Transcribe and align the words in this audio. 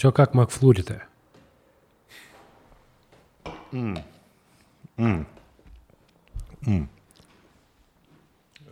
Че 0.00 0.12
как 0.12 0.32
Макфлури-то? 0.32 1.02
Они 3.70 4.02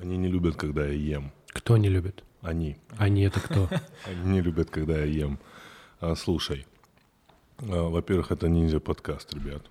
не 0.03 0.29
любят, 0.29 0.57
когда 0.57 0.87
я 0.87 0.93
ем. 0.93 1.31
Кто 1.49 1.77
не 1.77 1.91
любит? 1.91 2.25
Они. 2.43 2.77
Они 2.97 3.23
это 3.23 3.41
кто? 3.41 3.69
Они 4.07 4.31
не 4.31 4.41
любят, 4.41 4.71
когда 4.71 4.99
я 4.99 5.05
ем. 5.05 5.39
А, 6.01 6.15
слушай, 6.15 6.67
а, 7.59 7.89
во-первых, 7.89 8.31
это 8.31 8.49
ниндзя 8.49 8.81
подкаст, 8.81 9.35
ребят. 9.35 9.63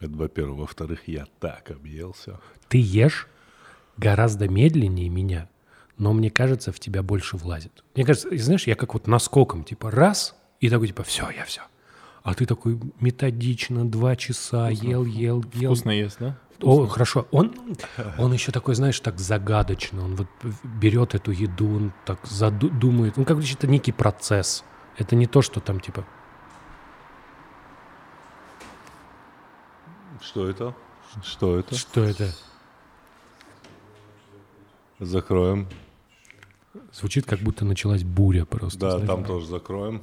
Это 0.00 0.12
во-первых. 0.12 0.60
Во-вторых, 0.60 1.08
я 1.08 1.26
так 1.40 1.70
объелся. 1.70 2.40
Ты 2.68 2.78
ешь 2.80 3.28
гораздо 3.96 4.48
медленнее 4.48 5.08
меня, 5.08 5.48
но 5.98 6.12
мне 6.12 6.30
кажется, 6.30 6.72
в 6.72 6.80
тебя 6.80 7.02
больше 7.02 7.36
влазит. 7.36 7.84
Мне 7.94 8.04
кажется, 8.04 8.28
знаешь, 8.38 8.66
я 8.66 8.74
как 8.74 8.94
вот 8.94 9.06
наскоком, 9.06 9.64
типа 9.64 9.90
раз, 9.90 10.34
и 10.60 10.70
такой, 10.70 10.88
типа, 10.88 11.02
все, 11.02 11.28
я 11.30 11.44
все. 11.44 11.62
А 12.22 12.34
ты 12.34 12.46
такой 12.46 12.78
методично, 13.00 13.88
два 13.88 14.16
часа, 14.16 14.70
ел, 14.70 15.04
ел, 15.04 15.44
ел. 15.54 15.74
Вкусно 15.74 15.90
ест, 15.90 16.18
да? 16.18 16.38
О, 16.62 16.86
хорошо. 16.86 17.26
Он, 17.30 17.54
он 18.18 18.32
еще 18.32 18.52
такой, 18.52 18.74
знаешь, 18.74 18.98
так 19.00 19.18
загадочно. 19.18 20.04
Он 20.04 20.16
вот 20.16 20.28
берет 20.62 21.14
эту 21.14 21.30
еду, 21.30 21.76
он 21.76 21.92
так 22.04 22.18
задумает. 22.26 23.16
Ну, 23.16 23.24
как 23.24 23.38
бы 23.38 23.42
это 23.42 23.66
некий 23.66 23.92
процесс. 23.92 24.64
Это 24.96 25.16
не 25.16 25.26
то, 25.26 25.42
что 25.42 25.60
там 25.60 25.80
типа... 25.80 26.04
Что 30.20 30.48
это? 30.48 30.74
Что 31.24 31.58
это? 31.58 31.74
Что 31.74 32.04
это? 32.04 32.30
Закроем. 34.98 35.66
Звучит, 36.92 37.24
как 37.24 37.40
будто 37.40 37.64
началась 37.64 38.04
буря 38.04 38.44
просто. 38.44 38.78
Да, 38.78 38.90
знаешь? 38.92 39.06
там 39.06 39.24
тоже 39.24 39.46
закроем. 39.46 40.02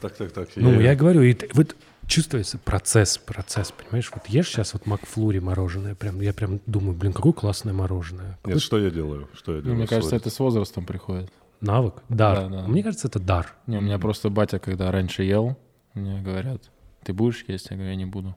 Так, 0.00 0.16
так, 0.16 0.32
так. 0.32 0.48
Ну, 0.56 0.80
я, 0.80 0.94
говорю, 0.94 1.22
и 1.22 1.36
вот 1.54 1.76
чувствуется 2.06 2.58
процесс, 2.58 3.18
процесс, 3.18 3.72
понимаешь? 3.72 4.10
Вот 4.14 4.26
ешь 4.28 4.48
сейчас 4.48 4.74
вот 4.74 4.86
Макфлури 4.86 5.38
мороженое, 5.40 5.94
прям, 5.94 6.20
я 6.20 6.32
прям 6.32 6.60
думаю, 6.66 6.96
блин, 6.96 7.12
какое 7.12 7.32
классное 7.32 7.72
мороженое. 7.72 8.38
Нет, 8.44 8.60
что 8.60 8.78
я 8.78 8.90
делаю? 8.90 9.28
Что 9.34 9.52
я 9.52 9.58
Ну, 9.58 9.62
делаю? 9.62 9.78
мне 9.78 9.86
кажется, 9.86 10.16
это 10.16 10.30
с 10.30 10.38
возрастом 10.38 10.84
приходит. 10.84 11.32
Навык, 11.60 12.02
дар. 12.08 12.48
Да, 12.48 12.48
да. 12.48 12.66
Мне 12.68 12.82
кажется, 12.82 13.08
это 13.08 13.18
дар. 13.18 13.54
Не, 13.66 13.78
у 13.78 13.80
меня 13.80 13.98
просто 13.98 14.30
батя, 14.30 14.58
когда 14.58 14.90
раньше 14.90 15.22
ел, 15.22 15.56
мне 15.94 16.20
говорят, 16.20 16.70
ты 17.02 17.12
будешь 17.12 17.44
есть? 17.48 17.70
Я 17.70 17.76
говорю, 17.76 17.90
я 17.90 17.96
не 17.96 18.06
буду. 18.06 18.36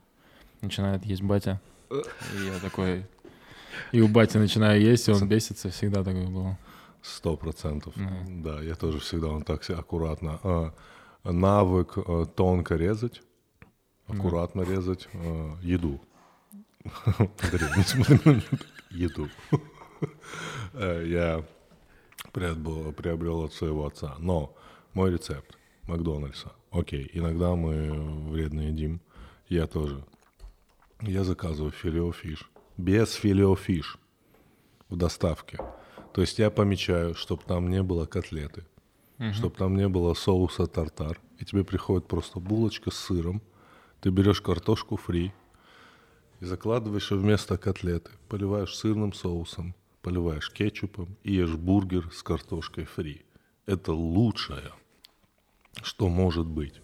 Начинает 0.61 1.05
есть 1.05 1.21
батя. 1.21 1.61
И 1.91 2.45
я 2.45 2.59
такой... 2.61 3.05
И 3.91 4.01
у 4.01 4.07
бати 4.07 4.37
начинаю 4.37 4.81
есть, 4.81 5.07
и 5.07 5.11
он 5.11 5.27
бесится. 5.27 5.69
Всегда 5.69 6.03
такое 6.03 6.27
было. 6.27 6.57
Сто 7.01 7.37
процентов. 7.37 7.95
Мгм. 7.95 8.43
Да, 8.43 8.61
я 8.61 8.75
тоже 8.75 8.99
всегда 8.99 9.27
он 9.27 9.43
так 9.43 9.67
аккуратно. 9.69 10.39
А, 10.43 10.73
навык 11.23 11.93
а, 11.97 12.25
тонко 12.25 12.75
резать, 12.75 13.21
аккуратно 14.09 14.61
резать 14.61 15.07
а, 15.13 15.57
еду. 15.61 15.99
Андрей, 17.05 17.69
не 17.77 17.83
смотри 17.83 18.19
на 18.25 18.29
меня. 18.31 18.43
Еду. 18.89 19.29
Э, 20.73 21.03
Я 21.05 21.45
приобрел, 22.31 22.93
приобрел 22.93 23.43
от 23.43 23.53
своего 23.53 23.85
отца. 23.85 24.15
Но 24.19 24.55
мой 24.93 25.11
рецепт 25.11 25.57
Макдональдса. 25.83 26.51
Окей, 26.71 27.09
иногда 27.13 27.55
мы 27.55 28.29
вредно 28.29 28.61
едим. 28.61 29.01
Я 29.47 29.67
тоже. 29.67 30.03
Я 31.01 31.23
заказываю 31.23 31.71
филеофиш. 31.71 32.49
Без 32.77 33.13
филеофиш 33.13 33.97
в 34.89 34.95
доставке. 34.95 35.57
То 36.13 36.21
есть 36.21 36.39
я 36.39 36.49
помечаю, 36.49 37.15
чтобы 37.15 37.43
там 37.43 37.69
не 37.69 37.83
было 37.83 38.05
котлеты, 38.05 38.65
чтобы 39.33 39.55
там 39.55 39.75
не 39.75 39.87
было 39.87 40.13
соуса 40.13 40.65
тартар. 40.67 41.19
И 41.39 41.45
тебе 41.45 41.63
приходит 41.63 42.07
просто 42.07 42.39
булочка 42.39 42.91
с 42.91 42.95
сыром. 42.95 43.41
Ты 44.01 44.09
берешь 44.09 44.41
картошку 44.41 44.95
фри 44.97 45.33
и 46.39 46.45
закладываешь 46.45 47.11
ее 47.11 47.17
вместо 47.17 47.57
котлеты. 47.57 48.11
Поливаешь 48.29 48.75
сырным 48.75 49.13
соусом, 49.13 49.75
поливаешь 50.01 50.49
кетчупом 50.51 51.17
и 51.23 51.33
ешь 51.33 51.55
бургер 51.55 52.09
с 52.13 52.23
картошкой 52.23 52.85
фри. 52.85 53.23
Это 53.65 53.91
лучшее, 53.93 54.71
что 55.83 56.07
может 56.09 56.47
быть. 56.47 56.81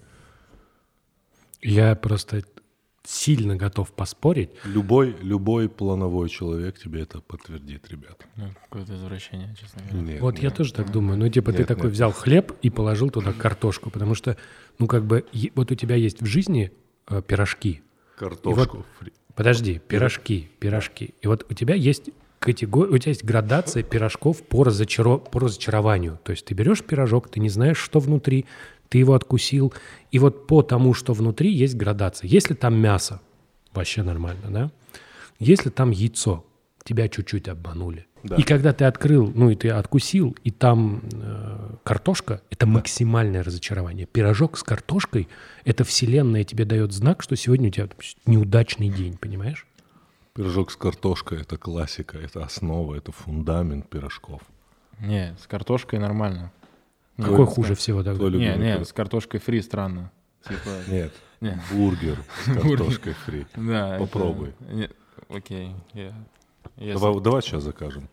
Я 1.62 1.96
просто 1.96 2.44
сильно 3.04 3.56
готов 3.56 3.92
поспорить. 3.94 4.50
Любой, 4.66 5.16
любой 5.22 5.70
плановой 5.70 6.28
человек 6.30 6.78
тебе 6.80 7.02
это 7.02 7.22
подтвердит, 7.22 7.88
ребят. 7.90 8.26
Ну, 8.36 8.50
какое-то 8.64 8.96
извращение, 8.96 9.56
честно 9.60 9.82
говоря. 9.84 10.02
Нет, 10.14 10.22
Вот 10.22 10.38
я 10.38 10.50
нет. 10.50 10.58
тоже 10.58 10.74
так 10.74 10.92
думаю. 10.92 11.18
Ну, 11.18 11.30
типа, 11.30 11.52
ты 11.52 11.60
Нет, 11.60 11.68
такой 11.68 11.86
нет. 11.86 11.94
взял 11.94 12.12
хлеб 12.12 12.54
и 12.62 12.70
положил 12.70 13.10
туда 13.10 13.32
картошку, 13.32 13.90
потому 13.90 14.16
что, 14.16 14.38
ну, 14.80 14.88
как 14.88 15.06
бы, 15.06 15.26
вот 15.56 15.72
у 15.72 15.76
тебя 15.76 15.96
есть 15.96 16.22
в 16.22 16.26
жизни 16.26 16.72
пирожки. 17.28 17.82
Картошку 18.18 18.86
фри. 19.00 19.12
Подожди, 19.36 19.82
пирожки, 19.86 20.50
пирожки. 20.60 21.14
И 21.22 21.28
вот 21.28 21.46
у 21.50 21.54
тебя 21.54 21.76
есть 21.76 22.10
категория, 22.40 22.92
у 22.94 22.98
тебя 22.98 23.10
есть 23.12 23.26
градация 23.26 23.84
пирожков 23.84 24.42
по, 24.44 24.64
разочаро- 24.64 25.20
по 25.20 25.40
разочарованию. 25.40 26.20
То 26.24 26.32
есть 26.32 26.46
ты 26.46 26.54
берешь 26.54 26.84
пирожок, 26.84 27.30
ты 27.30 27.40
не 27.40 27.50
знаешь, 27.50 27.78
что 27.78 28.00
внутри, 28.00 28.46
ты 28.88 29.00
его 29.00 29.14
откусил, 29.14 29.74
и 30.12 30.20
вот 30.20 30.48
по 30.48 30.62
тому, 30.62 30.94
что 30.94 31.14
внутри, 31.14 31.52
есть 31.52 31.76
градация. 31.76 32.28
Если 32.30 32.54
там 32.54 32.76
мясо, 32.76 33.20
вообще 33.74 34.04
нормально, 34.04 34.50
да? 34.50 34.72
Если 35.40 35.70
там 35.70 35.92
яйцо, 35.92 36.46
тебя 36.84 37.10
чуть-чуть 37.10 37.50
обманули. 37.50 38.06
Да. 38.26 38.38
И 38.38 38.42
когда 38.44 38.74
ты 38.74 38.86
открыл, 38.86 39.32
ну 39.36 39.52
и 39.52 39.56
ты 39.56 39.70
откусил, 39.70 40.36
и 40.44 40.50
там 40.50 41.04
э, 41.14 41.76
картошка, 41.84 42.42
это 42.50 42.66
максимальное 42.66 43.44
разочарование. 43.44 44.08
Пирожок 44.08 44.58
с 44.58 44.64
картошкой, 44.64 45.28
это 45.64 45.84
вселенная 45.84 46.44
тебе 46.44 46.66
дает 46.66 46.92
знак, 46.92 47.22
что 47.22 47.36
сегодня 47.36 47.68
у 47.68 47.72
тебя 47.72 47.88
неудачный 48.26 48.90
день, 48.90 49.18
понимаешь? 49.18 49.68
Пирожок 50.34 50.72
с 50.72 50.76
картошкой– 50.76 51.42
это 51.42 51.58
классика, 51.58 52.18
это 52.18 52.44
основа, 52.44 52.96
это 52.96 53.12
фундамент 53.12 53.88
пирожков. 53.90 54.42
Не, 55.00 55.36
с 55.40 55.46
картошкой 55.46 56.00
нормально. 56.00 56.52
Не, 57.18 57.26
Какой 57.26 57.46
хуже 57.46 57.70
кар- 57.70 57.78
всего 57.78 58.04
тогда? 58.04 58.26
Не, 58.30 58.56
не, 58.58 58.74
пирог? 58.74 58.88
с 58.88 58.92
картошкой 58.94 59.40
фри 59.40 59.62
странно. 59.62 60.12
Типа, 60.48 60.70
Нет, 60.90 61.14
Не. 61.42 61.62
бургер 61.72 62.18
с 62.44 62.46
картошкой 62.62 63.14
фри. 63.14 63.46
да. 63.56 63.98
Попробуй. 64.00 64.54
Окей, 65.30 65.72
я... 65.94 66.12
Если, 66.78 66.94
Давай, 66.94 67.22
давай 67.22 67.42
сейчас 67.42 67.64
закажем. 67.64 68.10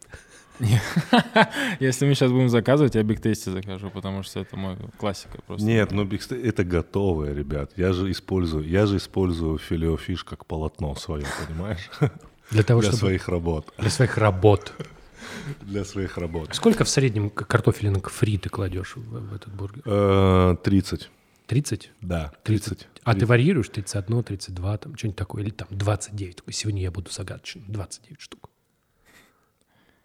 если 1.80 2.06
мы 2.06 2.14
сейчас 2.14 2.30
будем 2.30 2.48
заказывать, 2.48 2.94
я 2.94 3.02
Биг 3.02 3.20
Тейсти 3.20 3.50
закажу, 3.50 3.90
потому 3.90 4.22
что 4.22 4.40
это 4.40 4.56
мой 4.56 4.76
классика 4.98 5.38
просто. 5.46 5.66
Нет, 5.66 5.90
ну 5.92 6.04
Steak- 6.04 6.46
это 6.46 6.64
готовое, 6.64 7.34
ребят. 7.34 7.72
Я 7.76 7.92
же 7.92 8.10
использую, 8.10 8.68
я 8.68 8.86
же 8.86 8.98
использую 8.98 9.58
филеофиш 9.58 10.24
как 10.24 10.46
полотно 10.46 10.94
свое, 10.94 11.26
понимаешь? 11.46 11.90
Для 12.50 12.62
того, 12.62 12.80
Для 12.80 12.90
чтобы... 12.90 12.98
своих 13.00 13.28
работ. 13.28 13.72
Для 13.78 13.90
своих 13.90 14.18
работ. 14.18 14.72
Для 15.62 15.84
своих 15.84 16.18
работ. 16.18 16.54
Сколько 16.54 16.84
в 16.84 16.88
среднем 16.88 17.30
картофелинок 17.30 18.10
фри 18.10 18.38
ты 18.38 18.48
кладешь 18.48 18.96
в, 18.96 19.34
этот 19.34 19.52
бургер? 19.54 19.82
Э, 19.86 20.56
30. 20.62 21.10
30? 21.46 21.90
Да, 22.02 22.32
30. 22.44 22.88
А 23.04 23.14
ты 23.14 23.26
варьируешь 23.26 23.68
31, 23.68 24.22
32, 24.22 24.78
там 24.78 24.96
что-нибудь 24.96 25.16
такое, 25.16 25.42
или 25.42 25.50
там 25.50 25.68
29. 25.70 26.36
Такой, 26.36 26.52
сегодня 26.52 26.82
я 26.82 26.90
буду 26.90 27.10
загадочным. 27.10 27.64
29 27.68 28.20
штук. 28.20 28.48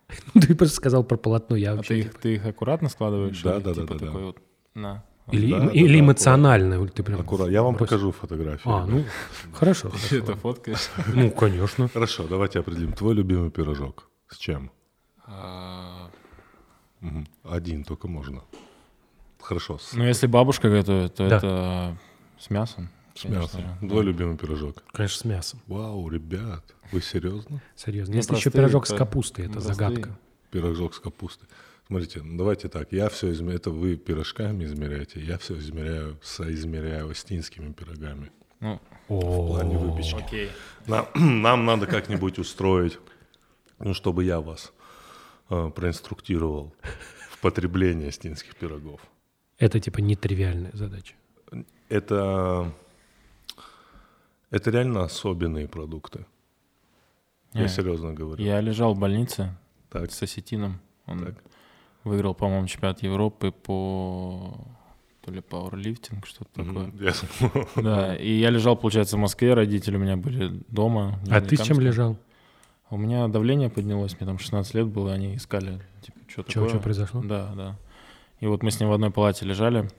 Ну, 0.33 0.41
Ты 0.41 0.55
просто 0.55 0.75
сказал 0.77 1.03
про 1.03 1.17
полотно, 1.17 1.55
я 1.57 1.73
А 1.73 1.75
вообще... 1.75 1.95
ты 1.95 1.99
их, 1.99 2.13
ты 2.15 2.33
их 2.35 2.45
аккуратно 2.45 2.87
складываешь? 2.89 3.41
Да, 3.41 3.57
или 3.57 3.63
да, 3.63 3.73
да, 3.73 3.81
типа 3.81 3.93
да, 3.93 3.99
да. 3.99 4.05
такой 4.05 4.23
вот, 4.23 4.37
на. 4.73 5.03
Или, 5.31 5.51
Да, 5.51 5.59
да, 5.59 5.71
или 5.73 5.93
да, 5.95 5.99
эмоционально. 5.99 6.73
или 6.75 6.87
ты 6.87 7.03
прям 7.03 7.19
Аккуратно. 7.19 7.51
Я 7.51 7.61
вам 7.61 7.73
бросил. 7.75 7.85
покажу 7.87 8.11
фотографии. 8.13 8.61
А, 8.71 8.85
ну, 8.85 9.03
хорошо. 9.53 9.89
Ты 9.89 9.97
хорошо. 9.97 10.15
это 10.17 10.35
фоткаешь? 10.37 10.89
Ну, 11.13 11.29
конечно. 11.31 11.89
Хорошо, 11.89 12.25
давайте 12.29 12.59
определим. 12.59 12.93
Твой 12.93 13.13
любимый 13.15 13.51
пирожок. 13.51 14.09
С 14.29 14.37
чем? 14.37 14.71
А. 15.25 16.09
Один 17.43 17.83
только 17.83 18.07
можно. 18.07 18.41
Хорошо, 19.41 19.77
Ну, 19.93 20.05
если 20.05 20.27
бабушка 20.27 20.69
готовит, 20.69 21.15
то 21.15 21.27
Да. 21.29 21.37
это 21.37 21.97
с 22.39 22.49
мясом. 22.49 22.89
с 23.15 23.21
конечно 23.23 23.57
мясом. 23.57 23.61
же. 23.81 23.87
Твой 23.89 24.03
любимый 24.03 24.37
пирожок. 24.37 24.83
Конечно, 24.91 25.17
с 25.19 25.25
мясом. 25.25 25.61
Вау, 25.67 26.07
ребят, 26.09 26.63
вы 26.91 27.01
серьезно? 27.01 27.61
Серьезно. 27.75 28.13
Ну, 28.13 28.17
Есть 28.17 28.29
еще 28.31 28.51
пирожок 28.51 28.87
с 28.87 28.93
капустой, 28.93 29.45
это 29.45 29.59
загадка. 29.59 30.17
Пирожок 30.51 30.93
с 30.95 30.99
капустой. 30.99 31.47
Смотрите, 31.87 32.21
ну 32.21 32.37
давайте 32.37 32.67
так. 32.67 32.91
Я 32.91 33.07
все 33.09 33.31
измеряю. 33.31 33.59
Это 33.59 33.71
вы 33.71 33.95
пирожками 33.95 34.65
измеряете. 34.65 35.21
Я 35.21 35.37
все 35.37 35.57
измеряю, 35.57 36.17
соизмеряю 36.21 37.09
остинскими 37.09 37.71
пирогами. 37.71 38.31
Ну, 38.59 38.79
В 39.07 39.47
плане 39.47 39.77
выпечки. 39.77 40.15
окей. 40.15 40.49
Нам, 40.85 41.07
нам 41.15 41.65
надо 41.65 41.85
как-нибудь 41.85 42.39
устроить, 42.39 42.99
ну, 43.79 43.93
чтобы 43.93 44.23
я 44.25 44.41
вас 44.41 44.73
э, 45.49 45.71
проинструктировал 45.75 46.73
в 46.81 47.37
в 47.37 47.39
потребление 47.39 48.11
стинских 48.11 48.55
пирогов. 48.55 48.99
Это 49.59 49.79
типа 49.79 49.99
нетривиальная 49.99 50.71
задача. 50.73 51.13
Это, 51.89 52.71
это 54.49 54.71
реально 54.71 55.03
особенные 55.03 55.67
продукты. 55.67 56.25
Я 57.53 57.61
Не, 57.63 57.67
серьезно 57.69 58.13
говорю. 58.13 58.43
Я 58.43 58.59
лежал 58.61 58.93
в 58.93 58.99
больнице 58.99 59.55
Так, 59.89 60.11
с 60.11 60.21
осетином. 60.21 60.79
Он 61.05 61.19
так. 61.25 61.35
выиграл, 62.03 62.33
по-моему, 62.35 62.67
чемпионат 62.67 63.01
Европы 63.03 63.51
по 63.51 64.53
то 65.23 65.31
ли 65.31 65.41
пауэрлифтинг, 65.41 66.25
что-то 66.25 66.63
такое. 66.63 66.91
Я 66.99 67.13
смотрю. 67.13 67.67
Да, 67.83 68.15
и 68.15 68.31
я 68.31 68.49
лежал, 68.49 68.77
получается, 68.77 69.17
в 69.17 69.19
Москве, 69.19 69.53
родители 69.53 69.97
у 69.97 69.99
меня 69.99 70.15
были 70.15 70.61
дома. 70.69 71.19
А 71.29 71.41
ты 71.41 71.57
с 71.57 71.61
чем 71.61 71.79
лежал? 71.81 72.17
У 72.89 72.97
меня 72.97 73.27
давление 73.27 73.69
поднялось, 73.69 74.13
мне 74.17 74.25
там 74.25 74.39
16 74.39 74.73
лет 74.75 74.87
было, 74.87 75.11
они 75.11 75.35
искали, 75.35 75.81
типа, 76.01 76.17
что 76.29 76.41
Что, 76.43 76.53
такое. 76.53 76.69
что 76.69 76.79
произошло? 76.79 77.21
Да, 77.21 77.51
да. 77.55 77.75
И 78.39 78.47
вот 78.47 78.63
мы 78.63 78.71
с 78.71 78.79
ним 78.79 78.87
в 78.87 78.93
одной 78.93 79.11
палате 79.11 79.45
лежали, 79.45 79.89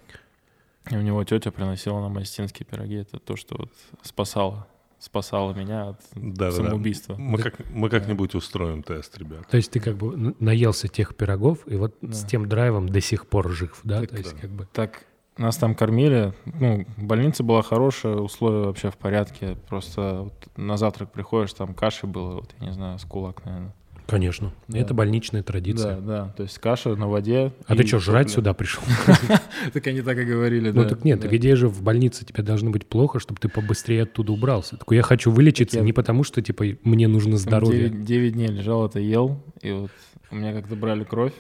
и 0.91 0.97
у 0.97 1.01
него 1.01 1.23
тетя 1.25 1.51
приносила 1.51 2.01
нам 2.01 2.17
осетинские 2.19 2.67
пироги. 2.67 2.97
Это 2.97 3.19
то, 3.19 3.37
что 3.37 3.57
вот 3.59 3.73
спасало, 4.03 4.67
спасало 4.99 5.53
меня 5.53 5.91
от 5.91 6.01
Да-да-да. 6.15 6.53
самоубийства. 6.53 7.17
Мы, 7.17 7.39
как, 7.39 7.55
мы 7.71 7.89
как-нибудь 7.91 8.35
устроим 8.35 8.83
тест, 8.83 9.17
ребят. 9.19 9.47
То 9.49 9.57
есть 9.57 9.71
ты 9.71 9.81
как 9.81 9.97
бы 9.97 10.35
наелся 10.41 10.89
тех 10.89 11.15
пирогов, 11.15 11.59
и 11.67 11.77
вот 11.77 11.95
с 12.03 12.23
Да. 12.23 12.29
тем 12.29 12.49
драйвом 12.49 12.89
до 12.89 13.01
сих 13.01 13.27
пор 13.27 13.51
жив, 13.51 13.81
да? 13.85 14.01
Так 14.01 14.11
То 14.11 14.17
есть 14.17 14.35
да. 14.35 14.41
как 14.41 14.51
бы... 14.51 14.69
Так 14.73 15.05
нас 15.37 15.57
там 15.57 15.75
кормили, 15.77 16.35
ну, 16.47 16.85
больница 16.97 17.45
была 17.45 17.63
хорошая, 17.63 18.17
условия 18.17 18.67
вообще 18.67 18.91
в 18.91 18.97
порядке. 18.97 19.57
Просто 19.69 20.23
вот 20.25 20.49
на 20.57 20.77
завтрак 20.77 21.13
приходишь, 21.13 21.53
там 21.55 21.75
каши 21.75 22.07
было, 22.09 22.37
вот 22.37 22.55
я 22.59 22.67
не 22.67 22.73
знаю, 22.73 22.99
с 22.99 23.05
кулак, 23.05 23.45
наверное. 23.45 23.73
Конечно. 24.09 24.55
Да. 24.69 24.79
Это 24.79 24.95
больничная 24.95 25.43
традиция. 25.43 25.97
Да, 25.97 26.01
да, 26.01 26.35
то 26.35 26.43
есть 26.45 26.59
каша 26.59 26.97
на 26.97 27.09
воде. 27.09 27.53
А 27.67 27.77
ты 27.77 27.87
что, 27.87 27.99
жрать 27.99 28.31
сюда 28.31 28.55
пришел? 28.55 28.83
Так 29.75 29.87
они 29.87 30.01
так 30.01 30.17
и 30.17 30.25
говорили, 30.25 30.71
Ну 30.71 30.83
да. 30.85 30.89
так 30.89 31.05
нет, 31.05 31.21
так 31.21 31.31
идея 31.35 31.57
же 31.57 31.69
в 31.69 31.83
больнице 31.83 32.25
тебе 32.25 32.43
должно 32.43 32.71
быть 32.71 32.87
плохо, 32.87 33.21
чтобы 33.21 33.39
ты 33.39 33.51
побыстрее 33.51 34.05
оттуда 34.05 34.33
убрался. 34.33 34.79
Такой, 34.79 34.97
я 34.97 35.03
хочу 35.03 35.31
вылечиться 35.31 35.81
не 35.83 35.93
потому, 35.93 36.25
что 36.25 36.41
типа 36.41 36.65
мне 36.85 37.07
нужно 37.07 37.37
здоровье. 37.37 37.91
9, 37.91 38.05
9 38.05 38.33
дней 38.33 38.47
лежал, 38.49 38.87
это 38.87 38.99
ел, 38.99 39.43
и 39.61 39.73
вот 39.73 39.91
у 40.31 40.37
меня 40.37 40.55
как-то 40.55 40.75
брали 40.75 41.05
кровь, 41.05 41.35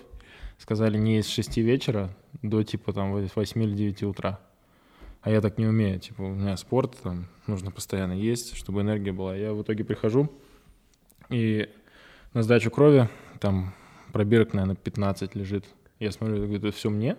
сказали 0.59 0.99
не 0.99 1.23
с 1.23 1.29
6 1.29 1.57
вечера 1.59 2.15
до 2.43 2.63
типа 2.65 2.93
там 2.93 3.13
8 3.13 3.63
или 3.63 3.75
9 3.75 4.03
утра. 4.03 4.41
А 5.23 5.31
я 5.31 5.41
так 5.41 5.57
не 5.57 5.67
умею, 5.67 5.99
типа 6.01 6.21
у 6.21 6.35
меня 6.35 6.55
спорт, 6.59 6.99
там 7.03 7.29
нужно 7.47 7.71
постоянно 7.71 8.13
есть, 8.13 8.57
чтобы 8.57 8.83
энергия 8.83 9.13
была. 9.13 9.35
Я 9.35 9.55
в 9.55 9.63
итоге 9.63 9.85
прихожу 9.85 10.31
и 11.31 11.69
на 12.35 12.43
сдачу 12.43 12.71
крови 12.71 13.09
там 13.41 13.75
пробирок, 14.13 14.53
наверное, 14.53 14.77
15 14.77 15.35
лежит. 15.35 15.65
Я 15.99 16.13
смотрю, 16.13 16.37
я 16.37 16.43
говорю, 16.43 16.59
это 16.69 16.77
все 16.77 16.91
мне? 16.91 17.17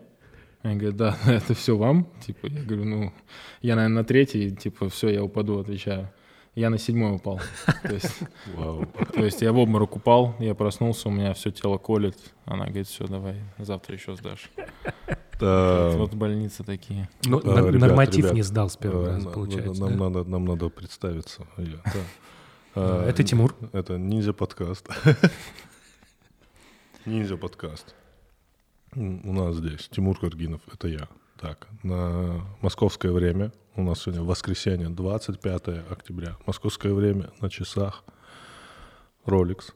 Они 0.61 0.75
говорят, 0.75 0.97
да, 0.97 1.17
это 1.27 1.53
все 1.53 1.77
вам. 1.77 2.07
Типа, 2.25 2.47
я 2.47 2.63
говорю, 2.63 2.85
ну, 2.85 3.13
я, 3.61 3.75
наверное, 3.75 4.01
на 4.01 4.03
третий, 4.03 4.51
типа, 4.55 4.89
все, 4.89 5.09
я 5.09 5.23
упаду, 5.23 5.59
отвечаю. 5.59 6.09
Я 6.55 6.69
на 6.69 6.77
седьмой 6.77 7.15
упал. 7.15 7.39
То 7.83 7.93
есть 7.93 8.19
Вау. 8.55 8.85
то 9.13 9.23
есть 9.23 9.41
я 9.41 9.53
в 9.53 9.57
обморок 9.57 9.95
упал, 9.95 10.35
я 10.39 10.55
проснулся, 10.55 11.07
у 11.07 11.11
меня 11.11 11.33
все 11.33 11.51
тело 11.51 11.77
колет. 11.77 12.17
Она 12.45 12.65
говорит, 12.65 12.87
все, 12.87 13.07
давай, 13.07 13.35
завтра 13.59 13.95
еще 13.95 14.15
сдашь. 14.15 14.49
Да, 15.39 15.91
Вот 15.95 16.13
больницы 16.15 16.65
такие. 16.65 17.07
Ну, 17.23 17.39
А, 17.45 17.59
ребят, 17.59 17.79
норматив 17.79 18.25
ребят, 18.25 18.33
не 18.33 18.41
сдал 18.41 18.69
с 18.69 18.75
первого 18.75 19.07
раза, 19.07 19.29
получается. 19.29 19.81
Нам, 19.81 19.97
да? 19.97 20.09
надо, 20.09 20.23
нам 20.29 20.45
надо 20.45 20.69
представиться. 20.69 21.47
Я. 21.57 21.77
Да, 21.85 21.99
Это 22.75 23.23
Тимур. 23.23 23.55
Это 23.73 23.97
ниндзя 23.97 24.33
подкаст. 24.33 24.87
Ниндзя 27.05 27.37
подкаст. 27.37 27.95
У 28.95 29.33
нас 29.33 29.55
здесь 29.55 29.87
Тимур 29.89 30.19
Каргинов, 30.19 30.61
это 30.71 30.87
я. 30.87 31.07
Так, 31.39 31.67
на 31.83 32.41
московское 32.61 33.11
время, 33.11 33.51
у 33.75 33.83
нас 33.83 34.01
сегодня 34.01 34.21
воскресенье, 34.23 34.89
25 34.89 35.67
октября. 35.89 36.35
Московское 36.45 36.93
время 36.93 37.29
на 37.39 37.49
часах. 37.49 38.03
Rolex. 39.25 39.73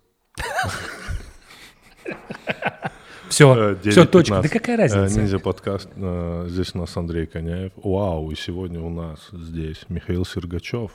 Все, 3.29 3.55
Э, 3.55 3.75
все, 3.89 4.05
точка. 4.05 4.35
9:15. 4.35 4.41
Да 4.43 4.49
какая 4.49 4.77
Э, 4.77 4.81
разница? 4.81 5.19
Ниндзя 5.19 5.39
подкаст. 5.39 5.89
э, 5.95 6.45
Здесь 6.49 6.75
у 6.75 6.79
нас 6.79 6.95
Андрей 6.97 7.25
Коняев. 7.25 7.71
Вау, 7.77 8.29
и 8.29 8.35
сегодня 8.35 8.79
у 8.79 8.89
нас 8.89 9.29
здесь 9.31 9.85
Михаил 9.89 10.23
Сергачев, 10.25 10.91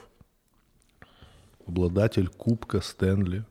обладатель 1.69 2.29
Кубка 2.29 2.81
Стэнли. 2.81 3.45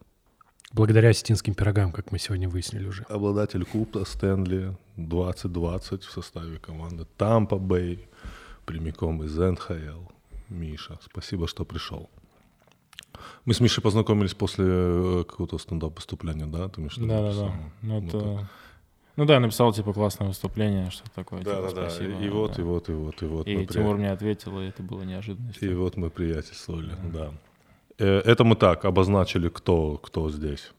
Благодаря 0.74 1.10
осетинским 1.10 1.54
пирогам, 1.54 1.92
как 1.92 2.12
мы 2.12 2.20
сегодня 2.20 2.50
выяснили 2.50 2.88
уже. 2.88 3.04
Обладатель 3.04 3.64
Кубка 3.64 4.04
Стэнли 4.06 4.76
2020 4.98 6.04
в 6.04 6.12
составе 6.12 6.58
команды 6.60 7.06
Тампа 7.18 7.58
Бэй, 7.58 8.08
прямиком 8.66 9.24
из 9.24 9.38
НХЛ. 9.38 10.10
Миша, 10.50 11.00
спасибо, 11.10 11.48
что 11.48 11.64
пришел. 11.64 12.10
Мы 13.46 13.54
с 13.54 13.60
Мишей 13.60 13.82
познакомились 13.82 14.34
после 14.34 14.66
э, 14.68 15.24
какого-то 15.28 15.58
стендап-выступления, 15.58 16.46
да? 16.46 16.68
Ты 16.70 16.82
мне 16.82 16.90
что-то 16.90 17.08
Да, 17.08 17.22
да, 17.22 17.26
написал? 17.28 17.48
да. 17.48 17.54
Ну, 17.82 18.02
Ну, 18.02 18.08
это... 18.08 18.50
ну 19.16 19.26
да, 19.26 19.40
написал 19.40 19.74
типа 19.74 19.94
классное 19.94 20.28
выступление, 20.28 20.92
что 20.92 21.10
такое. 21.12 21.42
Да, 21.42 21.56
типа, 21.56 21.62
да, 21.76 21.82
да. 21.84 21.90
спасибо, 21.90 22.20
И 22.22 22.30
вот, 22.30 22.56
да. 22.56 22.62
и 22.62 22.66
вот, 22.66 22.90
и 22.90 22.92
вот, 22.94 23.22
и 23.22 23.26
вот. 23.26 23.48
И 23.48 23.58
мы 23.58 23.66
Тимур 23.66 23.96
при- 23.96 24.02
мне 24.02 24.12
ответил, 24.12 24.60
и 24.60 24.66
это 24.66 24.84
было 24.84 25.02
неожиданностью. 25.04 25.72
И 25.72 25.74
вот 25.74 25.98
мы 25.98 26.10
приятельствовали, 26.10 26.94
да. 27.12 27.26
Э, 27.26 27.32
Это 27.98 28.44
мы 28.44 28.56
так 28.56 28.86
обозначили, 28.86 29.50
кто, 29.50 29.98
кто 29.98 30.30
здесь. 30.30 30.72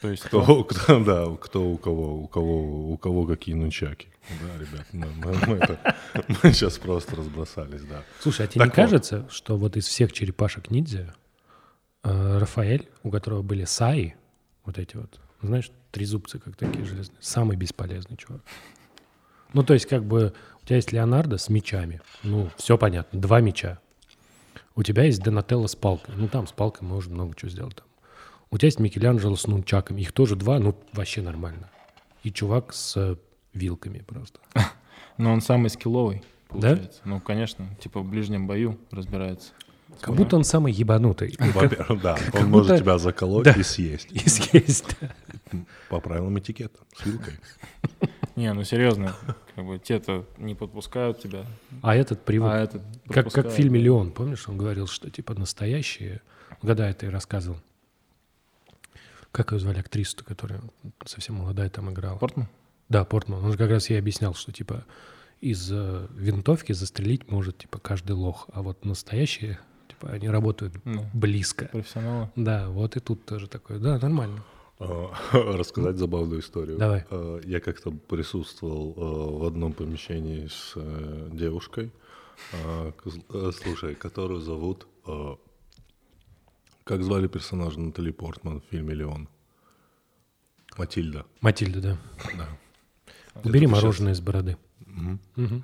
То 0.00 0.08
есть 0.08 0.22
Кто, 0.24 0.64
кто, 0.64 1.00
да, 1.04 1.36
кто 1.40 1.62
у 1.70 1.76
кого, 1.76 2.14
у 2.22 2.26
кого, 2.28 2.90
у 2.92 2.96
кого 2.96 3.26
какие 3.26 3.54
нунчаки. 3.54 4.08
Да, 4.40 4.58
ребят, 4.58 4.86
мы, 4.92 5.06
мы- 5.16 5.46
мы 5.46 5.56
это- 5.56 5.96
мы 6.42 6.52
сейчас 6.52 6.78
просто 6.78 7.16
разбросались, 7.16 7.82
да. 7.82 8.02
Слушай, 8.20 8.46
а 8.46 8.48
тебе 8.48 8.64
не 8.64 8.68
Так 8.70 8.76
вот. 8.76 8.82
кажется, 8.84 9.28
что 9.30 9.56
вот 9.56 9.76
из 9.76 9.86
всех 9.86 10.12
черепашек 10.12 10.70
ниндзя 10.70 11.14
э, 12.04 12.38
Рафаэль, 12.38 12.88
у 13.02 13.10
которого 13.10 13.42
были 13.42 13.64
саи, 13.64 14.14
вот 14.64 14.78
эти 14.78 14.96
вот, 14.96 15.20
знаешь, 15.42 15.70
трезубцы 15.90 16.38
как 16.38 16.56
такие 16.56 16.84
железные, 16.84 17.18
самый 17.20 17.56
бесполезный 17.56 18.16
чувак. 18.16 18.40
Ну, 19.52 19.62
то 19.64 19.74
есть, 19.74 19.86
как 19.86 20.04
бы, 20.04 20.32
у 20.62 20.66
тебя 20.66 20.76
есть 20.76 20.92
Леонардо 20.92 21.36
с 21.36 21.48
мечами, 21.48 22.00
ну, 22.22 22.48
все 22.56 22.78
понятно, 22.78 23.20
два 23.20 23.40
меча. 23.40 23.78
У 24.80 24.82
тебя 24.82 25.04
есть 25.04 25.22
Донателло 25.22 25.66
с 25.66 25.76
палкой, 25.76 26.14
ну, 26.16 26.26
там 26.26 26.46
с 26.46 26.52
палкой 26.52 26.88
можно 26.88 27.12
много 27.12 27.36
чего 27.36 27.50
сделать 27.50 27.76
там. 27.76 27.84
У 28.50 28.56
тебя 28.56 28.68
есть 28.68 28.80
Микеланджело 28.80 29.36
с 29.36 29.46
нунчаками, 29.46 30.00
их 30.00 30.12
тоже 30.12 30.36
два, 30.36 30.58
ну, 30.58 30.74
вообще 30.94 31.20
нормально. 31.20 31.68
И 32.22 32.32
чувак 32.32 32.72
с 32.72 32.96
э, 32.96 33.16
вилками 33.52 33.98
просто. 33.98 34.40
Но 35.18 35.34
он 35.34 35.42
самый 35.42 35.68
скилловый, 35.68 36.22
Да? 36.48 36.70
получается. 36.70 37.00
Ну, 37.04 37.20
конечно, 37.20 37.68
типа 37.78 38.00
в 38.00 38.06
ближнем 38.08 38.46
бою 38.46 38.78
разбирается. 38.90 39.52
Как 40.00 40.14
будто 40.14 40.36
он 40.36 40.44
самый 40.44 40.72
ебанутый. 40.72 41.36
Во-первых, 41.38 42.00
да, 42.00 42.16
как 42.16 42.36
он 42.36 42.48
может 42.48 42.68
будто- 42.70 42.78
тебя 42.82 42.96
заколоть 42.96 43.44
Да. 43.44 43.50
и 43.52 43.62
съесть. 43.62 44.08
И 44.10 44.26
съесть. 44.30 44.96
По 45.90 46.00
правилам 46.00 46.38
этикета, 46.38 46.78
с 46.96 47.04
вилкой. 47.04 47.34
Не, 48.36 48.52
ну 48.52 48.64
серьезно, 48.64 49.14
как 49.54 49.64
бы 49.64 49.78
те-то 49.78 50.24
не 50.38 50.54
подпускают 50.54 51.20
тебя, 51.20 51.44
А 51.82 51.94
этот 51.94 52.24
привык. 52.24 52.50
а 52.50 52.58
этот 52.58 52.82
как, 53.08 53.32
как 53.32 53.46
в 53.46 53.50
фильме 53.50 53.80
«Леон», 53.80 54.12
помнишь, 54.12 54.48
он 54.48 54.56
говорил, 54.56 54.86
что 54.86 55.10
типа 55.10 55.34
настоящие, 55.34 56.20
когда 56.60 56.88
это 56.88 57.06
и 57.06 57.08
рассказывал. 57.08 57.58
Как 59.32 59.52
ее 59.52 59.60
звали 59.60 59.78
актрису, 59.78 60.24
которая 60.24 60.60
совсем 61.04 61.36
молодая 61.36 61.70
там 61.70 61.90
играла? 61.92 62.18
Портман? 62.18 62.48
Да, 62.88 63.04
Портман. 63.04 63.44
Он 63.44 63.52
же 63.52 63.58
как 63.58 63.70
раз 63.70 63.88
ей 63.88 63.98
объяснял, 63.98 64.34
что 64.34 64.50
типа 64.52 64.84
из 65.40 65.70
э, 65.72 66.06
винтовки 66.16 66.72
застрелить 66.72 67.30
может 67.30 67.58
типа 67.58 67.78
каждый 67.78 68.12
лох, 68.12 68.48
а 68.52 68.62
вот 68.62 68.84
настоящие, 68.84 69.58
типа 69.88 70.10
они 70.10 70.28
работают 70.28 70.74
Ну, 70.84 71.06
близко. 71.14 71.66
профессионалы. 71.66 72.28
Да, 72.34 72.68
вот 72.68 72.96
и 72.96 73.00
тут 73.00 73.24
тоже 73.24 73.46
такое. 73.46 73.78
Да, 73.78 73.98
нормально. 73.98 74.42
Рассказать 75.32 75.98
забавную 75.98 76.40
историю. 76.40 76.78
Давай. 76.78 77.04
А, 77.10 77.40
Я 77.44 77.60
как-то 77.60 77.90
присутствовал 77.90 78.94
а, 78.96 79.38
в 79.38 79.44
одном 79.44 79.74
помещении 79.74 80.46
с 80.46 80.72
э, 80.74 81.28
девушкой, 81.32 81.92
э, 82.52 82.92
слушай, 83.62 83.94
которую 83.94 84.40
зовут... 84.40 84.86
Как 86.84 87.04
звали 87.04 87.28
персонажа 87.28 87.78
Натали 87.78 88.10
Портман 88.10 88.60
в 88.60 88.64
фильме 88.64 88.94
«Леон»? 88.94 89.28
Матильда. 90.76 91.24
Матильда, 91.40 91.80
да. 91.80 91.98
Да. 92.36 92.48
Убери 93.44 93.66
Это 93.66 93.74
мороженое 93.74 94.12
из 94.12 94.20
бороды. 94.20 94.56
Не, 94.96 95.18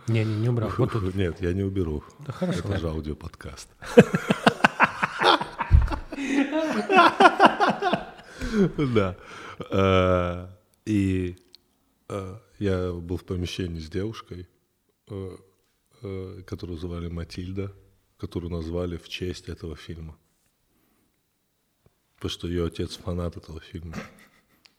не, 0.08 0.24
не 0.24 0.48
убрал. 0.48 0.70
Вот 0.78 0.92
тут. 0.92 1.14
Нет, 1.14 1.40
я 1.40 1.52
не 1.52 1.62
уберу. 1.62 2.04
Да 2.20 2.32
хорошо. 2.32 2.60
Это 2.60 2.78
же 2.78 2.88
аудиоподкаст. 2.88 3.68
Да. 8.94 9.16
Э, 9.70 10.48
И 10.86 11.36
э, 12.08 12.38
я 12.58 12.92
был 12.92 13.16
в 13.16 13.24
помещении 13.24 13.80
с 13.80 13.90
девушкой, 13.90 14.48
э, 15.08 15.36
которую 16.46 16.78
звали 16.78 17.08
Матильда, 17.08 17.72
которую 18.18 18.52
назвали 18.52 18.96
в 18.96 19.08
честь 19.08 19.48
этого 19.48 19.74
фильма. 19.76 20.16
Потому 22.16 22.30
что 22.30 22.48
ее 22.48 22.66
отец 22.66 22.96
фанат 22.96 23.36
этого 23.36 23.60
фильма. 23.60 23.94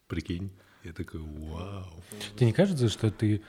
Прикинь. 0.07 0.49
Я 0.83 0.93
такой, 0.93 1.19
вау. 1.19 2.03
Тебе 2.35 2.47
не 2.47 2.53
кажется, 2.53 2.87
что 2.89 3.11
ты... 3.11 3.41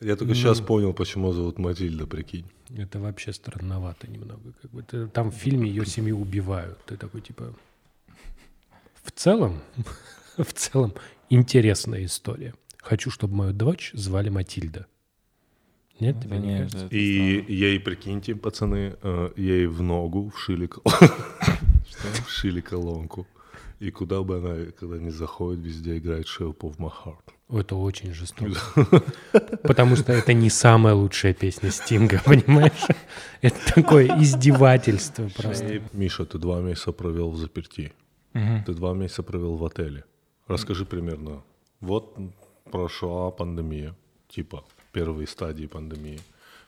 Я 0.00 0.16
только 0.16 0.34
сейчас 0.34 0.60
понял, 0.60 0.92
почему 0.92 1.32
зовут 1.32 1.58
Матильда, 1.58 2.06
прикинь. 2.06 2.50
Это 2.76 2.98
вообще 3.00 3.32
странновато 3.32 4.10
немного. 4.10 4.52
Как 4.60 4.70
бы 4.70 4.82
там 4.82 5.30
в 5.30 5.34
фильме 5.34 5.70
ее 5.70 5.86
семью 5.86 6.20
убивают. 6.20 6.78
Ты 6.86 6.96
такой, 6.96 7.20
типа... 7.20 7.54
В 9.06 9.12
целом, 9.12 9.60
в 10.36 10.52
целом, 10.52 10.92
интересная 11.30 12.04
история. 12.04 12.54
Хочу, 12.78 13.10
чтобы 13.10 13.34
мою 13.34 13.52
дочь 13.52 13.92
звали 13.94 14.30
Матильда. 14.30 14.86
Нет, 16.00 16.20
тебе 16.20 16.38
не 16.38 16.48
Нет, 16.48 16.72
кажется? 16.72 16.94
И 16.94 17.44
ей, 17.52 17.80
прикиньте, 17.80 18.34
пацаны, 18.34 18.96
э, 19.00 19.30
ей 19.36 19.66
в 19.66 19.80
ногу 19.80 20.30
вшили, 20.34 20.68
вшили 22.26 22.60
колонку. 22.60 23.26
И 23.78 23.90
куда 23.90 24.22
бы 24.22 24.38
она, 24.38 24.72
когда 24.72 24.98
не 24.98 25.10
заходит, 25.10 25.64
везде 25.64 25.98
играет 25.98 26.26
Shape 26.26 26.58
of 26.60 26.76
My 26.78 26.90
Heart. 26.90 27.58
Это 27.60 27.76
очень 27.76 28.12
жестоко. 28.12 28.58
Потому 29.62 29.96
что 29.96 30.12
это 30.12 30.32
не 30.32 30.50
самая 30.50 30.94
лучшая 30.94 31.32
песня 31.32 31.70
Стинга, 31.70 32.20
понимаешь? 32.24 32.86
Это 33.40 33.56
такое 33.74 34.06
издевательство 34.20 35.28
просто. 35.28 35.80
Миша, 35.92 36.24
ты 36.24 36.38
два 36.38 36.60
месяца 36.60 36.92
провел 36.92 37.30
в 37.30 37.36
заперти. 37.36 37.92
Мгм. 38.36 38.64
Ты 38.64 38.74
два 38.74 38.92
месяца 38.92 39.22
провел 39.22 39.56
в 39.56 39.64
отеле. 39.64 40.04
Расскажи 40.46 40.84
примерно. 40.84 41.42
Вот 41.80 42.16
прошла 42.70 43.30
пандемия, 43.30 43.94
типа 44.28 44.64
первые 44.92 45.26
стадии 45.26 45.66
пандемии. 45.66 46.20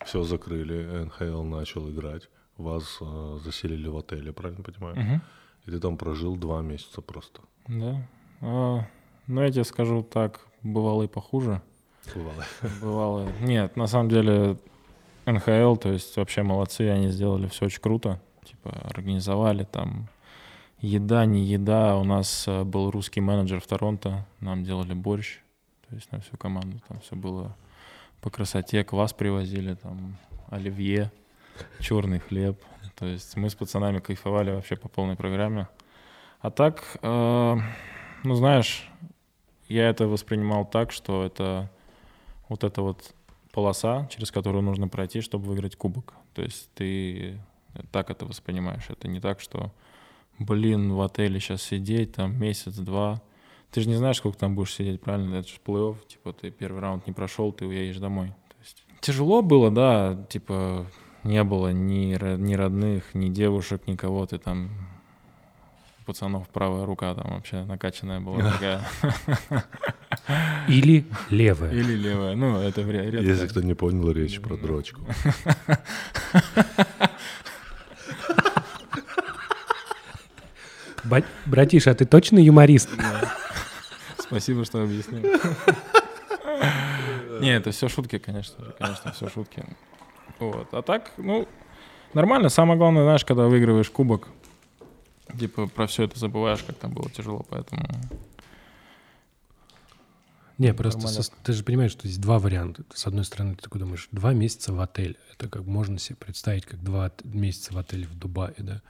Все 0.04 0.22
закрыли, 0.22 1.04
НХЛ 1.04 1.42
начал 1.42 1.88
играть. 1.90 2.28
Вас 2.56 2.98
э, 3.00 3.38
заселили 3.44 3.88
в 3.88 3.96
отеле, 3.96 4.32
правильно 4.32 4.62
понимаю? 4.62 4.96
Мгм. 4.96 5.22
И 5.66 5.70
ты 5.70 5.78
там 5.80 5.96
прожил 5.96 6.36
два 6.36 6.62
месяца 6.62 7.02
просто. 7.02 7.40
Да. 7.66 8.02
А, 8.40 8.86
ну, 9.26 9.42
я 9.42 9.50
тебе 9.50 9.64
скажу 9.64 10.02
так, 10.02 10.40
бывало 10.62 11.02
и 11.02 11.08
похуже. 11.08 11.60
Бывало. 12.14 12.44
Бывало. 12.80 13.28
Нет, 13.40 13.76
на 13.76 13.86
самом 13.86 14.08
деле 14.08 14.56
НХЛ, 15.26 15.76
то 15.76 15.92
есть 15.92 16.16
вообще 16.16 16.42
молодцы, 16.42 16.88
они 16.88 17.08
сделали 17.08 17.46
все 17.48 17.66
очень 17.66 17.82
круто. 17.82 18.20
Типа 18.44 18.70
организовали 18.70 19.64
там 19.64 20.08
еда, 20.80 21.24
не 21.24 21.44
еда. 21.44 21.96
У 21.96 22.04
нас 22.04 22.46
э, 22.46 22.64
был 22.64 22.90
русский 22.90 23.20
менеджер 23.20 23.60
в 23.60 23.66
Торонто, 23.66 24.26
нам 24.40 24.64
делали 24.64 24.94
борщ, 24.94 25.40
то 25.88 25.94
есть 25.94 26.10
на 26.12 26.20
всю 26.20 26.36
команду. 26.36 26.80
Там 26.88 27.00
все 27.00 27.16
было 27.16 27.56
по 28.20 28.30
красоте, 28.30 28.84
квас 28.84 29.12
привозили, 29.12 29.74
там 29.74 30.16
оливье, 30.50 31.10
черный 31.80 32.18
хлеб. 32.18 32.60
То 32.96 33.06
есть 33.06 33.36
мы 33.36 33.48
с 33.48 33.54
пацанами 33.54 34.00
кайфовали 34.00 34.50
вообще 34.50 34.76
по 34.76 34.88
полной 34.88 35.16
программе. 35.16 35.68
А 36.40 36.50
так, 36.50 36.98
э, 37.02 37.56
ну 38.24 38.34
знаешь, 38.34 38.88
я 39.68 39.88
это 39.88 40.06
воспринимал 40.06 40.64
так, 40.64 40.92
что 40.92 41.24
это 41.24 41.70
вот 42.48 42.64
эта 42.64 42.82
вот 42.82 43.14
полоса, 43.52 44.06
через 44.10 44.30
которую 44.30 44.62
нужно 44.62 44.88
пройти, 44.88 45.20
чтобы 45.20 45.46
выиграть 45.46 45.76
кубок. 45.76 46.14
То 46.34 46.42
есть 46.42 46.70
ты 46.74 47.40
так 47.90 48.10
это 48.10 48.26
воспринимаешь. 48.26 48.86
Это 48.88 49.08
не 49.08 49.20
так, 49.20 49.40
что, 49.40 49.72
блин, 50.38 50.92
в 50.92 51.00
отеле 51.00 51.40
сейчас 51.40 51.62
сидеть, 51.62 52.12
там 52.12 52.38
месяц-два. 52.40 53.22
Ты 53.70 53.82
же 53.82 53.88
не 53.88 53.96
знаешь, 53.96 54.16
сколько 54.16 54.38
там 54.38 54.54
будешь 54.54 54.74
сидеть, 54.74 55.00
правильно? 55.00 55.36
Это 55.36 55.48
же 55.48 55.56
плей-офф, 55.64 55.96
типа 56.06 56.32
ты 56.32 56.50
первый 56.50 56.80
раунд 56.80 57.06
не 57.06 57.12
прошел, 57.12 57.52
ты 57.52 57.66
уедешь 57.66 57.98
домой. 57.98 58.28
То 58.48 58.56
есть 58.60 58.84
тяжело 59.00 59.42
было, 59.42 59.70
да, 59.70 60.26
типа 60.28 60.86
не 61.24 61.44
было 61.44 61.72
ни, 61.72 62.16
ни 62.38 62.54
родных, 62.54 63.14
ни 63.14 63.28
девушек, 63.28 63.86
никого. 63.86 64.24
Ты 64.26 64.38
там 64.38 64.70
пацанов 66.08 66.48
правая 66.48 66.86
рука 66.86 67.14
там 67.14 67.34
вообще 67.34 67.64
накачанная 67.64 68.20
была 68.20 68.52
такая. 68.52 68.82
Или 70.68 71.04
левая. 71.28 71.70
Или 71.70 71.94
левая. 71.94 72.34
Ну, 72.34 72.56
это 72.58 72.80
редко. 72.80 73.18
Если 73.18 73.46
кто 73.46 73.60
не 73.60 73.74
понял, 73.74 74.10
речь 74.10 74.40
про 74.40 74.56
дрочку. 74.56 75.02
Братиша, 81.46 81.90
а 81.90 81.94
ты 81.94 82.04
точно 82.04 82.38
юморист? 82.38 82.88
Спасибо, 84.18 84.64
что 84.64 84.82
объяснил. 84.82 85.22
Не, 87.40 87.56
это 87.56 87.70
все 87.70 87.88
шутки, 87.88 88.18
конечно 88.18 88.64
же, 88.64 88.74
конечно, 88.78 89.12
все 89.12 89.28
шутки. 89.28 89.64
Вот. 90.38 90.68
А 90.72 90.82
так, 90.82 91.12
ну, 91.16 91.46
нормально. 92.14 92.48
Самое 92.48 92.78
главное, 92.78 93.04
знаешь, 93.04 93.24
когда 93.24 93.44
выигрываешь 93.44 93.90
кубок, 93.90 94.28
типа 95.38 95.66
про 95.68 95.86
все 95.86 96.04
это 96.04 96.18
забываешь, 96.18 96.62
как 96.62 96.76
там 96.76 96.92
было 96.92 97.08
тяжело, 97.10 97.44
поэтому... 97.48 97.86
Не, 100.58 100.74
просто 100.74 101.06
со- 101.06 101.32
ты 101.44 101.52
же 101.52 101.62
понимаешь, 101.62 101.92
что 101.92 102.08
здесь 102.08 102.18
два 102.18 102.40
варианта. 102.40 102.82
С 102.92 103.06
одной 103.06 103.24
стороны, 103.24 103.54
ты 103.54 103.62
такой 103.62 103.80
думаешь, 103.80 104.08
два 104.10 104.32
месяца 104.32 104.72
в 104.72 104.80
отеле. 104.80 105.14
Это 105.32 105.48
как 105.48 105.64
можно 105.64 105.98
себе 105.98 106.16
представить, 106.16 106.66
как 106.66 106.82
два 106.82 107.12
месяца 107.22 107.72
в 107.72 107.78
отеле 107.78 108.06
в 108.06 108.18
Дубае, 108.18 108.54
да. 108.58 108.82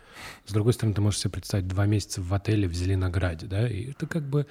С 0.47 0.53
другой 0.53 0.73
стороны, 0.73 0.95
ты 0.95 1.03
можешь 1.03 1.21
себе 1.21 1.33
представить 1.33 1.69
два 1.69 1.85
месяца 1.85 2.23
в 2.23 2.33
отеле 2.33 2.67
в 2.69 2.73
Зеленограде, 2.73 3.47
да. 3.47 3.69
И 3.69 3.91
это 3.91 4.07
как 4.07 4.23
бы 4.23 4.47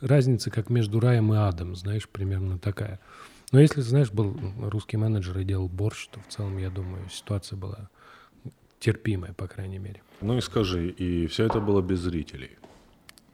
разница, 0.00 0.50
как 0.50 0.70
между 0.70 0.98
раем 0.98 1.32
и 1.34 1.36
адом, 1.36 1.76
знаешь, 1.76 2.08
примерно 2.08 2.58
такая. 2.58 2.98
Но 3.52 3.60
если, 3.60 3.82
знаешь, 3.82 4.10
был 4.10 4.34
русский 4.62 4.96
менеджер 4.96 5.38
и 5.38 5.44
делал 5.44 5.68
борщ, 5.68 6.08
то 6.08 6.20
в 6.20 6.32
целом, 6.32 6.56
я 6.56 6.70
думаю, 6.70 7.06
ситуация 7.10 7.58
была 7.58 7.90
терпимая, 8.80 9.34
по 9.34 9.46
крайней 9.46 9.78
мере. 9.78 10.02
Ну 10.22 10.38
и 10.38 10.40
скажи, 10.40 10.88
и 10.88 11.26
все 11.26 11.44
это 11.46 11.60
было 11.60 11.82
без 11.82 12.00
зрителей. 12.00 12.56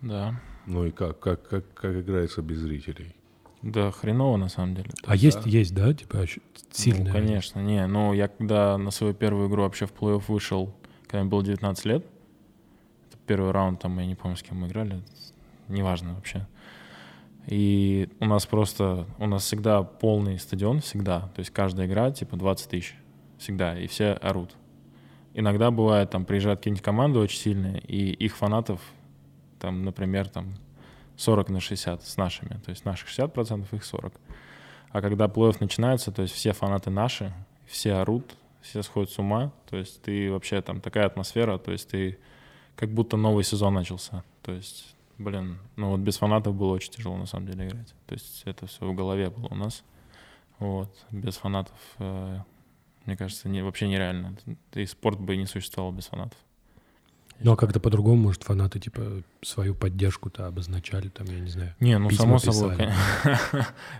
Да. 0.00 0.40
Ну 0.66 0.86
и 0.86 0.90
как, 0.90 1.20
как, 1.20 1.48
как, 1.48 1.72
как 1.72 1.96
играется 1.96 2.42
без 2.42 2.58
зрителей? 2.58 3.14
Да, 3.62 3.90
хреново 3.90 4.36
на 4.36 4.48
самом 4.48 4.74
деле. 4.74 4.90
А 5.04 5.16
есть, 5.16 5.44
есть, 5.44 5.74
да, 5.74 5.92
типа 5.92 6.24
сильная 6.70 7.06
Ну, 7.06 7.12
конечно, 7.12 7.60
не. 7.60 7.86
Ну, 7.86 8.12
я 8.12 8.28
когда 8.28 8.78
на 8.78 8.90
свою 8.90 9.14
первую 9.14 9.48
игру 9.48 9.62
вообще 9.62 9.86
в 9.86 9.92
плей-офф 9.92 10.22
вышел, 10.28 10.74
когда 11.06 11.22
мне 11.22 11.30
было 11.30 11.42
19 11.42 11.84
лет, 11.84 12.06
первый 13.26 13.50
раунд, 13.50 13.80
там, 13.80 13.98
я 13.98 14.06
не 14.06 14.14
помню, 14.14 14.36
с 14.36 14.42
кем 14.42 14.58
мы 14.58 14.68
играли, 14.68 15.02
неважно 15.68 16.14
вообще. 16.14 16.46
И 17.46 18.08
у 18.20 18.26
нас 18.26 18.46
просто, 18.46 19.06
у 19.18 19.26
нас 19.26 19.44
всегда 19.44 19.82
полный 19.82 20.38
стадион, 20.38 20.80
всегда. 20.80 21.20
То 21.34 21.40
есть 21.40 21.50
каждая 21.50 21.86
игра, 21.86 22.10
типа, 22.10 22.36
20 22.36 22.68
тысяч. 22.68 22.94
Всегда. 23.38 23.78
И 23.78 23.86
все 23.86 24.12
орут. 24.12 24.54
Иногда 25.34 25.70
бывает, 25.70 26.10
там, 26.10 26.24
приезжают 26.24 26.60
какие-нибудь 26.60 26.84
команды 26.84 27.18
очень 27.18 27.38
сильные, 27.38 27.80
и 27.80 28.12
их 28.12 28.36
фанатов, 28.36 28.80
там, 29.60 29.84
например, 29.84 30.28
там, 30.28 30.54
40 31.18 31.50
на 31.50 31.60
60 31.60 32.02
с 32.02 32.16
нашими. 32.16 32.58
То 32.64 32.70
есть 32.70 32.84
наших 32.84 33.08
60%, 33.08 33.66
их 33.72 33.84
40. 33.84 34.12
А 34.90 35.00
когда 35.02 35.26
плей-офф 35.26 35.56
начинается, 35.60 36.12
то 36.12 36.22
есть 36.22 36.34
все 36.34 36.52
фанаты 36.52 36.90
наши, 36.90 37.32
все 37.66 37.94
орут, 37.94 38.36
все 38.62 38.82
сходят 38.82 39.10
с 39.10 39.18
ума. 39.18 39.52
То 39.68 39.76
есть 39.76 40.00
ты 40.00 40.30
вообще 40.30 40.62
там 40.62 40.80
такая 40.80 41.06
атмосфера, 41.06 41.58
то 41.58 41.72
есть 41.72 41.88
ты 41.88 42.18
как 42.76 42.90
будто 42.90 43.16
новый 43.16 43.44
сезон 43.44 43.74
начался. 43.74 44.22
То 44.42 44.52
есть, 44.52 44.94
блин, 45.18 45.58
ну 45.76 45.90
вот 45.90 46.00
без 46.00 46.16
фанатов 46.16 46.54
было 46.54 46.74
очень 46.74 46.92
тяжело 46.92 47.16
на 47.16 47.26
самом 47.26 47.48
деле 47.48 47.66
играть. 47.66 47.92
То 48.06 48.14
есть 48.14 48.42
это 48.44 48.66
все 48.66 48.86
в 48.86 48.94
голове 48.94 49.30
было 49.30 49.48
у 49.50 49.56
нас. 49.56 49.82
Вот, 50.60 50.90
без 51.10 51.36
фанатов, 51.36 51.78
э, 51.98 52.40
мне 53.04 53.16
кажется, 53.16 53.48
не, 53.48 53.62
вообще 53.62 53.88
нереально. 53.88 54.36
И 54.74 54.86
спорт 54.86 55.20
бы 55.20 55.36
не 55.36 55.46
существовал 55.46 55.92
без 55.92 56.06
фанатов. 56.06 56.38
Ну, 57.40 57.52
а 57.52 57.56
как-то 57.56 57.78
по-другому, 57.78 58.16
может, 58.22 58.42
фанаты, 58.42 58.80
типа, 58.80 59.22
свою 59.42 59.74
поддержку-то 59.74 60.46
обозначали, 60.46 61.08
там, 61.08 61.26
я 61.28 61.38
не 61.38 61.50
знаю. 61.50 61.74
Не, 61.78 61.98
ну 61.98 62.10
само 62.10 62.38
собой. 62.38 62.76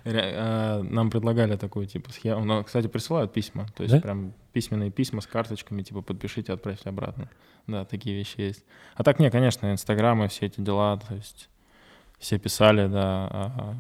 а, 0.05 0.83
Нам 0.83 1.11
предлагали 1.11 1.57
такую 1.57 1.87
типа 1.87 2.13
схему. 2.13 2.45
Ну, 2.45 2.65
кстати, 2.65 2.89
присылают 2.89 3.33
письма. 3.33 3.69
То 3.77 3.85
есть 3.85 4.03
прям 4.03 4.33
письменные 4.53 4.91
письма 4.91 5.21
с 5.21 5.27
карточками, 5.27 5.83
типа 5.83 6.03
подпишите, 6.03 6.53
отправьте 6.53 6.89
обратно. 6.89 7.29
Да, 7.69 7.85
такие 7.85 8.17
вещи 8.17 8.41
есть. 8.41 8.65
А 8.95 9.05
так 9.05 9.21
не, 9.21 9.31
конечно, 9.31 9.71
инстаграмы, 9.71 10.29
все 10.29 10.47
эти 10.47 10.61
дела, 10.61 10.97
то 10.97 11.15
есть 11.15 11.49
все 12.19 12.39
писали, 12.39 12.89
да. 12.89 13.29
а 13.31 13.75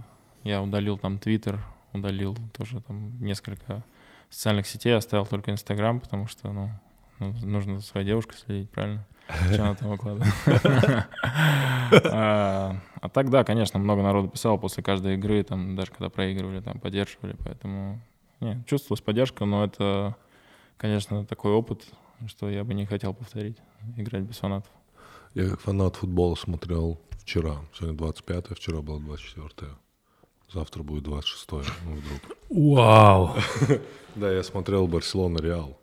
Я 0.44 0.62
удалил 0.62 0.98
там 0.98 1.18
твиттер, 1.18 1.58
удалил 1.92 2.36
тоже 2.56 2.80
там 2.80 3.20
несколько 3.20 3.82
социальных 4.30 4.66
сетей, 4.66 4.94
оставил 4.94 5.26
только 5.26 5.50
инстаграм, 5.50 6.00
потому 6.00 6.28
что, 6.28 6.52
ну, 6.52 6.70
нужно 7.18 7.78
за 7.78 7.86
своей 7.86 8.06
девушкой 8.06 8.36
следить, 8.36 8.70
правильно? 8.70 9.06
Что 9.28 9.62
она 9.62 9.75
там 9.75 9.90
выкладывает. 9.90 10.32
А 13.00 13.08
так, 13.12 13.30
да, 13.30 13.44
конечно, 13.44 13.78
много 13.78 14.02
народу 14.02 14.28
писало 14.28 14.56
после 14.56 14.82
каждой 14.82 15.14
игры, 15.14 15.42
там, 15.44 15.76
даже 15.76 15.90
когда 15.92 16.11
проигрывали, 16.11 16.61
там, 16.61 16.80
поддерживали, 16.80 17.37
поэтому 17.44 18.00
не, 18.40 18.62
чувствовалась 18.66 19.00
поддержка, 19.00 19.44
но 19.44 19.64
это, 19.64 20.16
конечно, 20.76 21.25
такой 21.25 21.52
опыт, 21.52 21.85
что 22.26 22.50
я 22.50 22.64
бы 22.64 22.75
не 22.75 22.87
хотел 22.87 23.14
повторить, 23.14 23.56
играть 23.97 24.25
без 24.25 24.38
фанатов. 24.38 24.70
Я 25.35 25.49
как 25.49 25.61
фанат 25.61 25.97
футбола 25.97 26.35
смотрел 26.35 27.00
вчера. 27.11 27.56
Сегодня 27.73 27.97
25 27.97 28.56
вчера 28.56 28.80
было 28.80 29.00
24 29.00 29.73
Завтра 30.52 30.82
будет 30.82 31.04
26 31.04 31.50
ну 31.50 31.94
вдруг. 31.94 32.38
Вау! 32.49 33.37
Да, 34.14 34.32
я 34.32 34.42
смотрел 34.42 34.88
Барселона-Реал. 34.88 35.77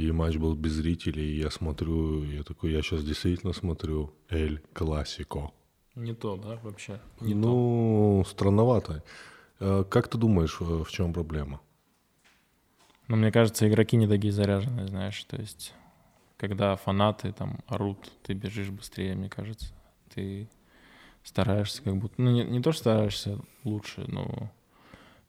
И 0.00 0.12
матч 0.12 0.36
был 0.36 0.54
без 0.54 0.72
зрителей. 0.72 1.32
И 1.32 1.40
я 1.40 1.50
смотрю, 1.50 2.24
я 2.24 2.42
такой, 2.42 2.72
я 2.72 2.80
сейчас 2.80 3.04
действительно 3.04 3.52
смотрю 3.52 4.14
Эль 4.30 4.62
Классико. 4.72 5.50
Не 5.94 6.14
то, 6.14 6.36
да, 6.36 6.58
вообще? 6.62 7.00
Не 7.20 7.34
то. 7.34 7.38
ну, 7.38 8.24
странновато. 8.26 9.02
Э, 9.58 9.84
Как 9.88 10.08
ты 10.08 10.16
думаешь, 10.16 10.56
э, 10.60 10.64
в 10.64 10.90
чем 10.90 11.12
проблема? 11.12 11.60
Но 13.08 13.16
мне 13.16 13.30
кажется, 13.30 13.68
игроки 13.68 13.96
не 13.96 14.06
такие 14.08 14.32
заряженные, 14.32 14.86
знаешь, 14.88 15.22
то 15.24 15.36
есть 15.36 15.74
когда 16.38 16.76
фанаты 16.76 17.32
там 17.32 17.58
орут, 17.66 17.98
ты 18.22 18.32
бежишь 18.32 18.70
быстрее, 18.70 19.14
мне 19.14 19.28
кажется. 19.28 19.74
Ты 20.14 20.48
стараешься 21.22 21.82
как 21.82 21.96
будто... 21.98 22.14
Ну, 22.16 22.30
не, 22.30 22.44
не 22.44 22.62
то, 22.62 22.72
что 22.72 22.80
стараешься 22.80 23.38
лучше, 23.64 24.04
но 24.08 24.50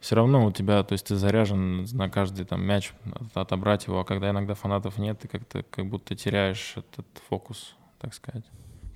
все 0.02 0.16
равно 0.16 0.46
у 0.46 0.52
тебя, 0.52 0.84
то 0.84 0.94
есть 0.94 1.06
ты 1.08 1.16
заряжен 1.16 1.86
на 1.94 2.10
каждый 2.10 2.44
там 2.46 2.62
мяч, 2.64 2.92
от- 3.14 3.38
отобрать 3.38 3.86
его, 3.88 4.00
а 4.02 4.04
когда 4.04 4.32
иногда 4.32 4.54
фанатов 4.56 4.98
нет, 4.98 5.20
ты 5.20 5.28
как-то 5.30 5.64
как 5.64 5.86
будто 5.86 6.16
теряешь 6.16 6.74
этот 6.76 7.06
фокус, 7.30 7.76
так 8.00 8.14
сказать. 8.14 8.44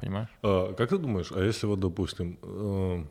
Понимаешь? 0.01 0.29
А, 0.41 0.73
Как 0.73 0.89
ты 0.89 0.97
думаешь, 0.97 1.31
а 1.31 1.41
если 1.41 1.67
вот, 1.67 1.79
допустим, 1.79 2.37
э, 2.43 3.03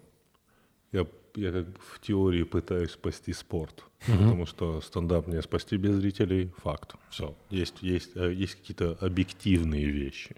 я, 0.93 1.07
я 1.37 1.53
как 1.53 1.67
в 1.81 2.01
теории 2.01 2.43
пытаюсь 2.43 2.91
спасти 2.91 3.33
спорт, 3.33 3.85
потому 4.07 4.45
что 4.47 4.81
стендап 4.81 5.27
не 5.29 5.41
спасти 5.43 5.77
без 5.77 5.95
зрителей, 5.95 6.53
факт. 6.63 6.95
Все. 7.11 7.35
Есть, 7.49 7.81
есть, 7.83 8.11
э, 8.17 8.33
есть 8.35 8.57
какие-то 8.57 8.99
объективные 9.01 9.87
вещи. 9.87 10.37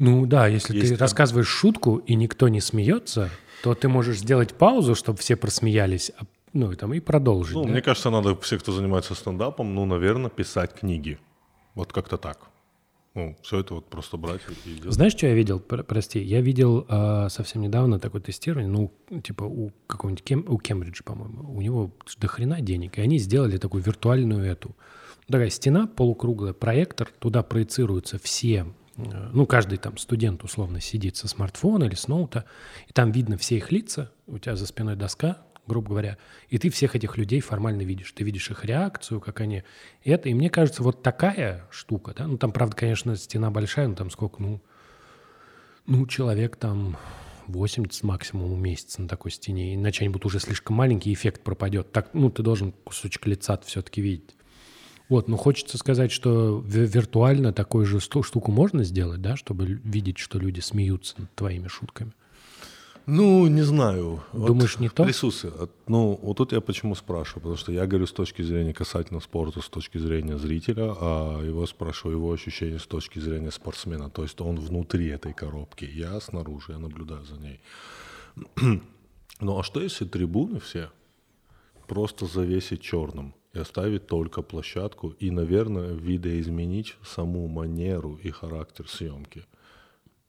Ну 0.00 0.26
да, 0.26 0.48
если 0.48 0.74
Есть 0.74 0.88
ты 0.88 0.96
там- 0.96 1.04
рассказываешь 1.04 1.46
шутку, 1.46 1.98
и 1.98 2.14
никто 2.16 2.48
не 2.48 2.60
смеется, 2.60 3.30
то 3.62 3.74
ты 3.74 3.86
можешь 3.88 4.18
сделать 4.18 4.54
паузу, 4.54 4.94
чтобы 4.96 5.18
все 5.18 5.36
просмеялись, 5.36 6.10
а- 6.18 6.24
ну 6.52 6.72
и 6.72 6.74
там 6.76 6.92
и 6.94 7.00
продолжить. 7.00 7.54
Ну, 7.54 7.62
да? 7.64 7.70
мне 7.70 7.82
кажется, 7.82 8.10
надо 8.10 8.34
все, 8.40 8.58
кто 8.58 8.72
занимается 8.72 9.14
стендапом, 9.14 9.74
ну, 9.74 9.84
наверное, 9.84 10.30
писать 10.30 10.74
книги. 10.74 11.18
Вот 11.74 11.92
как-то 11.92 12.16
так. 12.16 12.38
Ну, 13.14 13.36
все 13.42 13.58
это 13.60 13.74
вот 13.74 13.90
просто 13.90 14.16
брать 14.16 14.40
и 14.64 14.70
делать. 14.80 14.94
Знаешь, 14.94 15.12
что 15.12 15.26
я 15.26 15.34
видел? 15.34 15.58
Пр- 15.60 15.82
Прости, 15.84 16.20
я 16.20 16.40
видел 16.40 16.86
а, 16.88 17.28
совсем 17.28 17.60
недавно 17.60 17.98
такое 17.98 18.20
тестирование, 18.22 18.70
ну, 18.70 18.92
типа 19.20 19.44
у 19.44 19.72
какого-нибудь 19.86 20.24
Кем- 20.24 20.44
у 20.48 20.58
Кембриджа, 20.58 21.02
по-моему, 21.04 21.52
у 21.54 21.60
него 21.60 21.90
до 22.18 22.28
хрена 22.28 22.60
денег, 22.60 22.98
и 22.98 23.02
они 23.02 23.18
сделали 23.18 23.58
такую 23.58 23.82
виртуальную 23.82 24.44
эту. 24.44 24.76
Такая 25.26 25.50
стена 25.50 25.86
полукруглая, 25.88 26.52
проектор, 26.52 27.08
туда 27.18 27.42
проецируются 27.42 28.18
все, 28.18 28.54
э, 28.58 28.64
ну, 29.32 29.46
каждый 29.46 29.78
там 29.78 29.96
студент 29.96 30.42
условно 30.44 30.80
сидит 30.80 31.16
со 31.16 31.28
смартфона 31.28 31.84
или 31.84 31.94
с 31.94 32.08
ноута, 32.08 32.44
и 32.88 32.92
там 32.92 33.12
видно 33.12 33.36
все 33.36 33.56
их 33.56 33.72
лица, 33.72 34.10
у 34.26 34.38
тебя 34.38 34.56
за 34.56 34.66
спиной 34.66 34.96
доска, 34.96 35.38
грубо 35.66 35.90
говоря, 35.90 36.18
и 36.48 36.58
ты 36.58 36.70
всех 36.70 36.96
этих 36.96 37.16
людей 37.16 37.40
формально 37.40 37.82
видишь. 37.82 38.12
Ты 38.12 38.24
видишь 38.24 38.50
их 38.50 38.64
реакцию, 38.64 39.20
как 39.20 39.40
они... 39.40 39.62
Это, 40.04 40.28
и 40.28 40.34
мне 40.34 40.50
кажется, 40.50 40.82
вот 40.82 41.02
такая 41.02 41.66
штука, 41.70 42.14
да, 42.16 42.26
ну, 42.26 42.36
там, 42.38 42.52
правда, 42.52 42.76
конечно, 42.76 43.16
стена 43.16 43.50
большая, 43.50 43.88
ну, 43.88 43.94
там 43.94 44.10
сколько, 44.10 44.42
ну, 44.42 44.60
ну, 45.86 46.06
человек 46.06 46.56
там 46.56 46.96
80 47.46 48.02
максимум 48.04 48.52
уместится 48.52 49.02
на 49.02 49.08
такой 49.08 49.30
стене, 49.30 49.74
иначе 49.74 50.02
они 50.02 50.10
будут 50.10 50.26
уже 50.26 50.40
слишком 50.40 50.76
маленький, 50.76 51.12
эффект 51.12 51.42
пропадет. 51.42 51.92
Так, 51.92 52.10
ну, 52.14 52.30
ты 52.30 52.42
должен 52.42 52.72
кусочек 52.72 53.26
лица 53.26 53.58
все-таки 53.64 54.00
видеть. 54.00 54.36
Вот, 55.10 55.28
но 55.28 55.36
хочется 55.36 55.76
сказать, 55.76 56.10
что 56.12 56.64
ви- 56.66 56.86
виртуально 56.86 57.52
такую 57.52 57.84
же 57.84 58.00
штуку 58.00 58.50
можно 58.52 58.84
сделать, 58.84 59.20
да, 59.20 59.36
чтобы 59.36 59.66
видеть, 59.66 60.16
что 60.18 60.38
люди 60.38 60.60
смеются 60.60 61.14
над 61.20 61.34
твоими 61.34 61.68
шутками. 61.68 62.12
Ну, 63.06 63.46
не 63.48 63.62
знаю. 63.62 64.22
Вот 64.32 64.46
Думаешь, 64.46 64.78
не 64.78 64.88
то? 64.88 65.02
От- 65.02 65.70
Ну, 65.88 66.18
вот 66.22 66.36
тут 66.36 66.52
я 66.52 66.60
почему 66.60 66.94
спрашиваю. 66.94 67.40
Потому 67.42 67.56
что 67.56 67.72
я 67.72 67.86
говорю 67.86 68.06
с 68.06 68.12
точки 68.12 68.42
зрения 68.42 68.72
касательно 68.72 69.20
спорта, 69.20 69.60
с 69.62 69.68
точки 69.68 69.98
зрения 69.98 70.38
зрителя, 70.38 70.94
а 71.00 71.42
его 71.42 71.66
спрашиваю 71.66 72.16
его 72.18 72.32
ощущения 72.32 72.78
с 72.78 72.86
точки 72.86 73.18
зрения 73.18 73.50
спортсмена. 73.50 74.10
То 74.10 74.22
есть 74.22 74.40
он 74.40 74.60
внутри 74.60 75.08
этой 75.08 75.32
коробки, 75.32 75.84
я 75.92 76.20
снаружи, 76.20 76.72
я 76.72 76.78
наблюдаю 76.78 77.24
за 77.24 77.36
ней. 77.36 77.60
Ну, 79.42 79.58
а 79.58 79.62
что 79.62 79.80
если 79.80 80.04
трибуны 80.04 80.60
все 80.60 80.90
просто 81.88 82.26
завесить 82.26 82.82
черным 82.82 83.34
и 83.52 83.58
оставить 83.58 84.06
только 84.06 84.42
площадку 84.42 85.08
и, 85.10 85.30
наверное, 85.30 85.92
видоизменить 85.94 86.96
саму 87.02 87.46
манеру 87.48 88.16
и 88.16 88.30
характер 88.30 88.88
съемки? 88.88 89.44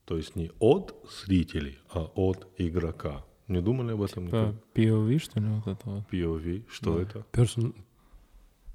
То 0.04 0.16
есть 0.16 0.36
не 0.36 0.50
от 0.58 0.94
зрителей, 1.24 1.78
а 1.92 2.10
от 2.14 2.48
игрока. 2.58 3.24
Не 3.48 3.60
думали 3.60 3.92
об 3.92 4.02
этом? 4.02 4.28
По 4.28 4.36
никогда? 4.36 4.54
POV, 4.74 5.18
что 5.18 5.40
ли, 5.40 5.46
вот 5.46 5.66
это 5.66 5.90
вот? 5.90 6.02
POV, 6.10 6.64
что 6.70 6.94
Да. 6.96 7.02
это? 7.02 7.26
Person, 7.32 7.74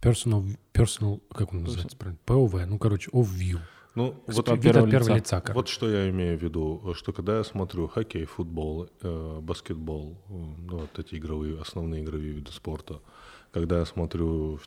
personal, 0.02 0.46
personal, 0.74 1.22
как 1.34 1.54
он 1.54 1.64
называется 1.64 1.98
правильно? 1.98 2.20
POV, 2.26 2.66
ну, 2.66 2.78
короче, 2.80 3.10
of 3.12 3.26
view. 3.26 3.60
Ну, 3.96 4.14
Вот 4.28 4.36
вот, 4.36 4.50
от 4.50 4.62
первого 4.62 4.88
первого 4.90 5.10
лица. 5.10 5.16
лица, 5.16 5.42
короче. 5.42 5.54
вот 5.56 5.68
что 5.70 5.90
я 5.90 6.10
имею 6.12 6.38
в 6.38 6.42
виду, 6.44 6.94
что 6.96 7.12
когда 7.14 7.38
я 7.38 7.44
смотрю 7.44 7.88
хоккей, 7.88 8.26
футбол, 8.26 8.88
э, 9.02 9.40
баскетбол, 9.42 10.16
э, 10.30 10.34
ну, 10.34 10.78
вот 10.78 11.00
эти 11.00 11.16
игровые, 11.16 11.60
основные 11.60 12.04
игровые 12.04 12.32
виды 12.32 12.52
спорта, 12.52 13.02
когда 13.52 13.80
я 13.80 13.86
смотрю 13.86 14.60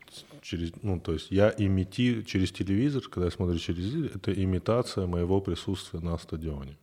через, 0.42 0.72
ну, 0.82 1.00
то 1.00 1.12
есть 1.12 1.30
я 1.30 1.54
имити 1.56 2.22
через 2.22 2.52
телевизор, 2.52 3.02
когда 3.02 3.26
я 3.26 3.30
смотрю 3.30 3.58
через 3.58 3.90
телевизор, 3.90 4.16
это 4.16 4.32
имитация 4.32 5.06
моего 5.06 5.40
присутствия 5.40 6.00
на 6.00 6.16
стадионе. 6.18 6.76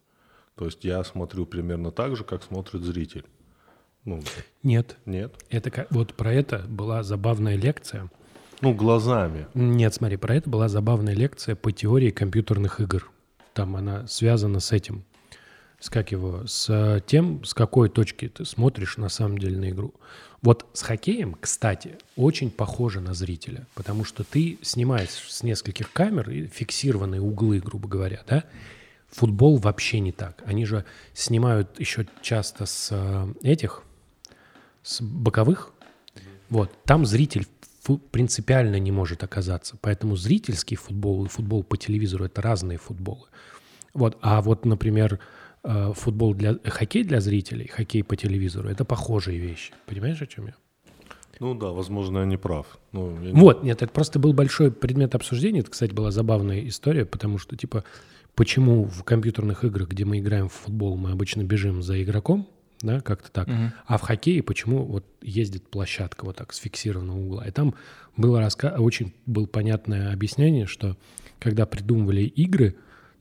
То 0.55 0.65
есть 0.65 0.83
я 0.83 1.03
смотрю 1.03 1.45
примерно 1.45 1.91
так 1.91 2.15
же, 2.15 2.23
как 2.23 2.43
смотрит 2.43 2.81
зритель. 2.81 3.25
Ну, 4.05 4.21
Нет, 4.63 4.97
нет? 5.05 5.35
это 5.49 5.85
вот 5.89 6.13
про 6.13 6.33
это 6.33 6.59
была 6.67 7.03
забавная 7.03 7.55
лекция. 7.55 8.09
Ну, 8.61 8.73
глазами. 8.73 9.47
Нет, 9.53 9.93
смотри, 9.93 10.17
про 10.17 10.35
это 10.35 10.49
была 10.49 10.67
забавная 10.67 11.13
лекция 11.13 11.55
по 11.55 11.71
теории 11.71 12.09
компьютерных 12.09 12.79
игр. 12.79 13.11
Там 13.53 13.75
она 13.75 14.07
связана 14.07 14.59
с 14.59 14.71
этим, 14.71 15.03
с 15.79 15.89
как 15.89 16.11
его, 16.11 16.45
с 16.47 16.67
э, 16.69 17.01
тем, 17.05 17.43
с 17.43 17.53
какой 17.53 17.89
точки 17.89 18.29
ты 18.29 18.45
смотришь 18.45 18.97
на 18.97 19.09
самом 19.09 19.37
деле 19.37 19.57
на 19.57 19.69
игру. 19.69 19.93
Вот 20.41 20.65
с 20.73 20.81
хоккеем, 20.81 21.35
кстати, 21.39 21.97
очень 22.15 22.51
похоже 22.51 22.99
на 22.99 23.13
зрителя, 23.13 23.67
потому 23.75 24.03
что 24.03 24.23
ты 24.23 24.57
снимаешь 24.61 25.09
с 25.09 25.43
нескольких 25.43 25.91
камер 25.91 26.29
и 26.29 26.47
фиксированные 26.47 27.21
углы, 27.21 27.59
грубо 27.59 27.87
говоря, 27.87 28.23
да? 28.27 28.43
Футбол 29.09 29.57
вообще 29.57 29.99
не 29.99 30.11
так. 30.11 30.43
Они 30.45 30.65
же 30.65 30.83
снимают 31.13 31.79
еще 31.79 32.07
часто 32.21 32.65
с 32.65 32.89
э, 32.91 33.27
этих, 33.41 33.83
с 34.83 35.01
боковых. 35.01 35.71
Вот, 36.49 36.71
там 36.83 37.05
зритель 37.05 37.47
принципиально 38.11 38.79
не 38.79 38.91
может 38.91 39.23
оказаться. 39.23 39.77
Поэтому 39.81 40.15
зрительский 40.15 40.75
футбол 40.75 41.25
и 41.25 41.29
футбол 41.29 41.63
по 41.63 41.77
телевизору 41.77 42.25
это 42.25 42.41
разные 42.41 42.77
футболы. 42.77 43.27
Вот, 43.93 44.17
а 44.21 44.41
вот, 44.41 44.65
например, 44.65 45.19
футбол 45.93 46.33
для 46.33 46.55
хоккей 46.65 47.03
для 47.03 47.19
зрителей, 47.19 47.67
хоккей 47.67 48.03
по 48.03 48.15
телевизору 48.15 48.69
это 48.69 48.85
похожие 48.85 49.39
вещи. 49.39 49.73
Понимаешь, 49.85 50.21
о 50.21 50.27
чем 50.27 50.47
я? 50.47 50.55
Ну 51.39 51.53
да, 51.53 51.67
возможно, 51.67 52.19
я 52.19 52.25
не 52.25 52.37
прав. 52.37 52.79
Ну, 52.93 53.21
я 53.21 53.31
не- 53.31 53.39
Вот, 53.39 53.63
нет, 53.63 53.81
это 53.81 53.91
просто 53.91 54.17
был 54.19 54.33
большой 54.33 54.71
предмет 54.71 55.13
обсуждения. 55.13 55.59
Это, 55.59 55.69
кстати, 55.71 55.91
была 55.93 56.11
забавная 56.11 56.67
история, 56.67 57.05
потому 57.05 57.37
что, 57.37 57.55
типа, 57.55 57.83
почему 58.33 58.85
в 58.85 59.03
компьютерных 59.03 59.63
играх, 59.63 59.89
где 59.89 60.05
мы 60.05 60.19
играем 60.19 60.49
в 60.49 60.53
футбол, 60.53 60.97
мы 60.97 61.11
обычно 61.11 61.43
бежим 61.43 61.83
за 61.83 62.01
игроком, 62.01 62.47
да, 62.81 63.01
как-то 63.01 63.31
так, 63.31 63.49
а 63.85 63.97
в 63.97 64.01
хоккее 64.01 64.41
почему 64.43 64.83
вот 64.85 65.05
ездит 65.21 65.67
площадка 65.69 66.25
вот 66.25 66.37
так 66.37 66.53
с 66.53 66.57
фиксированного 66.57 67.17
угла. 67.19 67.47
И 67.47 67.51
там 67.51 67.75
было 68.15 68.39
раска... 68.39 68.75
очень 68.79 69.13
было 69.25 69.45
понятное 69.45 70.11
объяснение, 70.13 70.65
что 70.65 70.95
когда 71.39 71.65
придумывали 71.65 72.21
игры, 72.21 72.75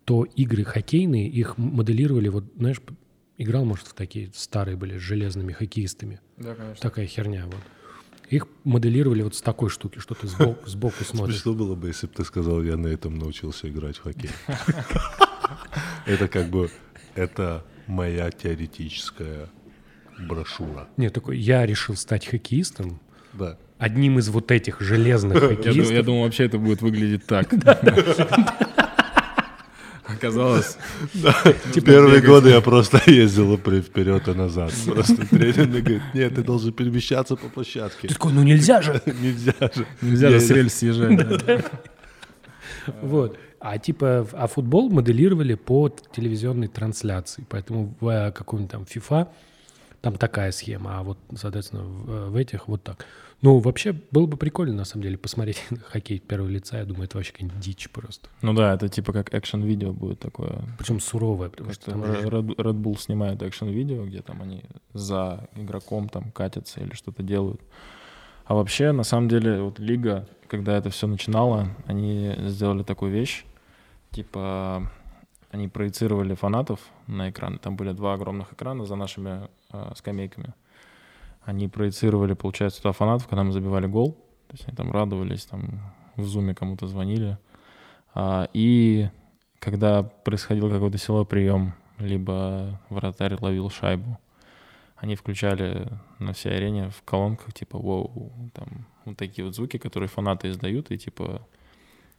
то 0.07 0.25
игры 0.25 0.65
хоккейные, 0.65 1.29
их 1.29 1.59
моделировали, 1.59 2.29
вот, 2.29 2.45
знаешь, 2.57 2.81
играл, 3.37 3.65
может, 3.65 3.89
в 3.89 3.93
такие 3.95 4.31
старые 4.35 4.77
были 4.77 4.97
с 4.99 5.03
железными 5.03 5.53
хоккеистами. 5.53 6.21
Да, 6.39 6.55
конечно. 6.55 6.81
Такая 6.81 7.07
херня, 7.07 7.45
вот. 7.47 7.61
Их 8.31 8.47
моделировали 8.65 9.23
вот 9.23 9.35
с 9.35 9.43
такой 9.43 9.69
штуки, 9.69 9.99
что 9.99 10.15
ты 10.15 10.29
сбоку, 10.29 10.59
сбоку 10.69 11.05
смотришь. 11.05 11.35
Смешно 11.37 11.55
было 11.55 11.75
бы, 11.75 11.89
если 11.89 12.07
бы 12.07 12.13
ты 12.15 12.25
сказал, 12.25 12.63
я 12.63 12.77
на 12.77 12.87
этом 12.87 13.19
научился 13.19 13.69
играть 13.69 13.97
в 13.99 14.03
хоккей. 14.03 14.31
Это 16.07 16.29
как 16.29 16.51
бы, 16.51 16.71
это 17.15 17.65
моя 17.87 18.31
теоретическая 18.31 19.49
брошюра. 20.19 20.89
Нет, 20.97 21.13
такой, 21.13 21.39
я 21.39 21.67
решил 21.67 21.97
стать 21.97 22.27
хоккеистом, 22.27 23.01
Да. 23.33 23.59
одним 23.79 24.19
из 24.19 24.29
вот 24.29 24.51
этих 24.53 24.81
железных 24.81 25.39
хоккеистов. 25.41 25.91
я 25.91 26.03
думал, 26.03 26.23
вообще 26.23 26.45
это 26.45 26.59
будет 26.59 26.81
выглядеть 26.83 27.27
так. 27.27 27.53
Оказалось, 30.09 30.79
Первые 31.85 32.21
годы 32.23 32.51
я 32.51 32.61
просто 32.61 33.01
ездил 33.11 33.59
при- 33.59 33.81
вперед 33.81 34.29
и 34.29 34.35
назад. 34.35 34.73
Просто 34.85 35.27
тренер 35.27 35.67
мне 35.67 35.81
говорит, 35.81 36.03
нет, 36.15 36.35
ты 36.35 36.43
должен 36.43 36.73
перемещаться 36.73 37.37
по 37.37 37.49
площадке. 37.49 38.09
Ты 38.09 38.15
такой, 38.15 38.33
ну 38.33 38.43
нельзя 38.43 38.83
же. 38.83 39.03
Нельзя 39.21 39.55
же. 39.61 39.87
нельзя 40.03 40.31
же 40.31 40.41
с 40.41 40.51
рельс 40.51 40.75
съезжать. 40.75 41.45
Вот. 43.03 43.37
А 43.59 43.79
типа, 43.79 44.27
а 44.33 44.47
футбол 44.47 44.91
моделировали 44.91 45.55
по 45.55 45.89
телевизионной 46.15 46.69
трансляции. 46.69 47.45
Поэтому 47.49 47.97
в 48.01 48.09
э, 48.09 48.31
каком-нибудь 48.31 48.71
там 48.71 48.83
FIFA 48.83 49.27
там 50.03 50.17
такая 50.17 50.53
схема, 50.53 50.99
а 50.99 51.03
вот, 51.03 51.19
соответственно, 51.35 51.83
в, 51.83 52.31
в 52.31 52.37
этих 52.37 52.69
вот 52.69 52.85
так. 52.85 53.07
Ну, 53.43 53.59
вообще, 53.59 53.93
было 54.11 54.27
бы 54.27 54.37
прикольно, 54.37 54.75
на 54.75 54.85
самом 54.85 55.03
деле, 55.03 55.19
посмотреть 55.19 55.63
хоккей 55.89 56.19
первого 56.19 56.49
лица. 56.49 56.79
Я 56.79 56.85
думаю, 56.85 57.05
это 57.05 57.19
вообще 57.19 57.33
какая-нибудь 57.33 57.61
дичь 57.61 57.91
просто. 57.91 58.29
Ну 58.43 58.55
да, 58.55 58.75
это 58.75 58.89
типа 58.89 59.13
как 59.13 59.35
экшен-видео 59.35 59.93
будет 59.93 60.21
такое. 60.21 60.63
Причем 60.79 61.01
суровое, 61.01 61.51
потому 61.51 61.73
что 61.73 61.91
там 61.91 62.03
Red, 62.03 62.57
Red 62.57 62.81
Bull 62.81 62.99
снимает 62.99 63.43
экшен-видео, 63.43 64.07
где 64.07 64.23
там 64.23 64.43
они 64.43 64.65
за 64.95 65.49
игроком 65.55 66.09
там 66.09 66.31
катятся 66.33 66.81
или 66.81 66.95
что-то 66.95 67.23
делают. 67.23 67.61
А 68.47 68.55
вообще, 68.55 68.93
на 68.93 69.03
самом 69.03 69.29
деле, 69.29 69.61
вот 69.61 69.79
лига, 69.81 70.29
когда 70.49 70.79
это 70.79 70.91
все 70.91 71.07
начинало, 71.07 71.69
они 71.87 72.35
сделали 72.47 72.85
такую 72.85 73.11
вещь, 73.11 73.45
типа 74.13 74.89
они 75.51 75.69
проецировали 75.69 76.35
фанатов 76.35 76.81
на 77.07 77.31
экран. 77.31 77.59
Там 77.59 77.77
были 77.77 77.93
два 77.93 78.15
огромных 78.15 78.53
экрана 78.53 78.85
за 78.87 78.95
нашими 78.95 79.49
э, 79.73 79.93
скамейками. 79.97 80.55
Они 81.47 81.69
проецировали, 81.69 82.35
получается, 82.35 82.83
туда 82.83 82.93
фанатов, 82.93 83.29
когда 83.29 83.45
мы 83.45 83.53
забивали 83.53 83.87
гол. 83.87 84.13
То 84.49 84.55
есть 84.55 84.67
они 84.67 84.77
там 84.77 84.91
радовались, 84.91 85.45
там 85.45 85.81
в 86.17 86.25
зуме 86.25 86.55
кому-то 86.55 86.89
звонили. 86.89 87.39
А, 88.15 88.49
и 88.53 89.09
когда 89.61 90.03
происходил 90.03 90.69
какой-то 90.69 90.99
силовой 90.99 91.25
прием, 91.25 91.75
либо 91.99 92.81
вратарь 92.91 93.37
ловил 93.41 93.71
шайбу, 93.71 94.19
они 94.97 95.15
включали 95.15 95.87
на 96.19 96.33
всей 96.33 96.57
арене 96.57 96.91
в 96.91 97.03
колонках, 97.05 97.55
типа, 97.55 97.79
воу, 97.79 98.33
там, 98.53 98.87
вот 99.05 99.17
такие 99.17 99.45
вот 99.45 99.55
звуки, 99.55 99.77
которые 99.79 100.09
фанаты 100.09 100.51
издают, 100.51 100.91
и, 100.91 100.99
типа, 100.99 101.47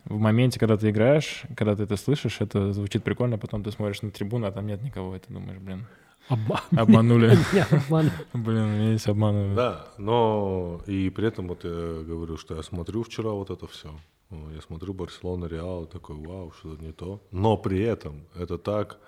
в 0.05 0.17
моменте, 0.17 0.57
когда 0.57 0.77
ты 0.77 0.89
играешь, 0.89 1.43
когда 1.57 1.75
ты 1.75 1.83
это 1.83 1.97
слышишь, 1.97 2.39
это 2.39 2.71
звучит 2.71 3.03
прикольно, 3.03 3.37
потом 3.37 3.61
ты 3.61 3.71
смотришь 3.71 4.01
на 4.03 4.11
трибуну, 4.11 4.47
а 4.47 4.51
там 4.51 4.67
нет 4.67 4.81
никого, 4.83 5.17
и 5.17 5.19
ты 5.19 5.33
думаешь, 5.33 5.59
блин, 5.59 5.85
Обма- 6.29 6.61
обманули. 6.77 7.27
Меня 7.53 7.67
обманули. 7.71 8.11
Блин, 8.33 8.65
меня 8.73 8.89
здесь 8.95 9.07
обманывают. 9.07 9.55
Да, 9.55 9.87
но 9.97 10.81
и 10.85 11.09
при 11.09 11.27
этом 11.27 11.47
вот 11.47 11.63
я 11.63 11.69
говорю, 12.03 12.37
что 12.37 12.55
я 12.55 12.63
смотрю 12.63 13.03
вчера 13.03 13.29
вот 13.31 13.49
это 13.49 13.67
все. 13.67 13.89
Я 14.29 14.61
смотрю 14.61 14.93
Барселона, 14.93 15.45
Реал, 15.45 15.85
такой, 15.85 16.17
вау, 16.17 16.51
что-то 16.59 16.83
не 16.83 16.91
то. 16.91 17.21
Но 17.31 17.55
при 17.55 17.79
этом 17.81 18.23
это 18.35 18.57
так, 18.57 18.99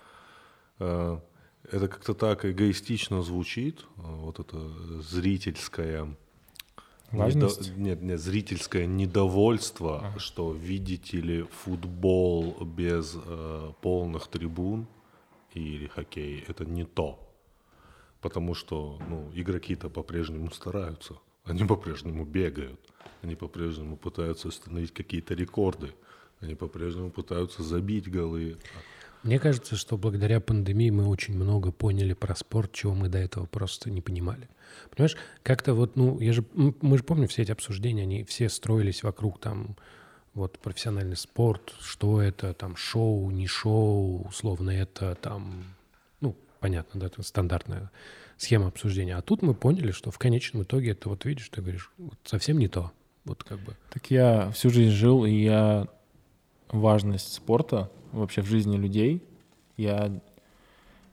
э, 0.80 1.20
это 1.70 1.88
как-то 1.90 2.14
так 2.14 2.46
эгоистично 2.46 3.22
звучит, 3.22 3.86
вот 3.98 4.40
это 4.40 4.58
зрительское 5.02 6.16
Важность? 7.12 7.72
недо- 7.72 7.80
нет, 7.82 8.02
нет, 8.02 8.20
зрительское 8.22 8.86
недовольство, 8.86 10.14
что 10.18 10.54
видите 10.54 11.18
ли 11.20 11.42
футбол 11.64 12.56
без 12.64 13.18
э, 13.26 13.72
полных 13.82 14.28
трибун 14.28 14.88
или 15.58 15.88
хоккей, 15.88 16.44
это 16.48 16.66
не 16.66 16.86
то. 16.86 17.26
Потому 18.22 18.54
что 18.54 19.00
ну, 19.08 19.32
игроки-то 19.34 19.90
по-прежнему 19.90 20.52
стараются, 20.52 21.16
они 21.46 21.64
по-прежнему 21.64 22.26
бегают, 22.26 22.80
они 23.22 23.36
по-прежнему 23.36 23.98
пытаются 23.98 24.50
установить 24.50 24.94
какие-то 24.94 25.34
рекорды, 25.34 25.94
они 26.42 26.56
по-прежнему 26.56 27.12
пытаются 27.12 27.64
забить 27.64 28.10
голы. 28.10 28.58
Мне 29.24 29.40
кажется, 29.40 29.76
что 29.76 29.98
благодаря 29.98 30.40
пандемии 30.40 30.90
мы 30.92 31.08
очень 31.08 31.36
много 31.36 31.72
поняли 31.72 32.14
про 32.14 32.36
спорт, 32.36 32.72
чего 32.72 32.94
мы 32.94 33.10
до 33.10 33.18
этого 33.18 33.46
просто 33.46 33.90
не 33.90 34.02
понимали. 34.02 34.48
Понимаешь, 34.96 35.18
как-то 35.44 35.74
вот, 35.74 35.98
ну, 35.98 36.20
я 36.20 36.32
же, 36.32 36.46
мы 36.54 36.98
же 36.98 37.04
помним 37.04 37.28
все 37.28 37.42
эти 37.42 37.52
обсуждения, 37.52 38.04
они 38.04 38.24
все 38.24 38.48
строились 38.48 39.04
вокруг 39.04 39.40
там 39.40 39.76
вот 40.34 40.60
профессиональный 40.60 41.18
спорт, 41.18 41.74
что 41.80 42.22
это, 42.22 42.54
там, 42.54 42.76
шоу, 42.76 43.30
не 43.32 43.48
шоу, 43.48 44.28
условно, 44.28 44.72
это 44.72 45.16
там, 45.16 45.64
ну, 46.22 46.36
понятно, 46.60 47.00
да, 47.00 47.08
это 47.08 47.24
стандартная 47.24 47.92
схема 48.38 48.68
обсуждения. 48.68 49.16
А 49.16 49.22
тут 49.22 49.42
мы 49.42 49.54
поняли, 49.54 49.92
что 49.92 50.12
в 50.12 50.18
конечном 50.18 50.64
итоге 50.64 50.92
это 50.92 51.10
вот 51.10 51.26
видишь, 51.26 51.50
ты 51.50 51.62
говоришь, 51.62 51.92
вот 51.98 52.18
совсем 52.24 52.58
не 52.58 52.68
то. 52.68 52.92
Вот 53.26 53.44
как 53.44 53.60
бы. 53.60 53.76
Так 53.92 54.10
я 54.12 54.50
всю 54.52 54.70
жизнь 54.70 54.92
жил, 54.92 55.26
и 55.26 55.32
я 55.32 55.88
важность 56.70 57.34
спорта 57.34 57.92
вообще 58.12 58.42
в 58.42 58.48
жизни 58.48 58.78
людей, 58.78 59.24
я 59.78 60.20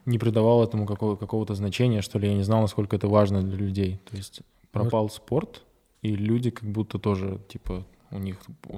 не 0.05 0.19
придавал 0.19 0.63
этому 0.63 0.87
какого- 0.87 1.17
какого-то 1.17 1.55
значения, 1.55 2.01
что 2.01 2.19
ли, 2.19 2.29
я 2.29 2.35
не 2.35 2.43
знал, 2.43 2.63
насколько 2.63 2.97
это 2.97 3.09
важно 3.09 3.43
для 3.43 3.57
людей. 3.57 4.01
То 4.09 4.17
есть 4.17 4.43
пропал 4.71 5.11
спорт, 5.11 5.63
и 6.03 6.15
люди 6.15 6.51
как 6.51 6.69
будто 6.69 6.99
тоже, 6.99 7.41
типа, 7.49 7.85
у 8.11 8.19
них 8.19 8.37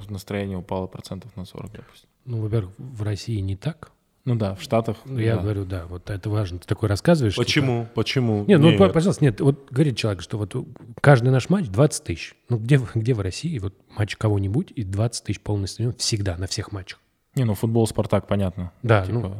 настроение 0.08 0.58
упало 0.58 0.86
процентов 0.86 1.36
на 1.36 1.44
40, 1.44 1.72
допустим. 1.72 2.08
Ну, 2.24 2.40
во-первых, 2.42 2.72
в 2.78 3.02
России 3.02 3.38
не 3.40 3.56
так. 3.56 3.92
Ну 4.24 4.34
да, 4.34 4.54
в 4.54 4.60
Штатах. 4.60 4.98
Ну, 5.06 5.18
я 5.18 5.36
да. 5.36 5.42
говорю, 5.42 5.64
да, 5.64 5.86
вот 5.86 6.10
это 6.10 6.28
важно. 6.28 6.58
Ты 6.58 6.66
такой 6.66 6.88
рассказываешь. 6.90 7.32
типа, 7.34 7.44
Почему? 7.44 7.88
Почему? 7.94 8.44
Нет, 8.46 8.60
ну, 8.60 8.68
Нет. 8.70 8.78
по- 8.78 8.90
пожалуйста, 8.90 9.24
нет. 9.24 9.40
Вот 9.40 9.70
говорит 9.70 9.96
человек, 9.96 10.20
что 10.20 10.36
вот 10.36 10.54
каждый 11.00 11.30
наш 11.30 11.48
матч 11.48 11.68
20 11.68 12.04
тысяч. 12.04 12.34
Ну, 12.50 12.58
где, 12.58 12.76
в- 12.76 12.94
где 12.94 13.14
в 13.14 13.20
России 13.20 13.58
вот 13.58 13.74
матч 13.96 14.16
кого-нибудь 14.16 14.70
и 14.76 14.82
20 14.82 15.24
тысяч 15.24 15.40
полный 15.40 15.66
стадион 15.66 15.94
всегда 15.94 16.36
на 16.36 16.46
всех 16.46 16.72
матчах? 16.72 17.00
Не, 17.36 17.44
ну 17.44 17.54
футбол, 17.54 17.86
Спартак, 17.86 18.26
понятно. 18.26 18.72
Да, 18.82 19.06
Типа, 19.06 19.18
ну, 19.18 19.36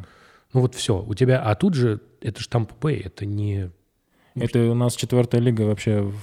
ну 0.55 0.61
вот 0.61 0.74
все. 0.74 1.03
У 1.03 1.14
тебя, 1.14 1.42
а 1.42 1.55
тут 1.55 1.74
же 1.74 2.01
это 2.22 2.40
же 2.40 2.48
Тампа 2.48 2.74
Бэй, 2.81 3.01
это 3.01 3.27
не... 3.27 3.70
Это 4.37 4.70
у 4.70 4.74
нас 4.74 4.94
четвертая 4.94 5.40
лига 5.40 5.62
вообще 5.62 6.01
в, 6.01 6.14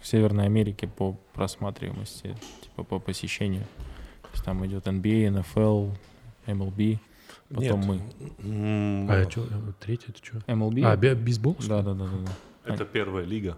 в 0.00 0.06
Северной 0.06 0.44
Америке 0.44 0.86
по 0.86 1.18
просматриваемости, 1.38 2.36
типа 2.62 2.82
по 2.82 2.98
посещению. 2.98 3.62
То 4.22 4.28
есть 4.32 4.44
там 4.44 4.66
идет 4.66 4.86
NBA, 4.88 5.28
NFL, 5.54 5.90
MLB, 6.46 6.98
потом 7.48 7.80
Нет. 7.80 7.86
мы. 7.86 8.00
М, 8.44 9.10
А 9.10 9.30
что, 9.30 9.46
третий 9.80 10.06
это 10.08 10.18
что? 10.24 10.38
MLB? 10.52 10.82
А, 10.84 10.96
бе- 10.96 11.14
бейсбол? 11.14 11.56
да, 11.68 11.82
да, 11.82 11.94
да, 11.94 12.04
да, 12.04 12.18
да. 12.26 12.74
Это 12.74 12.84
первая 12.84 13.24
лига. 13.24 13.56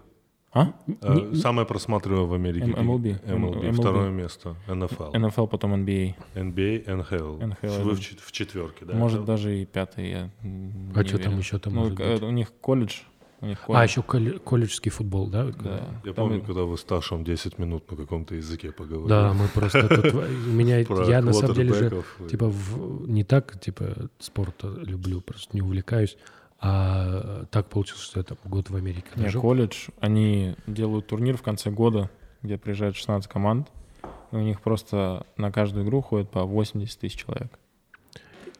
А? 0.53 0.73
Э, 1.01 1.13
Не- 1.13 1.35
Самая 1.35 1.65
просматриваемая 1.65 2.27
в 2.29 2.33
Америке. 2.33 2.65
MLB. 2.67 3.21
MLB. 3.25 3.61
MLB. 3.61 3.71
Второе 3.71 4.09
место. 4.11 4.55
НФЛ. 4.67 5.11
NFL, 5.13 5.47
потом 5.47 5.73
NBA. 5.73 6.13
NBA, 6.35 6.93
НХЛ. 6.93 7.39
NHL, 7.39 7.81
Вы 7.83 7.95
в, 7.95 7.99
чет- 8.01 8.19
в 8.19 8.31
четверке, 8.33 8.85
да? 8.85 8.93
Может, 8.93 9.23
даже 9.25 9.57
и 9.61 9.65
пятый, 9.65 10.09
я 10.11 10.29
А 10.93 11.03
что 11.05 11.17
там 11.19 11.37
еще 11.39 11.57
там 11.57 11.73
Ну, 11.73 11.79
может 11.81 11.97
быть? 11.97 12.21
у 12.21 12.31
них 12.31 12.51
колледж. 12.61 12.99
У 13.41 13.47
них 13.47 13.59
колледж. 13.59 13.79
А, 13.81 13.83
еще 13.83 14.01
колле- 14.01 14.39
колледжский 14.39 14.91
футбол, 14.91 15.27
да? 15.27 15.45
Да. 15.63 15.81
Я 16.05 16.13
Там 16.13 16.25
помню, 16.27 16.37
и- 16.39 16.45
когда 16.45 16.61
вы 16.63 16.77
с 16.77 16.83
Ташем 16.83 17.23
10 17.23 17.57
минут 17.57 17.89
на 17.89 17.97
каком-то 17.97 18.35
языке 18.35 18.71
поговорили. 18.71 19.09
Да, 19.09 19.33
мы 19.33 19.47
просто 19.47 19.87
тут... 19.87 20.13
У 20.13 20.49
меня... 20.51 20.77
Я 21.07 21.21
на 21.21 21.33
самом 21.33 21.55
деле 21.55 21.73
же... 21.73 22.03
Типа 22.29 22.53
не 23.07 23.23
так, 23.23 23.59
типа 23.59 24.09
спорта 24.19 24.67
люблю, 24.67 25.21
просто 25.21 25.49
не 25.55 25.61
увлекаюсь, 25.61 26.17
а 26.59 27.45
так 27.49 27.67
получилось, 27.69 28.03
что 28.03 28.19
я 28.19 28.23
там 28.23 28.37
год 28.45 28.69
в 28.69 28.75
Америке 28.75 29.07
Не, 29.15 29.29
жил. 29.29 29.41
колледж, 29.41 29.87
они 29.99 30.55
делают 30.67 31.07
турнир 31.07 31.35
в 31.35 31.41
конце 31.41 31.71
года, 31.71 32.11
где 32.43 32.57
приезжает 32.59 32.95
16 32.95 33.29
команд. 33.29 33.69
И 34.31 34.35
у 34.35 34.41
них 34.41 34.61
просто 34.61 35.25
на 35.37 35.51
каждую 35.51 35.83
игру 35.85 36.01
ходит 36.01 36.29
по 36.29 36.43
80 36.43 36.99
тысяч 36.99 37.17
человек. 37.25 37.57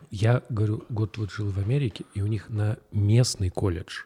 Я, 0.10 0.42
говорю, 0.50 0.84
год 0.90 1.18
вот 1.18 1.32
жил 1.32 1.50
в 1.52 1.60
Америке, 1.60 2.04
и 2.16 2.22
у 2.22 2.28
них 2.28 2.50
на 2.50 2.78
местный 2.92 3.50
колледж 3.50 4.06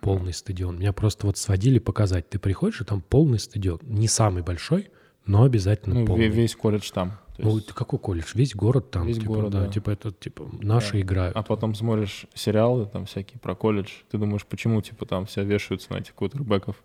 полный 0.00 0.32
стадион. 0.32 0.78
Меня 0.78 0.92
просто 0.92 1.26
вот 1.26 1.36
сводили 1.38 1.78
показать. 1.78 2.28
Ты 2.28 2.38
приходишь, 2.38 2.80
и 2.80 2.84
там 2.84 3.00
полный 3.00 3.38
стадион. 3.38 3.80
Не 3.82 4.08
самый 4.08 4.42
большой, 4.42 4.90
но 5.26 5.44
обязательно 5.44 6.00
Ну, 6.00 6.06
полный. 6.06 6.28
весь 6.28 6.54
колледж 6.56 6.90
там. 6.92 7.18
Ну, 7.38 7.54
есть- 7.54 7.66
это 7.66 7.74
какой 7.74 7.98
колледж? 7.98 8.32
Весь 8.34 8.54
город 8.54 8.90
там. 8.90 9.06
Весь 9.06 9.18
типа, 9.18 9.26
город, 9.32 9.50
да, 9.50 9.66
да. 9.66 9.72
Типа 9.72 9.90
это, 9.90 10.10
типа, 10.12 10.48
наши 10.60 10.92
Да. 10.94 11.00
играют. 11.00 11.36
А 11.36 11.42
потом 11.42 11.74
смотришь 11.74 12.26
сериалы 12.34 12.86
там 12.86 13.04
всякие 13.06 13.38
про 13.38 13.54
колледж, 13.54 13.90
ты 14.10 14.18
думаешь, 14.18 14.44
почему 14.44 14.82
типа 14.82 15.06
там 15.06 15.26
все 15.26 15.44
вешаются 15.44 15.92
на 15.92 15.98
этих 15.98 16.14
квотербеков? 16.14 16.82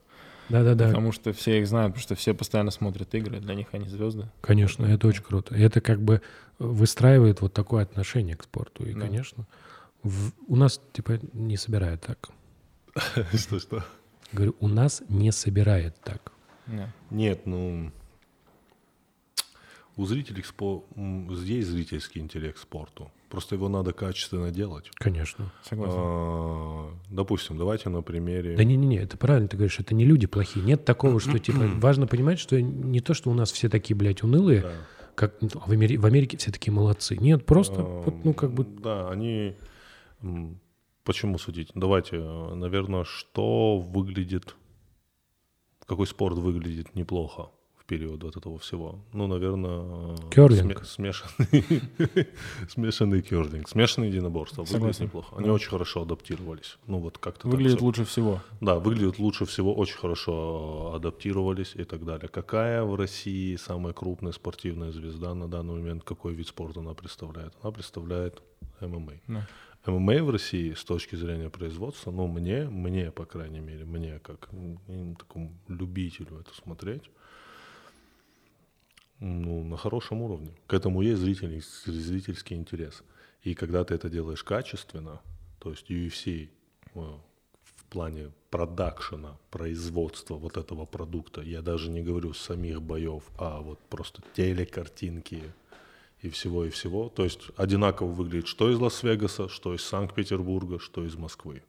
Да-да-да, 0.50 0.90
Потому 0.90 1.14
что 1.14 1.32
все 1.32 1.60
их 1.60 1.68
знают, 1.68 1.94
потому 1.94 2.04
что 2.04 2.16
все 2.16 2.34
постоянно 2.34 2.70
смотрят 2.70 3.16
игры, 3.16 3.40
для 3.40 3.56
них 3.56 3.68
они 3.72 3.88
звезды. 3.88 4.30
конечно, 4.42 4.86
это 4.86 5.08
очень 5.08 5.24
круто. 5.24 5.56
И 5.56 5.62
это 5.62 5.80
как 5.82 6.02
бы 6.02 6.22
выстраивает 6.60 7.42
вот 7.42 7.54
такое 7.54 7.82
отношение 7.84 8.36
к 8.36 8.44
спорту. 8.44 8.86
И, 8.86 8.94
Да. 8.94 9.00
конечно, 9.00 9.48
в- 10.04 10.32
у 10.48 10.56
нас, 10.58 10.82
типа, 10.92 11.20
не 11.32 11.56
собирает 11.58 12.02
так. 12.02 12.30
Что, 13.34 13.60
что? 13.60 13.84
Говорю, 14.32 14.56
у 14.60 14.68
нас 14.68 15.04
не 15.10 15.32
собирает 15.32 15.96
так. 16.04 16.32
Не. 16.68 16.92
Нет, 17.12 17.46
ну... 17.46 17.92
У 19.96 20.06
зрителей 20.08 20.44
спо... 20.44 20.84
есть 20.96 21.68
зрительский 21.70 22.20
интеллект 22.20 22.58
к 22.58 22.62
спорту. 22.62 23.12
Просто 23.30 23.54
его 23.56 23.70
надо 23.70 23.94
качественно 23.94 24.50
делать. 24.50 24.90
Конечно. 24.96 25.52
Согласен. 25.64 25.94
А, 25.96 26.90
Допустим, 27.12 27.58
давайте 27.60 27.90
на 27.90 28.02
примере... 28.02 28.56
Да 28.56 28.64
не-не-не, 28.64 28.98
это 28.98 29.18
правильно 29.18 29.48
ты 29.48 29.56
говоришь, 29.58 29.80
это 29.80 29.94
не 29.94 30.04
люди 30.06 30.26
плохие. 30.26 30.66
Нет 30.66 30.84
такого, 30.84 31.20
что, 31.20 31.38
типа, 31.38 31.60
важно 31.80 32.08
понимать, 32.08 32.40
что 32.40 32.60
не 32.60 33.02
то, 33.02 33.14
что 33.14 33.30
у 33.30 33.36
нас 33.36 33.52
все 33.52 33.70
такие, 33.70 33.96
блядь, 33.96 34.24
унылые, 34.24 34.62
Да. 34.62 34.72
как 35.14 35.36
ну, 35.42 35.50
в, 35.50 35.72
Амери- 35.72 35.98
в 35.98 36.06
Америке 36.08 36.38
все 36.38 36.52
такие 36.52 36.72
молодцы. 36.74 37.16
Нет, 37.18 37.46
просто, 37.46 37.82
А, 37.82 38.02
вот, 38.02 38.26
ну, 38.26 38.34
как 38.34 38.52
бы, 38.52 38.64
Да, 38.66 39.10
они... 39.12 39.56
Почему 41.04 41.38
судить? 41.38 41.72
Давайте, 41.76 42.18
э, 42.18 42.54
наверное, 42.56 43.04
что 43.04 43.78
выглядит... 43.80 44.56
Какой 45.86 46.08
спорт 46.08 46.38
выглядит 46.38 46.96
неплохо 46.96 47.50
в 47.76 47.86
период 47.86 48.24
вот 48.24 48.38
этого 48.38 48.58
всего. 48.58 49.00
Ну, 49.12 49.28
наверное... 49.28 50.16
Кёрлинг. 50.32 50.86
смешанный, 50.86 51.82
смешанный 52.70 53.22
кёрлинг. 53.22 53.68
Смешанные 53.68 54.10
единоборства. 54.10 54.64
Выглядит 54.64 55.02
неплохо. 55.02 55.36
Они 55.38 55.50
очень 55.50 55.70
хорошо 55.70 56.04
адаптировались. 56.04 56.78
Ну, 56.88 57.00
вот 57.00 57.18
как-то 57.18 57.50
Выглядит 57.50 57.82
лучше 57.82 58.06
всего. 58.06 58.42
Да, 58.62 58.80
выглядят 58.80 59.20
лучше 59.20 59.46
всего, 59.46 59.76
очень 59.76 59.98
хорошо 59.98 60.92
э, 60.94 60.96
адаптировались 60.96 61.74
и 61.76 61.84
так 61.84 62.06
далее. 62.06 62.30
Какая 62.30 62.84
в 62.84 62.96
России 62.96 63.58
самая 63.58 63.92
крупная 63.92 64.32
спортивная 64.32 64.94
звезда 64.94 65.34
на 65.34 65.50
данный 65.50 65.74
момент? 65.74 66.06
Какой 66.06 66.34
вид 66.34 66.48
спорта 66.48 66.80
она 66.80 66.94
представляет? 66.94 67.54
Она 67.62 67.74
представляет 67.74 68.42
ММА. 68.80 69.14
Да. 69.28 69.48
ММА 69.86 70.24
в 70.24 70.30
России 70.30 70.74
с 70.74 70.84
точки 70.84 71.16
зрения 71.16 71.50
производства, 71.50 72.12
ну, 72.12 72.28
мне, 72.28 72.70
мне, 72.70 73.12
по 73.12 73.26
крайней 73.26 73.60
мере, 73.60 73.84
мне, 73.84 74.20
как 74.20 74.50
такому 75.20 75.52
любителю 75.68 76.40
это 76.40 76.54
смотреть, 76.56 77.04
ну, 79.20 79.64
на 79.64 79.78
хорошем 79.78 80.22
уровне. 80.22 80.54
К 80.68 80.74
этому 80.74 81.02
есть 81.02 81.22
зрительный, 81.22 81.62
зрительский 81.86 82.56
интерес. 82.56 83.04
И 83.44 83.56
когда 83.56 83.84
ты 83.84 83.96
это 83.96 84.10
делаешь 84.10 84.44
качественно, 84.44 85.22
то 85.60 85.72
есть 85.72 85.90
UFC 85.90 86.50
э, 86.96 87.00
в 87.64 87.86
плане 87.90 88.32
продакшена, 88.50 89.38
производства 89.50 90.36
вот 90.36 90.58
этого 90.58 90.86
продукта, 90.86 91.42
я 91.42 91.62
даже 91.62 91.90
не 91.90 92.02
говорю 92.02 92.34
самих 92.34 92.82
боев, 92.82 93.24
а 93.38 93.60
вот 93.62 93.80
просто 93.90 94.22
телекартинки 94.34 95.54
и 96.24 96.30
всего, 96.30 96.66
и 96.66 96.70
всего. 96.70 97.10
То 97.10 97.24
есть 97.24 97.42
одинаково 97.58 98.12
выглядит 98.12 98.48
что 98.48 98.72
из 98.72 98.80
Лас-Вегаса, 98.80 99.50
что 99.50 99.76
из 99.76 99.84
Санкт-Петербурга, 99.84 100.80
что 100.80 101.06
из 101.06 101.16
Москвы. 101.16 101.64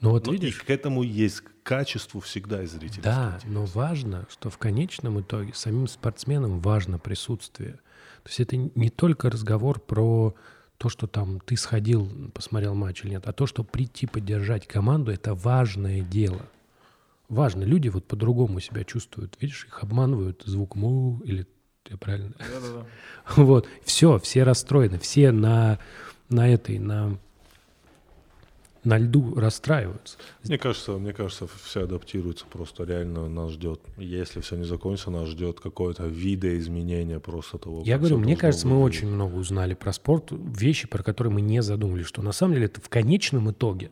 Ну 0.00 0.10
вот 0.10 0.26
Ну, 0.26 0.32
и 0.32 0.36
видишь, 0.36 0.62
к 0.62 0.70
этому 0.70 1.02
есть 1.02 1.40
к 1.40 1.50
качеству 1.62 2.20
всегда 2.20 2.62
и 2.62 2.66
зрительский 2.66 3.02
да, 3.02 3.36
интерес. 3.36 3.52
но 3.52 3.64
важно, 3.66 4.26
что 4.30 4.50
в 4.50 4.58
конечном 4.58 5.20
итоге 5.20 5.54
самим 5.54 5.86
спортсменам 5.86 6.60
важно 6.60 6.98
присутствие. 6.98 7.80
То 8.22 8.28
есть 8.28 8.40
это 8.40 8.56
не 8.56 8.90
только 8.90 9.30
разговор 9.30 9.80
про 9.80 10.34
то, 10.76 10.88
что 10.88 11.06
там 11.06 11.40
ты 11.40 11.56
сходил, 11.56 12.08
посмотрел 12.32 12.74
матч 12.74 13.04
или 13.04 13.10
нет, 13.12 13.26
а 13.26 13.32
то, 13.32 13.46
что 13.46 13.64
прийти 13.64 14.06
поддержать 14.06 14.66
команду, 14.66 15.10
это 15.10 15.34
важное 15.34 16.02
дело. 16.02 16.42
Важно. 17.28 17.64
Люди 17.64 17.88
вот 17.88 18.06
по-другому 18.06 18.60
себя 18.60 18.84
чувствуют. 18.84 19.36
Видишь, 19.40 19.66
их 19.66 19.82
обманывают 19.82 20.42
звуком 20.46 20.84
«у» 20.84 21.20
или 21.24 21.46
я 21.90 21.96
правильно? 21.96 22.34
Вот. 23.36 23.68
Все, 23.84 24.18
все 24.18 24.42
расстроены, 24.42 24.98
все 24.98 25.32
на, 25.32 25.78
на 26.30 26.48
этой, 26.48 26.78
на, 26.78 27.18
на 28.84 28.98
льду 28.98 29.34
расстраиваются. 29.34 30.16
Мне 30.44 30.56
кажется, 30.56 30.92
мне 30.92 31.12
кажется, 31.12 31.46
все 31.62 31.84
адаптируется 31.84 32.46
просто 32.50 32.84
реально 32.84 33.28
нас 33.28 33.52
ждет, 33.52 33.80
если 33.98 34.40
все 34.40 34.56
не 34.56 34.64
закончится, 34.64 35.10
нас 35.10 35.28
ждет 35.28 35.60
какое-то 35.60 36.06
видоизменение 36.06 37.20
просто 37.20 37.58
того. 37.58 37.82
Я 37.84 37.94
как 37.94 38.00
говорю, 38.00 38.18
мне 38.18 38.36
кажется, 38.36 38.66
мы 38.66 38.76
выглядеть. 38.76 39.02
очень 39.02 39.14
много 39.14 39.34
узнали 39.34 39.74
про 39.74 39.92
спорт, 39.92 40.30
вещи, 40.30 40.88
про 40.88 41.02
которые 41.02 41.32
мы 41.32 41.40
не 41.42 41.62
задумывались, 41.62 42.06
что 42.06 42.22
на 42.22 42.32
самом 42.32 42.54
деле 42.54 42.66
это 42.66 42.80
в 42.80 42.88
конечном 42.88 43.50
итоге, 43.50 43.90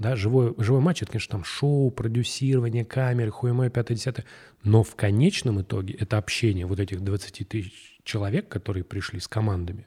да, 0.00 0.16
живой, 0.16 0.54
живой 0.56 0.80
матч, 0.80 1.02
это, 1.02 1.12
конечно, 1.12 1.32
там 1.32 1.44
шоу, 1.44 1.90
продюсирование, 1.90 2.86
камеры, 2.86 3.30
хуемое, 3.30 3.68
пятое, 3.68 3.98
десятое, 3.98 4.24
но 4.64 4.82
в 4.82 4.96
конечном 4.96 5.60
итоге 5.60 5.92
это 5.92 6.16
общение 6.16 6.64
вот 6.64 6.80
этих 6.80 7.02
20 7.02 7.46
тысяч 7.46 8.00
человек, 8.02 8.48
которые 8.48 8.82
пришли 8.82 9.20
с 9.20 9.28
командами, 9.28 9.86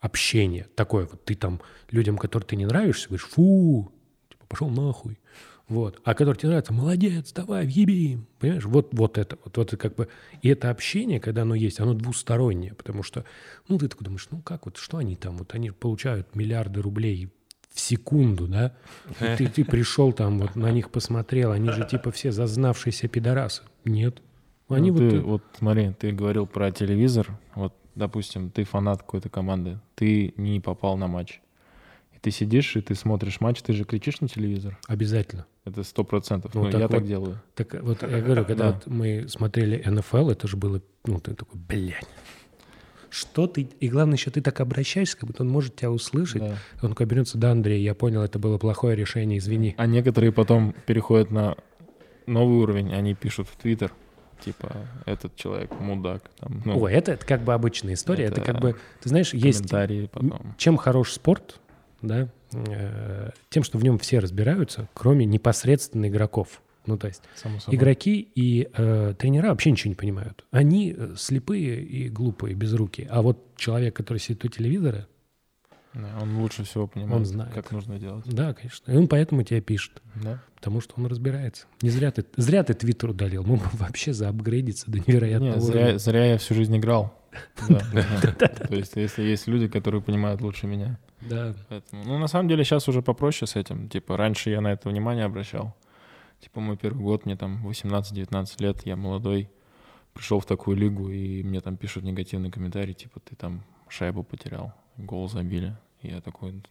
общение 0.00 0.66
такое, 0.74 1.04
вот 1.04 1.26
ты 1.26 1.34
там 1.34 1.60
людям, 1.90 2.16
которым 2.16 2.48
ты 2.48 2.56
не 2.56 2.64
нравишься, 2.64 3.08
говоришь, 3.08 3.26
фу, 3.26 3.92
типа, 4.30 4.46
пошел 4.48 4.70
нахуй, 4.70 5.18
вот. 5.68 6.00
А 6.04 6.14
который 6.14 6.36
тебе 6.36 6.48
нравится, 6.48 6.72
молодец, 6.72 7.30
давай, 7.32 7.66
въебим. 7.66 8.26
Понимаешь, 8.38 8.64
вот, 8.64 8.88
вот 8.92 9.18
это, 9.18 9.38
вот, 9.44 9.58
вот 9.58 9.66
это 9.68 9.76
как 9.76 9.94
бы... 9.94 10.08
И 10.40 10.48
это 10.48 10.70
общение, 10.70 11.20
когда 11.20 11.42
оно 11.42 11.54
есть, 11.54 11.80
оно 11.80 11.92
двустороннее, 11.92 12.74
потому 12.74 13.02
что, 13.02 13.26
ну, 13.68 13.78
ты 13.78 13.88
такой 13.88 14.04
думаешь, 14.04 14.26
ну, 14.30 14.40
как 14.40 14.64
вот, 14.64 14.78
что 14.78 14.96
они 14.96 15.16
там, 15.16 15.36
вот 15.36 15.54
они 15.54 15.70
получают 15.70 16.34
миллиарды 16.34 16.80
рублей 16.80 17.30
в 17.74 17.80
секунду, 17.80 18.46
да? 18.46 18.72
И 19.20 19.36
ты, 19.36 19.48
ты 19.48 19.64
пришел 19.64 20.12
там, 20.12 20.38
вот 20.38 20.54
на 20.56 20.70
них 20.70 20.90
посмотрел, 20.90 21.50
они 21.52 21.70
же 21.70 21.84
типа 21.86 22.10
все 22.12 22.30
зазнавшиеся 22.32 23.08
пидорасы. 23.08 23.62
Нет. 23.84 24.22
Они 24.68 24.90
Ну, 24.90 24.96
вот... 25.02 25.10
ты, 25.10 25.20
вот 25.20 25.42
смотри, 25.58 25.92
ты 25.98 26.12
говорил 26.12 26.46
про 26.46 26.70
телевизор. 26.70 27.36
Вот, 27.54 27.74
допустим, 27.96 28.50
ты 28.50 28.64
фанат 28.64 29.00
какой-то 29.02 29.28
команды, 29.28 29.80
ты 29.96 30.32
не 30.36 30.60
попал 30.60 30.96
на 30.96 31.08
матч. 31.08 31.40
И 32.14 32.18
ты 32.20 32.30
сидишь, 32.30 32.76
и 32.76 32.80
ты 32.80 32.94
смотришь 32.94 33.40
матч, 33.40 33.60
ты 33.60 33.72
же 33.72 33.84
кричишь 33.84 34.20
на 34.20 34.28
телевизор. 34.28 34.78
Обязательно. 34.86 35.44
Это 35.64 35.82
сто 35.82 36.04
процентов. 36.04 36.54
Ну, 36.54 36.64
Ну, 36.64 36.70
так 36.70 36.80
я 36.80 36.88
так 36.88 37.00
вот. 37.00 37.08
делаю. 37.08 37.40
Так 37.56 37.74
вот, 37.82 38.02
я 38.02 38.20
говорю, 38.20 38.44
когда 38.44 38.68
Да. 38.68 38.72
вот 38.72 38.86
мы 38.86 39.26
смотрели 39.28 39.82
НФЛ, 39.84 40.30
это 40.30 40.46
же 40.46 40.56
было, 40.56 40.80
ну, 41.04 41.18
ты 41.18 41.34
такой, 41.34 41.60
блядь, 41.60 42.06
что 43.14 43.46
ты... 43.46 43.68
И 43.78 43.88
главное 43.88 44.16
еще, 44.16 44.30
ты 44.30 44.40
так 44.40 44.60
обращаешься, 44.60 45.16
как 45.16 45.28
будто 45.28 45.44
он 45.44 45.48
может 45.48 45.76
тебя 45.76 45.90
услышать. 45.90 46.42
Да. 46.42 46.56
Он 46.82 46.90
такой 46.90 47.06
берется, 47.06 47.38
да, 47.38 47.52
Андрей, 47.52 47.80
я 47.80 47.94
понял, 47.94 48.22
это 48.22 48.40
было 48.40 48.58
плохое 48.58 48.96
решение, 48.96 49.38
извини. 49.38 49.74
А 49.78 49.86
некоторые 49.86 50.32
потом 50.32 50.74
переходят 50.86 51.30
на 51.30 51.56
новый 52.26 52.58
уровень, 52.58 52.92
они 52.92 53.14
пишут 53.14 53.48
в 53.48 53.56
Твиттер, 53.56 53.92
типа, 54.44 54.72
этот 55.06 55.36
человек 55.36 55.70
мудак. 55.78 56.28
Там, 56.40 56.62
ну, 56.64 56.80
Ой, 56.80 56.92
это, 56.92 57.12
это 57.12 57.24
как 57.24 57.42
бы 57.42 57.54
обычная 57.54 57.94
история. 57.94 58.24
Это, 58.24 58.40
это 58.40 58.52
как 58.52 58.60
бы, 58.60 58.76
ты 59.00 59.08
знаешь, 59.08 59.32
есть... 59.32 59.70
потом. 59.70 60.54
Чем 60.58 60.76
хорош 60.76 61.12
спорт, 61.12 61.60
да, 62.02 62.28
э, 62.52 63.30
тем, 63.48 63.62
что 63.62 63.78
в 63.78 63.84
нем 63.84 63.98
все 63.98 64.18
разбираются, 64.18 64.88
кроме 64.92 65.24
непосредственно 65.24 66.08
игроков. 66.08 66.60
Ну, 66.86 66.98
то 66.98 67.06
есть 67.08 67.22
Само 67.34 67.60
собой. 67.60 67.76
игроки 67.76 68.20
и 68.34 68.68
э, 68.72 69.14
тренера 69.18 69.48
вообще 69.48 69.70
ничего 69.70 69.88
не 69.88 69.94
понимают. 69.94 70.44
Они 70.50 70.94
э, 70.96 71.14
слепые 71.16 71.82
и 71.82 72.08
глупые, 72.08 72.54
безрукие. 72.54 73.06
А 73.10 73.22
вот 73.22 73.56
человек, 73.56 73.96
который 73.96 74.18
сидит 74.18 74.44
у 74.44 74.48
телевизора, 74.48 75.06
Да, 75.94 76.18
он 76.20 76.36
лучше 76.38 76.64
всего 76.64 76.86
понимает, 76.86 77.16
Он 77.16 77.24
знает. 77.24 77.54
как 77.54 77.70
нужно 77.70 77.98
делать. 77.98 78.24
да, 78.26 78.52
конечно. 78.52 78.90
И 78.92 78.96
он 78.96 79.08
поэтому 79.08 79.42
тебя 79.44 79.60
пишет, 79.62 80.02
Да? 80.22 80.42
потому 80.56 80.80
что 80.80 80.94
он 80.98 81.06
разбирается. 81.06 81.66
Не 81.82 81.88
зря 81.90 82.10
ты, 82.10 82.24
зря 82.36 82.64
ты 82.64 82.74
твиттер 82.74 83.10
удалил. 83.10 83.44
Мог 83.44 83.60
бы 83.60 83.68
вообще 83.74 84.12
заапгрейдиться 84.12 84.90
до 84.90 84.98
невероятного 84.98 85.54
Не, 85.56 85.62
уровня. 85.62 85.86
зря, 85.86 85.98
зря 85.98 86.24
я 86.32 86.38
всю 86.38 86.54
жизнь 86.54 86.76
играл. 86.76 87.14
Да. 87.68 87.80
То 88.48 88.74
есть, 88.76 88.94
если 88.96 89.22
есть 89.22 89.46
люди, 89.48 89.68
которые 89.68 90.00
понимают 90.02 90.40
лучше 90.40 90.66
меня. 90.66 90.98
Да. 91.20 91.54
Поэтому, 91.68 92.04
ну, 92.04 92.18
на 92.18 92.28
самом 92.28 92.48
деле, 92.48 92.62
сейчас 92.64 92.86
уже 92.88 93.02
попроще 93.02 93.46
с 93.50 93.56
этим. 93.56 93.88
Типа, 93.88 94.16
раньше 94.16 94.50
я 94.50 94.60
на 94.60 94.72
это 94.72 94.88
внимание 94.88 95.24
обращал. 95.24 95.74
Типа, 96.44 96.60
мой 96.60 96.76
первый 96.76 97.02
год, 97.02 97.24
мне 97.24 97.36
там 97.36 97.66
18-19 97.66 98.62
лет, 98.62 98.84
я 98.84 98.96
молодой, 98.96 99.48
пришел 100.12 100.40
в 100.40 100.44
такую 100.44 100.76
лигу, 100.76 101.08
и 101.08 101.42
мне 101.42 101.62
там 101.62 101.78
пишут 101.78 102.04
негативный 102.04 102.50
комментарий, 102.50 102.92
типа, 102.92 103.18
ты 103.20 103.34
там 103.34 103.64
шайбу 103.88 104.22
потерял, 104.22 104.74
гол 104.98 105.26
забили. 105.26 105.74
Я 106.02 106.20
такой, 106.20 106.62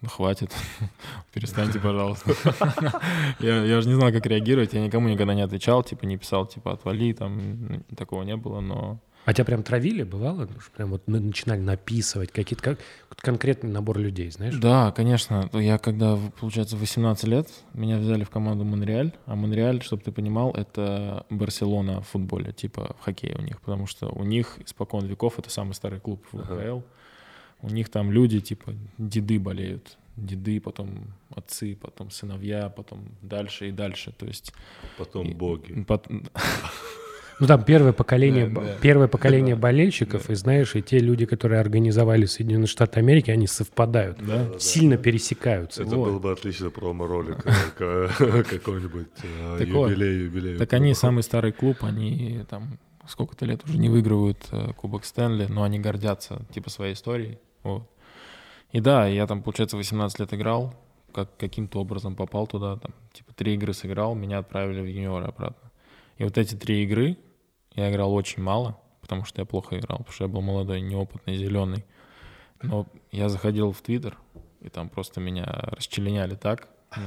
ну, 0.00 0.08
хватит, 0.08 0.52
перестаньте, 1.32 1.78
пожалуйста. 1.78 2.32
Я, 3.38 3.62
я 3.62 3.80
же 3.80 3.88
не 3.88 3.94
знал, 3.94 4.10
как 4.10 4.26
реагировать, 4.26 4.72
я 4.72 4.84
никому 4.84 5.08
никогда 5.08 5.32
не 5.32 5.42
отвечал, 5.42 5.84
типа, 5.84 6.04
не 6.04 6.16
писал, 6.16 6.46
типа, 6.46 6.72
отвали, 6.72 7.12
там, 7.12 7.84
такого 7.96 8.24
не 8.24 8.36
было, 8.36 8.58
но... 8.58 8.98
А 9.28 9.34
тебя 9.34 9.44
прям 9.44 9.62
травили, 9.62 10.04
бывало? 10.04 10.46
Ну, 10.46 10.56
Прям 10.74 10.90
вот 10.90 11.06
на- 11.06 11.20
начинали 11.20 11.60
написывать 11.60 12.32
какие-то 12.32 12.62
как, 12.62 12.78
конкретный 13.18 13.68
набор 13.70 13.98
людей, 13.98 14.30
знаешь? 14.30 14.54
Да, 14.56 14.90
конечно. 14.92 15.50
Я 15.52 15.76
когда, 15.76 16.16
получается, 16.40 16.76
в 16.76 16.80
18 16.80 17.24
лет, 17.24 17.46
меня 17.74 17.98
взяли 17.98 18.24
в 18.24 18.30
команду 18.30 18.64
Монреаль. 18.64 19.12
А 19.26 19.34
Монреаль, 19.36 19.82
чтобы 19.82 20.00
ты 20.02 20.12
понимал, 20.12 20.52
это 20.52 21.26
Барселона 21.28 22.00
в 22.00 22.08
футболе, 22.08 22.52
типа 22.54 22.96
в 22.98 23.04
хоккее 23.04 23.36
у 23.36 23.42
них. 23.42 23.60
Потому 23.60 23.86
что 23.86 24.08
у 24.08 24.24
них 24.24 24.56
испокон 24.64 25.04
веков 25.04 25.38
это 25.38 25.50
самый 25.50 25.74
старый 25.74 26.00
клуб 26.00 26.24
в 26.32 26.38
ВХЛ. 26.38 26.80
У 27.60 27.68
них 27.68 27.90
там 27.90 28.10
люди, 28.10 28.40
типа, 28.40 28.72
деды 28.96 29.38
болеют. 29.38 29.98
Деды, 30.16 30.58
потом 30.58 31.00
отцы, 31.36 31.76
потом 31.76 32.10
сыновья, 32.10 32.70
потом 32.70 33.00
дальше 33.20 33.68
и 33.68 33.72
дальше. 33.72 34.14
То 34.18 34.24
есть... 34.24 34.54
Потом 34.96 35.26
и- 35.28 35.34
боги. 35.34 35.84
пот- 35.86 36.08
Ну 37.40 37.46
там 37.46 37.62
первое 37.64 37.92
поколение, 37.92 38.48
Да, 38.48 38.60
да. 38.60 38.74
первое 38.80 39.06
поколение 39.06 39.54
болельщиков, 39.54 40.28
и 40.28 40.34
знаешь, 40.34 40.74
и 40.74 40.82
те 40.82 40.98
люди, 40.98 41.24
которые 41.24 41.60
организовали 41.60 42.26
Соединенные 42.26 42.66
Штаты 42.66 42.98
Америки, 43.00 43.30
они 43.30 43.46
совпадают, 43.46 44.18
Да. 44.26 44.58
сильно 44.58 44.96
пересекаются. 44.96 45.82
Это 45.84 45.96
Вот. 45.96 46.08
был 46.10 46.20
бы 46.20 46.32
отличный 46.32 46.70
промо-ролик 46.70 47.38
какой-нибудь 47.78 49.06
э, 49.22 49.64
юбилей, 49.64 50.24
юбилей. 50.24 50.58
Так 50.58 50.72
они 50.72 50.94
самый 50.94 51.22
старый 51.22 51.52
клуб, 51.52 51.78
они 51.82 52.40
там 52.50 52.78
сколько-то 53.06 53.46
лет 53.46 53.64
уже 53.64 53.78
не 53.78 53.88
выигрывают 53.88 54.38
э, 54.52 54.72
Кубок 54.76 55.04
Стэнли, 55.04 55.46
но 55.48 55.62
они 55.62 55.78
гордятся 55.78 56.42
типа 56.52 56.70
своей 56.70 56.94
историей. 56.94 57.38
Вот. 57.62 57.88
И 58.72 58.80
да, 58.80 59.06
я 59.06 59.26
там, 59.26 59.42
получается, 59.42 59.76
18 59.76 60.18
лет 60.20 60.34
играл, 60.34 60.74
как 61.14 61.36
каким-то 61.36 61.80
образом 61.80 62.16
попал 62.16 62.46
туда, 62.46 62.76
там, 62.76 62.92
типа 63.12 63.32
три 63.34 63.54
игры 63.54 63.72
сыграл, 63.72 64.14
меня 64.14 64.38
отправили 64.38 64.80
в 64.80 64.86
юниоры 64.86 65.26
обратно. 65.26 65.70
И 66.18 66.24
вот 66.24 66.36
эти 66.36 66.54
три 66.54 66.82
игры 66.84 67.16
я 67.78 67.90
играл 67.90 68.12
очень 68.12 68.42
мало, 68.42 68.76
потому 69.00 69.24
что 69.24 69.40
я 69.40 69.46
плохо 69.46 69.78
играл, 69.78 69.98
потому 69.98 70.12
что 70.12 70.24
я 70.24 70.28
был 70.28 70.40
молодой, 70.40 70.80
неопытный, 70.80 71.36
зеленый. 71.36 71.84
Но 72.60 72.86
я 73.12 73.28
заходил 73.28 73.70
в 73.70 73.80
Твиттер, 73.82 74.18
и 74.60 74.68
там 74.68 74.88
просто 74.88 75.20
меня 75.20 75.44
расчленяли 75.46 76.34
так. 76.34 76.68
ну, 76.96 77.02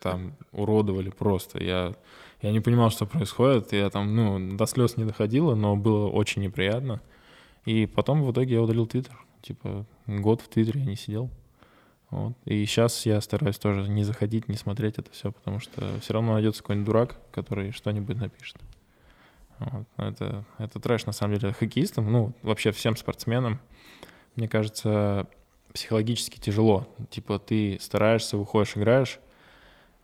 там 0.00 0.34
уродовали 0.52 1.10
просто. 1.10 1.62
Я, 1.62 1.94
я 2.42 2.50
не 2.50 2.60
понимал, 2.60 2.90
что 2.90 3.06
происходит. 3.06 3.72
Я 3.72 3.90
там, 3.90 4.14
ну, 4.14 4.56
до 4.56 4.66
слез 4.66 4.96
не 4.96 5.04
доходило, 5.04 5.54
но 5.54 5.76
было 5.76 6.08
очень 6.08 6.42
неприятно. 6.42 7.00
И 7.64 7.86
потом 7.86 8.24
в 8.24 8.32
итоге 8.32 8.54
я 8.54 8.62
удалил 8.62 8.86
Твиттер. 8.86 9.16
Типа 9.42 9.86
год 10.06 10.40
в 10.40 10.48
Твиттере 10.48 10.80
я 10.80 10.86
не 10.86 10.96
сидел. 10.96 11.30
Вот. 12.10 12.32
И 12.44 12.64
сейчас 12.64 13.06
я 13.06 13.20
стараюсь 13.20 13.58
тоже 13.58 13.88
не 13.88 14.02
заходить, 14.02 14.48
не 14.48 14.56
смотреть 14.56 14.98
это 14.98 15.12
все, 15.12 15.30
потому 15.30 15.60
что 15.60 16.00
все 16.00 16.14
равно 16.14 16.32
найдется 16.32 16.62
какой-нибудь 16.62 16.86
дурак, 16.86 17.20
который 17.30 17.70
что-нибудь 17.70 18.16
напишет. 18.16 18.56
Вот. 19.58 19.86
Это, 19.96 20.44
это 20.58 20.80
трэш, 20.80 21.06
на 21.06 21.12
самом 21.12 21.36
деле, 21.38 21.52
хоккеистам, 21.52 22.10
ну, 22.10 22.32
вообще 22.42 22.70
всем 22.72 22.96
спортсменам. 22.96 23.60
Мне 24.36 24.48
кажется, 24.48 25.26
психологически 25.72 26.38
тяжело. 26.38 26.88
Типа 27.10 27.38
ты 27.38 27.78
стараешься, 27.80 28.36
выходишь, 28.36 28.76
играешь, 28.76 29.20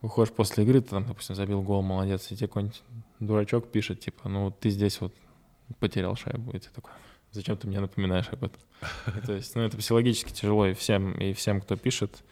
выходишь 0.02 0.32
после 0.32 0.64
игры, 0.64 0.80
ты 0.80 0.90
там, 0.90 1.04
допустим, 1.04 1.34
забил 1.34 1.62
гол, 1.62 1.82
молодец, 1.82 2.30
и 2.30 2.36
тебе 2.36 2.48
какой-нибудь 2.48 2.82
дурачок 3.20 3.70
пишет, 3.70 4.00
типа, 4.00 4.28
ну, 4.28 4.50
ты 4.50 4.70
здесь 4.70 5.00
вот 5.00 5.14
потерял 5.78 6.16
шайбу, 6.16 6.50
и 6.52 6.58
ты 6.58 6.68
такой, 6.70 6.92
зачем 7.30 7.56
ты 7.56 7.66
мне 7.66 7.80
напоминаешь 7.80 8.28
об 8.30 8.44
этом? 8.44 8.60
То 9.26 9.32
есть, 9.32 9.54
ну, 9.54 9.62
это 9.62 9.76
психологически 9.76 10.32
тяжело 10.32 10.66
и 10.66 10.74
всем, 10.74 11.12
и 11.12 11.32
всем, 11.32 11.60
кто 11.60 11.76
пишет. 11.76 12.22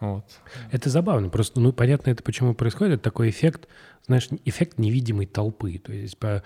Вот. 0.00 0.24
Это 0.70 0.90
забавно. 0.90 1.28
Просто, 1.28 1.60
ну, 1.60 1.72
понятно, 1.72 2.10
это 2.10 2.22
почему 2.22 2.54
происходит. 2.54 3.02
Такой 3.02 3.30
эффект, 3.30 3.68
знаешь, 4.06 4.28
эффект 4.44 4.78
невидимой 4.78 5.26
толпы. 5.26 5.78
То 5.78 5.92
есть, 5.92 6.18
по, 6.18 6.42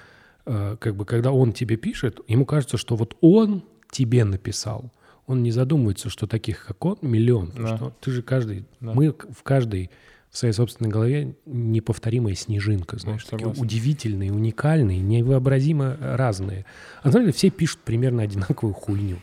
э, 0.46 0.76
как 0.80 0.96
бы, 0.96 1.04
когда 1.04 1.32
он 1.32 1.52
тебе 1.52 1.76
пишет, 1.76 2.20
ему 2.28 2.46
кажется, 2.46 2.76
что 2.76 2.96
вот 2.96 3.16
он 3.20 3.64
тебе 3.90 4.24
написал. 4.24 4.90
Он 5.26 5.42
не 5.42 5.50
задумывается, 5.50 6.10
что 6.10 6.26
таких, 6.26 6.66
как 6.66 6.84
он, 6.84 6.98
миллион. 7.02 7.52
Да. 7.56 7.76
Что 7.76 7.94
ты 8.00 8.10
же 8.10 8.22
каждый... 8.22 8.64
Да. 8.80 8.92
Мы 8.92 9.12
в 9.12 9.42
каждой 9.42 9.90
в 10.32 10.38
своей 10.38 10.54
собственной 10.54 10.90
голове 10.90 11.34
неповторимая 11.44 12.34
снежинка, 12.34 12.98
знаешь, 12.98 13.22
такие 13.24 13.40
согласен. 13.40 13.62
удивительные, 13.62 14.32
уникальные, 14.32 14.98
невообразимо 15.00 15.98
разные. 16.00 16.64
А 17.02 17.08
на 17.08 17.12
самом 17.12 17.26
деле 17.26 17.34
все 17.34 17.50
пишут 17.50 17.80
примерно 17.84 18.22
одинаковую 18.22 18.72
хуйню. 18.72 19.18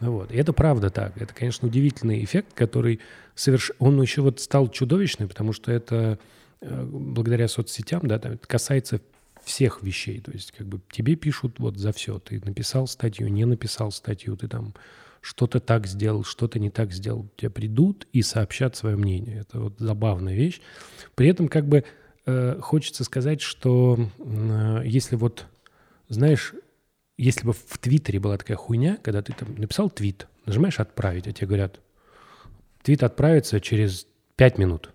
Ну 0.00 0.12
Вот. 0.12 0.30
И 0.30 0.36
это 0.36 0.52
правда 0.52 0.90
так. 0.90 1.16
Это, 1.16 1.34
конечно, 1.34 1.66
удивительный 1.66 2.22
эффект, 2.22 2.52
который 2.54 3.00
соверш... 3.34 3.72
он 3.78 4.00
еще 4.00 4.22
вот 4.22 4.40
стал 4.40 4.68
чудовищный, 4.68 5.26
потому 5.26 5.52
что 5.52 5.72
это 5.72 6.18
э, 6.60 6.84
благодаря 6.84 7.48
соцсетям, 7.48 8.06
да, 8.06 8.16
это 8.16 8.38
касается 8.38 9.00
всех 9.44 9.82
вещей. 9.82 10.20
То 10.20 10.32
есть 10.32 10.52
как 10.52 10.66
бы 10.66 10.80
тебе 10.90 11.16
пишут 11.16 11.58
вот 11.58 11.76
за 11.76 11.92
все. 11.92 12.18
Ты 12.18 12.40
написал 12.44 12.86
статью, 12.86 13.28
не 13.28 13.44
написал 13.44 13.92
статью, 13.92 14.36
ты 14.36 14.48
там 14.48 14.74
что-то 15.20 15.60
так 15.60 15.86
сделал, 15.86 16.24
что-то 16.24 16.58
не 16.58 16.70
так 16.70 16.92
сделал. 16.92 17.28
Тебе 17.36 17.50
придут 17.50 18.06
и 18.12 18.22
сообщат 18.22 18.76
свое 18.76 18.96
мнение. 18.96 19.40
Это 19.40 19.60
вот 19.60 19.74
забавная 19.78 20.34
вещь. 20.34 20.60
При 21.14 21.28
этом 21.28 21.48
как 21.48 21.66
бы 21.66 21.84
э, 22.26 22.58
хочется 22.60 23.04
сказать, 23.04 23.40
что 23.40 24.10
э, 24.18 24.82
если 24.84 25.16
вот, 25.16 25.46
знаешь, 26.08 26.54
если 27.16 27.46
бы 27.46 27.52
в 27.52 27.78
Твиттере 27.78 28.20
была 28.20 28.36
такая 28.36 28.56
хуйня, 28.56 28.98
когда 29.02 29.22
ты 29.22 29.32
там 29.32 29.54
написал 29.54 29.88
твит, 29.88 30.26
нажимаешь 30.46 30.80
«Отправить», 30.80 31.26
а 31.26 31.32
тебе 31.32 31.46
говорят, 31.46 31.80
твит 32.84 33.02
отправится 33.02 33.60
через 33.60 34.06
пять 34.36 34.58
минут. 34.58 34.90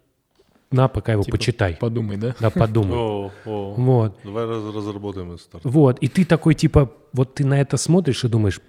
На, 0.71 0.87
пока 0.87 1.13
его 1.13 1.23
Типа, 1.23 1.37
почитай. 1.37 1.75
Подумай, 1.79 2.17
да? 2.17 2.35
Да, 2.39 2.51
подумай. 2.51 2.95
О, 2.95 3.31
о. 3.45 3.73
Вот. 3.73 4.17
Давай 4.23 4.45
раз- 4.45 4.75
разработаем 4.75 5.29
этот 5.29 5.41
старт. 5.41 5.65
Вот, 5.65 5.97
и 5.99 6.07
ты 6.07 6.25
такой, 6.25 6.53
типа, 6.53 6.91
вот 7.11 7.33
ты 7.33 7.45
на 7.45 7.59
это 7.59 7.75
смотришь 7.77 8.23
и 8.23 8.27
думаешь, 8.27 8.61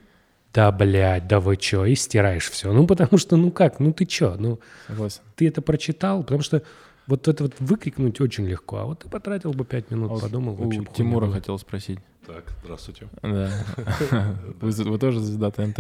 да, 0.55 0.73
блядь, 0.73 1.29
да 1.29 1.39
вы 1.41 1.59
чё, 1.59 1.85
и 1.85 1.95
стираешь 1.95 2.49
все. 2.51 2.73
Ну, 2.73 2.87
потому 2.87 3.19
что, 3.19 3.37
ну 3.37 3.51
как, 3.51 3.79
ну 3.81 3.93
ты 3.93 4.07
чё, 4.07 4.37
ну 4.39 4.59
Согласен. 4.87 5.21
ты 5.37 5.47
это 5.49 5.61
прочитал, 5.61 6.23
потому 6.23 6.41
что 6.41 6.63
вот 7.07 7.29
это 7.29 7.45
вот 7.45 7.55
выкрикнуть 7.59 8.19
очень 8.23 8.47
легко, 8.47 8.79
а 8.79 8.85
вот 8.87 9.01
ты 9.01 9.09
потратил 9.11 9.53
бы 9.53 9.67
пять 9.67 9.91
минут, 9.91 10.13
А 10.13 10.19
подумал, 10.21 10.55
у 10.55 10.57
вообще 10.57 10.79
хуйня 10.79 10.93
Тимура 10.95 11.31
хотел 11.31 11.59
спросить. 11.59 11.99
Так, 12.27 12.45
здравствуйте. 12.65 13.09
Да. 13.23 13.51
Вы, 14.61 14.71
вы 14.71 14.99
тоже 14.99 15.21
звезда 15.21 15.51
ТНТ? 15.51 15.79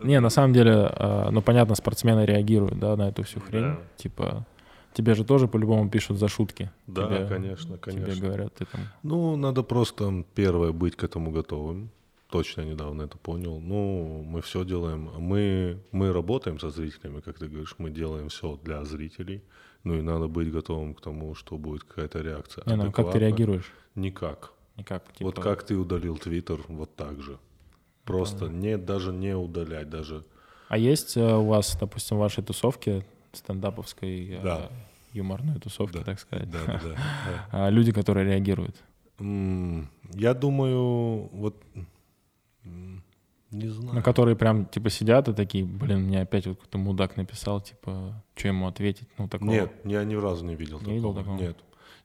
Не, 0.06 0.20
на 0.20 0.30
самом 0.30 0.52
деле, 0.52 0.72
а, 0.72 1.30
ну 1.30 1.42
понятно, 1.42 1.74
спортсмены 1.74 2.24
реагируют, 2.24 2.78
да, 2.78 2.96
на 2.96 3.08
эту 3.08 3.22
всю 3.22 3.40
хрень. 3.40 3.62
Да. 3.62 3.78
Типа, 3.96 4.46
тебе 4.92 5.14
же 5.14 5.24
тоже 5.24 5.48
по-любому 5.48 5.90
пишут 5.90 6.18
за 6.18 6.28
шутки. 6.28 6.70
Да, 6.86 7.06
Тебе- 7.06 7.26
конечно, 7.26 7.78
Тебе 7.78 7.78
конечно. 7.78 8.26
говорят, 8.26 8.54
ты 8.54 8.64
там... 8.64 8.80
Ну, 9.02 9.36
надо 9.36 9.62
просто, 9.62 10.24
первое, 10.34 10.72
быть 10.72 10.96
к 10.96 11.04
этому 11.04 11.30
готовым. 11.30 11.90
Точно 12.30 12.62
недавно 12.62 13.02
это 13.02 13.18
понял. 13.18 13.60
Ну, 13.60 14.24
мы 14.26 14.40
все 14.40 14.64
делаем. 14.64 15.10
Мы, 15.18 15.78
мы 15.92 16.12
работаем 16.12 16.58
со 16.58 16.70
зрителями, 16.70 17.20
как 17.20 17.38
ты 17.38 17.46
говоришь, 17.46 17.74
мы 17.78 17.90
делаем 17.90 18.28
все 18.28 18.58
для 18.64 18.84
зрителей. 18.84 19.42
Ну 19.84 19.94
и 19.94 20.02
надо 20.02 20.26
быть 20.26 20.50
готовым 20.50 20.94
к 20.94 21.00
тому, 21.00 21.34
что 21.36 21.56
будет 21.56 21.84
какая-то 21.84 22.20
реакция. 22.20 22.64
Не, 22.66 22.76
ну 22.76 22.90
как 22.90 23.12
ты 23.12 23.18
реагируешь? 23.18 23.72
Никак. 23.94 24.52
Никак. 24.76 25.04
типа, 25.12 25.24
Вот 25.24 25.38
как 25.38 25.62
ты 25.62 25.76
удалил 25.76 26.18
Твиттер, 26.18 26.60
вот 26.68 26.94
так 26.96 27.22
же. 27.22 27.38
Просто 28.06 28.48
не, 28.48 28.78
даже 28.78 29.12
не 29.12 29.34
удалять, 29.36 29.90
даже 29.90 30.24
А 30.68 30.78
есть 30.78 31.16
э, 31.16 31.36
у 31.36 31.46
вас, 31.46 31.76
допустим, 31.78 32.16
в 32.16 32.20
вашей 32.20 32.42
тусовке, 32.42 33.04
стендаповской, 33.32 34.28
э, 34.30 34.42
Да. 34.42 34.70
юморной 35.12 35.58
тусовке, 35.60 35.98
Да. 35.98 36.04
так 36.04 36.20
сказать, 36.20 36.50
да, 36.50 36.58
да, 36.66 36.80
да. 36.82 36.96
а, 37.66 37.68
люди, 37.70 37.92
которые 37.92 38.24
реагируют? 38.26 38.76
Я 39.18 40.34
думаю, 40.34 41.28
вот 41.32 41.62
не 43.50 43.68
знаю. 43.68 43.94
Ну, 43.94 44.02
которые 44.02 44.36
прям, 44.36 44.66
типа, 44.66 44.90
сидят 44.90 45.28
и 45.28 45.32
такие, 45.32 45.64
блин, 45.64 46.00
мне 46.02 46.20
опять 46.22 46.46
вот 46.46 46.56
какой-то 46.56 46.78
мудак 46.78 47.16
написал, 47.16 47.60
типа, 47.60 48.22
что 48.34 48.48
ему 48.48 48.66
ответить? 48.66 49.08
Ну, 49.18 49.28
такого. 49.28 49.50
Нет, 49.50 49.72
я 49.84 50.04
ни 50.04 50.14
разу 50.14 50.44
не 50.44 50.54
видел 50.56 50.78
Не 50.78 50.80
такого. 50.80 50.94
видел 50.94 51.14
такого? 51.14 51.36
Нет. 51.38 51.56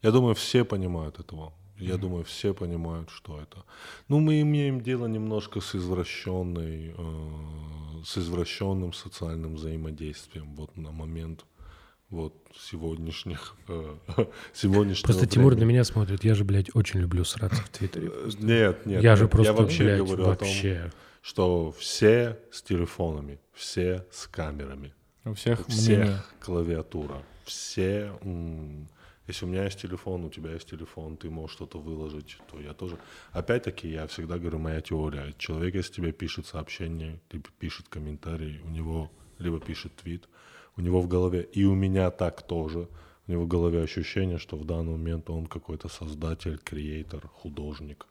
Я 0.02 0.12
думаю, 0.12 0.36
все 0.36 0.64
понимают 0.64 1.20
этого. 1.20 1.52
Я 1.82 1.98
думаю, 1.98 2.24
все 2.24 2.54
понимают, 2.54 3.10
что 3.10 3.40
это. 3.40 3.64
Ну, 4.08 4.20
мы 4.20 4.42
имеем 4.42 4.82
дело 4.82 5.08
немножко 5.08 5.60
с 5.62 5.76
извращенной, 5.76 6.94
э, 6.98 8.04
с 8.06 8.18
извращенным 8.18 8.94
социальным 8.94 9.56
взаимодействием 9.56 10.56
вот 10.56 10.76
на 10.78 10.92
момент 10.92 11.46
вот 12.10 12.36
сегодняшних 12.60 13.56
э, 13.68 13.96
сегодняшнего 14.54 15.08
Просто 15.08 15.28
Тимур 15.28 15.52
на 15.54 15.58
времени. 15.60 15.74
меня 15.74 15.84
смотрит, 15.84 16.24
я 16.24 16.36
же, 16.36 16.44
блядь, 16.44 16.76
очень 16.76 17.00
люблю 17.00 17.24
сраться 17.24 17.62
в 17.64 17.70
Твиттере. 17.70 18.12
Э, 18.14 18.30
Нет, 18.40 18.86
нет. 18.86 19.02
я 19.04 19.16
же 19.16 19.28
просто, 19.28 19.54
вообще 19.54 19.84
блядь, 19.84 20.00
говорю 20.00 20.24
о 20.24 20.36
том, 20.36 20.48
вообще. 20.48 20.92
что 21.22 21.72
все 21.80 22.38
с 22.52 22.62
телефонами, 22.62 23.40
все 23.54 24.06
с 24.12 24.28
камерами. 24.28 24.94
У 25.24 25.34
всех 25.36 25.68
У 25.68 25.72
всех 25.72 25.98
мнение. 26.00 26.24
клавиатура. 26.42 27.24
Все. 27.46 28.12
м, 28.24 28.88
Если 29.32 29.46
у 29.46 29.48
меня 29.48 29.64
есть 29.64 29.80
телефон, 29.80 30.26
у 30.26 30.30
тебя 30.30 30.52
есть 30.52 30.70
телефон, 30.70 31.16
ты 31.16 31.30
можешь 31.30 31.56
что-то 31.56 31.80
выложить, 31.80 32.38
то 32.52 32.60
я 32.60 32.74
тоже. 32.74 32.98
Опять-таки, 33.32 33.90
я 33.90 34.06
всегда 34.08 34.38
говорю, 34.38 34.60
моя 34.60 34.82
теория. 34.82 35.34
Человек, 35.38 35.76
если 35.76 35.94
тебе 35.94 36.12
пишет 36.12 36.48
сообщение, 36.48 37.18
либо 37.32 37.48
пишет 37.58 37.88
комментарий, 37.88 38.60
у 38.66 38.70
него 38.70 39.10
либо 39.40 39.62
пишет 39.62 39.96
твит, 39.96 40.28
у 40.76 40.82
него 40.82 41.00
в 41.00 41.08
голове, 41.08 41.44
и 41.44 41.64
у 41.64 41.76
меня 41.76 42.12
так 42.12 42.42
тоже, 42.42 42.90
у 43.28 43.32
него 43.32 43.46
в 43.46 43.48
голове 43.48 43.82
ощущение, 43.82 44.38
что 44.38 44.58
в 44.58 44.66
данный 44.66 44.92
момент 44.92 45.30
он 45.30 45.46
какой-то 45.48 45.88
создатель, 45.88 46.58
креатор, 46.58 47.26
художник. 47.30 48.08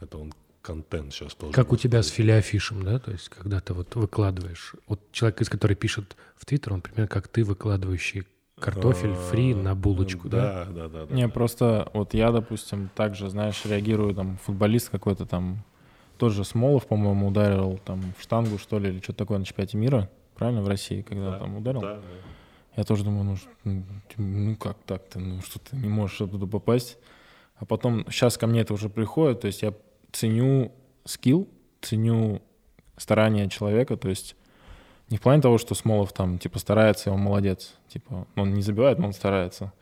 Это 0.00 0.16
он 0.16 0.32
контент 0.62 1.12
сейчас 1.12 1.34
тоже. 1.34 1.52
Как 1.52 1.70
у 1.70 1.76
тебя 1.76 2.02
с 2.02 2.08
филиафишем, 2.08 2.82
да? 2.82 2.98
То 2.98 3.12
есть, 3.12 3.28
когда 3.28 3.60
ты 3.60 3.74
вот 3.74 3.94
выкладываешь... 3.94 4.74
Вот 4.86 5.00
человек, 5.12 5.42
из 5.42 5.50
который 5.50 5.76
пишет 5.76 6.16
в 6.34 6.46
Твиттер, 6.46 6.72
он 6.72 6.80
примерно 6.80 7.08
как 7.08 7.28
ты, 7.28 7.44
выкладывающий 7.44 8.26
картофель 8.60 9.14
фри 9.14 9.54
на 9.54 9.74
булочку, 9.74 10.28
да? 10.28 10.66
Да, 10.70 10.88
да, 10.88 11.06
да. 11.06 11.14
Не, 11.14 11.28
просто 11.28 11.90
вот 11.92 12.14
я, 12.14 12.30
допустим, 12.32 12.90
также, 12.94 13.28
знаешь, 13.28 13.64
реагирую, 13.66 14.14
там, 14.14 14.38
футболист 14.38 14.88
какой-то 14.88 15.26
там, 15.26 15.62
тот 16.16 16.32
же 16.32 16.44
Смолов, 16.44 16.86
по-моему, 16.86 17.28
ударил 17.28 17.78
там 17.84 18.14
в 18.18 18.22
штангу, 18.22 18.58
что 18.58 18.78
ли, 18.78 18.88
или 18.88 19.00
что-то 19.00 19.18
такое 19.18 19.38
на 19.38 19.44
чемпионате 19.44 19.76
мира, 19.76 20.10
правильно, 20.34 20.62
в 20.62 20.68
России, 20.68 21.02
когда 21.02 21.32
Да, 21.32 21.38
там 21.38 21.56
ударил? 21.56 21.80
да, 21.82 21.94
да. 21.96 22.02
Я 22.76 22.84
тоже 22.84 23.04
думаю, 23.04 23.24
ну, 23.24 23.36
ну, 23.64 23.82
ну 24.16 24.56
как 24.56 24.76
так-то, 24.86 25.18
ну 25.18 25.40
что 25.42 25.58
ты 25.58 25.76
не 25.76 25.88
можешь 25.88 26.20
оттуда 26.20 26.46
попасть. 26.46 26.98
А 27.56 27.64
потом, 27.64 28.04
сейчас 28.10 28.36
ко 28.36 28.46
мне 28.46 28.60
это 28.60 28.74
уже 28.74 28.90
приходит, 28.90 29.40
то 29.40 29.46
есть 29.46 29.62
я 29.62 29.72
ценю 30.12 30.72
скилл, 31.04 31.48
ценю 31.80 32.42
старания 32.98 33.48
человека, 33.48 33.96
то 33.96 34.08
есть 34.10 34.36
не 35.08 35.16
в 35.18 35.20
плане 35.20 35.42
того, 35.42 35.58
что 35.58 35.74
Смолов 35.74 36.12
там, 36.12 36.38
типа, 36.38 36.58
старается, 36.58 37.10
и 37.10 37.12
он 37.12 37.20
молодец, 37.20 37.74
типа, 37.88 38.26
он 38.34 38.54
не 38.54 38.62
забивает, 38.62 38.98
но 38.98 39.06
он 39.06 39.12
старается. 39.12 39.72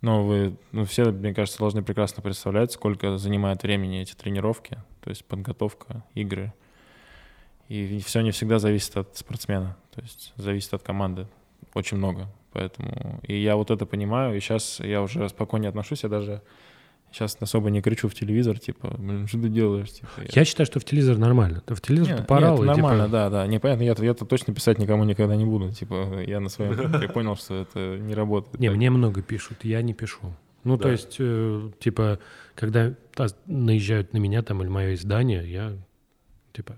Но 0.00 0.24
вы, 0.24 0.56
ну, 0.72 0.84
все, 0.84 1.04
мне 1.04 1.32
кажется, 1.32 1.58
должны 1.58 1.82
прекрасно 1.82 2.22
представлять, 2.22 2.72
сколько 2.72 3.16
занимает 3.16 3.62
времени 3.62 4.02
эти 4.02 4.14
тренировки, 4.14 4.78
то 5.00 5.10
есть 5.10 5.24
подготовка, 5.24 6.04
игры. 6.14 6.52
И 7.68 7.98
все 8.00 8.20
не 8.20 8.30
всегда 8.30 8.58
зависит 8.58 8.96
от 8.96 9.16
спортсмена, 9.16 9.76
то 9.94 10.02
есть 10.02 10.34
зависит 10.36 10.74
от 10.74 10.82
команды 10.82 11.26
очень 11.72 11.96
много. 11.96 12.28
Поэтому 12.52 13.20
и 13.22 13.40
я 13.40 13.56
вот 13.56 13.70
это 13.70 13.86
понимаю, 13.86 14.36
и 14.36 14.40
сейчас 14.40 14.80
я 14.80 15.00
уже 15.02 15.28
спокойнее 15.28 15.70
отношусь, 15.70 16.02
я 16.02 16.08
даже 16.08 16.42
Сейчас 17.14 17.36
особо 17.38 17.70
не 17.70 17.80
кричу 17.80 18.08
в 18.08 18.14
телевизор, 18.14 18.58
типа, 18.58 18.96
блин, 18.98 19.28
что 19.28 19.40
ты 19.40 19.48
делаешь? 19.48 19.88
Типа, 19.92 20.08
Я 20.34 20.44
считаю, 20.44 20.66
что 20.66 20.80
в 20.80 20.84
телевизор 20.84 21.16
нормально. 21.16 21.62
Ты 21.64 21.76
в 21.76 21.80
телевизор 21.80 22.16
Нет, 22.18 22.26
порал, 22.26 22.56
нет, 22.56 22.74
типа, 22.74 22.88
нормально, 22.88 23.08
да, 23.08 23.30
да. 23.30 23.46
Непонятно, 23.46 23.84
я, 23.84 23.94
я-то 23.96 24.24
точно 24.24 24.52
писать 24.52 24.78
никому 24.80 25.04
никогда 25.04 25.36
не 25.36 25.44
буду. 25.44 25.70
Типа, 25.72 26.20
я 26.26 26.40
на 26.40 26.48
своем 26.48 27.00
я 27.00 27.08
понял, 27.14 27.36
что 27.36 27.54
это 27.62 27.98
не 27.98 28.14
работает. 28.14 28.58
Не, 28.58 28.68
мне 28.70 28.90
много 28.90 29.22
пишут, 29.22 29.58
я 29.62 29.80
не 29.82 29.94
пишу. 29.94 30.34
Ну, 30.64 30.76
то 30.76 30.84
Да. 30.84 30.90
есть, 30.92 31.16
э, 31.20 31.70
типа, 31.78 32.18
когда 32.56 32.94
наезжают 33.46 34.12
на 34.12 34.18
меня 34.18 34.42
там 34.42 34.60
или 34.62 34.68
мое 34.68 34.94
издание, 34.94 35.48
я, 35.48 35.72
типа, 36.52 36.74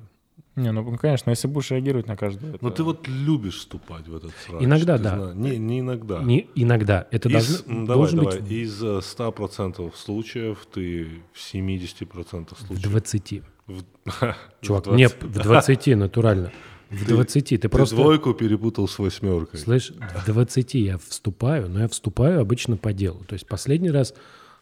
Не, 0.57 0.73
ну, 0.73 0.97
конечно, 0.97 1.29
если 1.31 1.49
будешь 1.49 1.71
реагировать 1.71 2.07
на 2.07 2.17
каждую... 2.17 2.57
Но 2.63 2.69
это- 2.69 2.79
ты 2.79 2.83
вот 2.83 3.07
любишь 3.09 3.59
вступать 3.59 4.09
в 4.09 4.17
этот 4.17 4.33
срач. 4.47 4.63
Иногда 4.63 4.97
ты 4.97 5.05
да. 5.05 5.33
зна- 5.33 5.35
Не, 5.35 5.59
не 5.59 5.81
иногда. 5.81 6.23
не, 6.23 6.49
иногда. 6.55 7.07
Это 7.11 7.29
Из, 7.29 7.33
должно, 7.63 7.87
давай, 7.87 7.87
должен 7.87 8.19
давай. 8.21 8.41
быть 8.41 8.51
Из 8.51 8.83
э, 8.83 8.87
100% 9.01 9.93
случаев 9.95 10.67
ты 10.73 11.09
в 11.35 11.55
70% 11.55 12.55
в 12.55 12.67
случаев... 12.67 12.83
20. 12.91 13.43
в- 13.67 13.83
Чувак, 14.63 14.87
в 14.87 14.97
20. 14.97 14.97
не, 14.97 15.09
в 15.09 15.33
20 15.43 15.87
натурально. 15.97 16.53
В 16.89 17.05
20. 17.07 17.49
Ты, 17.49 17.59
Ты 17.59 17.69
просто... 17.69 17.97
двойку 17.97 18.33
перепутал 18.33 18.89
с 18.89 18.99
восьмеркой. 18.99 19.61
Слышь, 19.61 19.91
в 19.91 20.25
20 20.27 20.75
я 20.75 20.97
вступаю, 20.99 21.69
но 21.69 21.81
я 21.81 21.89
вступаю 21.89 22.41
обычно 22.41 22.77
по 22.79 22.93
делу. 22.95 23.25
То 23.27 23.35
есть 23.35 23.47
последний 23.47 23.91
раз 23.91 24.15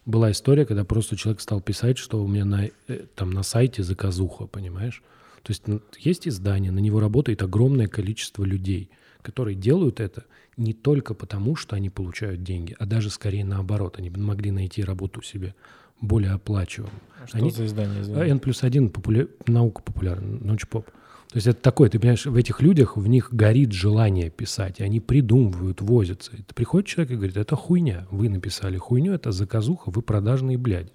была 0.07 0.32
история, 0.32 0.66
когда 0.66 0.84
просто 0.84 1.16
человек 1.16 1.40
стал 1.40 1.61
писать, 1.61 1.99
что 1.99 2.22
у 2.24 2.26
меня 2.26 2.45
на, 2.45 2.66
э, 2.88 3.05
там 3.14 3.30
на 3.30 3.42
сайте 3.45 3.82
заказуха, 3.84 4.47
понимаешь? 4.47 5.03
То 5.45 5.51
есть 5.51 5.68
ну, 5.68 5.82
есть 5.99 6.26
издание, 6.26 6.72
на 6.72 6.78
него 6.78 7.01
работает 7.01 7.42
огромное 7.42 7.86
количество 7.86 8.45
людей, 8.45 8.90
которые 9.22 9.55
делают 9.55 10.01
это 10.01 10.24
не 10.57 10.72
только 10.72 11.12
потому, 11.14 11.55
что 11.55 11.76
они 11.76 11.90
получают 11.90 12.42
деньги, 12.42 12.74
а 12.78 12.86
даже 12.86 13.11
скорее 13.11 13.45
наоборот. 13.45 13.99
Они 13.99 14.09
бы 14.09 14.20
могли 14.20 14.51
найти 14.51 14.82
работу 14.82 15.22
себе 15.22 15.55
более 16.01 16.32
оплачиваемую. 16.32 17.01
А 17.22 17.26
Что 17.26 17.38
они- 17.38 17.51
за 17.51 17.66
издание? 17.66 17.99
А 17.99 18.03
извини? 18.03 18.30
N 18.30 18.38
плюс 18.38 18.62
один 18.62 18.88
популя... 18.88 19.28
наука 19.47 19.82
популярна, 19.82 20.38
научпоп. 20.40 20.86
То 20.86 21.38
есть 21.38 21.47
это 21.47 21.61
такое, 21.61 21.90
ты 21.90 21.99
понимаешь, 21.99 22.24
в 22.24 22.36
этих 22.36 22.62
людях, 22.62 22.97
в 22.97 23.07
них 23.07 23.28
горит 23.32 23.72
желание 23.72 24.30
писать, 24.30 24.80
и 24.80 24.84
они 24.84 25.01
придумывают, 25.01 25.82
возятся. 25.82 26.30
И 26.36 26.42
приходит 26.55 26.88
человек 26.88 27.11
и 27.11 27.16
говорит, 27.16 27.36
это 27.36 27.57
хуйня, 27.57 28.07
вы 28.11 28.30
написали 28.30 28.78
хуйню, 28.78 29.12
это 29.12 29.32
заказуха, 29.32 29.90
вы 29.90 30.01
продажные 30.01 30.57
бляди. 30.57 30.92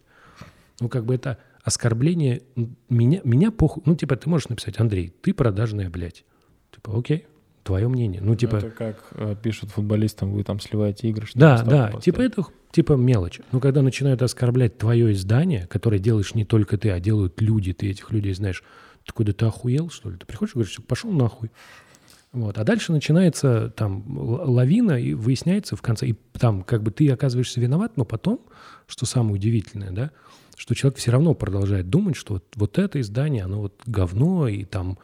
Ну, 0.79 0.87
как 0.87 1.05
бы 1.05 1.13
это 1.13 1.37
оскорбление 1.63 2.43
меня, 2.89 3.21
меня 3.23 3.51
похуй. 3.51 3.83
Ну, 3.85 3.95
типа, 3.95 4.15
ты 4.15 4.29
можешь 4.29 4.49
написать, 4.49 4.79
Андрей, 4.79 5.13
ты 5.21 5.33
продажная 5.33 5.89
блядь. 5.89 6.25
Типа, 6.73 6.97
окей, 6.97 7.27
твое 7.63 7.87
мнение. 7.87 8.21
Ну, 8.21 8.35
типа, 8.35 8.57
Это 8.57 8.69
как 8.69 9.07
э, 9.11 9.35
пишут 9.41 9.71
футболистам, 9.71 10.31
вы 10.31 10.43
там 10.43 10.59
сливаете 10.59 11.09
игры. 11.09 11.25
чтобы 11.25 11.41
да, 11.41 11.57
да, 11.63 11.83
поставить. 11.85 12.03
типа 12.03 12.21
это 12.21 12.43
типа 12.71 12.93
мелочь. 12.93 13.39
Но 13.51 13.59
когда 13.59 13.81
начинают 13.81 14.21
оскорблять 14.21 14.77
твое 14.77 15.11
издание, 15.13 15.67
которое 15.67 15.99
делаешь 15.99 16.35
не 16.35 16.45
только 16.45 16.77
ты, 16.77 16.91
а 16.91 16.99
делают 16.99 17.41
люди, 17.41 17.73
ты 17.73 17.89
этих 17.89 18.11
людей 18.11 18.33
знаешь, 18.33 18.63
ты 19.05 19.13
куда 19.13 19.33
ты 19.33 19.45
охуел, 19.45 19.89
что 19.89 20.09
ли? 20.09 20.17
Ты 20.17 20.25
приходишь 20.25 20.51
и 20.51 20.55
говоришь, 20.55 20.79
пошел 20.87 21.11
нахуй. 21.11 21.51
Вот. 22.31 22.59
А 22.59 22.63
дальше 22.63 22.91
начинается 22.91 23.73
там 23.75 24.03
лавина, 24.07 25.01
и 25.01 25.13
выясняется 25.13 25.75
в 25.75 25.81
конце, 25.81 26.07
и 26.07 26.15
там 26.33 26.61
как 26.61 26.83
бы 26.83 26.91
ты 26.91 27.09
оказываешься 27.09 27.59
виноват, 27.59 27.97
но 27.97 28.05
потом, 28.05 28.41
что 28.85 29.07
самое 29.07 29.33
удивительное, 29.35 29.91
да, 29.91 30.11
что 30.59 30.75
человек 30.75 30.99
все 30.99 31.11
равно 31.11 31.33
продолжает 31.33 31.89
думать, 31.89 32.17
что 32.17 32.33
вот, 32.33 32.43
вот 32.55 32.77
это 32.77 32.99
издание, 32.99 33.45
оно 33.45 33.61
вот 33.61 33.81
говно, 33.85 34.49
и 34.49 34.65
там 34.65 34.97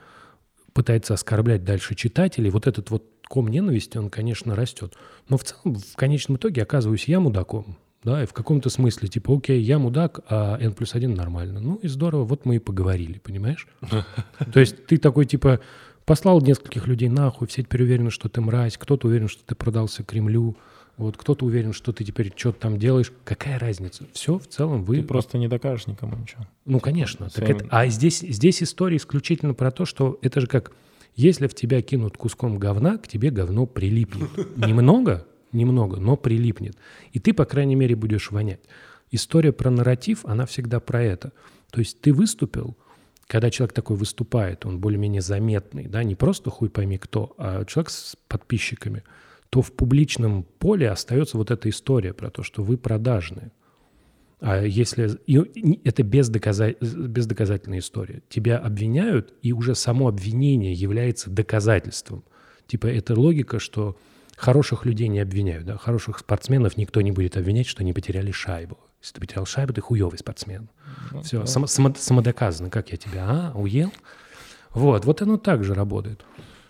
пытается 0.74 1.14
оскорблять 1.14 1.64
дальше 1.64 1.95
читателей. 1.95 2.49
Вот 2.49 2.68
этот 2.68 2.89
вот 2.89 3.06
ком 3.30 3.47
ненависти, 3.47 3.97
он, 3.97 4.10
конечно, 4.10 4.53
растет. 4.53 4.95
Но 5.30 5.38
в 5.38 5.45
целом, 5.45 5.76
в 5.76 5.95
конечном 5.95 6.36
итоге 6.36 6.62
оказываюсь 6.62 7.06
я 7.08 7.22
мудаком. 7.22 7.78
Да, 8.03 8.22
и 8.22 8.26
в 8.26 8.34
каком-то 8.34 8.70
смысле, 8.70 9.08
типа, 9.08 9.34
окей, 9.34 9.62
я 9.62 9.80
мудак, 9.80 10.20
а 10.30 10.58
N 10.60 10.74
плюс 10.74 10.93
один 10.93 11.16
нормально. 11.16 11.62
Ну 11.62 11.76
и 11.76 11.88
здорово, 11.88 12.26
вот 12.26 12.45
мы 12.45 12.58
и 12.58 12.60
поговорили, 12.60 13.20
понимаешь? 13.20 13.66
То 14.53 14.60
есть 14.60 14.86
ты 14.88 14.97
такой, 14.97 15.26
типа, 15.26 15.62
послал 16.03 16.41
нескольких 16.41 16.86
людей 16.86 17.08
нахуй, 17.08 17.47
все 17.47 17.64
теперь 17.64 17.84
уверены, 17.84 18.12
что 18.12 18.28
ты 18.28 18.41
мразь, 18.41 18.78
кто-то 18.78 19.08
уверен, 19.08 19.30
что 19.30 19.41
ты 19.45 19.56
продался 19.56 20.03
Кремлю, 20.03 20.58
вот 20.97 21.17
кто-то 21.17 21.45
уверен, 21.45 21.73
что 21.73 21.91
ты 21.91 22.03
теперь 22.03 22.31
что-то 22.35 22.59
там 22.61 22.79
делаешь. 22.79 23.11
Какая 23.23 23.59
разница? 23.59 24.05
Все, 24.13 24.39
в 24.39 24.47
целом 24.47 24.83
вы... 24.83 24.97
Ты 24.97 25.03
просто 25.03 25.37
не 25.37 25.47
докажешь 25.47 25.87
никому 25.87 26.15
ничего. 26.17 26.47
Ну, 26.65 26.79
конечно. 26.79 27.29
Так 27.29 27.49
это- 27.49 27.67
а 27.69 27.87
здесь, 27.87 28.19
здесь 28.19 28.63
история 28.63 28.97
исключительно 28.97 29.53
про 29.53 29.71
то, 29.71 29.85
что 29.85 30.17
это 30.21 30.39
же 30.41 30.47
как, 30.47 30.71
если 31.15 31.47
в 31.47 31.53
тебя 31.55 31.81
кинут 31.81 32.17
куском 32.17 32.57
говна, 32.57 32.97
к 32.97 33.07
тебе 33.07 33.29
говно 33.29 33.65
прилипнет. 33.65 34.29
Немного, 34.57 35.25
немного, 35.51 35.97
но 35.97 36.15
прилипнет. 36.17 36.77
И 37.13 37.19
ты, 37.19 37.33
по 37.33 37.45
крайней 37.45 37.75
мере, 37.75 37.95
будешь 37.95 38.31
вонять. 38.31 38.59
История 39.11 39.51
про 39.51 39.69
нарратив, 39.69 40.25
она 40.25 40.45
всегда 40.45 40.79
про 40.79 41.01
это. 41.03 41.31
То 41.71 41.79
есть 41.79 42.01
ты 42.01 42.13
выступил, 42.13 42.75
когда 43.27 43.49
человек 43.49 43.73
такой 43.73 43.95
выступает, 43.97 44.65
он 44.65 44.79
более-менее 44.79 45.21
заметный, 45.21 45.87
да, 45.87 46.03
не 46.03 46.15
просто 46.15 46.49
хуй 46.49 46.69
пойми 46.69 46.97
кто, 46.97 47.33
а 47.37 47.65
человек 47.65 47.89
с 47.89 48.15
подписчиками, 48.27 49.03
то 49.56 49.62
в 49.62 49.72
публичном 49.72 50.43
поле 50.60 50.89
остается 50.89 51.38
вот 51.38 51.49
эта 51.49 51.70
история 51.70 52.14
про 52.14 52.30
то, 52.30 52.43
что 52.43 52.62
вы 52.62 52.76
продажные. 52.76 53.53
А 54.41 54.62
если 54.62 55.18
и- 55.28 55.80
это 55.86 56.03
бездоказа- 56.03 56.76
бездоказательная 56.82 57.80
история, 57.80 58.22
тебя 58.28 58.58
обвиняют, 58.58 59.34
и 59.41 59.53
уже 59.53 59.74
само 59.74 60.10
обвинение 60.10 60.74
является 60.74 61.30
доказательством. 61.30 62.26
Типа 62.68 62.88
это 62.88 63.18
логика, 63.18 63.60
что 63.60 63.95
хороших 64.36 64.86
людей 64.86 65.08
не 65.08 65.20
обвиняют, 65.22 65.66
да, 65.66 65.78
хороших 65.78 66.20
спортсменов 66.20 66.76
никто 66.76 66.99
не 66.99 67.14
будет 67.14 67.38
обвинять, 67.38 67.66
что 67.68 67.82
они 67.82 67.93
потеряли 67.93 68.32
шайбу. 68.32 68.78
Если 69.01 69.14
ты 69.14 69.22
потерял 69.22 69.45
шайбу, 69.45 69.72
ты 69.72 69.80
хуевый 69.80 70.18
спортсмен. 70.20 70.68
Ну, 71.14 71.22
Все, 71.22 71.39
да. 71.39 71.45
само- 71.45 71.68
само- 71.68 71.95
самодоказано, 71.97 72.70
как 72.70 72.91
я 72.91 72.97
тебя, 72.97 73.26
а, 73.26 73.51
уел? 73.58 73.93
Вот, 74.74 75.06
вот 75.06 75.22
оно 75.22 75.38
так 75.38 75.64
же 75.64 75.74
работает. 75.74 76.26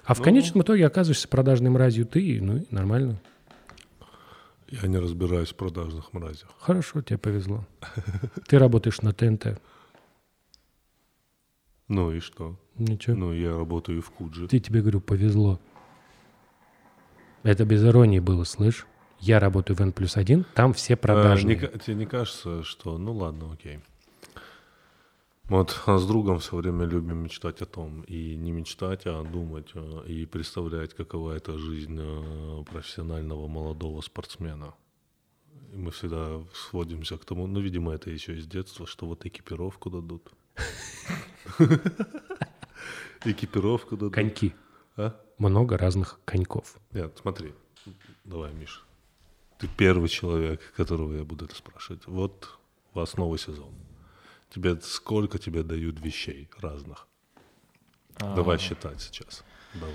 А 0.06 0.14
в 0.14 0.20
Ну. 0.20 0.24
конечном 0.24 0.62
итоге 0.64 0.86
оказываешься 0.86 1.28
продажной 1.28 1.70
мразью 1.72 2.06
ты, 2.06 2.40
ну 2.42 2.66
нормально. 2.72 3.20
Я 4.70 4.88
не 4.88 4.98
разбираюсь 4.98 5.50
в 5.50 5.56
продажных 5.56 6.12
мразях. 6.14 6.50
Хорошо, 6.60 7.02
тебе 7.02 7.18
повезло. 7.20 7.66
Ты 8.48 8.58
работаешь 8.60 9.02
на 9.02 9.14
ТНТ. 9.14 9.60
Ну 11.88 12.12
и 12.12 12.20
что? 12.20 12.58
Ничего. 12.78 13.16
Ну, 13.16 13.32
я 13.34 13.56
работаю 13.56 14.02
в 14.02 14.10
Кудже. 14.10 14.48
Ты 14.48 14.60
тебе 14.60 14.82
говорю, 14.82 15.02
повезло. 15.02 15.60
Это 17.44 17.64
без 17.64 17.84
иронии 17.86 18.20
было, 18.20 18.44
слышь? 18.44 18.88
Я 19.20 19.40
работаю 19.40 19.78
в 19.78 19.82
N 19.82 19.92
плюс 19.94 20.18
один, 20.18 20.46
там 20.56 20.74
все 20.74 20.96
А, 20.96 20.98
продажные. 20.98 21.56
не 21.56 21.62
ка- 21.62 21.78
тебе 21.80 21.96
не 21.96 22.06
кажется, 22.06 22.64
что... 22.64 22.98
Ну 22.98 23.14
ладно, 23.14 23.54
окей. 23.54 23.80
Вот 25.48 25.80
а 25.86 26.00
с 26.00 26.08
другом 26.08 26.40
все 26.40 26.56
время 26.56 26.86
любим 26.86 27.20
мечтать 27.20 27.62
о 27.62 27.66
том. 27.66 28.02
И 28.04 28.36
не 28.36 28.52
мечтать, 28.52 29.04
а 29.06 29.24
думать. 29.24 29.72
а, 29.76 30.04
И 30.06 30.26
представлять, 30.26 30.94
какова 30.96 31.34
это 31.34 31.58
жизнь 31.60 32.00
а, 32.00 32.64
профессионального 32.64 33.48
молодого 33.48 34.02
спортсмена. 34.02 34.74
И 35.72 35.78
мы 35.78 35.92
всегда 35.92 36.42
сводимся 36.54 37.18
к 37.18 37.26
тому, 37.26 37.48
ну, 37.48 37.60
видимо, 37.60 37.94
это 37.94 38.10
еще 38.10 38.36
из 38.36 38.48
детства, 38.48 38.88
что 38.88 39.06
вот 39.06 39.26
экипировку 39.26 39.90
дадут. 39.90 40.32
Экипировку 43.24 43.98
дадут. 43.98 44.14
Коньки. 44.14 44.56
А? 44.98 45.20
Много 45.38 45.78
разных 45.78 46.20
коньков. 46.26 46.78
Нет, 46.92 47.18
смотри. 47.22 47.54
Давай, 48.24 48.54
Миша. 48.54 48.82
Ты 49.60 49.68
первый 49.78 50.10
человек, 50.10 50.74
которого 50.76 51.14
я 51.14 51.24
буду 51.24 51.46
это 51.46 51.56
спрашивать. 51.56 52.08
Вот 52.08 52.58
у 52.94 53.00
вас 53.00 53.16
новый 53.16 53.38
сезон. 53.38 53.74
Тебе 54.56 54.80
сколько 54.82 55.38
тебе 55.38 55.64
дают 55.64 56.00
вещей 56.00 56.50
разных? 56.62 57.08
А, 58.22 58.36
Давай 58.36 58.58
считать 58.58 59.02
сейчас. 59.02 59.44
Давай. 59.74 59.94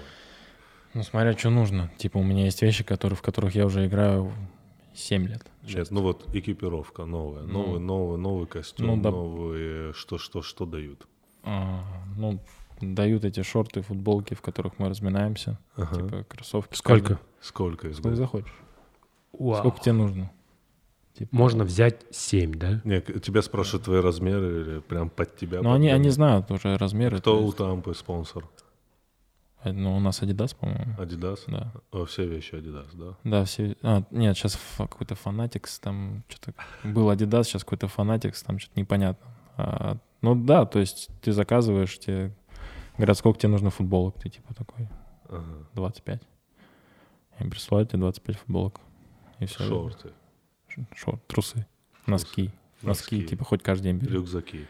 Ну, 0.93 1.03
смотря, 1.03 1.33
что 1.37 1.49
нужно. 1.49 1.91
Типа, 1.97 2.19
у 2.19 2.23
меня 2.23 2.45
есть 2.45 2.61
вещи, 2.61 2.85
которые, 2.85 3.17
в 3.17 3.23
которых 3.23 3.55
я 3.55 3.65
уже 3.65 3.87
играю 3.87 4.33
7 4.95 5.27
лет. 5.29 5.47
Нет, 5.63 5.91
ну 5.91 6.03
вот 6.03 6.29
экипировка 6.35 7.07
новая, 7.07 7.45
Ну. 7.45 7.53
новый, 7.63 7.81
новый, 7.81 8.19
новый 8.19 8.47
костюм, 8.47 8.87
Ну, 8.87 8.97
да. 9.01 9.11
новые, 9.11 9.95
что, 9.95 10.19
что, 10.19 10.43
что 10.43 10.67
дают? 10.67 11.07
А, 11.43 11.83
ну, 12.19 12.39
дают 12.83 13.25
эти 13.25 13.43
шорты, 13.43 13.81
футболки, 13.81 14.35
в 14.35 14.43
которых 14.43 14.79
мы 14.79 14.91
разминаемся. 14.91 15.59
Ага. 15.77 15.95
Типа, 16.03 16.25
кроссовки. 16.25 16.75
Сколько? 16.77 17.19
Сколько 17.41 17.89
их 17.89 17.95
Сколько 17.95 18.09
дают? 18.09 18.19
захочешь. 18.19 18.55
Вау. 19.33 19.61
Сколько 19.61 19.81
тебе 19.81 19.93
нужно? 19.93 20.31
Типа, 21.21 21.37
Можно 21.37 21.65
взять 21.65 22.07
7, 22.11 22.55
да? 22.55 22.81
Не, 22.85 23.03
к- 23.03 23.21
тебя 23.21 23.43
спрашивают 23.43 23.85
твои 23.85 24.01
размеры 24.01 24.63
или 24.63 24.79
прям 24.81 25.11
под 25.11 25.37
тебя? 25.37 25.61
Ну, 25.61 25.71
они, 25.71 25.91
они 25.91 26.09
знают 26.09 26.51
уже 26.51 26.79
размеры. 26.79 27.19
Кто 27.19 27.37
то 27.37 27.45
у 27.47 27.53
Тампы 27.53 27.93
спонсор? 27.95 28.49
А, 29.63 29.71
Ну, 29.71 29.97
у 29.97 30.01
нас 30.01 30.23
Adidas, 30.23 30.57
по-моему. 30.59 30.95
Adidas? 30.97 31.41
Да. 31.47 31.73
О, 31.93 32.07
все 32.07 32.27
вещи 32.27 32.55
Adidas, 32.55 32.87
да? 32.95 33.17
Да, 33.25 33.45
все... 33.45 33.77
А, 33.83 34.03
нет, 34.11 34.35
сейчас 34.35 34.59
какой-то 34.79 35.15
Fanatics, 35.15 35.79
там 35.83 36.25
что-то... 36.29 36.55
Был 36.85 37.11
Adidas, 37.11 37.45
сейчас 37.45 37.65
какой-то 37.65 37.87
Fanatics, 37.95 38.43
там 38.47 38.59
что-то 38.59 38.81
непонятно. 38.81 39.27
А, 39.59 39.99
ну 40.23 40.35
да, 40.35 40.65
то 40.65 40.79
есть 40.79 41.11
ты 41.21 41.33
заказываешь, 41.33 41.99
тебе 41.99 42.35
говорят, 42.97 43.19
сколько 43.19 43.39
тебе 43.39 43.51
нужно 43.51 43.69
футболок, 43.69 44.19
ты 44.19 44.31
типа 44.31 44.55
такой, 44.55 44.89
Ага. 45.29 45.67
25. 45.75 46.23
Им 47.41 47.51
присылают 47.51 47.91
тебе 47.91 47.99
25 48.01 48.37
футболок. 48.37 48.81
И 49.39 49.45
все. 49.45 49.65
Шорты. 49.69 50.13
Шорт, 50.97 51.27
трусы, 51.27 51.67
носки. 52.07 52.51
Носки, 52.83 53.13
Носки. 53.17 53.27
типа, 53.27 53.45
хоть 53.45 53.63
каждый 53.63 53.85
день 53.85 53.97
бери. 53.99 54.15
Рюкзаки. 54.15 54.67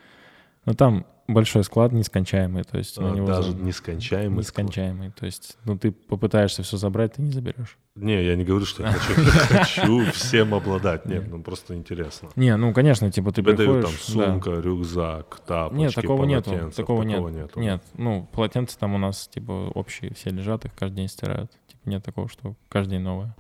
Но 0.67 0.75
там 0.75 1.07
большой 1.27 1.63
склад 1.65 1.93
нескончаемый, 1.93 2.65
то 2.65 2.77
есть 2.77 2.99
А, 2.99 3.15
Даже 3.25 3.53
за- 3.53 3.57
нескончаемый. 3.59 4.43
склад. 4.43 4.65
нескончаемый. 4.67 5.11
То 5.13 5.27
есть, 5.27 5.57
ну, 5.65 5.79
ты 5.79 5.91
попытаешься 5.93 6.63
все 6.65 6.77
забрать, 6.77 7.15
ты 7.15 7.23
не 7.23 7.31
заберешь. 7.31 7.79
Не, 7.95 8.23
я 8.25 8.35
не 8.37 8.45
говорю, 8.45 8.67
что 8.67 8.83
я 8.83 8.91
хочу, 8.93 9.15
хочу 9.49 10.11
всем 10.11 10.53
обладать. 10.55 11.07
Нет, 11.07 11.29
ну 11.31 11.43
просто 11.43 11.75
интересно. 11.77 12.29
Не, 12.37 12.57
ну, 12.57 12.75
конечно, 12.75 13.11
типа, 13.11 13.31
ты 13.33 13.43
Тебе 13.43 13.55
дают 13.55 13.77
приходишь... 13.87 14.05
там 14.07 14.17
да. 14.19 14.27
сумка, 14.33 14.51
рюкзак, 14.61 15.41
тапочки, 15.47 15.81
Нет, 15.81 15.95
такого 15.95 16.25
нету, 16.25 16.51
полотенца. 16.51 16.77
такого 16.77 17.03
нет. 17.05 17.21
нету. 17.35 17.61
Нет, 17.61 17.83
ну, 17.95 18.29
полотенца 18.33 18.79
там 18.79 18.95
у 18.95 18.99
нас, 18.99 19.29
типа, 19.29 19.71
общие 19.75 20.13
все 20.15 20.31
лежат, 20.31 20.65
их 20.65 20.75
каждый 20.75 20.97
день 20.97 21.09
стирают. 21.09 21.51
Типа, 21.69 21.81
нет 21.89 22.05
такого, 22.05 22.29
что 22.29 22.55
каждый 22.69 22.93
день 22.93 23.03
новое. 23.03 23.35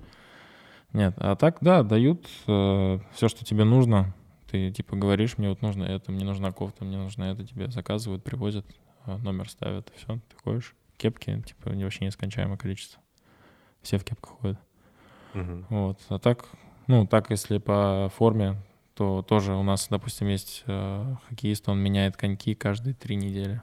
Нет, 0.92 1.14
а 1.18 1.36
так, 1.36 1.58
да, 1.60 1.82
дают 1.82 2.26
все, 2.26 3.00
что 3.28 3.44
тебе 3.44 3.64
нужно. 3.64 4.14
Ты, 4.50 4.70
типа, 4.72 4.96
говоришь, 4.96 5.38
мне 5.38 5.48
вот 5.48 5.62
нужно 5.62 5.84
это, 5.84 6.10
мне 6.10 6.24
нужна 6.24 6.50
кофта, 6.50 6.84
мне 6.84 6.96
нужно 6.98 7.24
это, 7.24 7.46
тебе 7.46 7.70
заказывают, 7.70 8.24
привозят, 8.24 8.66
а, 9.04 9.16
номер 9.18 9.48
ставят, 9.48 9.92
все, 9.94 10.16
ты 10.28 10.36
ходишь. 10.42 10.74
Кепки, 10.96 11.40
типа, 11.46 11.68
не- 11.70 11.84
вообще 11.84 12.04
нескончаемое 12.04 12.56
количество. 12.58 13.00
Все 13.82 13.96
в 13.98 14.04
кепках 14.04 14.32
ходят. 14.40 14.58
Мгм. 15.34 15.66
Вот. 15.70 16.00
А 16.08 16.18
так, 16.18 16.46
ну, 16.88 17.06
так, 17.06 17.30
если 17.30 17.58
по 17.58 18.10
форме, 18.16 18.56
то 18.94 19.22
тоже 19.22 19.54
у 19.54 19.62
нас, 19.62 19.86
допустим, 19.88 20.26
есть 20.26 20.64
э, 20.66 21.14
хоккеист, 21.28 21.68
он 21.68 21.78
меняет 21.78 22.16
коньки 22.16 22.54
каждые 22.56 22.94
три 22.94 23.14
недели. 23.14 23.62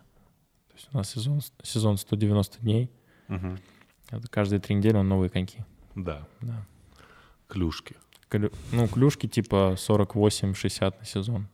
То 0.69 0.73
есть 0.75 0.89
у 0.93 0.97
нас 0.97 1.09
сезон, 1.09 1.41
сезон 1.61 1.97
190 1.97 2.61
дней. 2.61 2.89
Это 4.09 4.27
каждые 4.29 4.61
три 4.61 4.73
недели 4.75 4.95
он 4.95 5.09
новые 5.09 5.29
коньки. 5.29 5.59
Да, 5.95 6.25
Да. 6.41 6.65
Клюшки. 7.47 7.95
Клю- 8.29 8.53
ну, 8.71 8.87
клюшки 8.87 9.27
типа 9.27 9.75
48-60 9.77 10.99
на 10.99 11.05
сезон. 11.05 11.47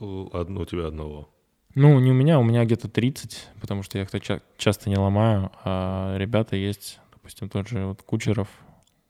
У 0.00 0.28
одно- 0.36 0.60
у 0.62 0.64
тебя 0.64 0.86
одного. 0.86 1.28
Ну, 1.74 1.98
не 2.00 2.10
у 2.10 2.14
меня, 2.14 2.38
у 2.40 2.42
меня 2.42 2.64
где-то 2.64 2.88
30, 2.88 3.48
потому 3.60 3.82
что 3.82 3.98
я 3.98 4.04
их 4.04 4.10
ча- 4.22 4.40
часто 4.56 4.88
не 4.88 4.96
ломаю. 4.96 5.50
А 5.64 6.16
ребята 6.16 6.56
есть, 6.56 7.00
допустим, 7.12 7.48
тот 7.50 7.68
же 7.68 7.84
вот 7.86 8.02
Кучеров 8.02 8.48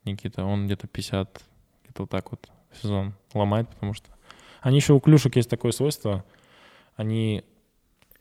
Никита, 0.05 0.45
он 0.45 0.67
где-то 0.67 0.89
50, 0.89 1.43
где-то 1.85 2.03
вот 2.03 2.11
так 2.11 2.31
вот 2.33 2.49
в 2.73 2.83
сезон 2.83 3.15
ломает, 3.35 3.69
потому 3.69 3.95
что... 3.95 4.11
Они 4.63 4.77
еще 4.79 4.95
у 4.95 5.01
клюшек 5.01 5.37
есть 5.37 5.49
такое 5.49 5.71
свойство, 5.71 6.25
они 6.97 7.45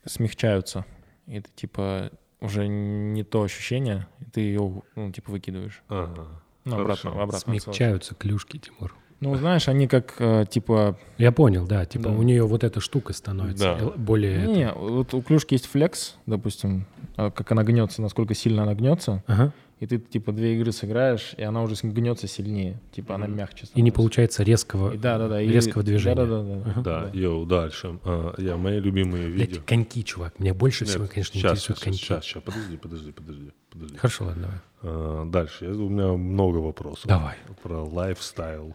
смягчаются. 0.06 0.86
И 1.26 1.36
это 1.38 1.50
типа 1.56 2.12
уже 2.40 2.68
не 2.68 3.24
то 3.24 3.42
ощущение, 3.42 4.08
и 4.20 4.26
ты 4.26 4.42
ее, 4.42 4.84
ну, 4.96 5.12
типа, 5.12 5.32
выкидываешь. 5.32 5.82
Ага. 5.88 6.28
Ну, 6.66 6.80
обратно, 6.82 7.12
обратно. 7.12 7.40
Смягчаются 7.60 8.16
клюшки, 8.16 8.58
Тимур. 8.58 8.96
Ну, 9.22 9.34
знаешь, 9.38 9.68
они 9.70 9.88
как, 9.88 10.16
э, 10.20 10.46
типа, 10.50 10.98
Я 11.18 11.32
понял, 11.32 11.66
да. 11.66 11.86
Типа 11.86 12.06
Да. 12.06 12.12
у 12.12 12.22
нее 12.22 12.44
вот 12.46 12.64
эта 12.66 12.80
штука 12.82 13.14
становится 13.14 13.64
Да. 13.64 13.80
эл- 13.80 13.94
более... 13.96 14.44
это- 14.44 14.52
Не, 14.52 14.72
вот 14.74 15.14
у 15.14 15.22
клюшки 15.22 15.54
есть 15.54 15.68
флекс, 15.68 16.16
допустим, 16.26 16.86
а, 17.16 17.32
как 17.32 17.50
она 17.52 17.64
гнется, 17.64 18.02
насколько 18.02 18.34
сильно 18.34 18.64
она 18.64 18.74
гнется, 18.76 19.24
Ага. 19.26 19.54
И 19.80 19.86
ты 19.88 19.98
типа 20.00 20.32
две 20.32 20.56
игры 20.56 20.72
сыграешь, 20.72 21.34
и 21.38 21.44
она 21.44 21.62
уже 21.62 21.76
гнется 21.84 22.28
сильнее, 22.28 22.80
типа 22.94 23.16
она 23.16 23.28
Мгм. 23.28 23.38
мягче. 23.38 23.58
И 23.58 23.62
не 23.64 23.68
становится. 23.68 23.96
получается 23.96 24.44
резкого, 24.44 24.94
И 24.94 24.98
Да, 24.98 25.18
да, 25.18 25.28
да. 25.28 25.42
и- 25.42 25.48
резкого 25.50 25.84
движения. 25.84 26.16
Да, 26.16 26.26
да, 26.26 26.44
да. 26.44 26.56
да. 26.56 26.72
Ага. 26.72 26.82
Да, 26.82 27.10
йоу, 27.20 27.46
дальше. 27.46 28.00
А, 28.06 28.34
Я 28.38 28.56
мои 28.58 28.80
любимые 28.80 29.28
Блядь, 29.30 29.50
видео. 29.50 29.62
коньки, 29.66 30.04
чувак. 30.04 30.40
Меня 30.40 30.54
больше 30.54 30.86
всего, 30.86 31.04
Нет, 31.04 31.12
конечно, 31.14 31.34
щас, 31.40 31.52
интересуют 31.52 31.78
щас, 31.80 31.84
коньки. 31.84 32.04
щас, 32.06 32.24
щас, 32.24 32.44
подожди, 32.44 32.78
подожди, 32.78 33.12
подожди, 33.12 33.52
подожди. 33.70 33.98
Хорошо, 33.98 34.26
ладно, 34.26 34.42
давай. 34.44 34.58
А, 34.82 35.26
Дальше. 35.26 35.66
Я- 35.66 35.72
У 35.72 35.90
меня 35.90 36.14
много 36.14 36.58
вопросов. 36.60 37.06
Давай. 37.08 37.36
Про 37.62 37.84
лайфстайл 37.84 38.74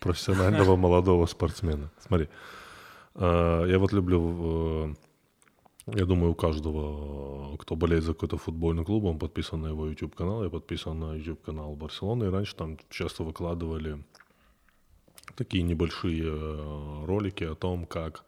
профессионального 0.00 0.76
молодого 0.76 1.26
спортсмена. 1.26 1.90
Смотри. 2.06 2.28
а, 3.14 3.64
Я 3.66 3.78
вот 3.78 3.92
люблю... 3.92 4.96
Я 5.86 6.06
думаю, 6.06 6.32
у 6.32 6.34
каждого, 6.34 7.56
кто 7.58 7.76
болеет 7.76 8.04
за 8.04 8.14
какой-то 8.14 8.38
футбольный 8.38 8.84
клуб, 8.84 9.04
он 9.04 9.18
подписан 9.18 9.60
на 9.60 9.68
его 9.68 9.86
YouTube-канал. 9.86 10.44
Я 10.44 10.50
подписан 10.50 10.98
на 10.98 11.14
YouTube-канал 11.14 11.76
Барселоны. 11.76 12.24
И 12.24 12.28
раньше 12.28 12.56
там 12.56 12.78
часто 12.88 13.22
выкладывали 13.22 14.02
такие 15.36 15.62
небольшие 15.62 16.24
э, 16.24 17.04
ролики 17.04 17.44
о 17.44 17.54
том, 17.54 17.84
как 17.84 18.24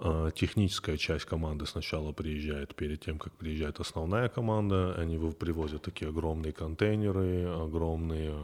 э, 0.00 0.30
техническая 0.34 0.98
часть 0.98 1.24
команды 1.24 1.64
сначала 1.64 2.12
приезжает 2.12 2.74
перед 2.74 3.00
тем, 3.00 3.18
как 3.18 3.32
приезжает 3.32 3.80
основная 3.80 4.28
команда. 4.28 4.94
Они 4.98 5.16
привозят 5.32 5.82
такие 5.82 6.10
огромные 6.10 6.52
контейнеры, 6.52 7.46
огромные, 7.46 8.34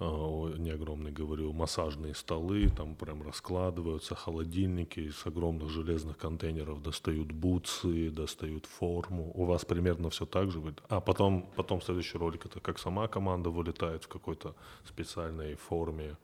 не 0.00 0.70
огромные, 0.70 1.12
говорю, 1.12 1.52
массажные 1.52 2.14
столы, 2.14 2.68
там 2.68 2.94
прям 2.94 3.22
раскладываются 3.22 4.14
холодильники 4.14 5.00
из 5.00 5.26
огромных 5.26 5.70
железных 5.70 6.16
контейнеров, 6.16 6.82
достают 6.82 7.32
бутсы, 7.32 8.10
достают 8.10 8.66
форму. 8.66 9.32
У 9.34 9.44
вас 9.44 9.64
примерно 9.64 10.10
все 10.10 10.24
так 10.24 10.52
же? 10.52 10.60
А 10.88 11.00
потом, 11.00 11.46
потом 11.56 11.82
следующий 11.82 12.16
ролик, 12.18 12.46
это 12.46 12.60
как 12.60 12.78
сама 12.78 13.08
команда 13.08 13.50
вылетает 13.50 14.04
в 14.04 14.08
какой-то 14.08 14.54
специальной 14.84 15.56
форме, 15.56 16.16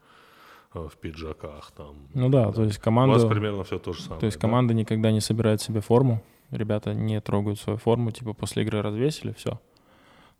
э, 0.74 0.88
в 0.88 0.96
пиджаках 0.96 1.72
там. 1.72 1.96
Ну 2.14 2.28
да, 2.28 2.52
то 2.52 2.62
есть 2.62 2.78
У 2.78 2.82
команда... 2.82 3.18
вас 3.18 3.24
примерно 3.24 3.64
все 3.64 3.78
то 3.80 3.92
же 3.92 4.02
самое. 4.02 4.20
То 4.20 4.26
есть 4.26 4.38
да? 4.38 4.40
команда 4.42 4.74
никогда 4.74 5.10
не 5.10 5.20
собирает 5.20 5.60
себе 5.60 5.80
форму. 5.80 6.22
Ребята 6.52 6.94
не 6.94 7.20
трогают 7.20 7.58
свою 7.58 7.78
форму, 7.78 8.12
типа 8.12 8.34
после 8.34 8.62
игры 8.62 8.82
развесили, 8.82 9.32
все. 9.32 9.58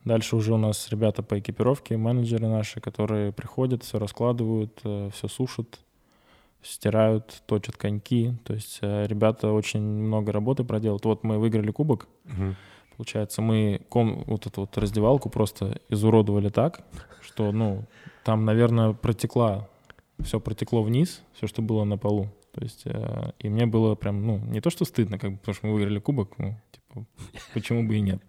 Дальше 0.05 0.37
уже 0.37 0.55
у 0.55 0.59
нас 0.59 0.89
ребята 0.91 1.23
по 1.23 1.39
экипировке, 1.39 1.97
менеджеры 1.97 2.47
наши, 2.47 2.81
которые 2.81 3.33
приходят, 3.33 3.83
все 3.83 3.99
раскладывают, 3.99 4.79
все 4.81 5.29
сушат, 5.29 5.81
стирают, 6.63 7.43
точат 7.47 7.77
коньки. 7.77 8.33
То 8.45 8.55
есть 8.55 8.79
э, 8.83 9.07
ребята 9.07 9.53
очень 9.53 9.81
много 9.81 10.33
работы 10.33 10.65
проделают. 10.65 11.05
Вот 11.05 11.25
мы 11.25 11.39
выиграли 11.39 11.71
кубок, 11.71 12.09
Мгм. 12.25 12.57
Получается, 12.97 13.43
мы 13.43 13.81
ком, 13.89 14.23
вот 14.27 14.47
эту 14.47 14.63
вот 14.63 14.79
раздевалку 14.79 15.29
просто 15.29 15.81
изуродовали 15.89 16.49
так, 16.49 16.85
что, 17.23 17.51
ну, 17.51 17.85
там, 18.23 18.45
наверное, 18.45 18.93
протекла, 18.93 19.69
все 20.21 20.39
протекло 20.39 20.83
вниз, 20.83 21.23
все, 21.33 21.49
что 21.49 21.61
было 21.61 21.83
на 21.83 21.99
полу. 21.99 22.29
То 22.55 22.63
есть, 22.63 22.83
э, 22.85 23.33
и 23.41 23.49
мне 23.49 23.67
было 23.67 23.95
прям, 23.95 24.27
ну, 24.27 24.39
не 24.39 24.61
то, 24.61 24.71
что 24.71 24.85
стыдно, 24.85 25.19
как 25.19 25.33
бы, 25.33 25.37
потому 25.39 25.55
что 25.55 25.67
мы 25.67 25.75
выиграли 25.75 25.99
кубок, 25.99 26.39
ну, 26.39 26.57
типа, 26.71 27.07
почему 27.53 27.87
бы 27.87 27.97
и 27.97 28.01
нет. 28.01 28.23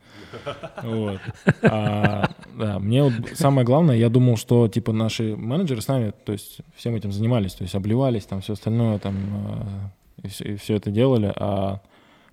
Вот. 0.82 1.22
А, 1.62 2.30
да, 2.58 2.80
мне 2.80 3.04
вот 3.04 3.14
самое 3.36 3.66
главное, 3.66 3.96
я 3.96 4.10
думал, 4.10 4.38
что, 4.38 4.68
типа, 4.68 4.92
наши 4.94 5.36
менеджеры 5.36 5.82
с 5.82 5.88
нами, 5.88 6.12
то 6.26 6.34
есть, 6.34 6.62
всем 6.76 6.96
этим 6.96 7.12
занимались, 7.12 7.54
то 7.54 7.64
есть, 7.64 7.76
обливались, 7.76 8.26
там, 8.26 8.42
все 8.42 8.54
остальное, 8.54 8.98
там, 8.98 9.16
э, 10.24 10.28
и 10.28 10.56
все, 10.58 10.76
это 10.76 10.90
делали, 10.90 11.32
а 11.36 11.82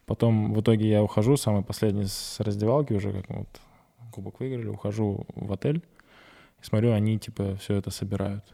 Потом 0.07 0.53
в 0.53 0.61
итоге 0.61 0.89
я 0.89 1.03
ухожу, 1.03 1.37
самый 1.37 1.63
последний 1.63 2.05
с 2.05 2.41
раздевалки 2.41 2.93
уже, 2.93 3.13
как 3.13 3.31
вот 3.31 3.61
кубок 4.11 4.41
выиграли, 4.41 4.67
ухожу 4.67 5.27
в 5.35 5.53
отель 5.53 5.83
и 6.61 6.65
смотрю, 6.65 6.93
они 6.93 7.19
типа 7.19 7.57
все 7.57 7.77
это 7.77 7.91
собирают, 7.91 8.45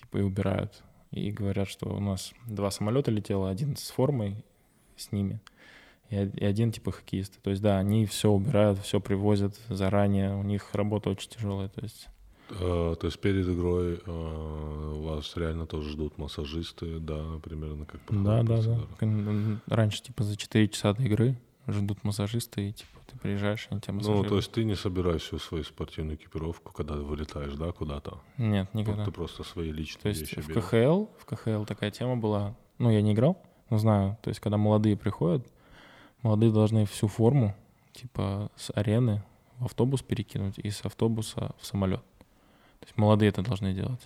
типа 0.00 0.18
и 0.18 0.22
убирают. 0.22 0.82
И 1.12 1.30
говорят, 1.32 1.68
что 1.68 1.88
у 1.88 2.00
нас 2.00 2.32
два 2.46 2.70
самолета 2.70 3.10
летело, 3.10 3.50
один 3.50 3.76
с 3.76 3.90
формой 3.90 4.44
с 4.96 5.10
ними, 5.12 5.40
и 6.08 6.18
од- 6.18 6.34
и 6.36 6.44
один 6.44 6.70
типа 6.72 6.92
хоккеист. 6.92 7.40
То 7.42 7.50
есть 7.50 7.62
да, 7.62 7.78
они 7.78 8.06
все 8.06 8.30
убирают, 8.30 8.78
все 8.80 9.00
привозят 9.00 9.58
заранее, 9.68 10.34
у 10.36 10.42
них 10.42 10.74
работа 10.74 11.10
очень 11.10 11.30
тяжелая. 11.30 11.68
То 11.68 11.80
есть 11.82 12.08
Э, 12.52 12.96
То 13.00 13.06
есть 13.06 13.20
перед 13.20 13.46
игрой 13.48 14.00
э, 14.04 14.94
вас 15.06 15.36
реально 15.36 15.66
тоже 15.66 15.90
ждут 15.90 16.18
массажисты, 16.18 16.98
да, 16.98 17.38
примерно 17.44 17.84
как 17.86 18.00
да, 18.10 18.42
да, 18.42 18.60
да. 18.62 18.78
Раньше 19.68 20.02
типа 20.02 20.24
за 20.24 20.36
4 20.36 20.66
часа 20.68 20.92
до 20.92 21.02
игры 21.04 21.36
ждут 21.66 22.02
массажисты, 22.04 22.68
и 22.68 22.72
типа 22.72 22.98
ты 23.06 23.18
приезжаешь, 23.18 23.66
они 23.70 23.80
тебя 23.80 23.92
Ну, 23.92 23.98
массажируют. 23.98 24.28
то 24.28 24.36
есть 24.36 24.52
ты 24.52 24.64
не 24.64 24.74
собираешь 24.74 25.22
всю 25.22 25.38
свою 25.38 25.64
спортивную 25.64 26.16
экипировку, 26.16 26.72
когда 26.72 26.94
вылетаешь, 26.94 27.54
да, 27.54 27.72
куда-то? 27.72 28.20
Нет, 28.38 28.72
никогда. 28.74 29.04
Ты 29.04 29.10
просто 29.10 29.42
свои 29.44 29.70
личные 29.72 30.02
То 30.02 30.08
есть 30.08 30.20
вещи 30.22 30.40
в 30.40 30.48
берешь. 30.48 30.64
КХЛ, 30.64 31.04
в 31.18 31.24
КХЛ 31.26 31.64
такая 31.64 31.90
тема 31.90 32.16
была, 32.16 32.54
ну, 32.78 32.90
я 32.90 33.02
не 33.02 33.12
играл, 33.12 33.36
но 33.68 33.78
знаю, 33.78 34.16
то 34.22 34.28
есть 34.30 34.40
когда 34.40 34.56
молодые 34.56 34.96
приходят, 34.96 35.46
молодые 36.22 36.52
должны 36.52 36.86
всю 36.86 37.06
форму, 37.08 37.54
типа 37.92 38.50
с 38.56 38.70
арены 38.74 39.22
в 39.58 39.66
автобус 39.66 40.02
перекинуть 40.02 40.58
и 40.58 40.70
с 40.70 40.84
автобуса 40.84 41.54
в 41.58 41.66
самолет. 41.66 42.00
То 42.80 42.86
есть 42.86 42.96
молодые 42.96 43.28
это 43.28 43.42
должны 43.42 43.74
делать. 43.74 44.00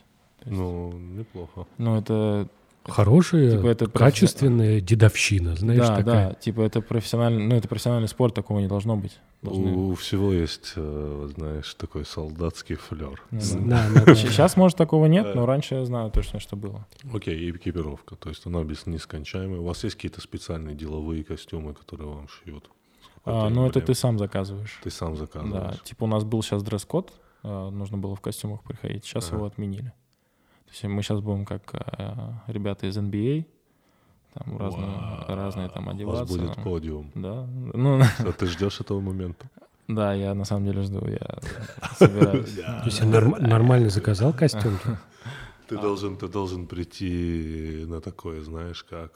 Есть, 0.44 0.50
Ну, 0.58 0.92
неплохо. 0.92 1.66
ну, 1.78 1.96
это, 1.96 2.48
Хорошая, 2.86 3.52
Типа 3.56 3.66
это 3.68 3.86
профи- 3.86 3.98
качественная 3.98 4.80
дедовщина, 4.80 5.56
знаешь, 5.56 5.80
да, 5.80 5.96
такая. 5.96 6.28
да, 6.28 6.34
типа 6.34 6.60
это 6.60 6.80
профессиональный, 6.82 7.46
ну, 7.46 7.54
это 7.56 7.66
профессиональный 7.66 8.08
спорт, 8.08 8.34
такого 8.34 8.60
не 8.60 8.66
должно 8.68 8.96
быть. 8.96 9.18
Должны- 9.42 9.72
У 9.72 9.94
всего 9.94 10.32
есть, 10.32 10.72
э, 10.76 11.28
знаешь, 11.36 11.72
такой 11.74 12.04
солдатский 12.04 12.76
флер. 12.76 13.22
Ну, 13.30 13.40
да. 13.68 13.88
да, 13.88 14.00
да, 14.00 14.04
да. 14.06 14.14
Сейчас, 14.14 14.56
может, 14.56 14.76
такого 14.76 15.06
нет, 15.06 15.24
Да. 15.26 15.34
но 15.34 15.46
раньше 15.46 15.76
я 15.76 15.84
знаю 15.84 16.10
точно, 16.10 16.40
что 16.40 16.56
было. 16.56 16.86
Окей, 17.12 17.38
и 17.38 17.50
экипировка, 17.50 18.16
то 18.16 18.28
есть 18.28 18.46
она 18.46 18.62
без 18.64 18.86
нескончаемой. 18.86 19.58
У 19.58 19.64
вас 19.64 19.82
есть 19.84 19.96
какие-то 19.96 20.20
специальные 20.20 20.74
деловые 20.74 21.24
костюмы, 21.24 21.74
которые 21.74 22.08
вам 22.10 22.28
шьют? 22.28 22.70
А, 23.24 23.48
ну, 23.48 23.66
это 23.66 23.80
ты 23.80 23.94
сам 23.94 24.18
заказываешь. 24.18 24.78
Ты 24.82 24.90
сам 24.90 25.14
Да, 25.14 25.20
заказываешь? 25.20 25.82
типа 25.84 26.04
у 26.04 26.06
нас 26.06 26.24
был 26.24 26.42
сейчас 26.42 26.62
дресс-код, 26.62 27.12
а, 27.42 27.70
нужно 27.70 27.96
было 27.96 28.14
в 28.14 28.20
костюмах 28.20 28.62
приходить, 28.62 29.04
сейчас 29.06 29.30
его 29.32 29.46
отменили. 29.46 29.92
Есть 30.74 30.84
мы 30.84 31.02
сейчас 31.02 31.20
будем 31.20 31.44
как 31.44 31.62
э, 31.72 32.32
ребята 32.48 32.88
из 32.88 32.96
NBA, 32.98 33.46
там 34.34 34.58
разные, 34.58 34.86
Вау. 34.86 35.24
разные 35.36 35.68
там 35.68 35.84
У 35.84 35.86
вас 35.86 35.94
одеваться. 35.94 36.24
будет 36.38 36.54
подиум. 36.64 37.12
Да, 37.14 37.46
ну, 37.74 38.00
А 38.18 38.32
ты 38.32 38.46
ждешь 38.46 38.80
этого 38.80 39.00
момента? 39.00 39.48
да, 39.86 40.12
я 40.14 40.34
на 40.34 40.44
самом 40.44 40.64
деле 40.66 40.82
жду, 40.82 41.06
я 41.06 41.38
собираюсь. 41.96 42.54
То 42.56 42.82
есть 42.86 42.98
я 42.98 43.06
норм- 43.06 43.38
нормально 43.40 43.88
заказал 43.88 44.32
костюм? 44.32 44.78
Ты 45.68 45.78
должен, 45.78 46.18
ты 46.18 46.28
должен 46.28 46.66
прийти 46.66 47.86
на 47.88 48.02
такое, 48.02 48.42
знаешь, 48.42 48.84
как... 48.84 49.12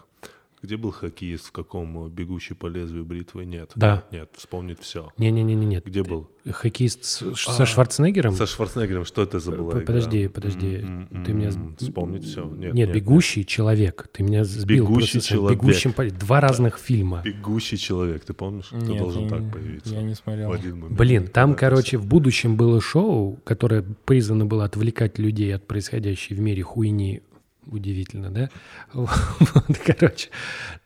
Где 0.60 0.76
был 0.76 0.90
хоккеист, 0.90 1.46
в 1.46 1.52
каком 1.52 2.06
э, 2.06 2.10
«Бегущий 2.10 2.54
по 2.54 2.66
лезвию 2.66 3.04
бритвы» 3.04 3.44
нет? 3.44 3.70
Да. 3.76 4.04
Нет, 4.10 4.30
вспомнить 4.36 4.80
все. 4.80 5.10
Не-не-не, 5.16 5.54
нет. 5.54 5.84
Где 5.86 6.02
был? 6.02 6.28
Хоккеист 6.50 7.04
с- 7.04 7.22
А, 7.22 7.34
со 7.52 7.64
Шварценеггером? 7.66 8.34
Со 8.34 8.46
Шварценеггером, 8.46 9.04
что 9.04 9.22
это 9.22 9.38
за 9.38 9.52
была 9.52 9.74
игра? 9.74 9.80
Подожди, 9.82 10.26
подожди. 10.28 10.76
М-м-м, 10.78 11.24
Ты 11.24 11.32
меня... 11.32 11.50
Вспомнить 11.78 12.24
все. 12.24 12.44
Нет, 12.44 12.74
Нет, 12.74 12.92
бегущий 12.92 13.44
человек. 13.46 14.08
Ты 14.12 14.22
меня 14.24 14.44
сбил. 14.44 14.84
Бегущий 14.86 15.12
просто 15.18 15.28
человек. 15.28 15.60
Бегущим 15.60 15.92
по- 15.92 16.10
Два 16.10 16.40
разных 16.40 16.78
фильма. 16.78 17.22
Бегущий 17.24 17.76
человек, 17.78 18.24
ты 18.24 18.32
помнишь? 18.32 18.68
ты 18.70 18.76
Нет, 18.78 18.98
должен 18.98 19.24
я 19.24 19.28
так 19.28 19.40
не- 19.42 19.50
появиться. 19.52 19.94
Я 19.94 20.02
не 20.02 20.14
смотрел. 20.14 20.48
В 20.48 20.52
один 20.52 20.80
момент. 20.80 20.98
Блин, 20.98 21.26
там, 21.28 21.50
Когда 21.54 21.68
короче, 21.70 21.98
в 21.98 22.06
будущем 22.06 22.56
было 22.56 22.80
шоу, 22.80 23.38
которое 23.44 23.84
призвано 24.04 24.44
было 24.46 24.64
отвлекать 24.64 25.18
людей 25.18 25.54
от 25.54 25.66
происходящей 25.66 26.34
в 26.34 26.40
мире 26.40 26.62
хуйни. 26.62 27.22
Удивительно, 27.68 28.30
да? 28.30 28.50
Вот, 28.92 29.78
короче, 29.84 30.30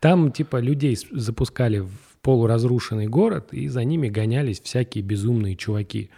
там 0.01 0.33
типа 0.33 0.59
людей 0.61 0.99
запускали 1.13 1.79
в 1.79 1.91
полуразрушенный 2.23 3.07
город, 3.07 3.53
и 3.53 3.69
за 3.69 3.85
ними 3.85 4.09
гонялись 4.09 4.61
всякие 4.61 5.03
безумные 5.03 5.57
чуваки. 5.57 6.11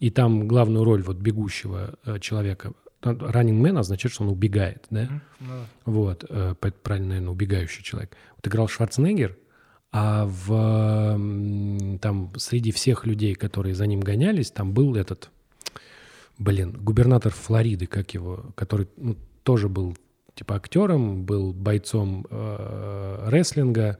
И 0.00 0.10
там 0.10 0.48
главную 0.48 0.84
роль 0.84 1.02
вот 1.02 1.18
бегущего 1.18 1.94
э, 2.04 2.18
человека, 2.18 2.72
running 3.02 3.60
man 3.60 3.78
означает, 3.78 4.12
что 4.12 4.24
он 4.24 4.30
убегает, 4.30 4.84
да? 4.90 5.08
Вот, 5.84 6.24
э, 6.28 6.54
правильно, 6.82 7.08
наверное, 7.08 7.30
убегающий 7.30 7.82
человек. 7.82 8.16
Вот 8.36 8.46
играл 8.46 8.68
Шварценеггер, 8.68 9.36
а 9.92 10.24
в, 10.26 11.98
там 12.00 12.32
среди 12.36 12.72
всех 12.72 13.04
людей, 13.06 13.34
которые 13.34 13.74
за 13.74 13.86
ним 13.86 14.00
гонялись, 14.00 14.50
там 14.50 14.72
был 14.72 14.96
этот, 14.96 15.30
блин, 16.38 16.72
губернатор 16.72 17.30
Флориды, 17.30 17.86
как 17.86 18.14
его, 18.14 18.46
который 18.54 18.88
ну, 18.96 19.16
тоже 19.42 19.68
был 19.68 19.96
типа 20.34 20.56
актером, 20.56 21.24
был 21.24 21.52
бойцом 21.52 22.26
э, 22.30 23.28
рестлинга. 23.28 23.98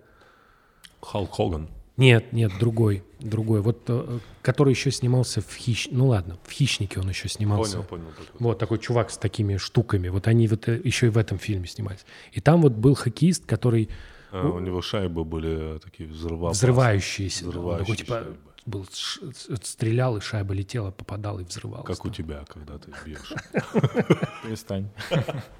Халк 1.00 1.32
Хоган. 1.34 1.68
Нет, 1.98 2.32
нет, 2.32 2.52
другой, 2.58 3.04
другой. 3.20 3.60
Вот, 3.60 3.82
э, 3.88 4.18
который 4.40 4.70
еще 4.70 4.90
снимался 4.90 5.42
в 5.42 5.54
хищ... 5.54 5.88
Ну 5.90 6.06
ладно, 6.06 6.38
в 6.42 6.50
«Хищнике» 6.50 7.00
он 7.00 7.08
еще 7.08 7.28
снимался. 7.28 7.82
Понял, 7.82 7.88
понял. 7.88 8.06
такой. 8.10 8.26
Вот 8.38 8.58
такой 8.58 8.78
чувак 8.78 9.10
с 9.10 9.18
такими 9.18 9.58
штуками. 9.58 10.08
Вот 10.08 10.26
они 10.26 10.48
вот 10.48 10.68
э, 10.68 10.80
еще 10.82 11.06
и 11.06 11.10
в 11.10 11.18
этом 11.18 11.38
фильме 11.38 11.66
снимались. 11.66 12.06
И 12.32 12.40
там 12.40 12.62
вот 12.62 12.72
был 12.72 12.94
хоккеист, 12.94 13.44
который 13.44 13.90
А, 14.30 14.48
у 14.48 14.58
него 14.58 14.80
шайбы 14.80 15.24
были 15.24 15.78
такие 15.84 16.08
взрываопасные. 16.08 16.70
взрывающийся. 16.72 17.44
да, 17.44 17.50
он 17.50 17.52
такой, 17.52 17.94
Взрывающиеся 17.94 18.04
типа, 18.04 18.14
шайбы. 18.14 18.36
Был, 18.66 18.86
стрелял, 18.90 20.16
и 20.16 20.20
шайба 20.20 20.54
летела, 20.54 20.90
попадала 20.90 21.40
и 21.40 21.44
взрывалась. 21.44 21.86
Как 21.86 22.00
у 22.04 22.08
там. 22.08 22.12
тебя, 22.14 22.44
когда 22.48 22.78
ты 22.78 22.92
бьешь. 23.04 23.32
Перестань. 24.42 24.88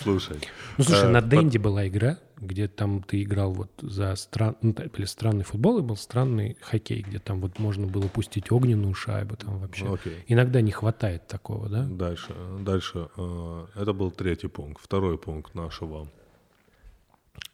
Слушай. 0.00 0.38
Ну, 0.78 0.84
слушай, 0.84 1.08
э, 1.08 1.08
на 1.08 1.20
под- 1.20 1.30
Денде 1.30 1.58
была 1.58 1.86
игра, 1.88 2.18
где 2.36 2.68
там 2.68 3.02
ты 3.02 3.22
играл 3.22 3.52
вот 3.52 3.70
за 3.82 4.14
стран... 4.14 4.56
ну, 4.62 4.72
или 4.72 5.04
странный 5.04 5.44
футбол, 5.44 5.78
и 5.78 5.82
был 5.82 5.96
странный 5.96 6.56
хоккей, 6.60 7.02
где 7.02 7.18
там 7.18 7.40
вот 7.40 7.58
можно 7.58 7.86
было 7.86 8.06
пустить 8.08 8.52
огненную 8.52 8.94
шайбу, 8.94 9.36
там 9.36 9.58
вообще. 9.58 9.84
Ну, 9.84 9.94
Окей. 9.94 10.24
Иногда 10.28 10.60
не 10.60 10.70
хватает 10.70 11.26
такого, 11.26 11.68
да? 11.68 11.84
Дальше, 11.84 12.34
дальше. 12.60 13.08
э, 13.16 13.66
Это 13.74 13.92
был 13.92 14.10
третий 14.12 14.48
пункт. 14.48 14.80
Второй 14.82 15.18
пункт 15.18 15.54
нашего 15.54 16.08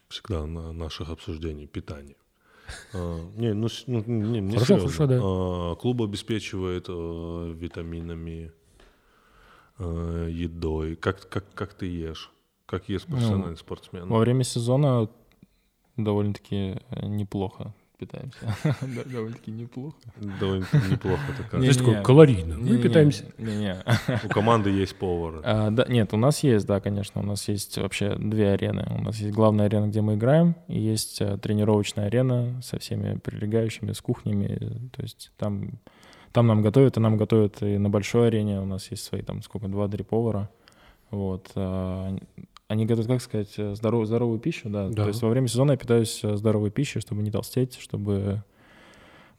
всегда 0.09 0.45
на 0.45 0.71
наших 0.71 1.09
обсуждений 1.09 1.67
питания. 1.67 2.15
Э, 2.93 3.19
Не, 3.37 3.53
ну, 3.53 3.67
ну, 3.87 4.03
не, 4.05 4.39
не 4.41 4.57
Хорошо, 4.57 4.77
хорошо, 4.77 5.07
да. 5.07 5.15
Э, 5.15 5.75
Клуб 5.81 6.01
обеспечивает 6.01 6.85
э, 6.89 7.53
витаминами, 7.55 8.51
едой. 9.79 10.97
Как, 10.97 11.29
как, 11.29 11.45
как 11.53 11.73
ты 11.73 11.85
ешь? 11.85 12.31
Как 12.65 12.89
ест 12.89 13.07
профессиональный 13.07 13.57
спортсмен? 13.57 14.09
Во 14.09 14.19
время 14.19 14.43
сезона 14.43 15.07
довольно-таки 16.03 16.81
э, 16.89 17.05
неплохо 17.07 17.73
питаемся. 17.99 18.39
Довольно-таки 19.05 19.51
неплохо. 19.51 19.97
Довольно 20.39 20.65
неплохо 20.89 21.21
Знаешь, 21.51 21.77
такое 21.77 22.01
калорийно. 22.01 22.57
Мы 22.57 22.77
питаемся. 22.77 23.25
Не-не. 23.37 23.83
У 24.23 24.29
команды 24.29 24.69
есть 24.69 24.95
повар. 24.95 25.41
А, 25.43 25.69
да, 25.69 25.85
нет, 25.87 26.13
у 26.13 26.17
нас 26.17 26.43
есть, 26.43 26.65
да, 26.65 26.79
конечно, 26.79 27.21
у 27.21 27.25
нас 27.25 27.47
есть 27.47 27.77
вообще 27.77 28.15
две 28.15 28.51
арены. 28.51 28.87
У 28.97 29.01
нас 29.01 29.17
есть 29.17 29.33
главная 29.33 29.65
арена, 29.65 29.87
где 29.87 30.01
мы 30.01 30.15
играем, 30.15 30.55
и 30.67 30.79
есть 30.79 31.21
э, 31.21 31.37
тренировочная 31.37 32.05
арена 32.07 32.61
со 32.63 32.79
всеми 32.79 33.17
прилегающими, 33.17 33.91
с 33.91 34.01
кухнями. 34.01 34.89
То 34.95 35.01
есть 35.01 35.31
там, 35.37 35.79
там 36.31 36.47
нам 36.47 36.61
готовят, 36.61 36.97
и 36.97 36.99
нам 36.99 37.17
готовят 37.17 37.61
и 37.61 37.77
на 37.77 37.89
большой 37.89 38.27
арене. 38.27 38.61
У 38.61 38.65
нас 38.65 38.89
есть 38.91 39.03
свои 39.03 39.21
там 39.21 39.41
сколько, 39.43 39.67
два-три 39.67 40.03
повара. 40.03 40.49
Вот. 41.11 41.51
Они 42.69 42.85
готовят, 42.85 43.07
как 43.07 43.21
сказать, 43.21 43.51
э, 43.57 43.73
здоров, 43.75 44.05
здоровую 44.05 44.39
пищу, 44.39 44.69
да. 44.69 44.87
Да. 44.89 45.01
То 45.03 45.07
есть 45.09 45.21
во 45.23 45.29
время 45.29 45.47
сезона 45.47 45.71
я 45.71 45.77
питаюсь 45.77 46.19
э, 46.23 46.37
здоровой 46.37 46.69
пищей, 46.69 47.01
чтобы 47.01 47.21
не 47.23 47.31
толстеть, 47.31 47.77
чтобы 47.79 48.43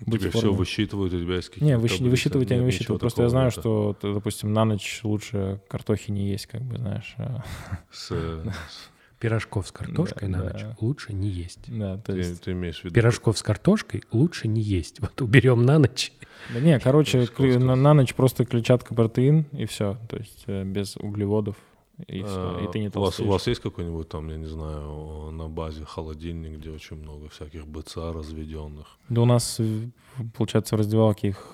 быть 0.04 0.20
Тебе 0.22 0.30
в 0.30 0.34
все 0.34 0.52
высчитывают, 0.52 1.12
у 1.14 1.20
тебя 1.20 1.36
есть 1.36 1.48
какие-то 1.48 1.64
Не, 1.64 1.78
выщ- 1.80 1.90
таблицы? 1.98 2.10
высчитывать 2.10 2.50
я 2.50 2.56
не 2.56 2.64
высчитываю. 2.64 2.98
Просто 2.98 3.22
я 3.22 3.28
знаю, 3.28 3.46
нет. 3.46 3.52
что, 3.54 3.96
допустим, 4.02 4.52
на 4.52 4.64
ночь 4.64 5.00
лучше 5.04 5.60
картохи 5.68 6.10
не 6.10 6.28
есть, 6.28 6.46
как 6.46 6.62
бы, 6.62 6.76
знаешь. 6.78 7.14
а. 7.18 7.44
С, 7.92 8.08
э, 8.10 8.44
Пирожков 9.20 9.68
с 9.68 9.72
картошкой 9.72 10.28
Да, 10.28 10.38
на 10.38 10.44
да. 10.44 10.52
ночь 10.52 10.64
лучше 10.80 11.12
не 11.12 11.28
есть. 11.28 11.60
Да, 11.68 11.98
то 11.98 12.12
ты, 12.12 12.18
есть... 12.18 12.42
ты 12.42 12.52
имеешь 12.52 12.80
в 12.80 12.84
виду... 12.84 12.94
Пирожков 12.94 13.38
с 13.38 13.42
картошкой 13.42 14.02
лучше 14.10 14.48
не 14.48 14.62
есть. 14.62 14.98
Вот 15.00 15.20
уберем 15.22 15.64
на 15.64 15.78
ночь. 15.78 16.12
Да 16.52 16.58
не, 16.58 16.80
короче, 16.80 17.28
на, 17.38 17.76
на 17.76 17.94
ночь 17.94 18.14
просто 18.14 18.44
клетчатка, 18.46 18.94
протеин, 18.94 19.44
и 19.52 19.66
все. 19.66 19.98
То 20.08 20.16
есть 20.16 20.48
без 20.48 20.96
углеводов, 20.96 21.56
и 22.08 22.22
все. 22.22 22.58
И 22.64 22.72
ты 22.72 22.78
не 22.80 22.86
А, 22.86 22.98
у, 22.98 23.02
вас, 23.02 23.20
у 23.20 23.26
вас 23.26 23.46
есть 23.46 23.60
какой-нибудь 23.60 24.08
там, 24.08 24.28
я 24.30 24.36
не 24.36 24.46
знаю, 24.46 25.30
на 25.32 25.48
базе 25.48 25.84
холодильник, 25.84 26.58
где 26.58 26.70
очень 26.70 26.96
много 26.96 27.28
всяких 27.28 27.66
БЦА 27.66 28.12
разведенных? 28.12 28.98
Да 29.08 29.22
у 29.22 29.24
нас, 29.26 29.56
э, 29.60 29.88
получается, 30.36 30.76
в 30.76 30.78
раздевалке 30.78 31.28
их 31.28 31.46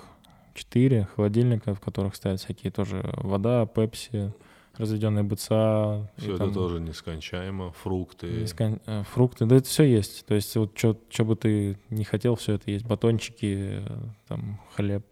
четыре 0.53 1.07
холодильника, 1.15 1.73
в 1.75 1.79
которых 1.79 2.15
стоят 2.15 2.39
всякие 2.39 2.71
тоже 2.71 3.09
вода, 3.17 3.65
пепси, 3.65 4.33
разведенные 4.77 5.23
БЦА. 5.23 6.09
Все 6.17 6.29
это 6.35 6.37
там 6.45 6.53
тоже 6.53 6.79
нескончаемо, 6.79 7.71
фрукты. 7.71 8.27
нескон- 8.27 8.79
э, 8.85 9.03
Фрукты, 9.13 9.45
да 9.45 9.55
это 9.55 9.67
все 9.67 9.83
есть. 9.83 10.25
То 10.25 10.35
есть 10.35 10.55
вот 10.55 10.77
что 10.77 11.25
бы 11.25 11.35
ты 11.35 11.77
не 11.89 12.03
хотел, 12.03 12.35
все 12.35 12.53
это 12.53 12.69
есть. 12.71 12.85
Батончики, 12.85 13.79
э, 13.83 13.97
там 14.27 14.59
хлеб, 14.75 15.05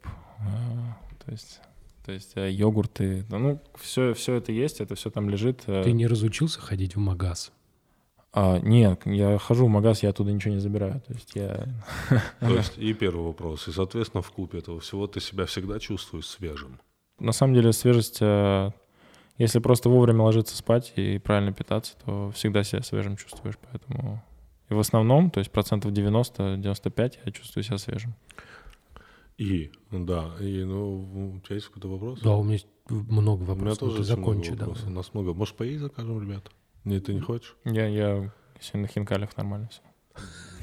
то 1.26 1.32
есть, 1.32 1.60
то 2.06 2.12
есть 2.12 2.34
э, 2.36 2.52
йогурты. 2.52 3.26
Да, 3.30 3.40
Ну, 3.40 3.60
все, 3.80 4.14
все 4.14 4.36
это 4.36 4.52
есть, 4.52 4.80
это 4.80 4.94
все 4.96 5.10
там 5.10 5.30
лежит. 5.30 5.64
э. 5.66 5.82
Ты 5.84 5.92
не 5.92 6.06
разучился 6.06 6.62
ходить 6.62 6.96
в 6.96 7.00
магаз? 7.00 7.52
А, 8.32 8.60
нет, 8.60 9.02
я 9.06 9.38
хожу 9.40 9.66
в 9.66 9.70
магаз, 9.70 10.04
я 10.04 10.10
оттуда 10.10 10.32
ничего 10.32 10.54
не 10.54 10.60
забираю. 10.60 11.02
То 11.08 11.14
есть 11.14 11.32
я... 11.36 11.68
То 12.40 12.50
есть 12.56 12.78
и 12.78 12.94
первый 12.94 13.26
вопрос. 13.26 13.68
И, 13.68 13.72
соответственно, 13.72 14.22
в 14.22 14.32
купе 14.32 14.60
этого 14.60 14.80
всего 14.80 15.08
ты 15.08 15.20
себя 15.20 15.46
всегда 15.46 15.80
чувствуешь 15.80 16.28
свежим. 16.28 16.80
На 17.18 17.32
самом 17.32 17.56
деле 17.56 17.74
свежесть, 17.74 18.18
э, 18.22 18.72
если 19.38 19.60
просто 19.60 19.90
вовремя 19.90 20.24
ложиться 20.24 20.56
спать 20.56 20.94
и 20.98 21.18
правильно 21.18 21.54
питаться, 21.54 21.94
то 22.06 22.32
всегда 22.36 22.64
себя 22.64 22.84
свежим 22.84 23.18
чувствуешь. 23.18 23.56
Поэтому 23.72 24.22
и 24.70 24.74
в 24.74 24.80
основном, 24.80 25.30
то 25.30 25.40
есть 25.40 25.52
процентов 25.52 25.92
90-95 25.92 27.14
я 27.26 27.32
чувствую 27.32 27.64
себя 27.64 27.78
свежим. 27.78 28.16
И, 29.38 29.72
да, 29.92 30.36
и, 30.40 30.64
ну, 30.64 31.36
у 31.36 31.40
тебя 31.42 31.56
есть 31.56 31.68
какой-то 31.68 31.90
вопрос? 31.90 32.22
Да, 32.22 32.36
у 32.36 32.44
меня 32.44 32.54
есть 32.54 32.68
много 32.90 33.42
У 33.42 33.46
меня 33.46 33.54
вопросов. 33.54 33.80
тоже 33.80 34.02
очень 34.02 34.14
много 34.14 34.22
закончи, 34.22 34.52
да. 34.54 34.66
вопросов. 34.66 34.88
У 34.88 34.92
нас 34.92 35.14
много. 35.14 35.34
Может, 35.34 35.56
поесть 35.58 35.82
закажем, 35.82 36.22
ребята? 36.22 36.52
Нет, 36.86 37.06
ты 37.06 37.14
не 37.14 37.20
хочешь? 37.20 37.56
Я, 37.66 37.88
я 37.88 38.34
сегодня 38.62 38.82
на 38.84 38.88
хинкалях 38.88 39.36
нормально 39.36 39.68
все. 39.70 39.82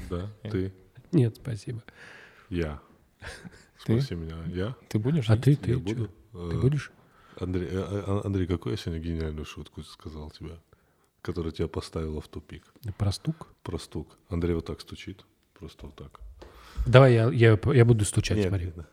Да, 0.08 0.30
ты, 0.50 0.72
Нет, 1.12 1.36
спасибо. 1.36 1.82
я. 2.48 2.80
Ты? 3.84 4.00
Спроси 4.00 4.14
меня. 4.14 4.36
Я? 4.46 4.76
Ты 4.88 4.98
будешь? 4.98 5.28
А 5.28 5.36
ты, 5.36 5.56
ты, 5.56 5.76
буду. 5.78 6.06
Ты 6.06 6.12
Э, 6.38 6.60
будешь? 6.60 6.92
Андрей, 7.38 7.68
э, 7.70 8.04
э, 8.06 8.20
Андрей, 8.24 8.46
какую 8.46 8.72
я 8.72 8.76
сегодня 8.78 9.02
гениальную 9.02 9.44
шутку 9.44 9.82
сказал 9.82 10.30
тебе, 10.30 10.58
которая 11.20 11.52
тебя 11.52 11.68
поставила 11.68 12.20
в 12.20 12.28
тупик? 12.28 12.64
Про 12.96 13.12
стук? 13.12 13.48
Про 13.62 13.78
стук. 13.78 14.16
Андрей 14.28 14.54
вот 14.54 14.64
так 14.66 14.80
стучит. 14.80 15.26
Просто 15.58 15.86
вот 15.86 15.96
так. 15.96 16.20
Давай 16.86 17.14
я, 17.14 17.28
я, 17.30 17.58
я 17.72 17.84
буду 17.84 18.04
стучать, 18.04 18.38
Нет, 18.38 18.48
смотри. 18.48 18.72
да. 18.76 18.84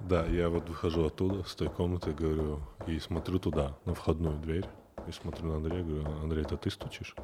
Да, 0.00 0.26
я 0.26 0.48
вот 0.50 0.68
выхожу 0.68 1.06
оттуда, 1.06 1.44
с 1.44 1.54
той 1.54 1.68
комнаты, 1.68 2.12
говорю, 2.12 2.60
и 2.86 2.98
смотрю 2.98 3.38
туда, 3.38 3.76
на 3.86 3.94
входную 3.94 4.38
дверь, 4.38 4.66
и 5.08 5.12
смотрю 5.12 5.46
на 5.48 5.56
Андрея, 5.56 5.82
говорю, 5.82 6.06
Андрей, 6.22 6.42
это 6.42 6.56
ты 6.56 6.70
стучишь? 6.70 7.14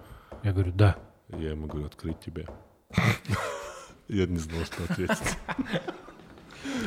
Я 0.42 0.52
говорю, 0.52 0.72
да. 0.72 0.96
Я 1.28 1.50
ему 1.50 1.66
говорю, 1.66 1.86
открыть 1.86 2.18
тебе. 2.20 2.46
Я 4.08 4.26
не 4.26 4.38
знал, 4.38 4.64
что 4.64 4.82
ответить. 4.84 5.36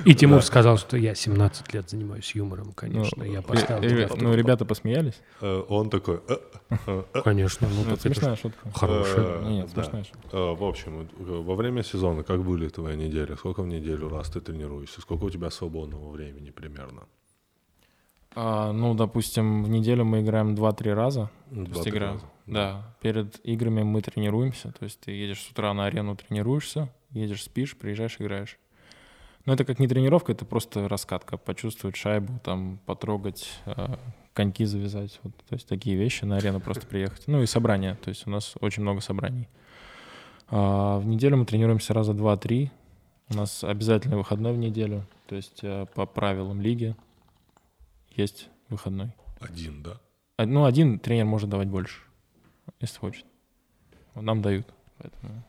И 0.05 0.13
Тимур 0.15 0.41
сказал, 0.41 0.77
что 0.77 0.97
я 0.97 1.15
17 1.15 1.73
лет 1.73 1.89
занимаюсь 1.89 2.35
юмором, 2.35 2.73
конечно. 2.73 3.23
Ну, 3.23 3.31
я 3.31 3.39
ре- 3.39 3.41
поставил. 3.41 3.89
тебя. 3.89 4.09
ну, 4.17 4.33
ребята 4.33 4.65
посмеялись. 4.65 5.19
Э, 5.41 5.63
Он 5.69 5.89
такой... 5.89 6.19
«Э, 6.27 6.37
э, 6.69 7.03
э». 7.13 7.21
Конечно, 7.23 7.67
ну 7.69 7.83
Ну, 7.89 7.95
смешная 7.95 8.35
шутка. 8.35 8.69
хорошая. 8.73 9.41
Э, 9.41 9.49
Нет, 9.49 9.69
да. 9.73 9.83
смешная 9.83 10.03
шутка. 10.03 10.27
Э, 10.31 10.53
В 10.55 10.63
общем, 10.63 11.01
э, 11.01 11.23
во 11.41 11.55
время 11.55 11.83
сезона 11.83 12.23
как 12.23 12.43
были 12.43 12.67
твои 12.69 12.95
недели? 12.97 13.35
Сколько 13.35 13.61
в 13.63 13.67
неделю 13.67 14.09
раз 14.09 14.29
ты 14.29 14.41
тренируешься? 14.41 15.01
Сколько 15.01 15.23
у 15.25 15.29
тебя 15.29 15.49
свободного 15.49 16.11
времени 16.11 16.49
примерно? 16.51 17.03
А, 18.35 18.71
ну, 18.71 18.95
допустим, 18.95 19.63
в 19.63 19.69
неделю 19.69 20.05
мы 20.05 20.21
играем 20.21 20.55
2-3 20.55 20.93
раза. 20.93 21.29
То 21.49 21.55
есть 21.59 21.71
Два-три 21.73 21.91
игра. 21.91 22.11
раза. 22.13 22.25
Да. 22.47 22.95
Перед 23.01 23.39
играми 23.45 23.83
мы 23.83 24.01
тренируемся. 24.01 24.71
То 24.77 24.85
есть 24.85 24.99
ты 25.01 25.11
едешь 25.11 25.41
с 25.41 25.51
утра 25.51 25.73
на 25.73 25.85
арену, 25.85 26.15
тренируешься, 26.15 26.89
едешь, 27.11 27.43
спишь, 27.43 27.77
приезжаешь, 27.77 28.17
играешь. 28.19 28.57
Но 29.45 29.53
это 29.53 29.65
как 29.65 29.79
не 29.79 29.87
тренировка, 29.87 30.31
это 30.31 30.45
просто 30.45 30.87
раскатка. 30.87 31.37
Почувствовать 31.37 31.97
шайбу, 31.97 32.39
там, 32.43 32.79
потрогать, 32.85 33.59
э, 33.65 33.95
коньки 34.33 34.65
завязать. 34.65 35.19
Вот, 35.23 35.35
то 35.35 35.55
есть 35.55 35.67
такие 35.67 35.97
вещи 35.97 36.23
на 36.23 36.37
арену 36.37 36.61
просто 36.61 36.87
приехать. 36.87 37.23
Ну 37.27 37.43
и 37.43 37.45
собрания. 37.45 37.95
То 37.95 38.09
есть 38.09 38.25
у 38.25 38.29
нас 38.29 38.55
очень 38.61 38.83
много 38.83 39.01
собраний. 39.01 39.49
А, 40.47 40.99
в 40.99 41.05
неделю 41.05 41.37
мы 41.37 41.45
тренируемся 41.45 41.93
раза 41.93 42.13
два-три. 42.13 42.71
У 43.29 43.35
нас 43.35 43.63
обязательный 43.63 44.17
выходной 44.17 44.53
в 44.53 44.57
неделю. 44.57 45.05
То 45.27 45.35
есть 45.35 45.59
э, 45.61 45.87
по 45.93 46.05
правилам 46.05 46.61
лиги 46.61 46.95
есть 48.11 48.49
выходной. 48.69 49.13
Один, 49.39 49.83
да? 49.83 49.99
А, 50.37 50.45
Ну, 50.45 50.65
один 50.65 50.99
тренер 50.99 51.25
может 51.25 51.49
давать 51.49 51.67
больше, 51.67 52.01
если 52.79 52.97
хочет. 52.99 53.25
Нам 54.15 54.41
дают. 54.41 54.67
Поэтому... 54.99 55.43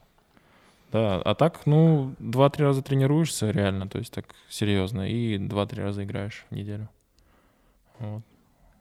Да, 0.95 1.21
а 1.23 1.35
так, 1.35 1.67
ну, 1.67 2.15
два-три 2.21 2.65
раза 2.65 2.81
тренируешься 2.81 3.51
реально, 3.51 3.89
то 3.89 3.99
есть 3.99 4.13
так 4.15 4.27
серьезно, 4.49 5.11
и 5.11 5.39
два-три 5.39 5.83
раза 5.83 6.05
играешь 6.05 6.47
в 6.51 6.55
неделю. 6.55 6.89
Вот. 7.99 8.23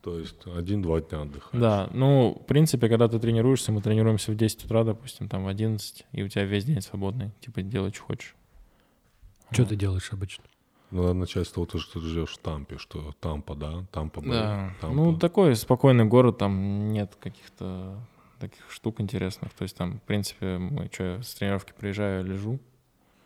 То 0.03 0.19
есть 0.19 0.45
один-два 0.45 1.01
дня 1.01 1.23
отдыхаешь. 1.23 1.59
Да, 1.59 1.89
ну, 1.91 2.37
в 2.39 2.45
принципе, 2.45 2.87
когда 2.87 3.07
ты 3.07 3.17
тренируешься, 3.19 3.71
мы 3.71 3.81
тренируемся 3.81 4.31
в 4.31 4.35
10 4.35 4.65
утра, 4.65 4.83
допустим, 4.83 5.27
там 5.27 5.45
в 5.45 5.47
11, 5.47 6.05
и 6.11 6.21
у 6.21 6.27
тебя 6.27 6.43
весь 6.43 6.65
день 6.65 6.81
свободный, 6.81 7.31
типа 7.39 7.63
делай, 7.63 7.91
что 7.91 8.03
хочешь. 8.03 8.35
Что 9.49 9.63
Вот. 9.63 9.69
ты 9.69 9.75
делаешь 9.75 10.09
обычно? 10.13 10.43
Ну, 10.91 11.01
надо 11.01 11.15
начать 11.15 11.47
с 11.47 11.51
того, 11.51 11.65
что 11.67 11.99
ты 11.99 12.05
живешь 12.05 12.33
в 12.33 12.37
Тампе, 12.37 12.77
что 12.77 13.15
Тампа, 13.21 13.55
да? 13.55 13.85
Тампа, 13.91 14.21
Бэй, 14.21 14.29
Да, 14.29 14.73
Тампа. 14.81 14.95
ну 14.95 15.17
такой 15.17 15.55
спокойный 15.55 16.05
город, 16.05 16.37
там 16.37 16.91
нет 16.91 17.15
каких-то 17.19 17.97
таких 18.47 18.69
штук 18.69 18.99
интересных. 19.01 19.51
То 19.53 19.63
есть 19.63 19.75
там, 19.77 19.99
в 19.99 20.01
принципе, 20.03 20.57
мы 20.57 20.89
что, 20.91 21.21
с 21.23 21.33
тренировки 21.35 21.73
приезжаю, 21.77 22.23
лежу. 22.25 22.59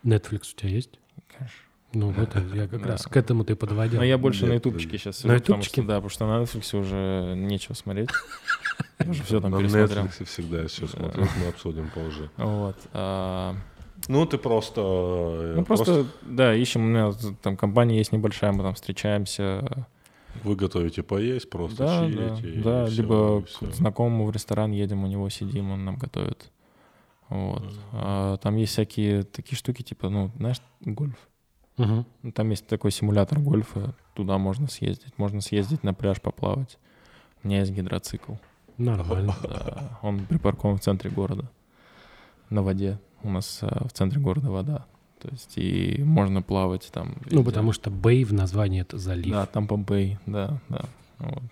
Netflix 0.04 0.54
у 0.54 0.56
тебя 0.58 0.70
есть? 0.70 1.00
Конечно. 1.38 1.58
Ну, 1.94 2.10
вот 2.12 2.36
это 2.36 2.40
я 2.56 2.68
как 2.68 2.82
Да. 2.84 2.90
раз 2.90 3.04
к 3.06 3.16
этому 3.18 3.44
ты 3.46 3.56
подводил. 3.56 4.00
Но 4.00 4.06
я 4.06 4.18
больше 4.18 4.46
на 4.46 4.54
ютубчике 4.54 4.98
сейчас 4.98 5.24
На 5.24 5.30
сижу, 5.36 5.42
потому 5.42 5.60
ютубчике? 5.60 5.82
что, 5.82 5.88
да, 5.88 5.96
потому 5.96 6.10
что 6.10 6.28
на 6.28 6.44
Netflix 6.44 6.78
уже 6.80 7.36
нечего 7.36 7.74
смотреть. 7.74 8.10
Я 9.00 9.10
уже 9.12 9.24
все 9.24 9.40
там 9.42 9.52
На 9.52 9.60
пересмотрел. 9.60 10.06
Netflix 10.06 10.26
всегда 10.26 10.68
все 10.68 10.88
смотрю, 10.88 11.24
мы 11.42 11.48
обсудим 11.48 11.90
позже. 11.90 12.30
Вот. 12.38 12.76
а, 12.94 13.56
Ну, 14.08 14.26
ты 14.26 14.38
просто... 14.38 14.82
э, 14.82 15.54
Ну, 15.58 15.66
просто, 15.66 16.06
да, 16.24 16.54
ищем, 16.56 16.82
у 16.82 16.88
меня 16.88 17.12
там 17.42 17.56
компания 17.58 17.98
есть 17.98 18.12
небольшая, 18.12 18.52
мы 18.52 18.64
там 18.64 18.74
встречаемся. 18.74 19.88
Вы 20.44 20.56
готовите 20.56 21.04
поесть, 21.04 21.50
просто 21.50 21.78
Да, 21.78 22.02
да, 22.02 22.38
чилите. 22.38 22.60
и 22.60 22.62
да, 22.62 22.86
всё, 22.86 23.02
либо 23.02 23.42
к 23.44 23.74
знакомому 23.74 24.26
в 24.26 24.32
ресторан 24.32 24.72
едем, 24.72 25.04
у 25.04 25.08
него 25.08 25.30
сидим, 25.30 25.72
он 25.72 25.86
нам 25.86 25.98
готовит. 25.98 26.52
Вот. 27.30 27.64
А 27.92 28.38
там 28.38 28.56
есть 28.56 28.72
всякие 28.74 29.24
такие 29.24 29.58
штуки, 29.58 29.82
типа, 29.82 30.10
ну, 30.10 30.32
знаешь, 30.38 30.62
гольф. 30.82 31.18
Ну, 31.78 32.06
Там 32.34 32.50
есть 32.50 32.66
такой 32.68 32.92
симулятор 32.92 33.40
гольфа, 33.40 33.94
туда 34.16 34.38
можно 34.38 34.68
съездить. 34.68 35.18
Можно 35.18 35.42
съездить 35.42 35.84
на 35.84 35.94
пляж 35.94 36.20
поплавать. 36.22 36.80
У 37.44 37.48
меня 37.48 37.60
есть 37.60 37.72
гидроцикл. 37.72 38.34
Нормально. 38.78 39.36
Да, 39.44 40.00
он 40.02 40.26
припаркован 40.26 40.78
в 40.78 40.82
центре 40.82 41.10
города, 41.12 41.50
на 42.50 42.64
воде. 42.64 43.00
У 43.24 43.30
нас 43.30 43.60
а, 43.62 43.88
в 43.88 43.94
центре 43.94 44.20
города 44.20 44.50
вода. 44.50 44.86
То 45.20 45.30
есть 45.30 45.58
и 45.58 46.02
можно 46.04 46.42
плавать 46.42 46.90
там. 46.92 47.16
Ну, 47.30 47.44
потому 47.44 47.72
что 47.72 47.90
Бэй 47.90 48.24
в 48.24 48.34
названии 48.34 48.82
это 48.82 48.98
залив. 48.98 49.32
Да, 49.34 49.46
там 49.46 49.68
Помпей, 49.68 50.18
да, 50.26 50.60
да. 50.70 50.86
Вот. 51.20 51.44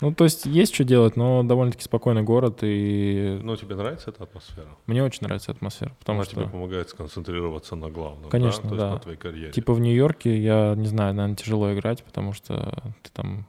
Ну, 0.00 0.14
то 0.14 0.24
есть 0.24 0.46
есть 0.46 0.74
что 0.74 0.84
делать, 0.84 1.16
но 1.16 1.42
довольно-таки 1.42 1.84
спокойный 1.84 2.22
город, 2.22 2.60
и 2.62 3.38
Ну, 3.42 3.54
тебе 3.56 3.74
нравится 3.74 4.10
эта 4.10 4.24
атмосфера? 4.24 4.66
мне 4.86 5.04
очень 5.04 5.20
нравится 5.22 5.52
атмосфера, 5.52 5.94
потому 5.98 6.20
Она 6.20 6.24
что... 6.24 6.36
тебе 6.36 6.48
помогает 6.48 6.88
сконцентрироваться 6.88 7.76
на 7.76 7.90
главном, 7.90 8.30
Конечно, 8.30 8.62
да? 8.62 8.68
То 8.68 8.74
есть 8.74 8.86
да. 8.86 8.92
на 8.94 8.98
твоей 8.98 9.18
карьере. 9.18 9.52
Типа 9.52 9.74
в 9.74 9.80
Нью-Йорке, 9.80 10.42
я 10.42 10.74
не 10.74 10.86
знаю, 10.86 11.14
наверное, 11.14 11.36
тяжело 11.36 11.72
играть, 11.74 12.02
потому 12.02 12.32
что 12.32 12.94
ты 13.02 13.10
там 13.12 13.46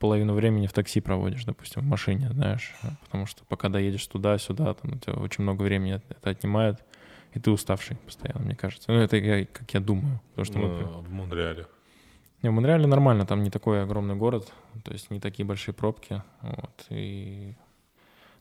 половину 0.00 0.34
времени 0.34 0.66
в 0.66 0.72
такси 0.72 1.00
проводишь, 1.00 1.44
допустим, 1.44 1.82
в 1.82 1.84
машине, 1.84 2.30
знаешь, 2.32 2.74
потому 3.04 3.26
что 3.26 3.44
пока 3.44 3.68
доедешь 3.68 4.04
туда-сюда, 4.08 4.74
там 4.74 4.94
у 4.94 4.98
тебя 4.98 5.12
очень 5.12 5.44
много 5.44 5.62
времени 5.62 6.00
это 6.08 6.30
отнимает, 6.30 6.78
и 7.34 7.38
ты 7.40 7.50
уставший 7.50 7.96
постоянно, 7.96 8.44
мне 8.44 8.54
кажется. 8.56 8.90
Ну, 8.92 8.98
это 8.98 9.16
я, 9.16 9.44
как 9.46 9.72
я 9.74 9.80
думаю, 9.80 10.20
потому 10.34 10.44
что 10.44 10.58
мы... 10.58 10.68
В 11.02 11.10
Монреале. 11.10 11.66
Не, 12.42 12.50
в 12.50 12.52
Монреале 12.52 12.86
нормально, 12.86 13.24
там 13.24 13.42
не 13.42 13.50
такой 13.50 13.82
огромный 13.82 14.16
город, 14.16 14.52
то 14.84 14.92
есть 14.92 15.10
не 15.10 15.20
такие 15.20 15.46
большие 15.46 15.74
пробки, 15.74 16.22
вот, 16.42 16.86
и... 16.90 17.54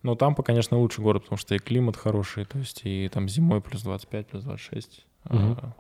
Но 0.04 0.16
Тампа, 0.16 0.42
конечно, 0.42 0.78
лучший 0.80 1.04
город, 1.04 1.24
потому 1.24 1.38
что 1.38 1.54
и 1.54 1.60
климат 1.60 1.96
хороший, 1.96 2.46
то 2.46 2.58
есть 2.58 2.82
и 2.86 3.08
там 3.14 3.30
зимой 3.30 3.62
плюс 3.62 3.84
25, 3.84 4.28
плюс 4.28 4.44
26, 4.44 5.06
Мгм. 5.26 5.52
а, 5.62 5.74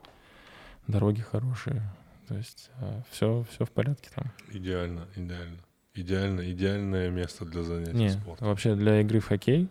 дороги 0.88 1.22
хорошие, 1.22 1.82
то 2.28 2.36
есть 2.36 2.70
все, 3.09 3.43
все 3.49 3.66
в 3.66 3.72
порядке 3.72 4.09
там. 4.14 4.26
Идеально, 4.51 5.07
идеально. 5.16 5.57
Идеально, 5.95 6.51
идеальное 6.51 7.09
место 7.09 7.43
для 7.45 7.64
занятий 7.64 7.93
Не, 7.97 8.09
спортом. 8.12 8.47
вообще 8.47 8.76
для 8.76 9.01
игры 9.01 9.20
в 9.20 9.28
хоккей 9.28 9.68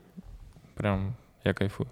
прям 0.75 1.15
я 1.45 1.55
кайфую. 1.55 1.89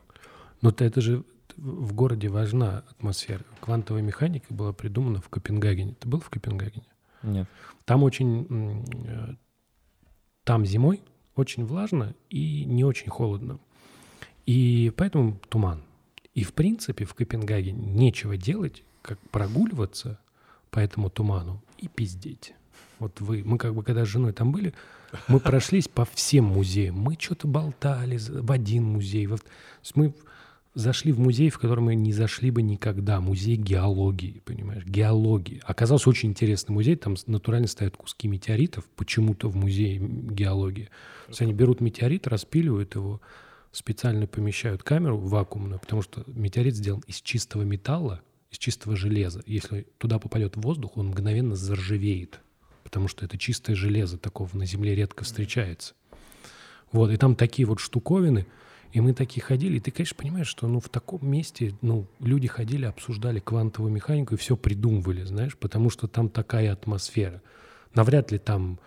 Но 0.60 0.70
ты- 0.72 0.84
это 0.84 1.00
же 1.00 1.22
в 1.58 1.92
городе 1.92 2.28
важна 2.28 2.84
атмосфера. 2.90 3.44
Квантовая 3.60 4.02
механика 4.02 4.46
была 4.52 4.72
придумана 4.72 5.20
в 5.20 5.28
Копенгагене. 5.28 5.94
Ты 6.00 6.08
был 6.08 6.20
в 6.20 6.30
Копенгагене? 6.30 6.86
Нет. 7.22 7.48
Там 7.84 8.02
очень... 8.02 8.84
э, 9.06 9.34
Там 10.44 10.64
зимой 10.64 11.02
очень 11.34 11.64
влажно 11.64 12.14
и 12.30 12.64
не 12.64 12.84
очень 12.84 13.10
холодно. 13.10 13.58
И 14.46 14.92
поэтому 14.96 15.38
туман. 15.48 15.82
И, 16.34 16.42
в 16.44 16.52
принципе, 16.52 17.04
в 17.04 17.14
Копенгагене 17.14 17.84
нечего 17.86 18.36
делать, 18.36 18.82
как 19.02 19.18
прогуливаться 19.30 20.18
по 20.70 20.78
этому 20.78 21.10
туману 21.10 21.62
и 21.78 21.88
пиздеть. 21.88 22.54
Вот 22.98 23.20
вы, 23.20 23.42
мы 23.44 23.58
как 23.58 23.74
бы, 23.74 23.82
когда 23.82 24.04
с 24.04 24.08
женой 24.08 24.32
там 24.32 24.50
были, 24.52 24.74
мы 25.28 25.38
прошлись 25.40 25.88
по 25.88 26.04
всем 26.04 26.44
музеям. 26.46 26.96
Мы 26.98 27.16
что-то 27.18 27.46
болтали 27.48 28.18
в 28.18 28.50
один 28.52 28.84
музей. 28.84 29.26
во 29.26 29.36
в- 29.36 29.42
То 29.42 29.48
есть 29.82 29.96
мы 29.96 30.14
зашли 30.74 31.12
в 31.12 31.18
музей, 31.18 31.50
в 31.50 31.58
который 31.58 31.80
мы 31.80 31.94
не 31.94 32.12
зашли 32.12 32.50
бы 32.50 32.62
никогда. 32.62 33.20
Музей 33.20 33.56
геологии, 33.56 34.42
понимаешь? 34.44 34.84
Геологии. 34.84 35.60
Оказался 35.64 36.08
очень 36.08 36.30
интересный 36.30 36.72
музей. 36.72 36.96
Там 36.96 37.16
натурально 37.26 37.66
стоят 37.66 37.96
куски 37.96 38.28
метеоритов 38.28 38.84
почему-то 38.96 39.48
в 39.48 39.56
музее 39.56 39.98
геологии. 39.98 40.84
То 41.26 41.30
есть 41.30 41.42
они 41.42 41.52
берут 41.52 41.80
метеорит, 41.80 42.26
распиливают 42.26 42.94
его, 42.94 43.20
специально 43.72 44.26
помещают 44.26 44.82
камеру 44.82 45.18
вакуумную, 45.18 45.80
потому 45.80 46.02
что 46.02 46.24
метеорит 46.26 46.74
сделан 46.74 47.02
из 47.06 47.20
чистого 47.20 47.62
металла, 47.62 48.22
из 48.50 48.58
чистого 48.58 48.96
железа. 48.96 49.42
Если 49.46 49.86
туда 49.98 50.18
попадет 50.18 50.56
воздух, 50.56 50.96
он 50.96 51.08
мгновенно 51.08 51.54
заржавеет, 51.54 52.40
потому 52.84 53.08
что 53.08 53.24
это 53.24 53.36
чистое 53.36 53.76
железо, 53.76 54.18
такого 54.18 54.48
на 54.54 54.64
Земле 54.64 54.94
редко 54.94 55.24
встречается. 55.24 55.94
Вот, 56.92 57.10
и 57.10 57.16
там 57.16 57.36
такие 57.36 57.66
вот 57.66 57.80
штуковины, 57.80 58.46
и 58.92 59.00
мы 59.00 59.12
такие 59.12 59.42
ходили, 59.42 59.76
и 59.76 59.80
ты, 59.80 59.90
конечно, 59.90 60.16
понимаешь, 60.16 60.46
что 60.48 60.66
ну, 60.66 60.80
в 60.80 60.88
таком 60.88 61.26
месте 61.28 61.74
ну, 61.82 62.06
люди 62.20 62.48
ходили, 62.48 62.86
обсуждали 62.86 63.38
квантовую 63.38 63.92
механику 63.92 64.34
и 64.34 64.38
все 64.38 64.56
придумывали, 64.56 65.24
знаешь, 65.24 65.56
потому 65.56 65.90
что 65.90 66.08
там 66.08 66.28
такая 66.28 66.72
атмосфера. 66.72 67.42
Навряд 67.94 68.32
ли 68.32 68.38
там 68.38 68.78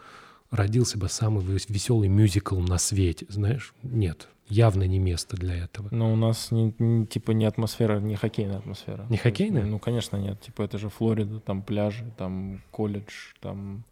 родился 0.49 0.97
бы 0.97 1.08
самый 1.08 1.43
веселый 1.45 2.10
мюзикл 2.10 2.60
на 2.60 2.78
свете, 2.78 3.26
знаешь? 3.30 3.74
Нет, 3.84 4.28
явно 4.47 4.84
не 4.84 4.99
место 4.99 5.38
для 5.38 5.56
этого. 5.56 5.88
Но 5.91 6.12
у 6.12 6.16
нас 6.16 6.52
не, 6.52 6.74
не- 6.78 7.06
типа 7.06 7.32
не 7.32 7.45
атмосфера, 7.45 7.99
не 7.99 8.16
хоккейная 8.16 8.58
атмосфера. 8.58 9.04
Не 9.04 9.08
То 9.08 9.14
есть, 9.14 9.24
хоккейная? 9.24 9.66
Ну, 9.66 9.80
конечно, 9.80 10.18
нет. 10.18 10.41
Типа 10.41 10.64
это 10.64 10.78
же 10.78 10.89
Флорида, 10.89 11.39
там 11.39 11.62
пляжи, 11.62 12.06
там 12.18 12.62
колледж, 12.72 13.34
там... 13.39 13.84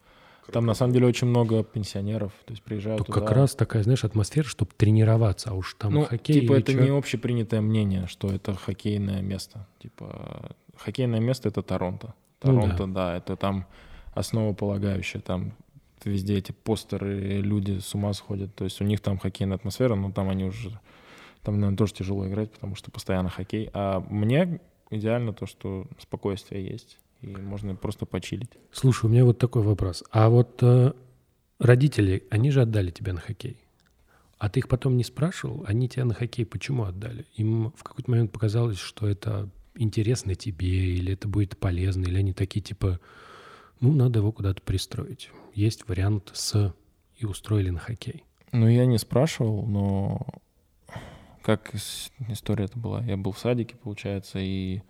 Там 0.52 0.66
на 0.66 0.74
самом 0.74 0.94
деле 0.94 1.08
очень 1.08 1.28
много 1.28 1.64
пенсионеров, 1.64 2.32
то 2.46 2.52
есть 2.52 2.64
приезжают 2.64 3.00
То 3.00 3.04
туда. 3.06 3.20
как 3.20 3.32
раз 3.32 3.56
такая, 3.56 3.84
знаешь, 3.84 4.04
атмосфера, 4.04 4.46
чтобы 4.46 4.72
тренироваться, 4.76 5.52
а 5.52 5.54
уж 5.54 5.76
там 5.76 5.94
ну, 5.94 6.06
хоккей 6.06 6.42
типа 6.42 6.54
или 6.54 6.62
это 6.62 6.74
чё. 6.74 6.82
не 6.82 6.90
общепринятое 6.90 7.62
мнение, 7.62 8.08
что 8.08 8.30
это 8.30 8.56
хоккейное 8.56 9.22
место. 9.22 9.68
Типа 9.82 10.56
хоккейное 10.78 11.20
место— 11.20 11.50
это 11.50 11.62
Торонто. 11.62 12.14
Ну 12.44 12.62
Торонто, 12.62 12.88
да. 12.88 13.18
это 13.18 13.36
там 13.36 13.66
основополагающее, 14.14 15.22
там 15.22 15.54
везде 16.04 16.38
эти 16.38 16.52
постеры, 16.52 17.42
люди 17.42 17.80
с 17.80 17.94
ума 17.94 18.14
сходят. 18.14 18.54
То 18.56 18.64
есть 18.64 18.82
у 18.82 18.84
них 18.84 19.02
там 19.02 19.18
хоккейная 19.18 19.58
атмосфера, 19.58 19.96
но 19.96 20.12
там 20.12 20.30
они 20.30 20.46
уже... 20.46 20.80
Там, 21.44 21.56
наверное, 21.56 21.78
тоже 21.78 21.94
тяжело 21.94 22.28
играть, 22.28 22.52
потому 22.52 22.76
что 22.76 22.92
постоянно 22.92 23.30
хоккей. 23.30 23.70
А 23.74 24.06
мне 24.10 24.60
идеально 24.90 25.34
то, 25.34 25.46
что 25.46 25.86
спокойствие 25.98 26.66
есть, 26.66 26.98
и 27.22 27.28
можно 27.28 27.76
просто 27.76 28.06
почилить. 28.06 28.52
Слушай, 28.72 29.06
у 29.06 29.10
меня 29.10 29.26
вот 29.26 29.38
такой 29.38 29.62
вопрос. 29.62 30.04
А 30.12 30.30
вот 30.30 30.60
э, 30.62 30.94
родители, 31.60 32.24
они 32.30 32.52
же 32.52 32.62
отдали 32.62 32.92
тебя 32.92 33.14
на 33.14 33.20
хоккей. 33.20 33.58
А 34.38 34.50
ты 34.50 34.62
их 34.62 34.70
потом 34.70 34.96
не 34.96 35.04
спрашивал, 35.04 35.66
они 35.68 35.90
тебя 35.90 36.06
на 36.06 36.14
хоккей 36.14 36.46
почему 36.46 36.84
отдали? 36.84 37.26
Им 37.36 37.74
в 37.76 37.84
какой-то 37.84 38.10
момент 38.10 38.32
показалось, 38.32 38.78
что 38.78 39.08
это 39.08 39.50
интересно 39.76 40.36
тебе, 40.36 40.96
или 40.96 41.14
это 41.14 41.28
будет 41.28 41.58
полезно, 41.58 42.06
или 42.06 42.18
они 42.18 42.34
такие 42.34 42.62
типа, 42.62 43.00
ну, 43.82 43.94
надо 43.94 44.20
его 44.20 44.32
куда-то 44.32 44.62
пристроить. 44.62 45.30
Есть 45.54 45.88
вариант 45.88 46.32
с 46.34 46.74
и 47.18 47.26
устроили 47.26 47.70
на 47.70 47.80
хоккей. 47.80 48.24
Ну, 48.54 48.68
я 48.68 48.86
не 48.86 48.98
спрашивал, 48.98 49.66
но 49.66 50.26
как 51.44 51.74
история 52.30 52.66
это 52.66 52.80
была? 52.80 53.04
Я 53.04 53.18
был 53.18 53.34
в 53.34 53.40
садике, 53.40 53.76
получается, 53.76 54.40
и 54.40 54.82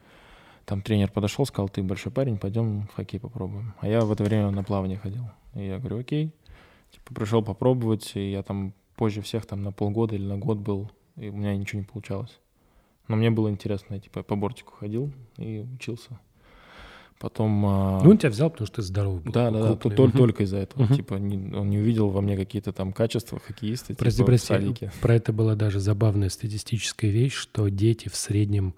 там 0.70 0.82
тренер 0.84 1.10
подошел, 1.12 1.46
сказал, 1.48 1.68
ты 1.68 1.82
большой 1.82 2.12
парень, 2.12 2.38
пойдем 2.38 2.84
в 2.88 2.94
хоккей 2.94 3.20
попробуем. 3.20 3.74
А 3.80 3.88
я 3.88 4.02
в 4.02 4.12
это 4.12 4.24
время 4.24 4.52
на 4.52 4.64
плавание 4.64 4.98
ходил. 5.00 5.24
И 5.56 5.66
я 5.66 5.80
говорю, 5.80 6.00
окей. 6.00 6.32
Типа 6.92 7.14
пришел 7.16 7.42
попробовать, 7.44 8.12
и 8.16 8.32
я 8.32 8.44
там 8.44 8.74
позже 8.96 9.22
всех 9.22 9.46
там 9.48 9.64
на 9.64 9.72
полгода 9.72 10.14
или 10.16 10.26
на 10.26 10.38
год 10.38 10.60
был, 10.60 10.92
и 11.18 11.30
у 11.30 11.34
меня 11.34 11.56
ничего 11.58 11.80
не 11.82 11.86
получалось. 11.88 12.40
Но 13.08 13.16
мне 13.16 13.32
было 13.32 13.50
интересно, 13.50 13.96
я 13.96 14.00
типа 14.00 14.22
по 14.22 14.36
бортику 14.36 14.74
ходил 14.76 15.12
и 15.38 15.66
учился. 15.76 16.20
Потом... 17.20 17.66
а, 17.66 18.00
Ну, 18.04 18.12
он 18.12 18.18
тебя 18.18 18.30
взял, 18.30 18.50
потому 18.52 18.68
что 18.68 18.78
ты 18.78 18.82
здоровый 18.84 19.22
был. 19.22 19.32
да, 19.34 19.50
да, 19.52 19.60
да, 19.70 19.76
только, 19.76 20.18
только 20.18 20.44
из-за 20.44 20.58
этого. 20.58 20.84
Мгм. 20.84 20.96
Типа 20.96 21.16
не- 21.16 21.54
он 21.56 21.70
не 21.70 21.80
увидел 21.80 22.10
во 22.10 22.22
мне 22.22 22.38
какие-то 22.38 22.72
там 22.72 22.94
качества 22.94 23.40
хоккеиста, 23.40 23.94
Прости, 23.96 24.18
типа, 24.18 24.28
прости, 24.28 24.48
садике. 24.48 24.92
про 25.02 25.16
это 25.16 25.34
была 25.34 25.56
даже 25.56 25.80
забавная 25.80 26.30
статистическая 26.30 27.10
вещь, 27.10 27.34
что 27.34 27.68
дети 27.70 28.08
в 28.08 28.16
среднем 28.16 28.74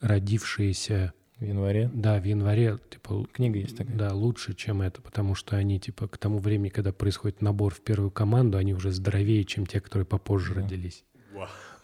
родившиеся, 0.00 1.12
В 1.38 1.44
январе. 1.44 1.90
да, 1.92 2.18
в 2.18 2.24
январе, 2.24 2.78
типа, 2.90 3.26
Книга 3.32 3.58
есть 3.58 3.76
такая. 3.76 3.94
да, 3.96 4.14
лучше, 4.14 4.54
чем 4.54 4.80
это, 4.80 5.02
потому 5.02 5.34
что 5.34 5.56
они, 5.56 5.78
типа, 5.78 6.08
к 6.08 6.16
тому 6.16 6.38
времени, 6.38 6.70
когда 6.70 6.92
происходит 6.92 7.42
набор 7.42 7.74
в 7.74 7.80
первую 7.80 8.10
команду, 8.10 8.56
они 8.56 8.72
уже 8.72 8.90
здоровее, 8.90 9.44
чем 9.44 9.66
те, 9.66 9.80
которые 9.80 10.06
попозже 10.06 10.54
Да. 10.54 10.62
родились. 10.62 11.04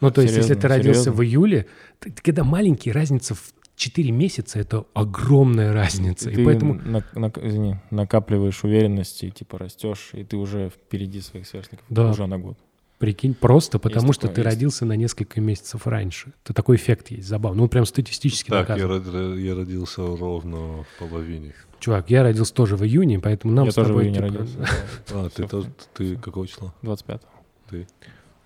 Ну, 0.01 0.09
то 0.11 0.21
есть, 0.21 0.33
если 0.35 0.47
Серьезно? 0.53 0.61
ты 0.61 0.67
родился 0.67 0.99
Серьезно? 1.03 1.11
в 1.21 1.23
июле, 1.23 1.65
ты- 1.99 2.11
ты 2.11 2.21
когда 2.23 2.43
маленький, 2.43 2.91
разница 2.91 3.35
в 3.35 3.53
4 3.75 4.11
месяца— 4.11 4.59
это 4.59 4.85
огромная 4.95 5.71
разница. 5.71 6.29
Ты 6.31 6.41
И 6.41 6.45
поэтому 6.45 6.73
на- 6.73 7.05
на- 7.13 7.31
извини, 7.41 7.75
накапливаешь 7.91 8.63
уверенность 8.63 9.23
и 9.23 9.29
типа 9.31 9.59
растешь, 9.59 10.09
и 10.13 10.23
ты 10.23 10.35
уже 10.37 10.69
впереди 10.69 11.21
своих 11.21 11.45
сверстников. 11.47 11.85
Да. 11.89 12.09
Уже 12.09 12.25
на 12.27 12.37
год. 12.39 12.57
Прикинь, 13.03 13.33
просто 13.33 13.79
потому 13.79 14.13
что 14.13 14.23
такое, 14.27 14.35
ты 14.35 14.41
есть. 14.41 14.55
родился 14.55 14.85
на 14.85 14.93
несколько 14.93 15.41
месяцев 15.41 15.85
раньше. 15.87 16.31
Это 16.45 16.53
такой 16.53 16.77
эффект 16.77 17.11
есть, 17.11 17.27
забавно. 17.27 17.63
Ну, 17.63 17.67
прям 17.67 17.85
статистически 17.85 18.49
Так, 18.49 18.69
я, 18.69 18.75
доказано. 18.87 19.29
род- 19.33 19.37
я 19.39 19.55
родился 19.55 20.01
ровно 20.01 20.83
в 20.83 20.87
половине. 20.99 21.53
Чувак, 21.79 22.09
я 22.09 22.23
родился 22.23 22.53
тоже 22.53 22.77
в 22.77 22.83
июне, 22.85 23.19
поэтому 23.19 23.53
нам 23.53 23.65
я 23.65 23.71
с 23.71 23.75
тоже 23.75 23.87
в 23.87 23.97
тобой... 23.97 24.05
июне 24.05 24.15
типа, 24.15 24.27
родился. 24.27 24.69
А, 25.11 25.29
ты, 25.29 25.45
Всё. 25.45 25.47
то- 25.63 25.67
ты 25.93 26.15
какого 26.15 26.47
числа? 26.47 26.73
25 26.81 27.21
Ты? 27.69 27.87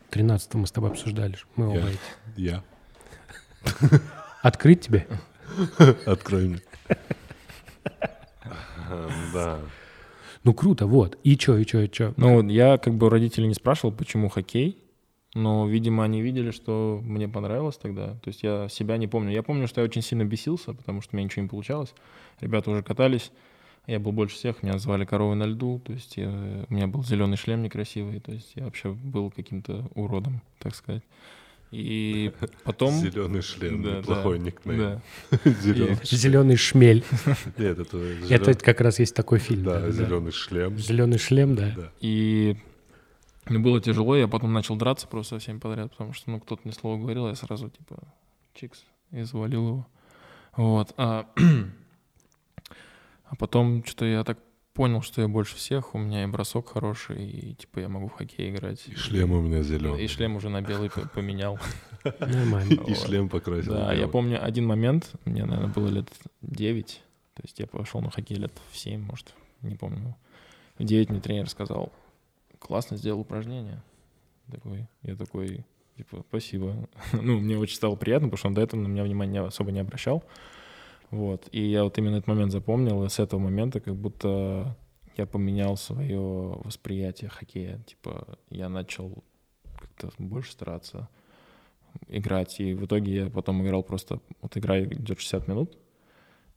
13 0.10 0.54
мы 0.56 0.66
с 0.66 0.72
тобой 0.72 0.90
обсуждали. 0.90 1.36
Мы 1.56 1.66
Я. 1.76 1.80
оба 1.80 1.90
эти. 1.90 2.00
Я. 2.36 2.64
Открыть 4.42 4.82
тебе? 4.82 5.08
Открой 6.08 6.48
мне. 6.48 6.62
Да. 9.34 9.60
Ну, 10.48 10.54
круто, 10.54 10.88
вот. 10.88 11.18
И 11.26 11.36
чё, 11.36 11.58
и 11.58 11.66
чё, 11.66 11.82
и 11.82 11.90
чё? 11.92 12.14
Ну, 12.16 12.42
я 12.48 12.78
как 12.78 12.94
бы 12.94 13.08
у 13.08 13.10
родителей 13.10 13.48
не 13.50 13.54
спрашивал, 13.54 13.92
почему 13.94 14.30
хоккей, 14.30 14.78
но, 15.34 15.68
видимо, 15.68 16.06
они 16.06 16.22
видели, 16.22 16.52
что 16.52 17.02
мне 17.04 17.28
понравилось 17.28 17.76
тогда. 17.76 18.14
То 18.24 18.30
есть 18.30 18.44
я 18.44 18.70
себя 18.70 18.96
не 18.98 19.08
помню. 19.08 19.34
Я 19.34 19.44
помню, 19.44 19.68
что 19.68 19.82
я 19.82 19.86
очень 19.86 20.02
сильно 20.02 20.24
бесился, 20.24 20.74
потому 20.74 21.02
что 21.02 21.16
у 21.16 21.18
меня 21.18 21.26
ничего 21.26 21.44
не 21.44 21.50
получалось. 21.50 21.94
Ребята 22.40 22.72
уже 22.72 22.82
катались, 22.82 23.32
я 23.88 24.00
был 24.00 24.14
больше 24.14 24.36
всех, 24.38 24.64
меня 24.64 24.78
звали 24.80 25.04
коровой 25.04 25.36
на 25.36 25.44
льду, 25.48 25.82
то 25.86 25.92
есть 25.92 26.16
я- 26.16 26.30
у 26.70 26.74
меня 26.74 26.88
был 26.88 27.04
зеленый 27.04 27.36
шлем 27.36 27.62
некрасивый, 27.62 28.22
то 28.22 28.32
есть 28.32 28.54
я 28.56 28.64
вообще 28.64 28.92
был 28.94 29.32
каким-то 29.32 29.90
уродом, 29.96 30.42
так 30.60 30.76
сказать. 30.76 31.04
И 31.72 32.32
потом... 32.64 32.92
Зеленый 33.02 33.42
шлем. 33.42 33.84
Да, 33.84 33.98
Неплохой 33.98 34.40
да, 34.40 34.46
никнейм. 34.46 34.80
да. 34.80 35.02
Зеленый. 35.62 35.98
Зеленый 36.04 36.56
шмель. 36.56 37.04
Нет, 37.58 37.80
это 37.80 37.98
Это 37.98 38.52
зелё- 38.52 38.64
как 38.64 38.82
раз 38.82 39.00
есть 39.00 39.16
такой 39.16 39.40
фильм. 39.40 39.64
Да, 39.66 39.90
зеленый 39.92 40.32
шлем. 40.32 40.78
Зеленый 40.78 41.18
шлем, 41.20 41.56
да. 41.56 41.74
Да. 41.76 41.92
И 42.00 42.56
мне 43.46 43.60
было 43.60 43.82
тяжело, 43.82 44.16
я 44.16 44.28
потом 44.28 44.54
начал 44.54 44.76
драться 44.76 45.08
просто 45.08 45.36
со 45.36 45.40
всеми 45.40 45.60
подряд, 45.60 45.92
потому 45.92 46.14
что, 46.14 46.30
ну, 46.32 46.40
кто-то 46.40 46.62
мне 46.64 46.74
слово 46.74 46.98
говорил, 47.00 47.28
я 47.28 47.36
сразу, 47.36 47.70
типа, 47.70 47.98
чикс, 48.54 48.84
и 49.12 49.24
завалил 49.24 49.68
его. 49.68 49.88
Вот. 50.56 50.94
А, 50.98 51.28
а 53.26 53.36
потом 53.36 53.84
что-то 53.86 54.06
я 54.06 54.24
так 54.24 54.38
понял, 54.78 55.02
что 55.02 55.22
я 55.22 55.28
больше 55.28 55.56
всех, 55.56 55.96
у 55.96 55.98
меня 55.98 56.24
и 56.24 56.28
бросок 56.28 56.70
хороший, 56.70 57.26
и, 57.26 57.56
типа, 57.56 57.80
я 57.80 57.90
могу 57.90 58.10
в 58.10 58.14
хоккей 58.14 58.52
играть. 58.52 58.88
И 58.88 58.94
шлем 58.94 59.32
у 59.32 59.42
меня 59.42 59.64
зеленый. 59.64 60.04
И 60.04 60.08
шлем 60.08 60.36
уже 60.36 60.50
на 60.50 60.62
белый 60.62 60.92
поменял. 61.16 61.60
Нормально. 62.20 62.84
И 62.88 62.94
шлем 62.94 63.28
покрасил. 63.28 63.74
Да, 63.74 63.92
я 63.92 64.08
помню 64.08 64.42
один 64.42 64.68
момент, 64.68 65.12
мне, 65.26 65.46
наверное, 65.46 65.74
было 65.74 65.88
лет 65.88 66.08
9, 66.44 67.02
то 67.34 67.42
есть 67.42 67.60
я 67.60 67.66
пошел 67.66 68.02
на 68.02 68.12
хоккей 68.12 68.38
лет 68.38 68.54
в 68.72 68.78
7, 68.78 69.02
может, 69.02 69.34
не 69.64 69.76
помню. 69.76 70.16
В 70.78 70.84
9 70.84 71.10
мне 71.10 71.22
тренер 71.22 71.50
сказал, 71.50 71.92
классно 72.60 72.98
сделал 72.98 73.22
упражнение. 73.22 73.82
Такой, 74.52 74.88
я 75.02 75.16
такой, 75.16 75.66
типа, 75.98 76.24
спасибо. 76.30 76.88
ну, 77.14 77.40
мне 77.40 77.58
очень 77.58 77.78
стало 77.78 77.96
приятно, 77.96 78.28
потому 78.28 78.38
что 78.38 78.48
он 78.50 78.54
до 78.54 78.62
этого 78.62 78.80
на 78.80 78.88
меня 78.88 79.04
внимания 79.04 79.42
особо 79.42 79.72
не 79.72 79.80
обращал. 79.80 80.24
Вот, 81.12 81.48
и 81.52 81.62
я 81.62 81.84
вот 81.84 81.98
именно 81.98 82.16
этот 82.16 82.28
момент 82.28 82.52
запомнил, 82.52 83.04
и 83.04 83.10
с 83.10 83.20
этого 83.20 83.40
момента 83.40 83.80
как 83.80 83.96
будто 83.96 84.76
я 85.16 85.26
поменял 85.26 85.78
свое 85.78 86.20
восприятие 86.20 87.30
хоккея. 87.30 87.80
Типа, 87.88 88.38
я 88.50 88.70
начал 88.70 89.24
как-то 89.80 90.12
больше 90.18 90.52
стараться 90.52 91.10
играть. 92.08 92.60
И 92.60 92.74
в 92.74 92.86
итоге 92.86 93.16
я 93.16 93.30
потом 93.30 93.66
играл 93.66 93.84
просто... 93.84 94.20
Вот 94.42 94.56
игра 94.58 94.84
идет 94.84 95.20
60 95.20 95.48
минут. 95.48 95.78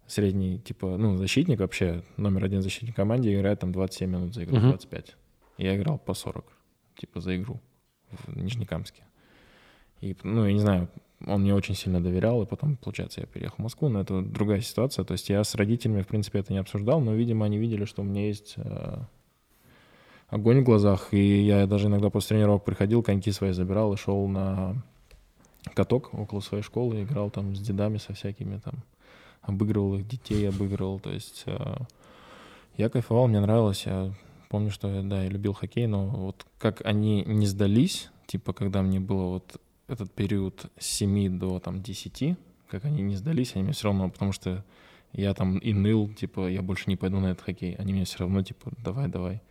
Средний, 0.07 0.59
типа, 0.59 0.97
ну, 0.97 1.17
защитник 1.17 1.61
вообще, 1.61 2.03
номер 2.17 2.45
один 2.45 2.63
защитник 2.63 2.97
команде 2.97 3.35
играет 3.35 3.61
там 3.61 3.71
27 3.73 4.11
минут 4.11 4.35
за 4.35 4.45
игру, 4.45 4.57
Мгм. 4.57 4.71
25. 4.71 5.17
Я 5.59 5.77
играл 5.77 5.99
по 5.99 6.15
40, 6.15 6.45
типа, 6.97 7.21
за 7.21 7.37
игру 7.37 7.61
в 8.11 8.37
Нижнекамске. 8.37 9.05
И, 10.01 10.17
ну, 10.25 10.47
я 10.47 10.53
не 10.53 10.59
знаю, 10.59 10.89
он 11.27 11.43
мне 11.43 11.55
очень 11.55 11.75
сильно 11.75 12.03
доверял, 12.03 12.43
и 12.43 12.47
потом, 12.47 12.77
получается, 12.77 13.21
я 13.21 13.27
переехал 13.27 13.57
в 13.59 13.63
Москву, 13.63 13.89
но 13.89 14.01
это 14.01 14.23
другая 14.23 14.61
ситуация. 14.61 15.05
То 15.05 15.13
есть 15.13 15.29
я 15.29 15.45
с 15.45 15.55
родителями, 15.55 16.03
в 16.03 16.07
принципе, 16.07 16.39
это 16.39 16.53
не 16.53 16.59
обсуждал, 16.59 17.01
но, 17.01 17.15
видимо, 17.15 17.45
они 17.47 17.59
видели, 17.59 17.85
что 17.85 18.03
у 18.03 18.05
меня 18.05 18.27
есть 18.27 18.55
э, 18.57 18.99
огонь 20.29 20.61
в 20.61 20.65
глазах, 20.65 21.13
и 21.13 21.43
я 21.45 21.67
даже 21.67 21.89
иногда 21.89 22.09
после 22.09 22.37
тренировок 22.37 22.65
приходил, 22.65 23.03
коньки 23.03 23.33
свои 23.33 23.53
забирал 23.53 23.93
и 23.93 23.97
шел 23.97 24.27
на 24.29 24.83
каток 25.75 26.15
около 26.15 26.41
своей 26.41 26.63
школы, 26.63 27.03
играл 27.03 27.31
там 27.31 27.55
с 27.55 27.61
дедами, 27.61 27.99
со 27.99 28.15
всякими 28.15 28.59
там, 28.59 28.83
обыгрывал 29.43 29.97
их 29.97 30.09
детей, 30.09 30.49
обыгрывал, 30.49 31.01
то 31.01 31.11
есть 31.11 31.43
э, 31.47 31.77
я 32.79 32.89
кайфовал, 32.89 33.29
мне 33.29 33.41
нравилось, 33.41 33.85
я 33.85 34.13
помню, 34.49 34.71
что 34.71 35.03
да, 35.03 35.25
я 35.25 35.29
любил 35.29 35.53
хоккей, 35.53 35.87
но 35.87 36.07
вот 36.07 36.47
как 36.59 36.85
они 36.87 37.25
не 37.27 37.47
сдались, 37.47 38.11
типа, 38.27 38.55
когда 38.55 38.81
мне 38.81 39.01
было 39.01 39.27
вот 39.27 39.61
этот 39.91 40.13
период 40.13 40.71
с 40.79 40.87
7 40.87 41.39
до 41.39 41.59
там 41.59 41.83
10, 41.83 42.37
как 42.69 42.85
они 42.85 43.03
не 43.03 43.17
сдались, 43.17 43.55
они 43.55 43.65
мне 43.65 43.73
все 43.73 43.89
равно, 43.89 44.11
потому 44.11 44.33
что 44.33 44.65
я 45.13 45.35
там 45.35 45.59
и 45.59 45.73
ныл, 45.73 46.09
типа, 46.09 46.49
я 46.49 46.63
больше 46.63 46.85
не 46.87 46.97
пойду 46.97 47.19
на 47.19 47.33
этот 47.33 47.45
хоккей, 47.45 47.75
они 47.75 47.93
мне 47.93 48.05
все 48.05 48.19
равно, 48.19 48.43
типа, 48.43 48.73
давай, 48.83 49.09
давай. 49.09 49.43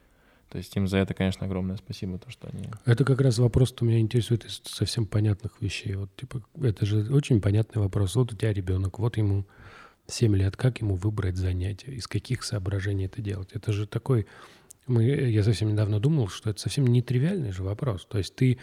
То 0.50 0.58
есть 0.58 0.76
им 0.76 0.88
за 0.88 0.98
это, 0.98 1.14
конечно, 1.14 1.46
огромное 1.46 1.78
спасибо, 1.78 2.18
то, 2.18 2.32
что 2.32 2.50
они... 2.52 2.70
Это 2.86 3.06
как 3.06 3.22
раз 3.22 3.38
вопрос, 3.38 3.70
что 3.70 3.86
меня 3.86 4.00
интересует 4.00 4.46
из 4.46 4.62
совсем 4.64 5.06
понятных 5.06 5.62
вещей. 5.62 5.96
Вот, 5.96 6.16
типа, 6.16 6.42
это 6.62 6.86
же 6.88 7.14
очень 7.14 7.40
понятный 7.40 7.82
вопрос. 7.82 8.16
Вот 8.16 8.34
у 8.34 8.36
тебя 8.36 8.52
ребенок, 8.52 8.98
вот 8.98 9.18
ему 9.18 9.46
7 10.08 10.36
лет, 10.36 10.58
как 10.58 10.82
ему 10.82 10.96
выбрать 10.96 11.38
занятие, 11.38 11.92
из 11.92 12.08
каких 12.08 12.44
соображений 12.44 13.06
это 13.06 13.22
делать? 13.22 13.50
Это 13.54 13.72
же 13.72 13.86
такой... 13.86 14.26
Мы, 14.88 15.04
я 15.04 15.44
совсем 15.44 15.70
недавно 15.70 16.00
думал, 16.00 16.30
что 16.30 16.50
это 16.50 16.60
совсем 16.60 16.88
нетривиальный 16.88 17.52
же 17.52 17.62
вопрос. 17.62 18.08
То 18.10 18.18
есть 18.18 18.34
ты 18.34 18.58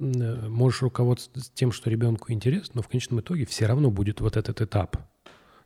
можешь 0.00 0.82
руководствоваться 0.82 1.50
тем, 1.54 1.72
что 1.72 1.90
ребенку 1.90 2.32
интересно, 2.32 2.72
но 2.76 2.82
в 2.82 2.88
конечном 2.88 3.20
итоге 3.20 3.44
все 3.46 3.66
равно 3.66 3.90
будет 3.90 4.20
вот 4.20 4.36
этот 4.36 4.60
этап. 4.60 4.96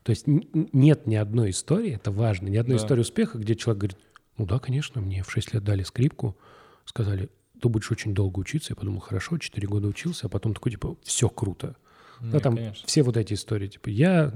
То 0.02 0.10
есть 0.10 0.24
нет 0.26 1.06
ни 1.06 1.14
одной 1.14 1.50
истории, 1.50 1.92
это 1.94 2.10
важно, 2.10 2.48
ни 2.48 2.56
одной 2.56 2.76
Да. 2.78 2.84
истории 2.84 3.00
успеха, 3.00 3.38
где 3.38 3.54
человек 3.54 3.80
говорит, 3.80 3.98
ну 4.36 4.44
да, 4.44 4.58
конечно, 4.58 5.00
мне 5.00 5.22
в 5.22 5.30
6 5.30 5.54
лет 5.54 5.64
дали 5.64 5.82
скрипку, 5.82 6.36
сказали, 6.84 7.30
ты 7.62 7.68
будешь 7.68 7.90
очень 7.90 8.12
долго 8.12 8.40
учиться. 8.40 8.72
Я 8.72 8.76
подумал, 8.76 9.00
хорошо, 9.00 9.38
4 9.38 9.66
года 9.68 9.86
учился, 9.88 10.26
а 10.26 10.28
потом 10.28 10.52
такой, 10.52 10.72
типа, 10.72 10.96
все 11.04 11.28
круто. 11.30 11.76
Не, 12.20 12.32
Ну, 12.32 12.40
там 12.40 12.56
конечно. 12.56 12.86
все 12.86 13.02
вот 13.02 13.16
эти 13.16 13.32
истории, 13.34 13.68
типа, 13.68 13.88
я 13.88 14.34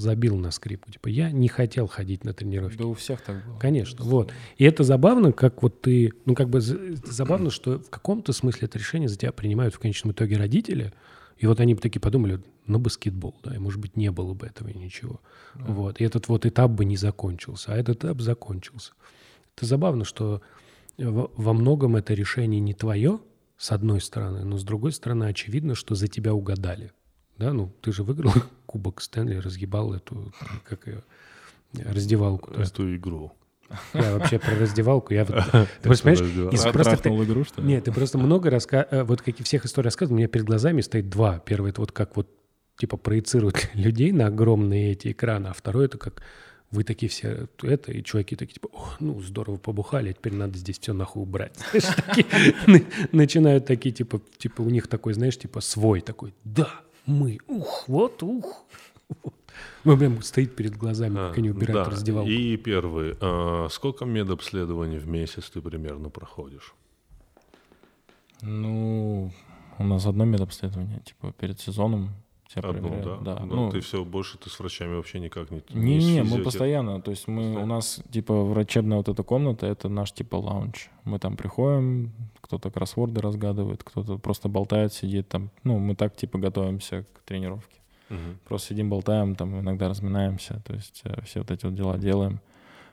забил 0.00 0.36
на 0.36 0.50
скрипку, 0.50 0.90
типа, 0.90 1.08
я 1.08 1.30
не 1.30 1.48
хотел 1.48 1.86
ходить 1.86 2.24
на 2.24 2.32
тренировки. 2.32 2.78
Да 2.78 2.86
у 2.86 2.94
всех 2.94 3.20
так 3.20 3.44
было. 3.46 3.58
Конечно, 3.58 4.04
вот. 4.04 4.32
И 4.56 4.64
это 4.64 4.82
забавно, 4.82 5.32
как 5.32 5.62
вот 5.62 5.82
ты, 5.82 6.12
ну 6.24 6.34
как 6.34 6.48
бы 6.48 6.60
забавно, 6.60 7.50
что 7.50 7.78
в 7.78 7.90
каком-то 7.90 8.32
смысле 8.32 8.66
это 8.66 8.78
решение 8.78 9.08
за 9.08 9.16
тебя 9.16 9.32
принимают 9.32 9.74
в 9.74 9.78
конечном 9.78 10.12
итоге 10.12 10.36
родители, 10.36 10.92
И 11.40 11.46
вот 11.46 11.58
они 11.58 11.74
бы 11.74 11.80
такие 11.80 12.00
подумали, 12.00 12.40
на 12.66 12.78
баскетбол, 12.78 13.34
да, 13.42 13.56
и, 13.56 13.58
может 13.58 13.80
быть, 13.80 13.96
не 13.96 14.10
было 14.10 14.34
бы 14.34 14.46
этого 14.46 14.68
ничего. 14.68 15.20
Вот. 15.54 16.00
И 16.00 16.04
этот 16.04 16.28
вот 16.28 16.44
этап 16.44 16.70
бы 16.70 16.84
не 16.84 16.96
закончился, 16.96 17.72
а 17.72 17.76
этот 17.76 18.04
этап 18.04 18.20
закончился. 18.20 18.92
Это 19.56 19.64
забавно, 19.64 20.04
что 20.04 20.42
во 20.98 21.30
во 21.34 21.52
многом 21.54 21.96
это 21.96 22.12
решение 22.12 22.60
не 22.60 22.74
твое, 22.74 23.20
с 23.56 23.72
одной 23.72 24.02
стороны, 24.02 24.44
но 24.44 24.58
с 24.58 24.64
другой 24.64 24.92
стороны, 24.92 25.24
очевидно, 25.24 25.74
что 25.74 25.94
за 25.94 26.08
тебя 26.08 26.34
угадали. 26.34 26.92
Да, 27.40 27.52
ну, 27.54 27.72
ты 27.80 27.90
же 27.92 28.02
выиграл 28.02 28.32
кубок 28.66 29.00
Стэнли, 29.00 29.36
разъебал 29.36 29.94
эту, 29.94 30.32
как 30.68 30.86
ее, 30.86 31.02
раздевалку. 31.74 32.52
да. 32.54 32.62
Эту 32.62 32.94
игру. 32.94 33.32
Я 33.94 34.18
вообще 34.18 34.38
про 34.38 34.56
раздевалку, 34.56 35.14
я 35.14 35.24
вот... 35.24 35.36
Ты 35.52 35.68
просто 35.82 36.04
понимаешь, 36.04 36.52
из 36.54 36.62
просто 36.72 36.96
ты- 36.96 37.08
игру, 37.08 37.44
что 37.44 37.62
ли? 37.62 37.68
нет, 37.68 37.84
ты 37.84 37.92
просто 37.92 38.18
много 38.18 38.50
раска... 38.50 38.86
э, 38.90 39.04
Вот 39.04 39.22
как 39.22 39.38
и 39.40 39.42
всех 39.44 39.64
историй 39.64 39.84
рассказывал, 39.86 40.16
у 40.16 40.18
меня 40.18 40.26
перед 40.28 40.44
глазами 40.44 40.80
стоит 40.80 41.08
два. 41.08 41.38
Первый— 41.38 41.70
это 41.70 41.80
вот 41.80 41.92
как 41.92 42.16
вот 42.16 42.28
типа 42.76 42.96
проецируют 42.96 43.70
людей 43.74 44.10
на 44.12 44.26
огромные 44.26 44.92
эти 44.92 45.12
экраны, 45.12 45.46
а 45.48 45.52
второй— 45.52 45.84
это 45.86 45.98
как 45.98 46.20
вы 46.72 46.82
такие 46.84 47.08
все 47.08 47.48
это, 47.62 47.92
и 47.92 48.02
чуваки 48.02 48.34
такие 48.36 48.54
типа, 48.54 48.68
О, 48.72 48.88
ну 49.00 49.20
здорово 49.22 49.56
побухали, 49.56 50.10
а 50.10 50.12
теперь 50.12 50.34
надо 50.34 50.58
здесь 50.58 50.78
все 50.80 50.92
нахуй 50.92 51.22
убрать. 51.22 51.56
Начинают 53.12 53.66
такие 53.66 53.92
типа, 53.94 54.20
типа 54.38 54.62
у 54.62 54.70
них 54.70 54.88
такой, 54.88 55.14
знаешь, 55.14 55.38
типа 55.38 55.60
свой 55.60 56.00
такой, 56.00 56.34
да, 56.44 56.70
мы, 57.06 57.38
ух, 57.46 57.84
вот, 57.88 58.22
ух. 58.22 58.64
Вот. 59.22 59.34
Ну, 59.84 59.96
прям 59.96 60.22
стоит 60.22 60.54
перед 60.56 60.76
глазами, 60.76 61.14
как 61.14 61.38
они 61.38 61.50
убирают 61.50 61.80
А, 61.80 61.90
Да, 61.90 61.96
раздевалку. 61.96 62.30
И 62.30 62.56
первый. 62.56 63.16
А, 63.20 63.66
сколько 63.70 64.04
медобследований 64.04 64.98
в 64.98 65.08
месяц 65.08 65.50
ты 65.50 65.60
примерно 65.60 66.10
проходишь? 66.10 66.74
Ну, 68.42 69.32
у 69.78 69.84
нас 69.84 70.06
одно 70.06 70.24
медобследование, 70.24 71.00
типа 71.00 71.32
перед 71.32 71.60
сезоном 71.60 72.10
тебя 72.50 72.68
Одно, 72.68 72.88
проверяют. 72.88 73.22
да? 73.22 73.34
Да. 73.36 73.44
Ну, 73.44 73.54
Ну, 73.54 73.70
ты 73.70 73.80
все, 73.80 74.04
больше 74.04 74.38
ты 74.38 74.50
с 74.50 74.58
врачами 74.58 74.94
вообще 74.96 75.20
никак 75.20 75.50
не... 75.50 75.62
Не, 75.70 76.00
с 76.00 76.04
не, 76.04 76.22
мы 76.22 76.42
постоянно, 76.42 77.00
то 77.00 77.10
есть 77.10 77.28
мы, 77.28 77.42
Постоянно. 77.42 77.62
у 77.62 77.66
нас 77.66 78.00
типа 78.10 78.44
врачебная 78.44 78.98
вот 78.98 79.08
эта 79.08 79.22
комната, 79.22 79.66
это 79.66 79.88
наш 79.88 80.12
типа 80.12 80.36
лаунж. 80.36 80.90
Мы 81.04 81.18
там 81.18 81.36
приходим, 81.36 82.12
кто-то 82.40 82.70
кроссворды 82.70 83.20
разгадывает, 83.20 83.84
кто-то 83.84 84.18
просто 84.18 84.48
болтает, 84.48 84.92
сидит 84.92 85.28
там. 85.28 85.50
Ну, 85.64 85.78
мы 85.78 85.94
так 85.94 86.16
типа 86.16 86.38
готовимся 86.38 87.04
к 87.14 87.20
тренировке. 87.22 87.76
Мгм. 88.08 88.38
Просто 88.48 88.68
сидим, 88.68 88.90
болтаем, 88.90 89.36
там 89.36 89.60
иногда 89.60 89.88
разминаемся, 89.88 90.60
то 90.66 90.74
есть 90.74 91.02
э, 91.04 91.22
все 91.24 91.40
вот 91.40 91.50
эти 91.52 91.64
вот 91.66 91.74
дела 91.76 91.96
делаем. 91.96 92.40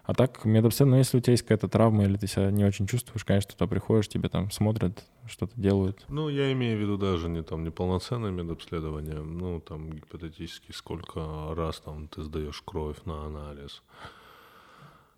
А 0.07 0.13
так, 0.13 0.45
медобследование, 0.45 0.95
ну, 0.95 0.99
если 0.99 1.17
у 1.17 1.19
тебя 1.19 1.33
есть 1.33 1.43
какая-то 1.43 1.67
травма 1.67 2.05
или 2.05 2.15
ты 2.15 2.27
себя 2.27 2.49
не 2.49 2.63
очень 2.63 2.87
чувствуешь, 2.87 3.25
конечно, 3.25 3.51
туда 3.51 3.67
приходишь, 3.67 4.07
тебе 4.07 4.29
там 4.29 4.49
смотрят, 4.51 5.03
что-то 5.27 5.51
делают. 5.57 6.05
Ну, 6.07 6.29
я 6.29 6.53
имею 6.53 6.77
в 6.77 6.81
виду 6.81 6.97
даже 6.97 7.27
не 7.27 7.43
там 7.43 7.65
не 7.65 7.71
полноценное 7.71 8.31
медобследование, 8.31 9.19
ну, 9.19 9.59
там 9.59 9.91
гипотетически 9.91 10.71
сколько 10.71 11.53
раз 11.53 11.81
там 11.81 12.07
ты 12.07 12.23
сдаешь 12.23 12.63
кровь 12.65 12.95
на 13.03 13.25
анализ. 13.25 13.83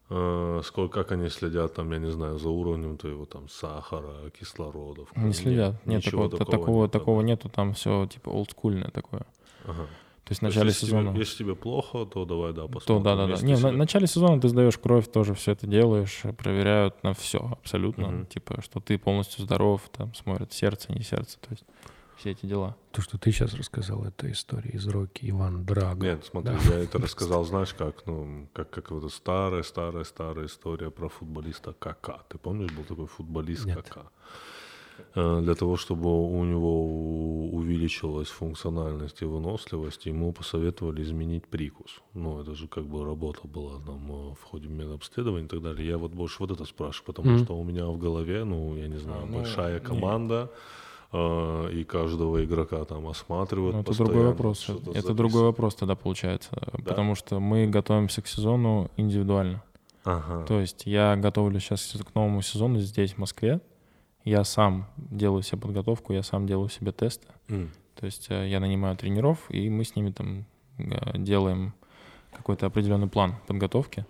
Э, 0.10 0.62
Сколько, 0.64 1.04
как 1.04 1.12
они 1.12 1.30
следят, 1.30 1.76
там, 1.76 1.92
я 1.92 2.00
не 2.00 2.12
знаю, 2.12 2.40
за 2.40 2.50
уровнем 2.50 2.98
твоего 2.98 3.26
там 3.26 3.48
сахара, 3.48 4.32
кислородов. 4.32 5.16
Не 5.16 5.34
следят. 5.34 5.76
Нет, 5.86 6.04
ничего 6.04 6.30
такого, 6.30 6.46
такого, 6.52 6.82
нет, 6.82 6.92
да. 6.92 7.00
такого 7.00 7.22
нету, 7.22 7.50
там 7.50 7.74
все 7.76 8.08
типа 8.08 8.30
олдскульное 8.30 8.90
такое. 8.90 9.28
Ага. 9.66 9.86
То 10.30 10.34
есть 10.34 10.42
в 10.42 10.44
начале 10.44 10.68
если 10.68 10.86
сезона... 10.86 11.10
Тебе, 11.12 11.20
если 11.22 11.38
тебе 11.44 11.56
плохо, 11.56 12.06
то 12.06 12.24
давай, 12.24 12.54
да, 12.54 12.68
посмотрим. 12.68 12.86
То 12.86 13.00
да, 13.00 13.16
да, 13.16 13.36
да. 13.36 13.42
Не, 13.42 13.56
в 13.56 13.62
на- 13.64 13.70
тебе- 13.70 13.78
начале 13.80 14.06
сезона 14.06 14.40
ты 14.40 14.48
сдаешь 14.48 14.78
кровь, 14.78 15.12
тоже 15.12 15.34
все 15.34 15.54
это 15.54 15.66
делаешь, 15.66 16.22
проверяют 16.38 17.02
на 17.04 17.16
все 17.16 17.40
абсолютно. 17.40 18.10
Мгм. 18.10 18.26
Типа, 18.28 18.62
что 18.62 18.80
ты 18.80 19.00
полностью 19.00 19.44
здоров, 19.44 19.82
там 19.92 20.14
смотрят 20.14 20.54
сердце, 20.54 20.94
не 20.94 21.02
сердце, 21.02 21.40
то 21.40 21.48
есть 21.50 21.64
все 22.18 22.30
эти 22.32 22.46
дела. 22.46 22.76
То, 22.92 23.02
что 23.02 23.18
ты 23.18 23.32
сейчас 23.32 23.56
рассказал, 23.56 24.04
это 24.06 24.32
история 24.32 24.70
из 24.70 24.86
Рокки 24.88 25.28
Иван 25.30 25.66
Драго. 25.66 26.06
Нет, 26.06 26.26
смотри, 26.30 26.54
Да. 26.68 26.76
я 26.76 26.84
это 26.84 26.98
рассказал, 27.00 27.44
знаешь, 27.46 27.74
как, 27.74 28.06
ну, 28.06 28.48
как, 28.54 28.70
как 28.70 28.92
вот 28.92 29.06
эта 29.06 29.12
старая, 29.16 29.64
старая, 29.64 30.04
старая 30.04 30.46
история 30.46 30.92
про 30.92 31.10
футболиста 31.10 31.74
Кака. 31.74 32.20
Ты 32.30 32.38
помнишь, 32.38 32.72
был 32.72 32.84
такой 32.84 33.08
футболист 33.08 33.66
Нет. 33.66 33.78
Кака? 33.82 34.12
Э, 35.16 35.42
Для 35.42 35.56
того, 35.56 35.76
чтобы 35.78 36.10
у 36.10 36.44
него 36.44 37.50
увеличилась 37.52 38.28
функциональность 38.30 39.22
и 39.22 39.26
выносливость, 39.26 40.06
ему 40.06 40.32
посоветовали 40.34 41.02
изменить 41.04 41.48
прикус. 41.48 42.02
Ну, 42.14 42.40
это 42.42 42.56
же 42.56 42.68
как 42.68 42.86
бы 42.86 43.04
работа 43.06 43.48
была 43.48 43.80
там 43.86 44.12
э, 44.12 44.36
в 44.40 44.44
ходе 44.44 44.68
медобследования 44.68 45.46
и 45.46 45.50
так 45.50 45.62
далее. 45.62 45.88
Я 45.88 45.98
вот 45.98 46.12
больше 46.14 46.38
вот 46.40 46.52
это 46.52 46.66
спрашиваю, 46.66 47.06
потому 47.06 47.30
Мгм. 47.32 47.44
что 47.44 47.58
у 47.58 47.64
меня 47.64 47.86
в 47.88 47.98
голове, 47.98 48.44
ну, 48.44 48.76
я 48.76 48.88
не 48.88 48.98
знаю, 48.98 49.24
А, 49.24 49.26
ну, 49.26 49.38
большая 49.38 49.80
команда, 49.80 50.50
э, 51.12 51.72
и 51.74 51.84
каждого 51.84 52.44
игрока 52.46 52.84
там 52.86 53.08
осматривают 53.08 53.76
Ну, 53.76 53.82
это 53.82 53.96
другой 53.98 54.26
вопрос. 54.26 54.64
Это 54.70 54.74
записывают. 54.80 55.18
другой 55.18 55.42
вопрос 55.44 55.76
тогда 55.76 55.96
получается. 55.96 56.50
Потому 56.86 57.16
что 57.16 57.40
мы 57.40 57.68
готовимся 57.68 58.22
к 58.22 58.28
сезону 58.28 58.90
индивидуально. 58.98 59.64
Ага. 60.06 60.46
То 60.46 60.60
есть 60.60 60.86
я 60.86 61.16
готовлю 61.18 61.60
сейчас 61.60 61.96
к 62.10 62.16
новому 62.16 62.42
сезону 62.42 62.80
здесь, 62.80 63.14
в 63.14 63.18
Москве. 63.18 63.60
Я 64.24 64.44
сам 64.44 64.88
делаю 64.98 65.44
себе 65.44 65.62
подготовку, 65.62 66.14
я 66.14 66.24
сам 66.24 66.46
делаю 66.46 66.70
себе 66.70 66.92
тесты. 66.92 67.28
М. 67.48 67.72
То 67.96 68.06
есть 68.06 68.28
э, 68.30 68.48
я 68.48 68.60
нанимаю 68.60 68.96
тренеров, 68.98 69.50
и 69.50 69.70
мы 69.70 69.84
с 69.84 69.96
ними 69.96 70.12
там 70.12 70.46
э, 70.78 71.18
делаем 71.18 71.74
какой-то 72.32 72.68
определенный 72.68 73.08
план 73.08 73.36
подготовки. 73.48 74.06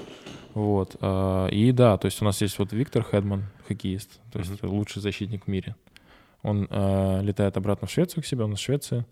Вот. 0.53 0.95
э, 0.99 1.49
И 1.51 1.71
да, 1.71 1.97
то 1.97 2.05
есть 2.05 2.21
у 2.21 2.25
нас 2.25 2.41
есть 2.41 2.59
вот 2.59 2.73
Виктор 2.73 3.03
Хедман, 3.03 3.45
хоккеист, 3.67 4.19
то 4.31 4.39
есть 4.39 4.63
лучший 4.63 5.01
защитник 5.01 5.45
в 5.45 5.47
мире. 5.47 5.75
Он 6.41 6.63
летает 7.21 7.57
обратно 7.57 7.87
в 7.87 7.91
Швецию 7.91 8.23
к 8.23 8.25
себе, 8.25 8.45
он 8.45 8.53
из 8.53 8.59
Швеции, 8.59 9.05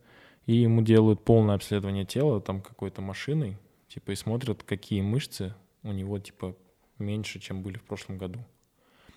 и 0.45 0.55
ему 0.55 0.81
делают 0.81 1.25
полное 1.25 1.55
обследование 1.55 2.05
тела 2.05 2.39
там 2.39 2.61
какой-то 2.61 3.01
машиной, 3.01 3.57
типа, 3.89 4.11
и 4.11 4.15
смотрят, 4.15 4.63
какие 4.63 5.01
мышцы 5.01 5.53
у 5.83 5.91
него, 5.91 6.19
типа, 6.19 6.55
меньше, 6.99 7.39
чем 7.39 7.63
были 7.63 7.77
в 7.77 7.83
прошлом 7.83 8.17
году. 8.17 8.39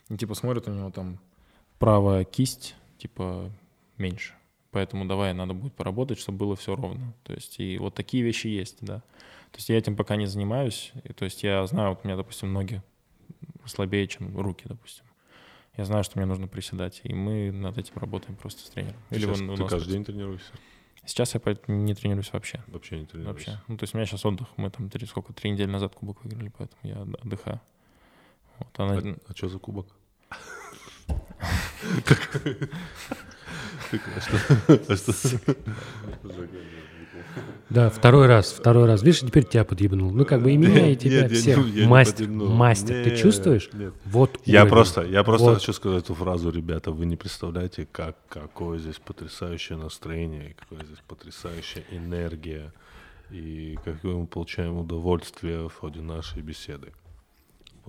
И, 0.08 0.16
типа, 0.16 0.34
смотрят 0.34 0.66
у 0.66 0.72
него 0.72 0.90
там 0.90 1.20
правая 1.80 2.22
кисть, 2.24 2.76
типа, 2.98 3.50
меньше. 3.98 4.34
Поэтому 4.70 5.04
давай, 5.06 5.34
надо 5.34 5.52
будет 5.54 5.74
поработать, 5.74 6.18
чтобы 6.20 6.38
было 6.38 6.54
все 6.54 6.76
ровно. 6.76 7.12
То 7.24 7.32
есть 7.34 7.58
и 7.58 7.76
вот 7.78 7.94
такие 7.94 8.22
вещи 8.22 8.46
есть, 8.46 8.76
да. 8.82 8.98
То 9.50 9.56
есть 9.56 9.68
я 9.68 9.76
этим 9.76 9.96
пока 9.96 10.14
не 10.14 10.26
занимаюсь. 10.26 10.92
И, 11.02 11.12
то 11.12 11.24
есть 11.24 11.42
я 11.42 11.66
знаю, 11.66 11.88
вот 11.90 12.00
у 12.04 12.06
меня, 12.06 12.16
допустим, 12.16 12.52
ноги 12.52 12.80
слабее, 13.66 14.06
чем 14.06 14.38
руки, 14.38 14.64
допустим. 14.68 15.04
Я 15.76 15.84
знаю, 15.86 16.04
что 16.04 16.18
мне 16.18 16.26
нужно 16.26 16.46
приседать, 16.46 17.00
и 17.02 17.12
мы 17.14 17.50
над 17.50 17.78
этим 17.78 17.94
работаем 17.96 18.36
просто 18.36 18.60
с 18.60 18.70
тренером. 18.70 19.00
Или 19.10 19.20
Сейчас 19.22 19.40
он 19.40 19.56
ты 19.56 19.62
каждый 19.64 19.84
тут- 19.84 19.92
день 19.92 20.04
тренируешься? 20.04 20.52
Сейчас 21.06 21.34
я 21.34 21.40
не 21.66 21.94
тренируюсь 21.94 22.30
вообще. 22.32 22.62
Вообще 22.68 23.00
не 23.00 23.06
тренируешься? 23.06 23.50
Вообще. 23.52 23.64
Ну, 23.68 23.76
то 23.78 23.84
есть 23.84 23.94
у 23.94 23.96
меня 23.96 24.06
сейчас 24.06 24.24
отдых. 24.26 24.48
Мы 24.58 24.70
там 24.70 24.90
три, 24.90 25.06
сколько, 25.06 25.32
три 25.32 25.50
недели 25.50 25.70
назад 25.70 25.94
кубок 25.94 26.22
выиграли, 26.22 26.52
поэтому 26.56 26.78
я 26.82 27.00
от- 27.02 27.24
отдыхаю. 27.24 27.60
Вот, 28.58 28.68
а 28.76 28.86
на- 28.86 29.16
А, 29.26 29.34
что 29.34 29.48
за 29.48 29.58
кубок? 29.58 29.86
А 33.92 34.20
что? 34.20 35.40
Да, 37.68 37.88
второй 37.88 38.26
раз, 38.26 38.52
второй 38.52 38.86
раз. 38.86 39.02
Видишь, 39.02 39.20
теперь 39.20 39.44
тебя 39.44 39.64
подъебнул. 39.64 40.10
Ну, 40.10 40.24
как 40.24 40.42
бы 40.42 40.52
и 40.52 40.56
меня, 40.56 40.90
и 40.90 40.96
тебя 40.96 41.28
всех. 41.28 41.58
Мастер, 41.86 42.28
мастер. 42.28 43.04
Ты 43.04 43.16
чувствуешь? 43.16 43.70
нет. 43.72 43.94
Вот 44.04 44.40
Я 44.44 44.66
просто, 44.66 45.02
я 45.02 45.22
просто 45.22 45.54
хочу 45.54 45.72
сказать 45.72 46.04
эту 46.04 46.14
фразу, 46.14 46.50
ребята, 46.50 46.90
вы 46.90 47.06
не 47.06 47.16
представляете, 47.16 47.86
как, 47.90 48.16
какое 48.28 48.78
здесь 48.78 48.96
потрясающее 48.96 49.78
настроение, 49.78 50.56
какая 50.58 50.84
здесь 50.84 50.98
потрясающая 51.06 51.84
энергия, 51.90 52.72
и 53.30 53.78
какое 53.84 54.16
мы 54.16 54.26
получаем 54.26 54.76
удовольствие 54.78 55.68
в 55.68 55.74
ходе 55.74 56.00
нашей 56.00 56.42
беседы. 56.42 56.92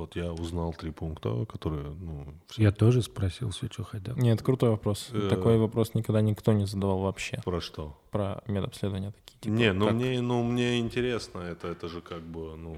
Вот 0.02 0.16
я 0.16 0.34
узнал 0.34 0.74
три 0.74 0.90
пункта, 0.90 1.46
которые, 1.46 1.84
ну, 1.92 2.34
всё 2.48 2.64
Я 2.64 2.72
тоже 2.72 3.04
спросил 3.04 3.52
все, 3.52 3.68
что 3.72 3.84
хотел. 3.84 4.16
Нет, 4.18 4.42
крутой 4.42 4.72
вопрос. 4.72 5.10
Э. 5.14 5.28
Такой 5.30 5.60
вопрос 5.60 5.94
никогда 5.94 6.22
никто 6.22 6.54
не 6.54 6.66
задавал 6.66 7.02
вообще. 7.02 7.40
про 7.46 7.62
что? 7.62 7.96
Про 8.10 8.42
медобследования 8.48 9.12
такие. 9.12 9.38
типа, 9.42 9.54
не, 9.54 9.74
ну 9.74 9.86
как- 9.86 9.94
мне, 9.94 10.20
ну 10.22 10.42
мне 10.44 10.80
интересно, 10.80 11.40
это, 11.42 11.68
это 11.68 11.88
же 11.88 12.02
как 12.02 12.24
бы, 12.24 12.56
ну, 12.58 12.78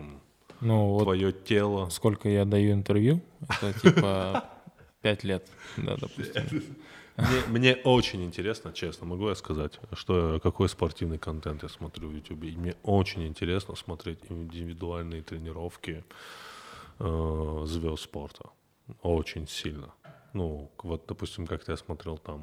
Ну, 0.60 0.88
вот 0.90 1.04
твое 1.04 1.32
тело. 1.32 1.88
сколько 1.90 2.28
я 2.28 2.44
даю 2.44 2.74
интервью, 2.74 3.22
это 3.62 3.80
типа 3.80 4.44
пять 5.02 5.24
лет, 5.24 5.48
да, 5.78 5.96
допустим. 5.96 6.44
Мне, 7.16 7.42
мне 7.48 7.76
очень 7.86 8.24
интересно, 8.26 8.74
честно, 8.74 9.06
могу 9.06 9.30
я 9.30 9.36
сказать, 9.36 9.80
что 9.94 10.40
какой 10.44 10.68
спортивный 10.68 11.20
контент 11.20 11.64
я 11.64 11.70
смотрю 11.70 12.10
в 12.10 12.12
YouTube. 12.16 12.44
И 12.44 12.58
мне 12.58 12.76
очень 12.84 13.28
интересно 13.28 13.76
смотреть 13.76 14.20
индивидуальные 14.30 15.22
тренировки 15.22 16.04
э, 17.00 17.64
звезд 17.66 18.04
спорта. 18.04 18.50
Очень 19.02 19.48
сильно. 19.48 19.94
Ну, 20.34 20.72
вот, 20.82 21.06
допустим, 21.08 21.48
как 21.48 21.68
я 21.68 21.78
смотрел 21.78 22.18
там 22.18 22.42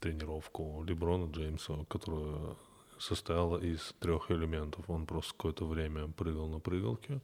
тренировку 0.00 0.82
Леброна 0.86 1.30
Джеймса, 1.30 1.84
которая 1.88 2.56
состояла 2.98 3.58
из 3.58 3.94
трех 3.98 4.30
элементов. 4.30 4.88
Он 4.88 5.06
просто 5.06 5.32
какое-то 5.32 5.66
время 5.66 6.08
прыгал 6.08 6.48
на 6.48 6.60
прыгалке, 6.60 7.20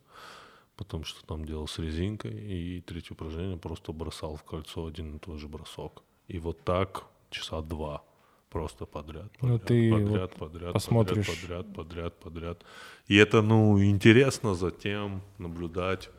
потом 0.77 1.05
что 1.05 1.25
там 1.27 1.45
делал 1.45 1.69
с 1.69 1.79
резинкой, 1.79 2.33
и 2.33 2.81
третье 2.81 3.15
упражнение 3.15 3.57
просто 3.57 3.93
бросал 3.93 4.37
в 4.37 4.45
кольцо 4.45 4.87
один 4.87 5.17
и 5.17 5.19
тот 5.19 5.39
же 5.39 5.49
бросок. 5.49 6.03
И 6.29 6.39
вот 6.39 6.65
так 6.65 7.05
часа 7.31 7.61
два. 7.63 8.03
Просто 8.51 8.87
подряд, 8.87 9.31
Ну, 9.43 9.59
подряд, 9.59 9.67
ты 9.67 9.91
подряд, 9.91 10.35
подряд, 10.35 10.73
посмотришь- 10.73 11.27
подряд, 11.27 11.67
подряд, 11.75 11.75
подряд, 11.75 12.15
подряд. 12.21 12.65
И 13.09 13.17
это, 13.17 13.43
ну, 13.43 13.83
интересно 13.83 14.55
затем 14.55 15.21
наблюдать, 15.39 16.11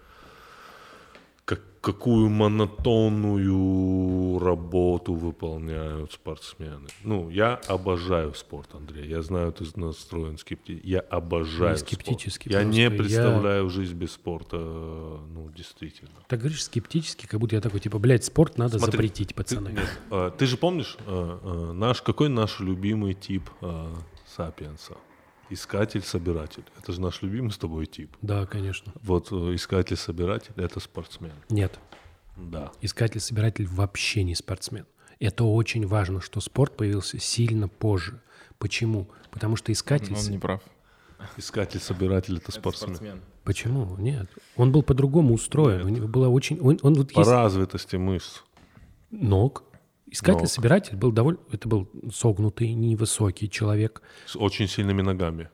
как, 1.47 1.61
какую 1.79 2.27
монотонную 2.29 4.37
работу 4.39 5.13
выполняют 5.13 6.11
спортсмены. 6.11 6.87
Ну, 7.05 7.29
я 7.29 7.53
обожаю 7.67 8.33
спорт, 8.33 8.75
Андрей. 8.75 9.07
Я 9.07 9.21
знаю, 9.21 9.53
ты 9.53 9.63
настроен 9.79 10.37
скептически. 10.37 10.85
Я 10.87 10.99
обожаю 10.99 11.71
Не 11.71 11.77
спорт. 11.77 11.93
скептически, 11.93 12.49
Я 12.49 12.59
просто 12.59 12.71
не 12.73 12.81
я- 12.83 12.91
представляю 12.91 13.69
жизнь 13.69 13.93
без 13.95 14.11
спорта, 14.11 14.57
ну, 14.57 15.49
действительно. 15.55 16.11
Так 16.27 16.39
говоришь 16.39 16.65
скептически, 16.65 17.25
как 17.27 17.39
будто 17.39 17.55
я 17.55 17.61
такой, 17.61 17.79
типа, 17.79 17.97
блядь, 17.97 18.25
спорт 18.25 18.57
надо 18.57 18.77
Смотри, 18.79 18.91
запретить, 18.97 19.29
Ты, 19.29 19.35
пацаны. 19.35 19.69
нет, 19.69 19.99
а, 20.11 20.31
ты 20.31 20.45
же 20.47 20.57
помнишь, 20.57 20.97
а, 21.07 21.39
а, 21.41 21.71
наш, 21.73 22.01
какой 22.01 22.27
наш 22.27 22.59
любимый 22.59 23.13
тип 23.13 23.49
а, 23.61 23.95
сапиенса? 24.35 24.95
Искатель-собиратель. 25.49 26.63
Это 26.77 26.91
же 26.91 27.01
наш 27.01 27.21
любимый 27.21 27.51
с 27.51 27.57
тобой 27.57 27.85
тип. 27.85 28.15
Да, 28.21 28.45
конечно. 28.45 28.91
Вот 29.01 29.31
э, 29.31 29.55
искатель-собиратель— 29.55 30.51
это 30.55 30.79
спортсмен. 30.79 31.31
Нет, 31.49 31.79
Да. 32.35 32.71
искатель-собиратель 32.81 33.65
вообще 33.67 34.23
не 34.23 34.35
спортсмен. 34.35 34.85
Это 35.19 35.43
очень 35.45 35.87
важно, 35.87 36.21
что 36.21 36.39
спорт 36.41 36.75
появился 36.77 37.17
сильно 37.19 37.67
позже. 37.67 38.21
Почему? 38.59 39.09
Потому 39.31 39.55
что 39.55 39.71
искатель... 39.71 40.13
Он 40.13 40.31
не 40.31 40.37
прав. 40.37 40.61
Искатель-собиратель— 41.37 42.37
это 42.39 42.51
спортсмен. 42.51 43.21
Почему? 43.43 43.95
Нет. 43.97 44.29
Он 44.57 44.71
был 44.71 44.83
по-другому 44.83 45.33
устроен. 45.33 45.85
У 45.85 45.89
него 45.89 46.07
было 46.07 46.27
очень... 46.27 46.59
Он, 46.59 46.77
он 46.81 46.93
вот 46.95 47.13
По 47.13 47.19
есть 47.19 47.31
развитости 47.31 47.95
мышц. 47.95 48.41
ног. 49.09 49.63
Искатель-собиратель 50.09 50.95
был 50.95 51.11
довольно... 51.11 51.39
Это 51.51 51.67
был 51.67 51.89
согнутый, 52.13 52.73
невысокий 52.73 53.49
человек 53.49 54.01
С 54.25 54.35
очень 54.35 54.67
сильными 54.67 55.01
ногами. 55.01 55.49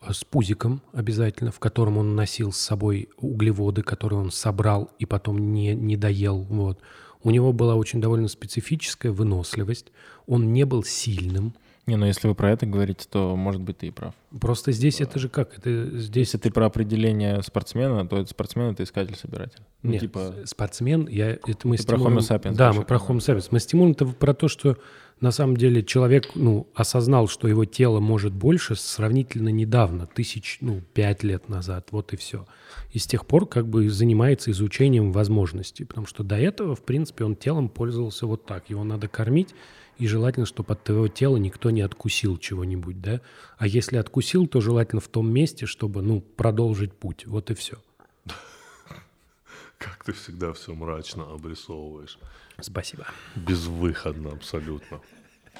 э, 0.00 0.12
с 0.12 0.24
пузиком 0.24 0.82
обязательно, 0.92 1.52
в 1.52 1.58
котором 1.60 1.98
он 1.98 2.14
носил 2.16 2.52
с 2.52 2.58
собой 2.58 3.08
углеводы, 3.16 3.82
которые 3.82 4.20
он 4.20 4.30
собрал 4.30 4.90
и 4.98 5.06
потом 5.06 5.52
не, 5.52 5.74
не 5.74 5.96
доел. 5.96 6.42
Вот. 6.42 6.80
У 7.22 7.30
него 7.30 7.52
была 7.52 7.74
очень 7.74 8.00
довольно 8.00 8.28
специфическая 8.28 9.12
выносливость. 9.12 9.92
Он 10.26 10.52
не 10.52 10.64
был 10.64 10.84
сильным. 10.84 11.54
Не, 11.86 11.94
ну 11.96 12.04
если 12.04 12.26
вы 12.26 12.34
про 12.34 12.50
это 12.50 12.66
говорите, 12.66 13.06
то, 13.08 13.36
может 13.36 13.60
быть, 13.60 13.78
ты 13.78 13.86
и 13.86 13.90
прав. 13.92 14.12
Просто 14.40 14.72
здесь 14.72 15.00
это 15.00 15.20
же 15.20 15.28
как? 15.28 15.56
Это 15.56 15.96
здесь... 15.98 16.28
Если 16.28 16.38
ты 16.38 16.50
про 16.50 16.66
определение 16.66 17.40
спортсмена, 17.42 18.06
то 18.08 18.18
это 18.18 18.28
спортсмен— 18.28 18.70
это 18.72 18.82
искатель-собиратель. 18.82 19.60
Ну, 19.82 19.92
Нет, 19.92 20.00
типа, 20.00 20.34
спортсмен, 20.46 21.06
я, 21.06 21.30
это 21.30 21.58
мы 21.62 21.76
Ты 21.76 21.86
про 21.86 21.96
Homo 21.96 22.18
sapiens 22.18 22.54
Да, 22.54 22.72
мы 22.72 22.82
про 22.82 22.96
Homo 22.96 23.18
sapiens. 23.18 23.48
Мы 23.52 23.60
стимулируем 23.60 23.92
это 23.94 24.06
про 24.06 24.34
то, 24.34 24.48
что 24.48 24.78
на 25.20 25.30
самом 25.30 25.56
деле 25.56 25.82
человек 25.82 26.32
ну, 26.34 26.68
осознал, 26.74 27.26
что 27.26 27.48
его 27.48 27.64
тело 27.64 28.00
может 28.00 28.34
больше 28.34 28.76
сравнительно 28.76 29.48
недавно, 29.48 30.06
тысяч, 30.06 30.58
ну, 30.60 30.82
пять 30.92 31.22
лет 31.22 31.48
назад, 31.48 31.88
вот 31.90 32.12
и 32.12 32.16
все. 32.16 32.46
И 32.92 32.98
с 32.98 33.06
тех 33.06 33.26
пор 33.26 33.46
как 33.46 33.66
бы 33.66 33.88
занимается 33.88 34.50
изучением 34.50 35.12
возможностей, 35.12 35.84
потому 35.84 36.06
что 36.06 36.22
до 36.22 36.36
этого, 36.36 36.76
в 36.76 36.82
принципе, 36.82 37.24
он 37.24 37.34
телом 37.34 37.70
пользовался 37.70 38.26
вот 38.26 38.44
так. 38.44 38.68
Его 38.68 38.84
надо 38.84 39.08
кормить, 39.08 39.54
и 39.98 40.06
желательно, 40.06 40.44
чтобы 40.44 40.74
от 40.74 40.84
твоего 40.84 41.08
тела 41.08 41.38
никто 41.38 41.70
не 41.70 41.80
откусил 41.80 42.36
чего-нибудь, 42.36 43.00
да? 43.00 43.22
А 43.56 43.66
если 43.66 43.96
откусил, 43.96 44.46
то 44.46 44.60
желательно 44.60 45.00
в 45.00 45.08
том 45.08 45.32
месте, 45.32 45.64
чтобы, 45.64 46.02
ну, 46.02 46.20
продолжить 46.20 46.92
путь. 46.92 47.26
Вот 47.26 47.50
и 47.50 47.54
все. 47.54 47.78
Как 49.78 50.04
ты 50.04 50.12
всегда 50.12 50.52
все 50.52 50.74
мрачно 50.74 51.24
обрисовываешь. 51.24 52.18
Спасибо. 52.60 53.06
Безвыходно 53.34 54.32
абсолютно. 54.32 55.00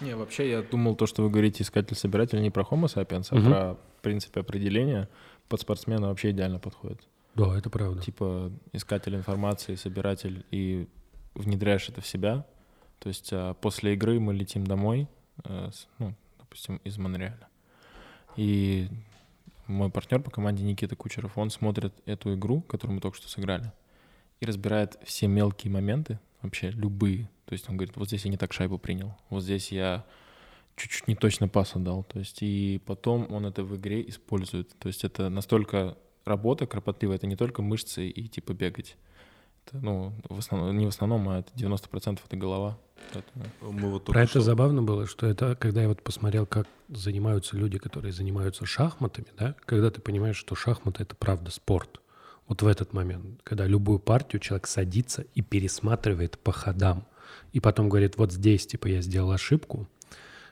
Не, 0.01 0.15
вообще 0.17 0.51
я 0.51 0.63
думал 0.63 0.95
то, 0.97 1.07
что 1.07 1.23
вы 1.23 1.31
говорите 1.31 1.63
искатель-собиратель 1.63 2.41
не 2.43 2.51
про 2.51 2.63
Homo 2.65 2.85
sapiens, 2.87 3.29
а 3.31 3.37
про, 3.51 3.75
в 3.99 4.03
принципе, 4.03 4.41
определение 4.41 5.09
под 5.49 5.61
спортсмена 5.61 6.09
вообще 6.09 6.31
идеально 6.31 6.59
подходит. 6.59 7.01
Да, 7.35 7.57
это 7.57 7.71
правда. 7.71 8.03
Типа 8.03 8.51
искатель 8.73 9.15
информации, 9.15 9.75
собиратель, 9.75 10.45
и 10.51 10.87
внедряешь 11.35 11.89
это 11.89 12.01
в 12.01 12.07
себя. 12.07 12.45
То 12.99 13.09
есть 13.09 13.31
а, 13.33 13.55
после 13.55 13.93
игры 13.95 14.19
мы 14.21 14.33
летим 14.35 14.67
домой, 14.67 15.07
э, 15.45 15.71
с- 15.73 15.87
ну, 15.99 16.15
допустим, 16.39 16.77
из 16.85 16.97
Монреаля. 16.97 17.49
И 18.37 18.89
мой 19.67 19.91
партнер 19.91 20.21
по 20.23 20.31
команде 20.31 20.65
Никита 20.65 20.97
Кучеров, 20.97 21.37
он 21.37 21.51
смотрит 21.51 21.93
эту 22.07 22.35
игру, 22.35 22.61
которую 22.63 22.95
мы 22.97 23.01
только 23.01 23.17
что 23.19 23.29
сыграли, 23.29 23.73
и 24.41 24.47
разбирает 24.47 24.99
все 25.05 25.27
мелкие 25.27 25.73
моменты, 25.73 26.19
вообще 26.47 26.71
любые. 26.71 27.29
То 27.45 27.53
есть 27.53 27.69
он 27.69 27.77
говорит, 27.77 27.97
вот 27.97 28.09
здесь 28.09 28.25
я 28.25 28.31
не 28.31 28.37
так 28.37 28.53
шайбу 28.53 28.79
принял, 28.79 29.15
вот 29.31 29.43
здесь 29.43 29.71
я 29.71 30.05
чуть-чуть 30.77 31.09
не 31.09 31.15
точно 31.15 31.49
пас 31.49 31.77
отдал. 31.77 32.05
То 32.05 32.19
есть 32.19 32.39
и 32.43 32.81
потом 32.87 33.27
он 33.33 33.47
это 33.47 33.63
в 33.65 33.77
игре 33.77 34.07
использует. 34.09 34.77
То 34.79 34.89
есть 34.89 35.05
это 35.05 35.29
настолько 35.29 35.97
работа 36.25 36.67
кропотливая, 36.67 37.17
это 37.17 37.27
не 37.27 37.37
только 37.37 37.63
мышцы 37.63 38.09
и 38.09 38.29
типа 38.29 38.53
бегать. 38.53 38.97
Это, 39.67 39.79
ну, 39.79 40.13
в 40.29 40.39
основном, 40.39 40.77
не 40.79 40.87
в 40.87 40.91
основном, 40.91 41.29
а 41.29 41.41
это 41.41 41.51
90% 41.55 42.21
это 42.25 42.37
голова. 42.37 42.79
Поэтому 43.13 43.45
Мы 43.73 43.91
вот 43.91 44.05
Про 44.05 44.13
только 44.13 44.21
это 44.21 44.31
что- 44.31 44.41
забавно 44.41 44.83
было, 44.83 45.07
что 45.07 45.27
это, 45.27 45.55
когда 45.57 45.83
я 45.83 45.89
вот 45.89 46.03
посмотрел, 46.03 46.47
как 46.47 46.67
занимаются 46.89 47.57
люди, 47.57 47.79
которые 47.79 48.13
занимаются 48.13 48.65
шахматами, 48.65 49.27
да, 49.39 49.55
когда 49.65 49.91
ты 49.91 50.01
понимаешь, 50.01 50.37
что 50.37 50.55
шахматы— 50.55 51.03
это 51.05 51.15
правда 51.17 51.51
спорт. 51.51 52.01
Вот 52.49 52.63
в 52.63 52.67
этот 52.67 52.93
момент, 52.93 53.41
когда 53.43 53.67
любую 53.67 53.99
партию 53.99 54.41
человек 54.41 54.67
садится 54.67 55.25
и 55.35 55.43
пересматривает 55.43 56.39
по 56.39 56.53
ходам, 56.53 57.07
и 57.53 57.61
потом 57.61 57.89
говорит, 57.89 58.17
вот 58.17 58.33
здесь, 58.33 58.67
типа, 58.67 58.87
я 58.87 59.03
сделал 59.03 59.33
ошибку, 59.33 59.89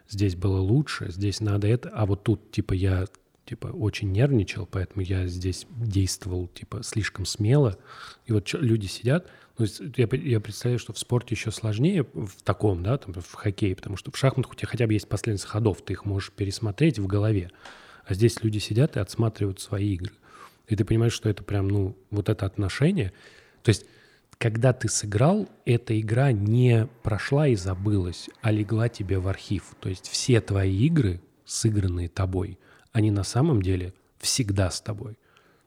здесь 0.09 0.35
было 0.35 0.59
лучше, 0.61 1.11
здесь 1.11 1.41
надо 1.41 1.69
это, 1.69 1.89
а 1.91 2.07
вот 2.07 2.25
тут, 2.25 2.51
типа, 2.51 2.73
я 2.73 3.07
типа 3.45 3.69
очень 3.69 4.11
нервничал, 4.11 4.67
поэтому 4.67 5.05
я 5.05 5.27
здесь 5.27 5.67
действовал 5.71 6.49
типа 6.49 6.83
слишком 6.83 7.27
смело. 7.27 7.79
И 8.27 8.33
вот 8.33 8.51
люди 8.55 8.87
сидят, 8.87 9.29
ну, 9.59 9.67
я, 9.97 10.09
я 10.11 10.41
представляю, 10.41 10.79
что 10.79 10.93
в 10.93 10.99
спорте 10.99 11.35
еще 11.35 11.51
сложнее 11.51 12.05
в 12.15 12.43
таком, 12.43 12.83
да, 12.83 12.99
там, 12.99 13.15
в 13.15 13.33
хоккее, 13.35 13.77
потому 13.77 13.97
что 13.97 14.11
в 14.11 14.17
шахматах 14.17 14.53
у 14.53 14.55
тебя 14.55 14.69
хотя 14.69 14.87
бы 14.87 14.95
есть 14.95 15.09
последовательность 15.09 15.51
ходов, 15.51 15.83
ты 15.83 15.93
их 15.93 16.05
можешь 16.05 16.33
пересмотреть 16.33 16.99
в 16.99 17.07
голове. 17.07 17.51
А 18.07 18.15
здесь 18.15 18.43
люди 18.43 18.59
сидят 18.59 18.97
и 18.97 19.01
отсматривают 19.01 19.61
свои 19.61 19.95
игры. 19.95 20.13
И 20.69 20.77
ты 20.77 20.85
понимаешь, 20.85 21.13
что 21.13 21.29
это 21.29 21.43
прям, 21.43 21.69
ну, 21.69 21.97
вот 22.11 22.29
это 22.29 22.47
отношение. 22.47 23.13
То 23.63 23.71
есть, 23.71 23.87
когда 24.39 24.73
ты 24.73 24.89
сыграл, 24.89 25.49
эта 25.65 25.99
игра 25.99 26.33
не 26.33 26.89
прошла 27.03 27.49
и 27.49 27.55
забылась, 27.55 28.29
а 28.43 28.51
легла 28.51 28.89
тебе 28.89 29.19
в 29.19 29.29
архив. 29.29 29.75
То 29.81 29.89
есть 29.89 30.09
все 30.09 30.41
твои 30.41 30.77
игры, 30.87 31.21
сыгранные 31.45 32.09
тобой, 32.09 32.59
они 32.93 33.11
на 33.11 33.25
самом 33.25 33.63
деле 33.63 33.93
всегда 34.19 34.71
с 34.71 34.81
тобой. 34.81 35.19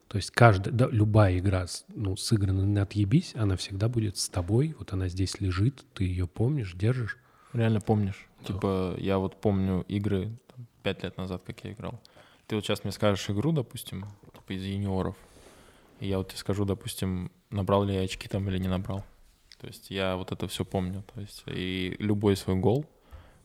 То 0.08 0.18
есть 0.18 0.32
каждая, 0.32 0.74
да, 0.74 0.88
любая 0.90 1.38
игра, 1.38 1.66
ну, 1.90 2.16
сыграна 2.16 2.66
на 2.66 2.84
отъебись, 2.84 3.34
она 3.36 3.58
всегда 3.58 3.90
будет 3.90 4.18
с 4.18 4.30
тобой. 4.30 4.76
Вот 4.80 4.94
она 4.94 5.10
здесь 5.10 5.42
лежит, 5.42 5.84
ты 5.94 6.06
ее 6.06 6.28
помнишь, 6.28 6.74
держишь. 6.74 7.18
реально 7.54 7.82
помнишь. 7.82 8.28
Типа 8.46 8.96
я 8.98 9.18
вот 9.18 9.40
помню 9.42 9.84
игры 9.88 10.32
пять 10.84 11.04
лет 11.04 11.18
назад, 11.18 11.44
как 11.46 11.64
я 11.64 11.74
играл. 11.74 12.00
Ты 12.48 12.56
вот 12.56 12.64
сейчас 12.64 12.86
мне 12.86 12.94
скажешь 12.94 13.30
игру, 13.30 13.52
допустим, 13.52 14.06
типа 14.48 14.54
из 14.58 14.64
юниоров, 14.64 15.16
и 16.00 16.08
я 16.08 16.18
вот 16.18 16.30
тебе 16.30 16.38
скажу, 16.38 16.66
допустим, 16.66 17.32
набрал 17.50 17.84
ли 17.84 17.94
я 17.96 18.02
очки 18.02 18.28
там 18.28 18.48
или 18.50 18.58
не 18.58 18.68
набрал. 18.68 19.04
То 19.60 19.68
есть 19.68 19.90
я 19.90 20.16
вот 20.16 20.32
это 20.32 20.48
все 20.48 20.64
помню. 20.64 21.04
То 21.14 21.22
есть 21.22 21.44
и 21.48 21.96
любой 22.00 22.36
свой 22.36 22.56
гол, 22.58 22.86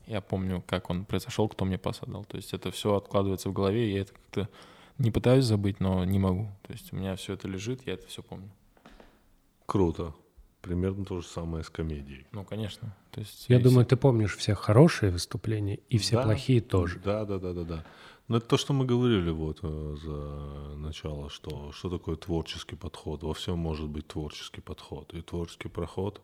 я 0.07 0.21
помню, 0.21 0.63
как 0.67 0.91
он 0.91 1.05
произошел, 1.05 1.49
кто 1.49 1.65
мне 1.65 1.79
пас 1.79 2.03
отдал. 2.03 2.25
То 2.25 2.37
есть 2.37 2.53
это 2.53 2.71
все 2.71 2.95
откладывается 2.95 3.49
в 3.49 3.53
голове, 3.53 3.89
и 3.89 3.95
я 3.95 4.01
это 4.03 4.13
как-то 4.13 4.49
не 4.99 5.11
пытаюсь 5.11 5.45
забыть, 5.47 5.81
но 5.81 6.05
не 6.05 6.19
могу. 6.19 6.49
То 6.67 6.73
есть 6.73 6.93
у 6.93 6.97
меня 6.97 7.17
все 7.17 7.33
это 7.35 7.49
лежит, 7.49 7.87
я 7.87 7.95
это 7.95 8.07
все 8.07 8.23
помню. 8.23 8.51
Круто. 9.67 10.15
Примерно 10.61 11.05
то 11.05 11.21
же 11.21 11.27
самое 11.27 11.65
с 11.65 11.71
комедией. 11.71 12.27
Ну, 12.31 12.45
конечно. 12.45 12.95
То 13.11 13.21
есть 13.21 13.47
Я 13.49 13.57
если- 13.57 13.69
думаю, 13.69 13.87
ты 13.87 13.97
помнишь 13.97 14.37
все 14.37 14.55
хорошие 14.55 15.11
выступления 15.11 15.81
и 15.89 15.99
все 15.99 16.17
Да. 16.17 16.23
плохие 16.23 16.61
тоже. 16.61 17.01
Да, 17.03 17.25
да, 17.25 17.39
да, 17.39 17.53
да, 17.53 17.65
да. 17.65 17.85
Но 18.33 18.39
это 18.39 18.47
то, 18.47 18.57
что 18.57 18.73
мы 18.73 18.87
говорили 18.87 19.31
вот 19.31 19.59
э, 19.63 19.97
за 20.03 20.77
начало, 20.77 21.29
что 21.29 21.71
что 21.73 21.91
такое 21.91 22.17
творческий 22.17 22.77
подход. 22.77 23.23
Во 23.23 23.35
всем 23.35 23.59
может 23.59 23.91
быть 23.91 24.09
творческий 24.09 24.63
подход. 24.63 25.13
И 25.13 25.21
творческий 25.21 25.69
подход, 25.69 26.23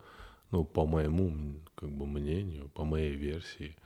ну, 0.51 0.65
по 0.65 0.87
моему 0.87 1.61
как 1.75 1.91
бы 1.91 2.07
мнению, 2.07 2.71
по 2.71 2.85
моей 2.85 3.15
версии, 3.15 3.77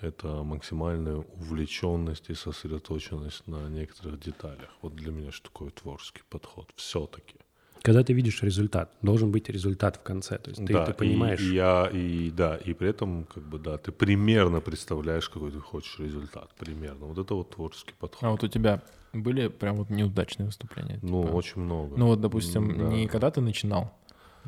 это 0.00 0.42
максимальная 0.42 1.18
увлеченность 1.18 2.28
и 2.30 2.34
сосредоточенность 2.34 3.46
на 3.46 3.68
некоторых 3.68 4.18
деталях. 4.18 4.70
Вот 4.82 4.96
для 4.96 5.12
меня 5.12 5.30
что 5.30 5.48
такое 5.48 5.70
творческий 5.70 6.22
подход. 6.28 6.72
Все-таки. 6.74 7.36
Когда 7.82 8.02
ты 8.02 8.12
видишь 8.12 8.42
результат, 8.42 8.90
должен 9.02 9.30
быть 9.30 9.48
результат 9.48 9.96
в 9.96 10.02
конце. 10.02 10.38
То 10.38 10.50
есть 10.50 10.64
ты, 10.66 10.72
да, 10.72 10.84
ты 10.86 10.92
и- 10.92 10.94
понимаешь. 10.94 11.40
И, 11.40 11.54
я, 11.54 11.88
и 11.92 12.30
да, 12.30 12.56
и 12.56 12.74
при 12.74 12.88
этом, 12.90 13.24
как 13.24 13.42
бы, 13.42 13.58
да, 13.58 13.78
ты 13.78 13.90
примерно 13.92 14.60
представляешь, 14.60 15.28
какой 15.28 15.50
ты 15.50 15.60
хочешь 15.60 15.98
результат. 15.98 16.50
Примерно. 16.58 17.06
Вот 17.06 17.18
это 17.18 17.34
вот 17.34 17.50
творческий 17.50 17.94
подход. 17.98 18.22
А 18.22 18.30
вот 18.30 18.44
у 18.44 18.48
тебя 18.48 18.82
были 19.12 19.48
прям 19.48 19.76
вот 19.76 19.90
неудачные 19.90 20.46
выступления? 20.46 20.98
Ну, 21.02 21.22
типа? 21.24 21.32
очень 21.34 21.60
много. 21.62 21.96
Ну 21.96 22.06
вот, 22.06 22.20
допустим, 22.20 22.76
Да. 22.78 22.84
не 22.88 23.06
когда 23.06 23.30
ты 23.30 23.40
начинал, 23.40 23.92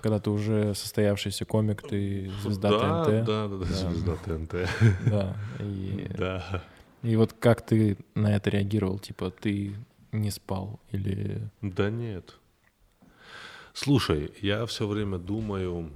Когда 0.03 0.19
ты 0.19 0.31
уже 0.31 0.75
состоявшийся 0.75 1.45
комик, 1.45 1.83
ты 1.83 2.31
звезда 2.43 2.71
да, 2.71 3.05
ТНТ. 3.05 3.27
Да, 3.27 3.49
да, 3.49 3.57
да, 3.59 3.59
Да. 3.59 3.65
звезда 3.91 4.17
ТНТ. 4.25 4.55
Да. 5.11 5.37
И, 5.61 6.07
Да. 6.19 6.63
и 7.03 7.15
вот 7.17 7.35
как 7.35 7.61
ты 7.61 7.99
на 8.15 8.35
это 8.35 8.49
реагировал? 8.51 8.99
Типа, 8.99 9.31
ты 9.31 9.75
не 10.11 10.31
спал 10.31 10.81
или... 10.93 11.43
Да 11.61 11.91
нет. 11.91 12.39
Слушай, 13.75 14.31
я 14.43 14.67
все 14.67 14.87
время 14.87 15.17
думаю, 15.17 15.91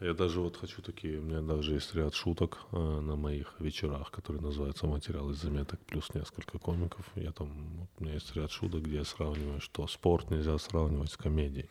я 0.00 0.14
даже 0.14 0.40
вот 0.40 0.56
хочу 0.56 0.82
такие, 0.82 1.20
у 1.20 1.22
меня 1.22 1.40
даже 1.40 1.74
есть 1.74 1.94
ряд 1.94 2.12
шуток 2.12 2.58
э, 2.72 2.76
на 2.76 3.14
моих 3.14 3.54
вечерах, 3.60 4.10
которые 4.10 4.42
называются 4.42 4.88
«Материал 4.88 5.30
из 5.30 5.40
заметок» 5.40 5.78
плюс 5.86 6.12
несколько 6.12 6.58
комиков. 6.58 7.06
Я 7.14 7.30
там, 7.30 7.48
вот 7.78 7.88
у 7.98 8.02
меня 8.02 8.14
есть 8.14 8.34
ряд 8.34 8.50
шуток, 8.50 8.82
где 8.82 8.96
я 8.96 9.04
сравниваю, 9.04 9.60
что 9.60 9.86
спорт 9.86 10.30
нельзя 10.30 10.58
сравнивать 10.58 11.12
с 11.12 11.16
комедией. 11.16 11.70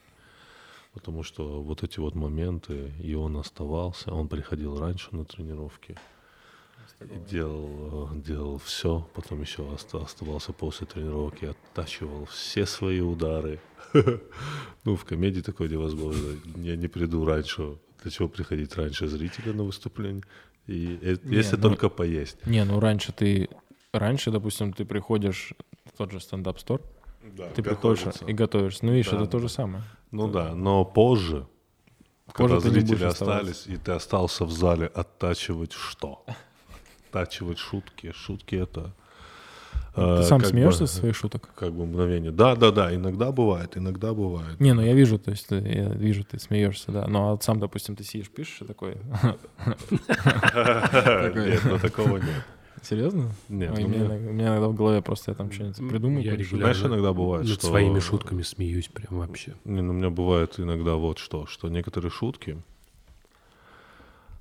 Потому 0.94 1.24
что 1.24 1.62
вот 1.62 1.84
эти 1.84 2.00
вот 2.00 2.16
моменты, 2.16 2.94
и 3.04 3.14
он 3.14 3.36
оставался, 3.36 4.14
он 4.14 4.30
приходил 4.30 4.80
раньше 4.80 5.14
на 5.14 5.26
тренировки, 5.26 5.98
и 7.02 7.30
делал, 7.30 8.14
э, 8.14 8.16
делал 8.16 8.60
все, 8.60 9.06
потом 9.14 9.42
еще 9.42 9.64
оста- 9.64 10.04
оставался 10.04 10.54
после 10.54 10.88
тренировки, 10.88 11.46
оттачивал 11.46 12.26
все 12.26 12.66
свои 12.66 13.02
удары. 13.02 13.60
Ну, 14.84 14.96
в 14.96 15.06
комедии 15.06 15.42
такое 15.42 15.70
невозможно. 15.70 16.40
Я 16.56 16.76
не 16.76 16.88
приду 16.88 17.24
раньше. 17.24 17.78
Для 18.02 18.10
чего 18.12 18.28
приходить 18.28 18.76
раньше 18.76 19.08
зрителя 19.08 19.54
на 19.54 19.64
выступление? 19.64 20.24
И 20.66 20.98
э, 21.02 21.18
Не, 21.24 21.38
если 21.38 21.56
ну- 21.56 21.62
только 21.62 21.90
поесть. 21.90 22.46
Не, 22.48 22.66
ну 22.66 22.80
раньше 22.80 23.12
ты... 23.12 23.50
Раньше, 23.94 24.32
допустим, 24.32 24.74
ты 24.74 24.86
приходишь 24.86 25.54
в 25.86 25.98
тот 25.98 26.12
же 26.12 26.20
стендап-стор, 26.20 26.82
ты 27.56 27.62
приходишь 27.62 28.06
и 28.26 28.34
готовишься. 28.34 28.86
Ну, 28.86 28.94
видишь, 28.94 29.12
Да, 29.12 29.18
это 29.18 29.26
то 29.28 29.38
да. 29.38 29.48
же 29.48 29.50
самое. 29.50 29.84
Ну 30.12 30.28
да, 30.30 30.56
но 30.56 30.86
позже, 30.86 31.46
Позже 32.34 32.56
когда 32.56 32.60
зрители 32.60 33.04
остались, 33.04 33.68
и 33.68 33.78
ты 33.78 33.92
остался 33.92 34.46
в 34.46 34.52
зале, 34.52 34.88
оттачивать 34.88 35.74
что? 35.74 36.26
Оттачивать 37.10 37.60
шутки. 37.60 38.12
Шутки 38.14 38.56
это... 38.56 38.94
э, 39.96 40.18
Ты 40.18 40.24
сам 40.24 40.40
как 40.40 40.48
бы- 40.50 40.52
смеешься 40.52 40.88
со 40.88 40.96
своих 40.98 41.16
шуток? 41.16 41.50
Как 41.56 41.74
бы 41.74 41.86
мгновение. 41.86 42.32
Да, 42.32 42.56
да, 42.56 42.72
да, 42.72 42.94
иногда 42.96 43.32
бывает, 43.32 43.78
иногда 43.78 44.14
бывает. 44.14 44.60
Не, 44.60 44.74
ну 44.74 44.82
я 44.82 44.94
вижу, 44.94 45.18
то 45.20 45.32
есть 45.32 45.48
э, 45.52 45.62
я 45.62 45.90
вижу, 45.90 46.24
ты 46.24 46.40
смеешься, 46.40 46.92
да. 46.92 47.08
Ну 47.08 47.34
а 47.34 47.40
сам, 47.42 47.60
допустим, 47.60 47.96
ты 47.96 48.04
сидишь, 48.04 48.30
пишешь 48.30 48.62
и 48.62 48.66
такой. 48.66 48.98
Нет, 50.56 51.62
ну 51.66 51.80
такого 51.80 52.18
нет. 52.18 52.46
Серьезно? 52.84 53.32
Нет, 53.48 53.74
Ой, 53.78 53.84
ну, 53.84 53.88
у, 53.88 53.92
меня 53.92 54.06
у 54.06 54.34
меня 54.34 54.48
иногда 54.48 54.68
в 54.68 54.74
голове 54.74 55.02
просто 55.04 55.32
я 55.32 55.36
там 55.36 55.52
что-нибудь 55.52 55.88
придумаю. 55.88 56.24
Я 56.24 56.32
регулярно 56.36 56.74
Знаешь, 56.74 56.84
иногда 56.84 57.14
бывает, 57.14 57.46
над 57.48 57.54
что- 57.54 57.68
своими 57.68 58.00
шутками 58.00 58.42
смеюсь 58.42 58.88
прям 58.88 59.20
вообще. 59.20 59.54
Не, 59.66 59.82
ну, 59.82 59.92
у 59.94 59.96
меня 59.96 60.10
бывает 60.10 60.56
иногда 60.58 60.96
вот 60.96 61.20
что, 61.20 61.46
что 61.46 61.70
некоторые 61.70 62.10
шутки, 62.10 62.58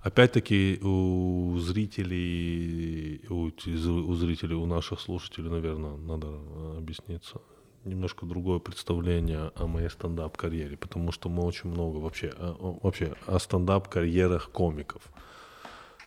опять-таки 0.00 0.78
у 0.82 1.58
зрителей, 1.58 3.24
у, 3.28 3.50
зрителей, 4.14 4.54
у 4.54 4.66
наших 4.66 5.00
слушателей, 5.00 5.50
наверное, 5.50 5.96
надо 5.96 6.28
э, 6.28 6.78
объясниться, 6.78 7.40
немножко 7.84 8.26
другое 8.26 8.58
представление 8.58 9.52
о 9.54 9.66
моей 9.66 9.88
стендап-карьере, 9.88 10.76
потому 10.76 11.12
что 11.12 11.28
мы 11.28 11.44
очень 11.44 11.70
много 11.70 11.98
вообще, 11.98 12.34
вообще 12.38 13.14
о 13.26 13.38
стендап-карьерах 13.38 14.50
комиков. 14.50 15.02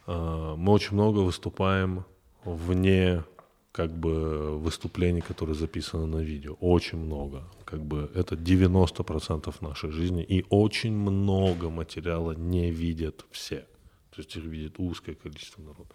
А, 0.05 0.55
Мы 0.55 0.71
очень 0.71 0.93
много 0.93 1.19
выступаем 1.19 2.05
вне 2.45 3.23
как 3.71 3.91
бы 3.91 4.59
выступлений, 4.59 5.21
которые 5.21 5.55
записаны 5.55 6.05
на 6.05 6.19
видео. 6.19 6.53
Очень 6.59 6.99
много. 6.99 7.43
Как 7.65 7.81
бы 7.81 8.11
это 8.13 8.35
90% 8.35 9.51
нашей 9.61 9.89
жизни. 9.91 10.23
И 10.23 10.45
очень 10.49 10.93
много 10.95 11.71
материала 11.71 12.33
не 12.33 12.69
видят 12.69 13.25
все. 13.31 13.65
То 14.13 14.21
есть 14.21 14.35
их 14.35 14.43
видит 14.43 14.75
узкое 14.77 15.15
количество 15.15 15.61
народа. 15.61 15.89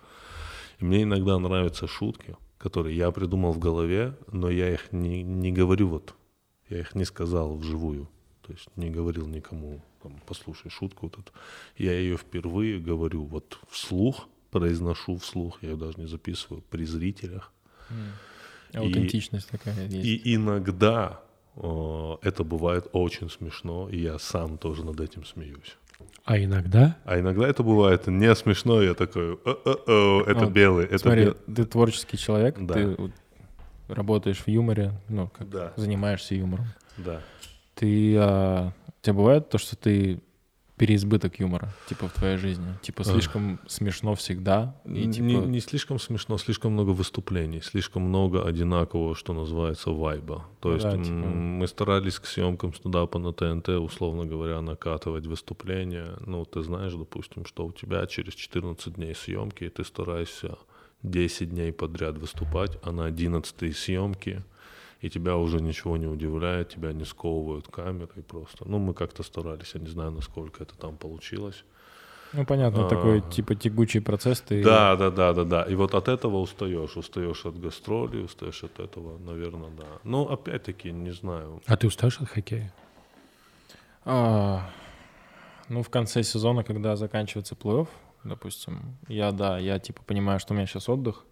И 0.81 0.85
мне 0.85 1.05
иногда 1.05 1.39
нравятся 1.39 1.87
шутки, 1.87 2.37
которые 2.59 2.97
я 2.97 3.11
придумал 3.13 3.53
в 3.53 3.59
голове, 3.59 4.17
но 4.33 4.51
я 4.51 4.73
их 4.73 4.93
не, 4.93 5.23
не 5.23 5.53
говорю 5.53 5.89
вот, 5.89 6.15
я 6.69 6.81
их 6.81 6.95
не 6.97 7.05
сказал 7.05 7.57
вживую. 7.57 8.09
То 8.43 8.53
есть 8.53 8.69
не 8.77 8.91
говорил 8.91 9.27
никому, 9.27 9.85
там, 10.03 10.21
послушай 10.27 10.71
шутку 10.71 11.07
вот 11.07 11.19
эту. 11.19 11.33
Я 11.77 11.93
ее 11.93 12.17
впервые 12.17 12.81
говорю 12.81 13.25
вот 13.25 13.59
вслух, 13.71 14.27
произношу 14.51 15.17
вслух, 15.19 15.63
я 15.63 15.71
ее 15.71 15.77
даже 15.77 16.01
не 16.01 16.07
записываю, 16.07 16.63
при 16.71 16.87
зрителях. 16.87 17.53
Аутентичность 18.75 19.49
такая 19.49 19.87
есть. 19.87 20.07
И 20.07 20.35
иногда 20.35 21.21
э, 21.57 22.17
это 22.23 22.43
бывает 22.43 22.89
очень 22.93 23.31
смешно, 23.31 23.89
и 23.89 24.01
я 24.01 24.19
сам 24.19 24.59
тоже 24.59 24.85
над 24.85 25.01
этим 25.01 25.25
смеюсь. 25.25 25.77
А 26.25 26.39
иногда 26.39 26.97
А 27.05 27.19
иногда 27.19 27.49
это 27.49 27.63
бывает 27.63 28.07
не 28.07 28.35
смешно, 28.35 28.83
я 28.83 28.95
такой, 28.95 29.35
«О-о-о, 29.45 30.23
это 30.27 30.45
Вот, 30.45 30.53
белый, 30.53 30.85
это 30.87 30.99
Смотри, 30.99 31.25
бел-». 31.25 31.37
ты 31.55 31.65
творческий 31.65 32.19
человек, 32.19 32.57
Да. 32.59 32.75
ты 32.75 32.97
работаешь 33.89 34.39
в 34.45 34.49
юморе, 34.49 34.93
ну, 35.09 35.29
как 35.29 35.49
Да, 35.49 35.73
занимаешься 35.77 36.35
юмором. 36.35 36.67
да. 36.99 37.23
Ты, 37.75 38.17
а, 38.19 38.73
у 38.89 38.93
тебя 39.03 39.15
бывает 39.15 39.49
то, 39.49 39.57
что 39.59 39.77
ты 39.77 40.21
переизбыток 40.79 41.41
юмора, 41.41 41.69
типа 41.89 42.09
в 42.09 42.13
твоей 42.13 42.37
жизни? 42.37 42.67
Типа 42.83 43.05
слишком 43.05 43.59
смешно 43.67 44.15
всегда, 44.15 44.77
и 44.87 45.11
типа... 45.11 45.25
не, 45.25 45.35
не 45.35 45.61
слишком 45.61 45.99
смешно, 45.99 46.39
слишком 46.39 46.73
много 46.73 46.91
выступлений, 46.91 47.61
слишком 47.61 48.03
много 48.03 48.47
одинакового, 48.47 49.15
что 49.15 49.33
называется, 49.33 49.91
вайба. 49.91 50.47
То 50.61 50.73
есть 50.73 50.85
да, 50.85 50.93
типа- 50.93 51.13
мы 51.13 51.67
старались 51.67 52.19
к 52.19 52.27
съемкам 52.27 52.73
стендапа 52.73 53.19
на 53.19 53.33
ТНТ, 53.33 53.69
условно 53.69 54.25
говоря, 54.25 54.61
накатывать 54.61 55.27
выступления. 55.27 56.17
Ну, 56.27 56.45
ты 56.45 56.63
знаешь, 56.63 56.95
допустим, 56.95 57.45
что 57.45 57.67
у 57.67 57.73
тебя 57.73 58.07
через 58.07 58.35
14 58.35 58.95
дней 58.95 59.15
съемки, 59.15 59.65
и 59.65 59.69
ты 59.69 59.85
стараешься 59.85 60.57
10 61.03 61.51
дней 61.51 61.73
подряд 61.73 62.19
выступать, 62.19 62.79
а 62.83 62.93
на 62.93 63.05
11 63.05 63.77
съемки 63.77 64.43
и 65.01 65.09
тебя 65.11 65.37
уже 65.37 65.61
ничего 65.61 65.97
не 65.97 66.07
удивляет, 66.07 66.71
тебя 66.71 66.93
не 66.93 67.05
сковывают 67.05 67.69
камерой 67.69 68.23
просто. 68.27 68.69
Ну, 68.69 68.79
мы 68.79 68.95
как-то 68.95 69.23
старались, 69.23 69.75
я 69.75 69.81
не 69.81 69.89
знаю, 69.89 70.11
насколько 70.11 70.63
это 70.63 70.77
там 70.77 70.97
получилось. 70.97 71.65
Ну, 72.33 72.45
понятно, 72.45 72.87
А. 72.87 72.89
такой, 72.89 73.23
типа, 73.23 73.55
тягучий 73.55 74.03
процесс, 74.03 74.41
ты... 74.43 74.63
Да, 74.63 74.97
да, 74.97 75.11
да, 75.11 75.33
да, 75.33 75.45
да. 75.45 75.63
И 75.63 75.75
вот 75.75 75.95
от 75.95 76.09
этого 76.09 76.37
устаешь. 76.37 76.97
Устаешь 76.97 77.47
от 77.47 77.59
гастролей, 77.59 78.23
устаешь 78.23 78.63
от 78.65 78.79
этого, 78.81 79.19
наверное, 79.19 79.71
да. 79.71 79.87
Но 80.05 80.31
опять-таки, 80.31 80.93
не 80.93 81.13
знаю. 81.13 81.63
А 81.67 81.77
ты 81.77 81.87
устаешь 81.87 82.21
от 82.21 82.29
хоккея? 82.29 82.71
А, 84.05 84.69
ну, 85.69 85.83
в 85.83 85.89
конце 85.89 86.23
сезона, 86.23 86.65
когда 86.65 86.97
заканчивается 86.97 87.55
плей-офф, 87.55 87.89
допустим, 88.25 88.97
я, 89.09 89.33
да, 89.33 89.59
я, 89.59 89.79
типа, 89.79 90.03
понимаю, 90.03 90.39
что 90.39 90.53
у 90.53 90.57
меня 90.57 90.67
сейчас 90.67 90.89
отдых, 90.89 91.25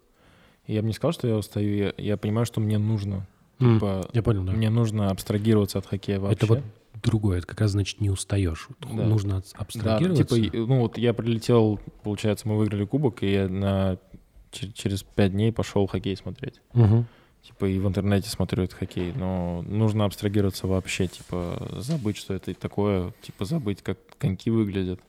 и 0.65 0.73
я 0.73 0.81
бы 0.81 0.87
не 0.87 0.93
сказал, 0.93 1.11
что 1.11 1.27
я 1.27 1.35
устаю, 1.37 1.75
я, 1.75 1.93
я 1.97 2.17
понимаю, 2.17 2.45
что 2.45 2.59
мне 2.59 2.77
нужно, 2.77 3.27
Типа, 3.59 4.07
Я 4.13 4.21
понял, 4.23 4.43
да. 4.43 4.51
мне 4.53 4.69
нужно 4.69 5.09
абстрагироваться 5.09 5.79
от 5.79 5.85
хоккея 5.87 6.19
вообще. 6.19 6.35
Это 6.37 6.45
вот 6.47 6.59
другое, 7.03 7.39
это 7.39 7.47
как 7.47 7.61
раз 7.61 7.71
значит 7.71 8.01
не 8.01 8.09
устаешь. 8.09 8.67
Да. 8.81 8.87
Нужно 9.05 9.37
от- 9.37 9.51
Да, 9.53 9.59
абстрагироваться. 9.59 10.23
типа, 10.41 10.57
ну 10.57 10.79
вот 10.81 10.97
я 10.97 11.13
прилетел, 11.13 11.79
получается, 12.03 12.47
мы 12.47 12.57
выиграли 12.57 12.85
кубок, 12.85 13.23
и 13.23 13.31
я 13.31 13.47
на, 13.49 13.97
чер- 14.51 14.71
через 14.73 15.03
пять 15.03 15.31
дней 15.31 15.51
пошел 15.51 15.87
хоккей 15.87 16.15
смотреть. 16.17 16.61
Мгм. 16.73 17.05
Типа 17.43 17.65
и 17.65 17.79
в 17.79 17.87
интернете 17.87 18.29
смотрю 18.29 18.63
этот 18.63 18.77
хоккей, 18.77 19.13
но 19.13 19.63
нужно 19.67 20.05
абстрагироваться 20.05 20.67
вообще, 20.67 21.07
типа 21.07 21.67
забыть, 21.79 22.17
что 22.17 22.33
это 22.33 22.53
такое, 22.53 23.13
типа 23.21 23.45
забыть, 23.45 23.81
как 23.81 23.97
коньки 24.17 24.49
выглядят. 24.51 24.99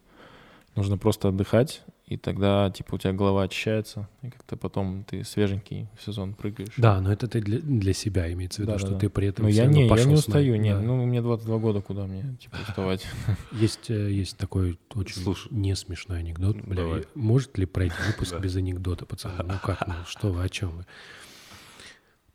Нужно 0.76 0.98
просто 0.98 1.28
отдыхать, 1.28 1.82
и 2.08 2.16
тогда, 2.16 2.70
типа, 2.70 2.94
у 2.94 2.98
тебя 2.98 3.12
голова 3.12 3.42
очищается, 3.42 4.08
и 4.22 4.30
как-то 4.30 4.56
потом 4.56 5.04
ты 5.04 5.24
свеженький 5.24 5.88
в 5.96 6.02
сезон 6.02 6.32
прыгаешь. 6.34 6.72
Да, 6.78 7.00
но 7.00 7.12
это 7.12 7.28
ты 7.28 7.40
для, 7.42 7.58
для 7.58 7.92
себя 7.92 8.32
имеется 8.32 8.62
в 8.62 8.64
виду, 8.64 8.72
Да, 8.72 8.78
что 8.78 8.88
да, 8.88 8.94
да. 8.94 9.00
ты 9.00 9.08
при 9.10 9.26
этом 9.28 9.44
Но 9.44 9.48
я 9.50 9.64
равно 9.64 9.76
не, 9.78 9.86
я 9.88 10.04
не 10.04 10.14
устаю, 10.14 10.56
не, 10.56 10.72
Да. 10.72 10.80
ну 10.80 11.04
мне 11.04 11.20
22 11.20 11.58
года, 11.58 11.80
куда 11.82 12.06
мне, 12.06 12.36
типа, 12.40 12.56
уставать? 12.66 13.06
Есть, 13.52 13.90
э, 13.90 14.10
есть 14.10 14.36
такой 14.38 14.78
очень 14.94 15.20
Слушай. 15.22 15.48
не 15.52 15.76
смешной 15.76 16.20
анекдот. 16.20 16.56
Бля, 16.56 16.76
Давай. 16.82 17.04
может 17.14 17.58
ли 17.58 17.66
пройти 17.66 17.94
выпуск 18.06 18.38
без 18.40 18.56
анекдота, 18.56 19.04
пацаны? 19.04 19.34
Ну 19.44 19.54
как, 19.62 19.86
ну 19.86 19.94
что 20.06 20.32
вы, 20.32 20.42
о 20.42 20.48
чем 20.48 20.70
вы? 20.70 20.86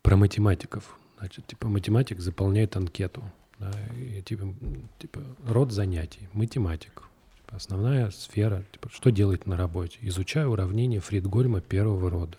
Про 0.02 0.16
математиков. 0.16 0.98
Значит, 1.18 1.46
типа 1.46 1.68
математик 1.68 2.20
заполняет 2.20 2.76
анкету. 2.76 3.22
да, 3.58 3.70
и, 3.96 4.20
типа, 4.22 4.54
типа 4.98 5.20
род 5.46 5.72
занятий, 5.72 6.28
математик. 6.32 7.04
Типа, 7.44 7.56
основная 7.56 8.10
сфера, 8.10 8.64
типа, 8.72 8.88
что 8.92 9.10
делать 9.10 9.46
на 9.46 9.56
работе? 9.56 9.98
Изучаю 10.02 10.50
уравнение 10.50 11.00
Фридгольма 11.00 11.60
первого 11.60 12.10
рода. 12.10 12.38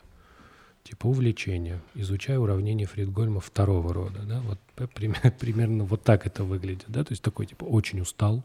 Типа 0.83 1.07
увлечение. 1.07 1.81
Изучаю 1.95 2.41
уравнение 2.41 2.87
Фридгольма 2.87 3.39
второго 3.39 3.93
рода. 3.93 4.19
Да? 4.23 4.41
Вот 4.41 4.59
примерно 5.39 5.83
вот 5.83 6.03
так 6.03 6.27
это 6.27 6.43
выглядит. 6.43 6.85
Да? 6.87 7.03
То 7.03 7.11
есть 7.11 7.23
такой, 7.23 7.47
типа, 7.47 7.63
очень 7.65 8.01
устал, 8.01 8.43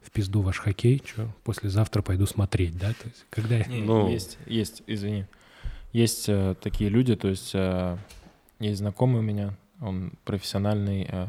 в 0.00 0.10
пизду 0.10 0.40
ваш 0.40 0.58
хоккей, 0.58 1.02
что 1.04 1.28
послезавтра 1.44 2.02
пойду 2.02 2.26
смотреть, 2.26 2.78
да? 2.78 2.88
То 2.92 3.08
есть, 3.08 3.26
когда 3.30 3.58
Не, 3.64 3.80
Ну. 3.80 4.08
Есть, 4.08 4.38
есть, 4.46 4.82
извини. 4.86 5.26
Есть 5.92 6.28
э, 6.28 6.54
такие 6.60 6.90
люди, 6.90 7.16
то 7.16 7.28
есть 7.28 7.50
э, 7.54 7.96
есть 8.60 8.78
знакомый 8.78 9.20
у 9.20 9.22
меня, 9.22 9.54
он 9.80 10.12
профессиональный 10.24 11.06
э, 11.08 11.26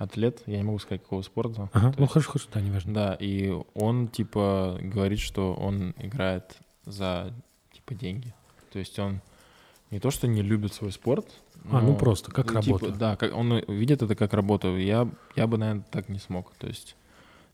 атлет, 0.00 0.42
я 0.46 0.56
не 0.56 0.62
могу 0.62 0.78
сказать, 0.78 1.02
какого 1.02 1.20
спорта. 1.20 1.68
Ага, 1.74 1.92
ну 1.98 2.04
есть- 2.04 2.12
хорошо, 2.12 2.30
хорошо, 2.30 2.48
да, 2.54 2.60
неважно. 2.62 2.94
Да, 2.94 3.16
и 3.20 3.54
он, 3.74 4.08
типа, 4.08 4.78
говорит, 4.80 5.18
что 5.18 5.52
он 5.54 5.94
играет 5.98 6.56
за, 6.86 7.34
типа, 7.72 7.94
деньги. 7.94 8.34
То 8.72 8.78
есть 8.78 8.98
он 8.98 9.20
не 9.90 10.00
то, 10.00 10.10
что 10.10 10.26
не 10.26 10.40
любит 10.40 10.72
свой 10.72 10.90
спорт. 10.90 11.26
А, 11.70 11.82
ну 11.82 11.88
но, 11.88 11.94
просто, 11.96 12.32
как 12.32 12.50
ну, 12.50 12.62
типа, 12.62 12.78
работа. 12.78 12.98
да, 12.98 13.16
как, 13.16 13.36
он 13.36 13.62
видит 13.68 14.00
это 14.00 14.16
как 14.16 14.32
работу. 14.32 14.78
Я, 14.78 15.06
я 15.36 15.46
бы, 15.46 15.58
наверное, 15.58 15.84
так 15.90 16.08
не 16.08 16.18
смог. 16.18 16.54
То 16.56 16.66
есть 16.66 16.96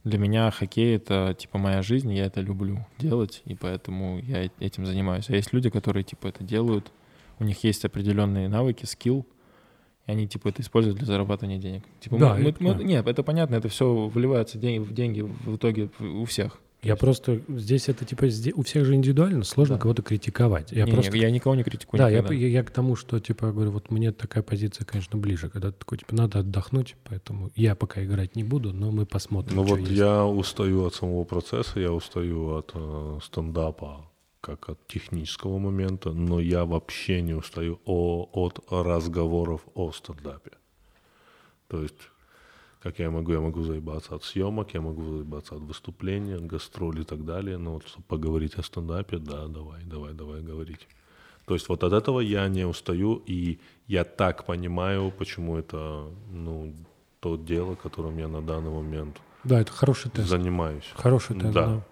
для 0.05 0.19
меня 0.19 0.49
хоккей— 0.53 0.95
это, 0.99 1.35
типа, 1.37 1.59
моя 1.59 1.83
жизнь, 1.83 2.13
я 2.13 2.27
это 2.27 2.41
люблю 2.41 2.87
делать, 2.97 3.43
и 3.45 3.57
поэтому 3.57 4.21
я 4.21 4.49
этим 4.61 4.87
занимаюсь. 4.87 5.29
А 5.31 5.35
есть 5.35 5.53
люди, 5.53 5.69
которые, 5.69 6.05
типа, 6.05 6.29
это 6.29 6.45
делают, 6.45 6.93
у 7.41 7.45
них 7.45 7.65
есть 7.65 7.85
определенные 7.85 8.49
навыки, 8.49 8.85
скилл, 8.85 9.27
и 10.07 10.11
они, 10.13 10.27
типа, 10.29 10.49
это 10.49 10.63
используют 10.63 10.99
для 10.99 11.07
зарабатывания 11.07 11.59
денег. 11.59 11.83
Типа, 12.01 12.17
Да, 12.19 12.35
мы- 12.35 12.43
мы- 12.43 12.49
это 12.51 12.63
мы- 12.63 12.75
да. 12.75 12.83
нет, 12.85 13.07
это 13.07 13.23
понятно, 13.23 13.57
это 13.57 13.69
все 13.69 14.07
вливается 14.09 14.59
деньги, 14.59 14.79
в 14.85 14.93
деньги 14.93 15.21
в 15.23 15.57
итоге 15.57 15.91
у 16.01 16.25
всех. 16.25 16.59
Я 16.83 16.95
просто 16.95 17.41
здесь 17.49 17.89
это 17.89 18.05
типа 18.05 18.27
у 18.55 18.63
всех 18.63 18.85
же 18.85 18.95
индивидуально, 18.95 19.43
сложно 19.43 19.75
Да. 19.75 19.81
кого-то 19.81 20.03
критиковать. 20.03 20.71
Я 20.71 20.85
Не, 20.85 20.93
просто 20.93 21.11
не, 21.15 21.21
я 21.21 21.31
никого 21.33 21.57
не 21.57 21.65
критикую 21.65 21.99
Да, 21.99 22.09
я, 22.09 22.19
никогда. 22.19 22.35
я, 22.35 22.47
я 22.49 22.63
к 22.63 22.71
тому, 22.71 22.95
что, 22.95 23.19
типа, 23.19 23.51
говорю, 23.51 23.73
вот 23.73 23.91
мне 23.91 24.13
такая 24.13 24.45
позиция, 24.45 24.85
конечно, 24.85 25.19
ближе, 25.19 25.49
когда 25.49 25.73
такой, 25.73 25.99
типа, 25.99 26.15
надо 26.15 26.41
отдохнуть, 26.41 26.95
поэтому 27.03 27.51
я 27.57 27.75
пока 27.75 28.05
играть 28.05 28.37
не 28.37 28.45
буду, 28.45 28.73
но 28.73 28.93
мы 28.93 29.05
посмотрим, 29.07 29.57
Ну 29.57 29.67
что 29.67 29.75
вот 29.75 29.81
есть. 29.81 29.93
я 29.99 30.25
устаю 30.27 30.85
от 30.85 30.95
самого 30.95 31.25
процесса, 31.25 31.81
я 31.81 31.93
устаю 31.93 32.55
от 32.59 32.71
э, 32.75 33.19
стендапа 33.25 34.09
как 34.47 34.69
от 34.69 34.87
технического 34.87 35.59
момента, 35.59 36.13
но 36.13 36.39
я 36.41 36.65
вообще 36.65 37.21
не 37.23 37.35
устаю 37.35 37.81
о- 37.85 38.29
от 38.33 38.61
разговоров 38.71 39.61
о 39.75 39.91
стендапе. 39.93 40.53
То 41.69 41.83
есть, 41.83 42.11
как 42.83 42.99
я 43.01 43.11
могу, 43.11 43.33
я 43.33 43.41
могу 43.41 43.63
заебаться 43.63 44.15
от 44.15 44.23
съемок, 44.23 44.75
я 44.75 44.81
могу 44.81 45.03
заебаться 45.17 45.57
от 45.57 45.63
выступления, 45.63 46.39
гастролей 46.39 47.03
и 47.03 47.05
так 47.05 47.25
далее, 47.25 47.59
но 47.59 47.73
вот 47.75 47.89
чтобы 47.89 48.05
поговорить 48.07 48.55
о 48.55 48.63
стендапе, 48.63 49.19
да, 49.19 49.47
давай, 49.49 49.83
давай, 49.85 50.13
давай 50.15 50.43
говорить. 50.43 50.87
То 51.47 51.55
есть 51.55 51.69
вот 51.69 51.83
от 51.85 51.93
этого 51.93 52.21
я 52.21 52.49
не 52.49 52.65
устаю, 52.67 53.23
и 53.27 53.59
я 53.89 54.05
так 54.05 54.45
понимаю, 54.47 55.11
почему 55.19 55.57
это, 55.57 56.05
ну, 56.31 56.73
то 57.21 57.37
дело, 57.37 57.75
которым 57.75 58.19
я 58.19 58.29
на 58.29 58.43
данный 58.43 58.71
момент 58.71 59.17
Да, 59.45 59.61
это 59.61 59.73
хороший 59.73 60.11
тест. 60.11 60.29
занимаюсь. 60.29 60.89
Хороший 60.95 61.35
тест, 61.41 61.53
да. 61.55 61.67
Да. 61.67 61.83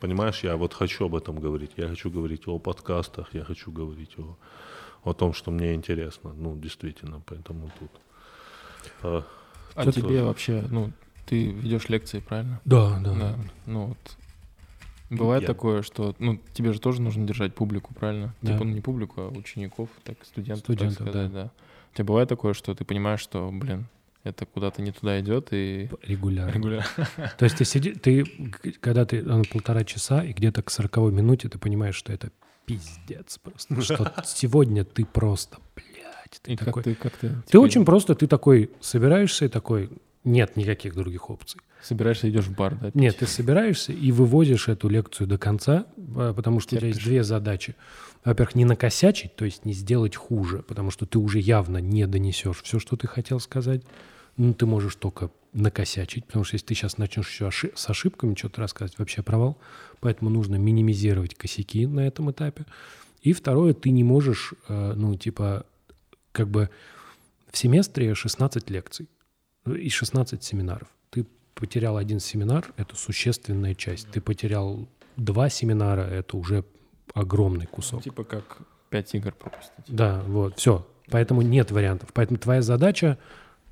Понимаешь, 0.00 0.44
я 0.44 0.56
вот 0.56 0.74
хочу 0.74 1.06
об 1.06 1.14
этом 1.14 1.36
говорить. 1.36 1.72
Я 1.76 1.88
хочу 1.88 2.10
говорить 2.10 2.46
о 2.46 2.58
подкастах, 2.58 3.32
я 3.34 3.44
хочу 3.44 3.70
говорить 3.72 4.14
о, 4.18 4.36
о 5.04 5.12
том, 5.14 5.32
что 5.32 5.50
мне 5.50 5.74
интересно. 5.74 6.32
Ну, 6.36 6.56
действительно, 6.56 7.22
поэтому 7.24 7.70
тут. 7.78 7.90
а, 9.02 9.24
А 9.74 9.90
тебе 9.92 10.02
тоже. 10.02 10.24
вообще, 10.24 10.64
ну, 10.70 10.92
ты 11.26 11.46
ведешь 11.50 11.88
лекции, 11.88 12.20
правильно? 12.20 12.60
Да, 12.64 12.98
да. 13.00 13.14
Да. 13.14 13.38
Ну 13.66 13.86
вот. 13.86 14.16
Бывает 15.08 15.42
Я- 15.42 15.46
такое, 15.46 15.82
что, 15.82 16.14
ну, 16.18 16.40
тебе 16.52 16.72
же 16.72 16.80
тоже 16.80 17.00
нужно 17.00 17.26
держать 17.26 17.54
публику, 17.54 17.94
правильно? 17.94 18.34
Да. 18.42 18.52
Типа, 18.52 18.64
ну, 18.64 18.72
не 18.74 18.80
публику, 18.80 19.20
а 19.22 19.28
учеников, 19.28 19.88
так, 20.02 20.18
студентов, 20.24 20.64
Студентов, 20.64 20.98
так 20.98 21.08
сказать, 21.08 21.32
да. 21.32 21.50
У 21.92 21.94
тебя 21.96 22.04
бывает 22.04 22.28
такое, 22.28 22.52
что 22.54 22.74
ты 22.74 22.84
понимаешь, 22.84 23.20
что, 23.20 23.48
блин, 23.52 23.86
это 24.28 24.46
куда-то 24.46 24.82
не 24.82 24.92
туда 24.92 25.20
идет, 25.20 25.48
и 25.52 25.88
Регулярно. 26.02 26.52
регулярно. 26.52 26.86
То 27.38 27.44
есть 27.44 27.56
ты 27.58 27.64
сиди, 27.64 27.92
ты, 27.94 28.24
когда 28.80 29.04
ты 29.04 29.22
на 29.22 29.42
полтора 29.44 29.84
часа, 29.84 30.22
и 30.24 30.32
где-то 30.32 30.62
к 30.62 30.70
сороковой 30.70 31.12
минуте 31.12 31.48
ты 31.48 31.58
понимаешь, 31.58 31.94
что 31.96 32.12
это 32.12 32.30
пиздец 32.64 33.38
просто. 33.38 33.80
Что 33.80 34.12
сегодня 34.24 34.84
ты 34.84 35.04
просто, 35.04 35.58
блядь, 35.74 36.40
ты 36.42 36.52
И 36.52 36.56
такой... 36.56 36.72
как 36.82 36.84
ты, 36.84 36.94
как 36.94 37.12
ты, 37.16 37.32
Ты 37.48 37.58
очень 37.58 37.84
просто, 37.84 38.14
ты 38.14 38.26
такой 38.26 38.70
собираешься 38.80 39.44
и 39.44 39.48
такой, 39.48 39.90
нет 40.24 40.56
никаких 40.56 40.94
других 40.96 41.30
опций. 41.30 41.60
собираешься, 41.80 42.28
идешь 42.28 42.46
в 42.46 42.54
бар, 42.56 42.74
да? 42.74 42.86
пить? 42.86 42.94
Нет, 42.96 43.18
ты 43.18 43.26
собираешься 43.26 43.92
и 43.92 44.10
выводишь 44.10 44.66
эту 44.68 44.88
лекцию 44.88 45.28
до 45.28 45.38
конца, 45.38 45.86
а, 46.16 46.34
потому 46.34 46.58
что 46.58 46.74
у 46.74 46.78
тебя 46.78 46.88
есть 46.88 46.98
Терпишь. 46.98 47.10
две 47.12 47.22
задачи. 47.24 47.76
Во-первых, 48.24 48.56
не 48.56 48.64
накосячить, 48.64 49.36
то 49.36 49.44
есть 49.44 49.64
не 49.64 49.72
сделать 49.72 50.16
хуже, 50.16 50.64
потому 50.66 50.90
что 50.90 51.06
ты 51.06 51.20
уже 51.20 51.38
явно 51.38 51.78
не 51.78 52.04
донесешь 52.08 52.60
все, 52.64 52.80
что 52.80 52.96
ты 52.96 53.06
хотел 53.06 53.38
сказать. 53.38 53.82
Ну, 54.36 54.54
ты 54.54 54.66
можешь 54.66 54.96
только 54.96 55.30
накосячить, 55.52 56.26
потому 56.26 56.44
что 56.44 56.54
если 56.54 56.66
ты 56.66 56.74
сейчас 56.74 56.98
начнешь 56.98 57.30
еще 57.30 57.50
с 57.50 57.88
ошибками 57.88 58.34
что-то 58.34 58.60
рассказывать, 58.60 58.98
вообще 58.98 59.22
провал. 59.22 59.58
Поэтому 60.00 60.28
нужно 60.28 60.56
минимизировать 60.56 61.34
косяки 61.34 61.86
на 61.86 62.00
этом 62.00 62.30
этапе. 62.30 62.66
И 63.22 63.32
второе, 63.32 63.72
ты 63.72 63.90
не 63.90 64.04
можешь, 64.04 64.52
э, 64.68 64.92
ну, 64.94 65.16
типа, 65.16 65.64
как 66.32 66.48
бы 66.48 66.68
в 67.50 67.56
семестре 67.56 68.14
16 68.14 68.68
лекций 68.68 69.08
и 69.64 69.88
16 69.88 70.44
семинаров. 70.44 70.88
Ты 71.10 71.26
потерял 71.54 71.96
один 71.96 72.20
семинар, 72.20 72.72
это 72.76 72.94
существенная 72.94 73.74
часть. 73.74 74.10
Ты 74.10 74.20
потерял 74.20 74.86
два 75.16 75.48
семинара, 75.48 76.02
это 76.02 76.36
уже 76.36 76.64
огромный 77.14 77.66
кусок. 77.66 78.02
Типа 78.02 78.24
как 78.24 78.58
пять 78.90 79.14
игр 79.14 79.32
пропустить. 79.32 79.84
Да, 79.88 80.22
вот, 80.26 80.58
все. 80.58 80.86
Поэтому 81.10 81.40
нет 81.42 81.70
вариантов. 81.70 82.10
Поэтому 82.12 82.38
твоя 82.38 82.62
задача, 82.62 83.18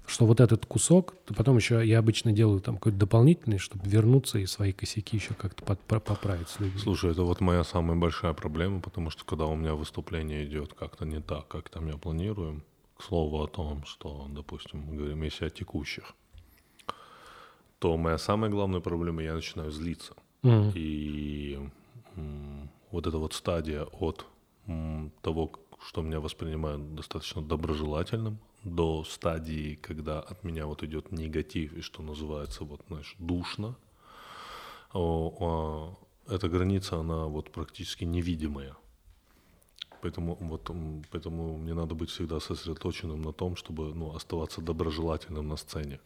что 0.06 0.26
вот 0.26 0.40
этот 0.40 0.66
кусок, 0.66 1.14
потом 1.36 1.56
еще, 1.56 1.84
я 1.86 1.98
обычно 1.98 2.32
делаю 2.32 2.60
там 2.60 2.76
какой-то 2.76 2.98
дополнительный, 2.98 3.58
чтобы 3.58 3.88
вернуться 3.88 4.38
и 4.38 4.46
свои 4.46 4.72
косяки 4.72 5.16
еще 5.16 5.34
как-то 5.34 5.64
под- 5.64 5.80
поправить 6.04 6.48
с 6.48 6.60
людьми. 6.60 6.78
Слушай, 6.78 7.12
это 7.12 7.22
вот 7.22 7.40
моя 7.40 7.64
самая 7.64 7.96
большая 7.96 8.34
проблема, 8.34 8.80
потому 8.80 9.10
что 9.10 9.24
когда 9.24 9.46
у 9.46 9.54
меня 9.56 9.74
выступление 9.74 10.44
идет 10.44 10.74
как-то 10.74 11.04
не 11.06 11.20
так, 11.20 11.48
как 11.48 11.68
там 11.70 11.86
я 11.88 11.96
планирую, 11.96 12.62
к 12.96 13.02
слову 13.02 13.42
о 13.42 13.46
том, 13.48 13.84
что, 13.86 14.26
допустим, 14.28 14.80
мы 14.80 14.96
говорим, 14.96 15.22
если 15.22 15.46
о 15.46 15.50
текущих, 15.50 16.14
то 17.78 17.96
моя 17.96 18.18
самая 18.18 18.50
главная 18.50 18.80
проблема, 18.80 19.22
я 19.22 19.34
начинаю 19.34 19.70
злиться. 19.70 20.14
Мгм. 20.42 20.72
И 20.74 21.58
м, 22.16 22.70
вот 22.90 23.06
эта 23.06 23.18
вот 23.18 23.32
стадия 23.34 23.84
от 23.84 24.26
м, 24.66 25.12
того, 25.22 25.52
что 25.86 26.02
меня 26.02 26.20
воспринимают 26.20 26.94
достаточно 26.94 27.42
доброжелательным, 27.42 28.38
до 28.64 29.04
стадии, 29.04 29.74
когда 29.76 30.20
от 30.20 30.44
меня 30.44 30.66
вот 30.66 30.82
идет 30.82 31.12
негатив 31.12 31.72
и 31.74 31.80
что 31.80 32.02
называется 32.02 32.64
вот, 32.64 32.80
знаешь, 32.88 33.14
душно, 33.18 33.76
а, 34.94 35.94
эта 36.28 36.48
граница, 36.48 36.98
она 36.98 37.26
вот 37.26 37.50
практически 37.52 38.04
невидимая. 38.04 38.74
Поэтому, 40.00 40.36
вот, 40.40 40.70
поэтому 41.10 41.56
мне 41.56 41.74
надо 41.74 41.94
быть 41.94 42.10
всегда 42.10 42.40
сосредоточенным 42.40 43.22
на 43.22 43.32
том, 43.32 43.56
чтобы 43.56 43.94
ну, 43.94 44.14
оставаться 44.14 44.60
доброжелательным 44.60 45.48
на 45.48 45.56
сцене. 45.56 45.98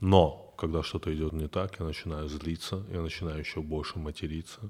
Но, 0.00 0.54
когда 0.58 0.82
что-то 0.82 1.14
идет 1.14 1.32
не 1.32 1.48
так, 1.48 1.80
я 1.80 1.86
начинаю 1.86 2.28
злиться, 2.28 2.84
я 2.90 3.00
начинаю 3.00 3.38
еще 3.38 3.62
больше 3.62 3.98
материться. 3.98 4.60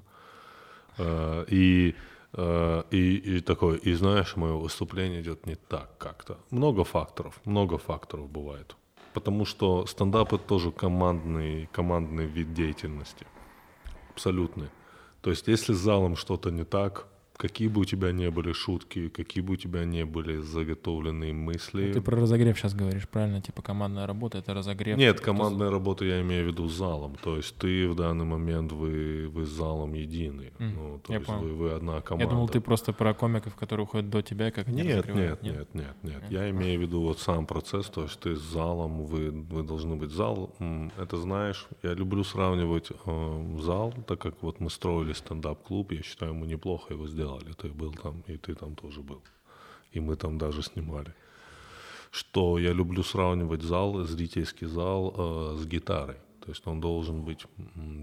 Э, 0.97 1.45
И, 1.49 1.95
и, 2.37 3.37
и 3.37 3.41
такое, 3.41 3.77
и 3.77 3.93
знаешь, 3.93 4.35
мое 4.35 4.53
выступление 4.53 5.21
идет 5.21 5.45
не 5.47 5.55
так 5.55 5.97
как-то. 5.97 6.37
Много 6.51 6.83
факторов, 6.83 7.39
много 7.45 7.77
факторов 7.77 8.29
бывает. 8.29 8.75
Потому 9.13 9.45
что 9.45 9.85
стендап 9.87 10.33
это 10.33 10.43
тоже 10.43 10.71
командный, 10.71 11.67
командный 11.71 12.27
вид 12.27 12.53
деятельности. 12.53 13.25
Абсолютный. 14.11 14.69
То 15.21 15.31
есть, 15.31 15.47
если 15.47 15.73
с 15.73 15.77
залом 15.77 16.15
что-то 16.15 16.51
не 16.51 16.63
так, 16.63 17.07
какие 17.39 17.69
бы 17.69 17.81
у 17.81 17.85
тебя 17.85 18.11
не 18.11 18.29
были 18.29 18.51
шутки, 18.51 19.07
какие 19.07 19.41
бы 19.41 19.53
у 19.53 19.55
тебя 19.55 19.85
не 19.85 20.03
были 20.03 20.37
заготовленные 20.41 21.31
мысли. 21.31 21.93
Ты 21.93 22.01
про 22.01 22.17
разогрев 22.19 22.59
сейчас 22.59 22.73
говоришь, 22.73 23.07
правильно? 23.07 23.41
Типа 23.41 23.61
командная 23.61 24.05
работа— 24.05 24.37
это 24.39 24.53
разогрев. 24.53 24.97
Нет, 24.97 25.21
командная 25.21 25.71
работа 25.71 26.03
я 26.03 26.21
имею 26.21 26.43
в 26.43 26.47
виду 26.49 26.67
с 26.67 26.73
залом. 26.73 27.15
То 27.23 27.37
есть 27.37 27.55
ты 27.55 27.87
в 27.87 27.95
данный 27.95 28.25
момент 28.25 28.73
вы, 28.73 29.29
вы 29.29 29.45
с 29.45 29.49
залом 29.49 29.93
единый. 29.93 30.51
М, 30.59 30.73
Ну, 30.75 30.99
то 30.99 31.13
я 31.13 31.19
есть 31.19 31.27
понял. 31.31 31.39
вы, 31.43 31.53
вы 31.53 31.71
одна 31.71 32.01
команда. 32.01 32.25
Я 32.25 32.29
думал, 32.29 32.49
ты 32.49 32.59
просто 32.59 32.91
про 32.91 33.13
комиков, 33.13 33.55
которые 33.55 33.85
уходят 33.85 34.09
до 34.09 34.21
тебя, 34.21 34.51
как 34.51 34.67
Нет, 34.67 34.97
разогревают. 35.05 35.41
нет, 35.41 35.53
нет, 35.73 35.95
нет, 36.03 36.03
нет. 36.03 36.23
Я 36.31 36.49
имею 36.49 36.77
в 36.77 36.81
виду 36.81 37.01
вот 37.01 37.19
сам 37.19 37.45
процесс, 37.45 37.85
то 37.89 38.03
есть 38.03 38.19
ты 38.19 38.35
с 38.35 38.41
залом, 38.41 39.05
вы, 39.05 39.31
вы 39.31 39.63
должны 39.63 39.95
быть 39.95 40.11
зал. 40.11 40.53
Это 40.97 41.15
знаешь, 41.15 41.67
я 41.83 41.93
люблю 41.93 42.25
сравнивать 42.25 42.91
э, 43.05 43.55
зал, 43.61 43.93
так 44.07 44.19
как 44.19 44.43
вот 44.43 44.59
мы 44.59 44.69
строили 44.69 45.13
стендап-клуб, 45.13 45.93
я 45.93 46.01
считаю, 46.03 46.33
мы 46.33 46.45
неплохо 46.45 46.93
его 46.93 47.07
сделали. 47.07 47.28
Ты 47.37 47.69
был 47.69 47.93
там, 47.93 48.23
и 48.27 48.37
ты 48.37 48.55
там 48.55 48.75
тоже 48.75 49.01
был. 49.01 49.21
И 49.91 49.99
мы 49.99 50.15
там 50.15 50.37
даже 50.37 50.61
снимали. 50.63 51.13
Что 52.11 52.57
я 52.59 52.73
люблю 52.73 53.03
сравнивать 53.03 53.61
зал, 53.61 54.03
зрительский 54.03 54.67
зал 54.67 55.13
э, 55.17 55.57
с 55.57 55.65
гитарой. 55.65 56.17
То 56.43 56.51
есть 56.51 56.65
он 56.67 56.79
должен 56.81 57.21
быть 57.21 57.45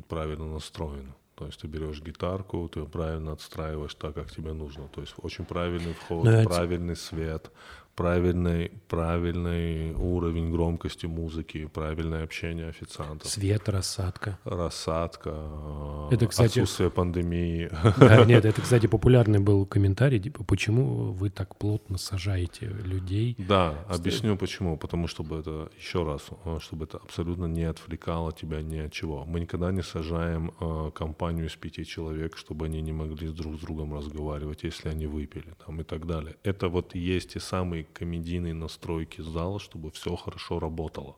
правильно 0.08 0.46
настроен. 0.46 1.12
То 1.34 1.46
есть 1.46 1.60
ты 1.60 1.66
берешь 1.68 2.00
гитарку, 2.00 2.68
ты 2.68 2.80
ее 2.80 2.86
правильно 2.86 3.32
отстраиваешь 3.32 3.94
так, 3.94 4.14
как 4.14 4.30
тебе 4.30 4.52
нужно. 4.52 4.88
То 4.88 5.00
есть 5.00 5.14
очень 5.18 5.44
правильный 5.44 5.92
вход, 5.92 6.24
Ну, 6.24 6.30
я 6.30 6.42
те- 6.44 6.48
правильный 6.48 6.96
свет, 6.96 7.50
правильный, 7.96 8.70
правильный 8.88 9.92
уровень 9.94 10.50
громкости 10.52 11.06
музыки, 11.06 11.66
правильное 11.66 12.22
общение 12.24 12.68
официантов, 12.68 13.30
Свет, 13.30 13.68
рассадка. 13.68 14.38
рассадка, 14.44 15.30
э, 15.34 16.08
Это, 16.12 16.26
кстати- 16.26 16.60
отсутствие 16.60 16.90
пандемии. 16.90 17.70
Да, 17.98 18.24
нет, 18.26 18.44
это, 18.44 18.60
кстати, 18.60 18.86
популярный 18.86 19.38
был 19.40 19.64
комментарий, 19.66 20.20
типа, 20.20 20.44
почему 20.44 21.12
вы 21.12 21.30
так 21.30 21.56
плотно 21.56 21.96
сажаете 21.98 22.66
людей? 22.66 23.34
Да, 23.38 23.84
объясню 23.88 24.36
почему. 24.36 24.76
Потому 24.76 25.08
чтобы 25.08 25.38
это, 25.38 25.70
еще 25.78 26.04
раз, 26.04 26.28
э, 26.44 26.58
чтобы 26.60 26.84
это 26.84 26.98
абсолютно 26.98 27.46
не 27.46 27.64
отвлекало 27.64 28.32
тебя 28.32 28.60
ни 28.60 28.76
от 28.78 28.92
чего. 28.92 29.24
Мы 29.24 29.40
никогда 29.40 29.72
не 29.72 29.82
сажаем 29.82 30.52
э, 30.60 30.90
компанию 30.94 31.46
из 31.46 31.56
пяти 31.56 31.84
человек, 31.86 32.36
чтобы 32.36 32.66
они 32.66 32.82
не 32.82 32.92
могли 32.92 33.28
друг 33.28 33.54
с 33.56 33.60
другом 33.60 33.94
разговаривать, 33.94 34.64
если 34.64 34.90
они 34.90 35.06
выпили 35.06 35.54
там, 35.64 35.80
и 35.80 35.84
так 35.84 36.06
далее. 36.06 36.36
Это 36.42 36.68
вот 36.68 36.94
и 36.94 36.98
есть 36.98 37.32
те 37.32 37.40
самые 37.40 37.85
комедийные 37.92 38.54
настройки 38.54 39.20
зала, 39.20 39.58
чтобы 39.58 39.90
все 39.90 40.16
хорошо 40.16 40.58
работало. 40.58 41.16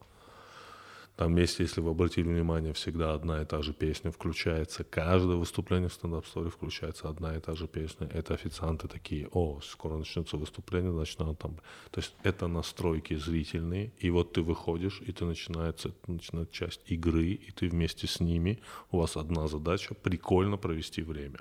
Там 1.18 1.36
есть, 1.36 1.58
если 1.58 1.80
вы 1.80 1.90
обратили 1.90 2.28
внимание, 2.28 2.72
всегда 2.72 3.12
одна 3.12 3.42
и 3.42 3.44
та 3.44 3.60
же 3.60 3.72
песня 3.72 4.12
включается. 4.12 4.84
Каждое 4.84 5.36
выступление 5.36 5.88
в 5.88 5.92
стендап-сторе 5.92 6.48
включается 6.48 7.08
одна 7.08 7.36
и 7.36 7.40
та 7.40 7.56
же 7.56 7.66
песня. 7.66 8.06
Это 8.14 8.34
официанты 8.34 8.86
такие, 8.86 9.26
о, 9.32 9.60
скоро 9.60 9.96
начнется 9.96 10.36
выступление, 10.36 10.92
значит, 10.92 11.18
надо 11.18 11.34
там... 11.34 11.56
То 11.90 11.98
есть 12.00 12.14
это 12.22 12.46
настройки 12.46 13.16
зрительные, 13.16 13.92
и 13.98 14.10
вот 14.10 14.34
ты 14.34 14.42
выходишь, 14.42 15.02
и 15.04 15.10
ты 15.10 15.24
начинается, 15.24 15.92
начинает 16.06 16.52
часть 16.52 16.82
игры, 16.86 17.30
и 17.30 17.50
ты 17.50 17.68
вместе 17.68 18.06
с 18.06 18.20
ними, 18.20 18.60
у 18.92 18.98
вас 18.98 19.16
одна 19.16 19.48
задача— 19.48 19.94
прикольно 20.02 20.56
провести 20.56 21.02
время. 21.02 21.40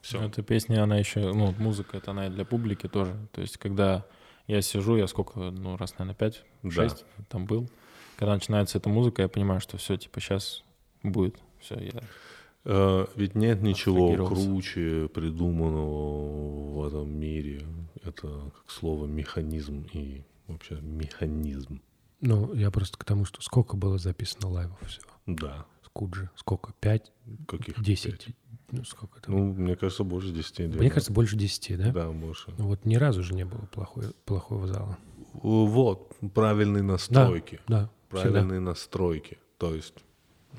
Все. 0.00 0.22
Эта 0.22 0.42
песня, 0.42 0.82
она 0.82 0.96
еще, 0.96 1.34
ну, 1.34 1.54
музыка, 1.58 1.98
это 1.98 2.12
она 2.12 2.28
и 2.28 2.30
для 2.30 2.46
публики 2.46 2.88
тоже. 2.88 3.14
То 3.32 3.42
есть, 3.42 3.58
когда 3.58 4.06
я 4.46 4.62
сижу, 4.62 4.96
я 4.96 5.06
сколько, 5.06 5.38
ну, 5.38 5.76
раз, 5.76 5.92
наверное, 5.98 6.14
пять, 6.16 6.44
Да. 6.62 6.70
шесть 6.70 7.04
там 7.28 7.46
был. 7.46 7.68
Когда 8.16 8.34
начинается 8.34 8.78
эта 8.78 8.88
музыка, 8.88 9.22
я 9.22 9.28
понимаю, 9.28 9.60
что 9.60 9.76
все, 9.76 9.96
типа, 9.96 10.20
сейчас 10.20 10.62
будет. 11.02 11.36
Все, 11.60 11.74
я... 11.78 12.00
Э, 12.64 13.06
Ведь 13.14 13.34
нет 13.34 13.62
ничего 13.62 14.26
круче 14.26 15.08
придуманного 15.14 16.72
в 16.80 16.86
этом 16.86 17.10
мире. 17.10 17.62
Это 18.02 18.28
как 18.54 18.70
слово 18.70 19.06
механизм 19.06 19.86
и 19.92 20.22
вообще 20.46 20.76
механизм. 20.80 21.80
Ну, 22.20 22.52
я 22.54 22.70
просто 22.70 22.96
к 22.98 23.04
тому, 23.04 23.24
что 23.24 23.42
сколько 23.42 23.76
было 23.76 23.98
записано 23.98 24.48
лайвов 24.48 24.80
всего? 24.86 25.10
Да. 25.26 25.66
Скуджи. 25.96 26.30
Сколько? 26.36 26.72
Пять? 26.80 27.12
Каких 27.48 27.82
Десять? 27.82 28.28
Ну, 28.70 28.84
сколько 28.84 29.20
там? 29.20 29.34
Ну, 29.34 29.52
мне 29.54 29.76
кажется, 29.76 30.04
больше 30.04 30.30
10. 30.30 30.74
Мне 30.74 30.90
кажется, 30.90 31.12
больше 31.12 31.36
десяти, 31.36 31.76
да? 31.76 31.92
Да, 31.92 32.10
больше. 32.10 32.52
Ну, 32.58 32.66
вот 32.66 32.84
ни 32.84 32.96
разу 32.96 33.22
же 33.22 33.32
не 33.32 33.44
было 33.44 33.60
плохой, 33.72 34.06
плохого 34.24 34.66
зала. 34.66 34.98
Вот, 35.34 36.12
правильные 36.34 36.82
настройки. 36.82 37.60
Да, 37.68 37.90
всегда. 38.10 38.30
Правильные 38.30 38.60
настройки. 38.60 39.38
То 39.58 39.74
есть... 39.74 39.94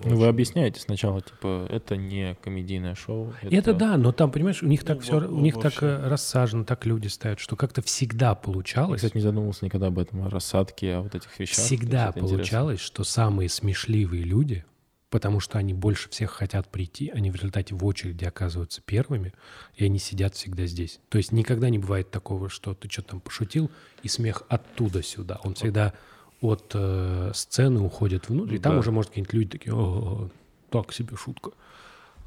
Ну, 0.03 0.15
вы 0.15 0.27
объясняете 0.27 0.79
сначала, 0.79 1.21
типа, 1.21 1.65
это 1.69 1.97
не 1.97 2.35
комедийное 2.43 2.93
шоу. 2.93 3.33
Это 3.41 3.73
да, 3.73 3.97
но 3.97 4.11
там, 4.11 4.31
понимаешь, 4.31 4.61
у 4.61 4.67
них 4.67 4.83
так 4.83 4.97
Ну, 4.97 5.01
все, 5.03 5.19
во- 5.19 5.27
у 5.27 5.39
них 5.39 5.55
так 5.55 5.63
вообще. 5.63 5.85
э, 5.87 6.07
рассажено, 6.07 6.63
так 6.65 6.85
люди 6.85 7.07
ставят, 7.07 7.39
что 7.39 7.55
как-то 7.55 7.81
всегда 7.81 8.29
Я, 8.29 8.35
получалось, 8.35 9.01
кстати, 9.01 9.17
не 9.17 9.21
задумывался 9.23 9.65
никогда 9.65 9.87
об 9.87 9.97
этом, 9.97 10.21
о 10.21 10.29
рассадке, 10.29 10.95
о 10.95 11.01
вот 11.01 11.15
этих 11.15 11.37
вещах. 11.39 11.57
Всегда 11.65 12.05
есть 12.05 12.09
это 12.11 12.19
интересно. 12.19 12.37
получалось, 12.37 12.79
что 12.79 13.03
самые 13.03 13.49
смешливые 13.49 14.21
люди, 14.23 14.65
потому 15.09 15.39
что 15.39 15.57
они 15.57 15.73
больше 15.73 16.09
всех 16.09 16.31
хотят 16.31 16.67
прийти, 16.69 17.09
они 17.09 17.31
в 17.31 17.35
результате 17.35 17.75
в 17.75 17.85
очереди 17.85 18.25
оказываются 18.25 18.81
первыми, 18.81 19.33
и 19.75 19.85
они 19.85 19.99
сидят 19.99 20.35
всегда 20.35 20.65
здесь. 20.65 20.99
То 21.09 21.17
есть 21.17 21.31
никогда 21.31 21.69
не 21.69 21.79
бывает 21.79 22.11
такого, 22.11 22.49
что 22.49 22.73
ты 22.73 22.89
что-то 22.89 23.09
там 23.09 23.19
пошутил, 23.21 23.71
и 24.03 24.07
смех 24.07 24.43
оттуда 24.49 25.01
сюда. 25.03 25.39
Он 25.43 25.53
всегда 25.53 25.93
от 26.41 26.71
э, 26.73 27.31
сцены 27.33 27.79
уходит 27.79 28.29
внутрь, 28.29 28.55
и 28.55 28.59
там 28.59 28.73
Да. 28.73 28.79
уже, 28.79 28.91
может, 28.91 29.09
какие-нибудь 29.11 29.33
люди 29.33 29.49
такие, 29.49 29.73
«О, 29.75 30.29
так 30.69 30.93
себе 30.93 31.15
шутка. 31.15 31.51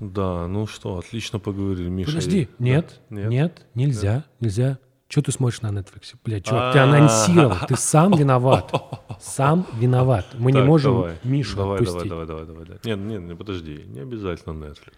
Да, 0.01 0.47
ну 0.49 0.67
что, 0.67 0.97
отлично 0.99 1.39
поговорили, 1.39 1.89
Миша. 1.91 2.11
Подожди, 2.13 2.49
Да. 2.59 2.65
нет, 2.65 3.01
нет, 3.11 3.67
нельзя, 3.75 4.25
нельзя. 4.41 4.79
Что 5.11 5.23
ты 5.23 5.33
смотришь 5.33 5.61
на 5.63 5.71
Netflix? 5.73 6.15
Блядь, 6.25 6.45
чувак, 6.45 6.73
ты 6.73 6.79
А. 6.79 6.85
анонсировал, 6.85 7.57
ты 7.67 7.75
сам 7.77 8.13
виноват. 8.17 8.73
Сам 9.21 9.67
виноват. 9.75 10.25
Мы 10.39 10.53
не 10.53 10.63
можем 10.63 10.95
давай. 10.95 11.17
Мишу 11.25 11.57
давай, 11.57 11.79
отпустить. 11.81 12.09
Давай, 12.09 12.27
давай, 12.27 12.47
давай, 12.47 12.65
давай. 12.65 12.81
Нет, 12.85 12.99
нет, 12.99 13.23
не 13.23 13.35
подожди, 13.35 13.83
не 13.89 14.01
обязательно 14.01 14.53
Netflix. 14.65 14.95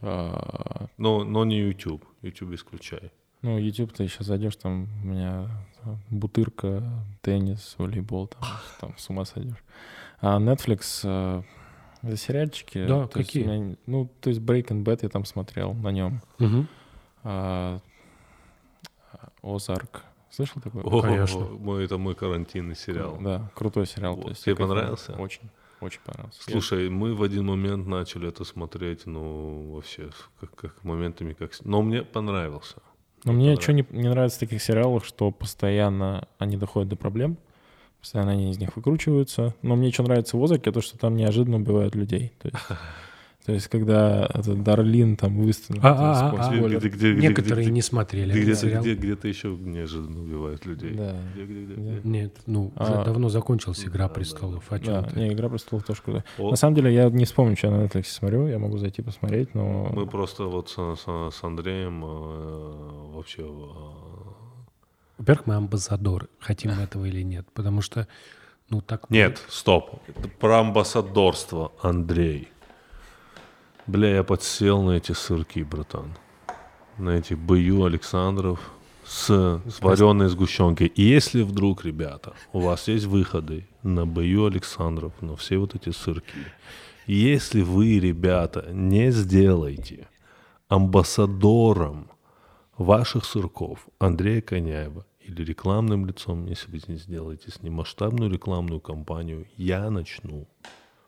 А, 0.00 0.86
Но, 0.98 1.22
но 1.22 1.44
не 1.44 1.60
YouTube. 1.60 2.04
YouTube 2.22 2.54
исключай. 2.54 3.12
Ну, 3.42 3.56
YouTube 3.56 3.92
ты 3.92 4.08
сейчас 4.08 4.26
зайдешь, 4.26 4.56
там 4.56 4.88
у 5.04 5.06
меня 5.06 5.48
бутырка, 6.10 6.82
теннис, 7.20 7.76
волейбол, 7.78 8.26
там, 8.26 8.42
там 8.80 8.94
с 8.98 9.08
ума 9.10 9.24
сойдешь. 9.24 9.62
А 10.20 10.38
Netflix, 10.40 11.02
э, 11.04 11.42
это 12.02 12.16
сериальчики. 12.16 12.84
Да, 12.86 13.06
то 13.06 13.18
есть 13.20 13.30
какие? 13.30 13.44
меня- 13.44 13.76
ну, 13.86 14.10
то 14.20 14.28
есть 14.30 14.40
Breaking 14.42 14.82
Bad 14.84 15.00
я 15.02 15.08
там 15.08 15.24
смотрел 15.24 15.72
на 15.72 15.90
нем. 15.92 16.20
Мгм. 16.40 16.68
А, 17.24 17.78
Озарк. 19.42 20.04
Слышал 20.30 20.62
такой? 20.62 20.82
О, 20.82 21.02
Конечно. 21.02 21.40
мой, 21.40 21.84
это 21.84 21.98
мой 21.98 22.14
карантинный 22.14 22.74
сериал. 22.74 23.18
Да, 23.20 23.50
крутой 23.54 23.86
сериал. 23.86 24.16
Вот. 24.16 24.38
Тебе 24.38 24.56
понравился? 24.56 25.12
Очень, 25.12 25.50
очень 25.80 26.00
понравился. 26.04 26.42
Слушай, 26.42 26.88
мы 26.88 27.14
в 27.14 27.22
один 27.22 27.46
момент 27.46 27.86
начали 27.86 28.28
это 28.28 28.44
смотреть, 28.44 29.04
ну, 29.04 29.72
вообще, 29.74 30.10
как, 30.40 30.54
как 30.54 30.84
моментами, 30.84 31.34
как... 31.34 31.52
Но 31.64 31.82
мне 31.82 32.02
понравился. 32.02 32.76
Но 33.24 33.32
мне 33.32 33.54
понравилось. 33.56 33.62
что 33.62 33.72
не, 33.74 33.86
не 33.90 34.08
нравится 34.08 34.38
в 34.38 34.40
таких 34.40 34.62
сериалах, 34.62 35.04
что 35.04 35.30
постоянно 35.30 36.26
они 36.38 36.56
доходят 36.56 36.88
до 36.88 36.96
проблем, 36.96 37.36
постоянно 38.00 38.32
они 38.32 38.50
из 38.50 38.58
них 38.58 38.74
выкручиваются. 38.74 39.54
Но 39.60 39.76
мне 39.76 39.92
что 39.92 40.02
нравится 40.02 40.38
в 40.38 40.42
Озарке, 40.42 40.72
то, 40.72 40.80
что 40.80 40.96
там 40.98 41.14
неожиданно 41.14 41.58
убивают 41.58 41.94
людей. 41.94 42.32
То 42.40 42.48
есть, 42.48 42.64
то 43.44 43.52
есть 43.52 43.66
когда 43.68 44.24
этот 44.32 44.62
Дарлин 44.62 45.16
там 45.16 45.40
выставил... 45.42 45.80
А, 45.82 45.90
а, 45.90 46.30
а, 46.30 46.48
а. 46.48 46.50
Где- 46.56 46.76
где- 46.78 46.88
где- 46.88 47.12
где- 47.14 47.28
Некоторые 47.28 47.64
где- 47.64 47.72
не 47.72 47.82
смотрели 47.82 48.30
где- 48.30 48.42
где-то, 48.42 48.60
сериал. 48.60 48.82
где, 48.82 48.94
где-то 48.94 49.26
еще 49.28 49.48
неожиданно 49.48 50.20
убивают 50.22 50.64
людей. 50.64 50.94
Да. 50.94 51.16
Где, 51.34 51.44
где, 51.44 51.64
где, 51.64 51.74
где? 51.74 52.00
Нет, 52.08 52.36
ну, 52.46 52.72
уже 52.78 52.92
А. 52.92 53.04
давно 53.04 53.28
закончилась 53.30 53.84
«Игра 53.84 54.06
Да, 54.06 54.14
престолов». 54.14 54.64
да, 54.70 54.78
чем 54.78 54.86
Да, 54.94 55.02
ты? 55.02 55.18
не, 55.18 55.32
«Игра 55.32 55.48
престолов» 55.48 55.84
тоже 55.84 56.02
круто. 56.02 56.24
О, 56.38 56.50
На 56.50 56.56
самом 56.56 56.76
деле, 56.76 56.94
я 56.94 57.10
не 57.10 57.24
вспомню, 57.24 57.56
что 57.56 57.66
я 57.66 57.76
на 57.76 57.84
Netflix 57.86 58.04
смотрю, 58.04 58.46
я 58.46 58.58
могу 58.60 58.78
зайти 58.78 59.02
посмотреть, 59.02 59.54
но... 59.54 59.90
Мы 59.92 60.06
просто 60.06 60.44
вот 60.44 60.70
с, 60.70 60.74
с- 60.74 61.30
с 61.36 61.42
Андреем 61.44 62.04
э, 62.04 63.12
вообще... 63.16 63.42
э, 63.42 63.46
Во-первых, 65.18 65.46
мы 65.46 65.54
амбассадоры, 65.56 66.28
хотим 66.38 66.70
этого 66.72 67.04
или 67.06 67.22
нет, 67.22 67.46
потому 67.54 67.80
что, 67.82 68.06
ну, 68.70 68.80
так... 68.80 69.10
Нет, 69.10 69.42
стоп. 69.48 70.00
Это 70.06 70.28
про 70.28 70.60
амбассадорство, 70.60 71.72
Андрей. 71.82 72.48
Бля, 73.88 74.14
я 74.14 74.22
подсел 74.22 74.80
на 74.82 74.92
эти 74.92 75.10
сырки, 75.12 75.64
братан. 75.64 76.16
На 76.98 77.10
эти 77.10 77.34
бою 77.34 77.84
Александров 77.84 78.60
с, 79.04 79.26
с 79.26 79.80
вареной 79.80 80.28
сгущенкой. 80.28 80.86
И 80.86 81.02
если 81.02 81.42
вдруг, 81.42 81.84
ребята, 81.84 82.32
у 82.52 82.60
вас 82.60 82.86
есть 82.86 83.06
выходы 83.06 83.66
на 83.82 84.06
бою 84.06 84.46
Александров, 84.46 85.12
на 85.20 85.34
все 85.34 85.58
вот 85.58 85.74
эти 85.74 85.90
сырки, 85.90 86.32
если 87.08 87.62
вы, 87.62 87.98
ребята, 87.98 88.68
не 88.70 89.10
сделаете 89.10 90.08
амбассадором 90.68 92.08
ваших 92.78 93.24
сырков 93.24 93.88
Андрея 93.98 94.42
Коняева 94.42 95.04
или 95.18 95.42
рекламным 95.42 96.06
лицом, 96.06 96.46
если 96.46 96.70
вы 96.70 96.80
не 96.86 96.96
сделаете 96.96 97.50
с 97.50 97.60
ним 97.62 97.74
масштабную 97.74 98.30
рекламную 98.30 98.80
кампанию, 98.80 99.48
я 99.56 99.90
начну 99.90 100.46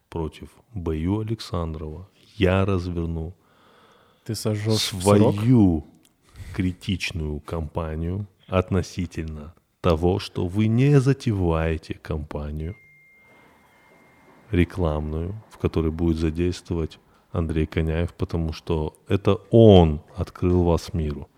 против 0.08 0.48
Бою 0.72 1.20
Александрова, 1.20 2.08
я 2.34 2.64
разверну 2.64 3.34
Ты 4.24 4.34
свою 4.34 5.84
критичную 6.54 7.40
кампанию 7.40 8.26
относительно 8.46 9.54
того, 9.80 10.18
что 10.18 10.46
вы 10.46 10.66
не 10.66 11.00
затеваете 11.00 11.94
кампанию 11.94 12.76
рекламную, 14.50 15.42
в 15.50 15.58
которой 15.58 15.90
будет 15.90 16.16
задействовать 16.16 16.98
Андрей 17.32 17.66
Коняев, 17.66 18.14
потому 18.14 18.52
что 18.52 18.96
это 19.08 19.34
он 19.50 20.02
открыл 20.16 20.62
вас 20.62 20.94
миру. 20.94 21.28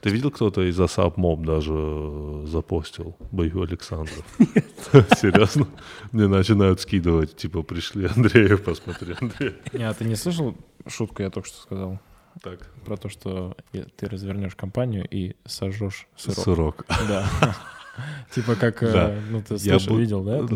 Ты 0.00 0.08
видел, 0.08 0.30
кто-то 0.30 0.62
из 0.62 0.80
Асап 0.80 1.18
Моб 1.18 1.44
даже 1.44 1.74
э, 1.74 2.44
запостил 2.46 3.16
бою 3.30 3.62
Александров? 3.62 4.24
Серьезно? 4.38 5.66
Мне 6.12 6.26
начинают 6.26 6.80
скидывать, 6.80 7.36
типа, 7.36 7.62
пришли 7.62 8.06
Андреев, 8.06 8.64
посмотри, 8.64 9.14
Андрей. 9.20 9.56
Не, 9.72 9.84
а 9.84 9.92
ты 9.92 10.04
не 10.04 10.16
слышал 10.16 10.56
шутку, 10.86 11.22
я 11.22 11.28
только 11.30 11.48
что 11.48 11.58
сказал? 11.60 12.00
Так, 12.42 12.70
Про 12.86 12.96
то, 12.96 13.08
что 13.08 13.56
ты 13.72 14.06
развернешь 14.08 14.54
компанию 14.54 15.06
и 15.10 15.36
сожжешь 15.44 16.06
сырок. 16.16 16.44
сырок. 16.44 16.86
Да. 17.08 17.28
Типа 18.30 18.54
как, 18.54 18.82
э, 18.82 19.20
ну 19.30 19.42
ты 19.42 19.58
слышал, 19.58 19.96
видел, 19.98 20.22
да? 20.22 20.46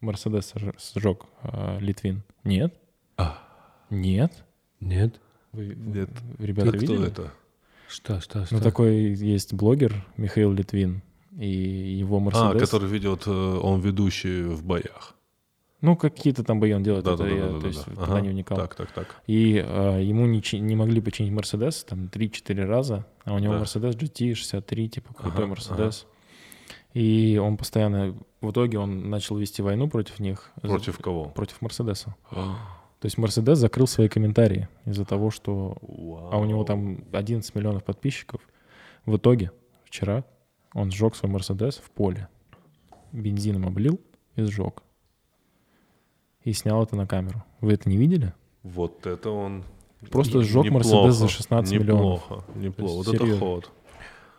Мерседес 0.00 0.52
сжег 0.94 1.24
э, 1.44 1.78
Литвин. 1.80 2.22
Нет? 2.44 2.74
А. 3.16 3.38
Нет? 3.88 4.44
Нет? 4.80 5.20
Вы, 5.52 5.74
Нет. 5.74 6.10
ребята 6.38 6.68
Кто 6.68 6.76
видели? 6.76 7.06
это? 7.06 7.32
Что, 7.88 8.20
что, 8.20 8.44
что? 8.46 8.54
Ну 8.56 8.60
такой 8.60 9.14
есть 9.14 9.54
блогер 9.54 10.04
Михаил 10.16 10.52
Литвин. 10.52 11.02
и 11.38 11.46
его 11.48 12.16
А, 12.16 12.20
Мерседес. 12.20 12.60
который 12.62 12.88
ведет, 12.88 13.26
э, 13.26 13.30
он 13.30 13.80
ведущий 13.80 14.42
в 14.44 14.64
боях. 14.64 15.14
Ну, 15.82 15.94
какие-то 15.94 16.42
там 16.42 16.58
бои 16.58 16.72
он 16.72 16.82
делает, 16.82 17.06
это 17.06 17.22
я, 17.24 17.28
Да-да-да-да-да. 17.28 17.60
то 17.60 17.66
есть 17.66 17.84
Ага. 17.88 18.06
туда 18.06 18.20
не 18.22 18.28
вникал. 18.30 18.56
Так, 18.56 18.74
так, 18.74 18.90
так. 18.92 19.16
И 19.26 19.62
э, 19.64 20.02
ему 20.02 20.24
не, 20.26 20.42
не 20.60 20.74
могли 20.76 21.00
починить 21.02 21.30
Мерседес 21.32 21.84
там 21.84 22.06
3-4 22.06 22.64
раза, 22.64 23.04
а 23.24 23.34
у 23.34 23.38
него 23.38 23.52
Да. 23.52 23.58
Мерседес 23.60 23.94
GT63, 23.94 24.88
типа 24.88 25.12
крутой 25.14 25.44
Ага, 25.44 25.46
Мерседес. 25.48 26.06
И 26.94 27.38
он 27.42 27.58
постоянно, 27.58 28.16
в 28.40 28.50
итоге 28.52 28.78
он 28.78 29.10
начал 29.10 29.36
вести 29.36 29.60
войну 29.60 29.88
против 29.90 30.18
них. 30.18 30.50
за- 30.62 30.68
Против 30.68 30.96
кого? 30.98 31.26
Против 31.26 31.60
Мерседеса. 31.60 32.16
То 33.00 33.06
есть 33.06 33.18
Мерседес 33.18 33.58
закрыл 33.58 33.86
свои 33.86 34.08
комментарии 34.08 34.68
из-за 34.86 35.04
того, 35.04 35.30
что... 35.30 35.76
А 36.32 36.38
у 36.38 36.44
него 36.44 36.64
там 36.64 37.04
11 37.12 37.54
миллионов 37.54 37.84
подписчиков. 37.84 38.40
В 39.04 39.16
итоге 39.16 39.52
вчера 39.84 40.24
он 40.72 40.90
сжег 40.90 41.14
свой 41.14 41.30
Мерседес 41.30 41.76
в 41.76 41.90
поле. 41.90 42.28
Бензином 43.12 43.66
облил 43.66 44.00
и 44.34 44.42
сжег. 44.42 44.82
И 46.42 46.52
снял 46.52 46.82
это 46.82 46.96
на 46.96 47.06
камеру. 47.06 47.44
Вы 47.60 47.74
это 47.74 47.88
не 47.88 47.96
видели? 47.96 48.32
Вот 48.62 49.06
это 49.06 49.30
он... 49.30 49.64
Просто 50.10 50.42
сжег 50.42 50.64
неплохо, 50.64 50.86
Мерседес 50.86 51.14
за 51.14 51.28
16 51.28 51.72
миллионов. 51.74 52.22
Неплохо, 52.22 52.44
неплохо. 52.54 52.92
Вот 52.92 53.06
есть 53.06 53.14
это 53.14 53.24
серьезно. 53.24 53.46
ход. 53.46 53.72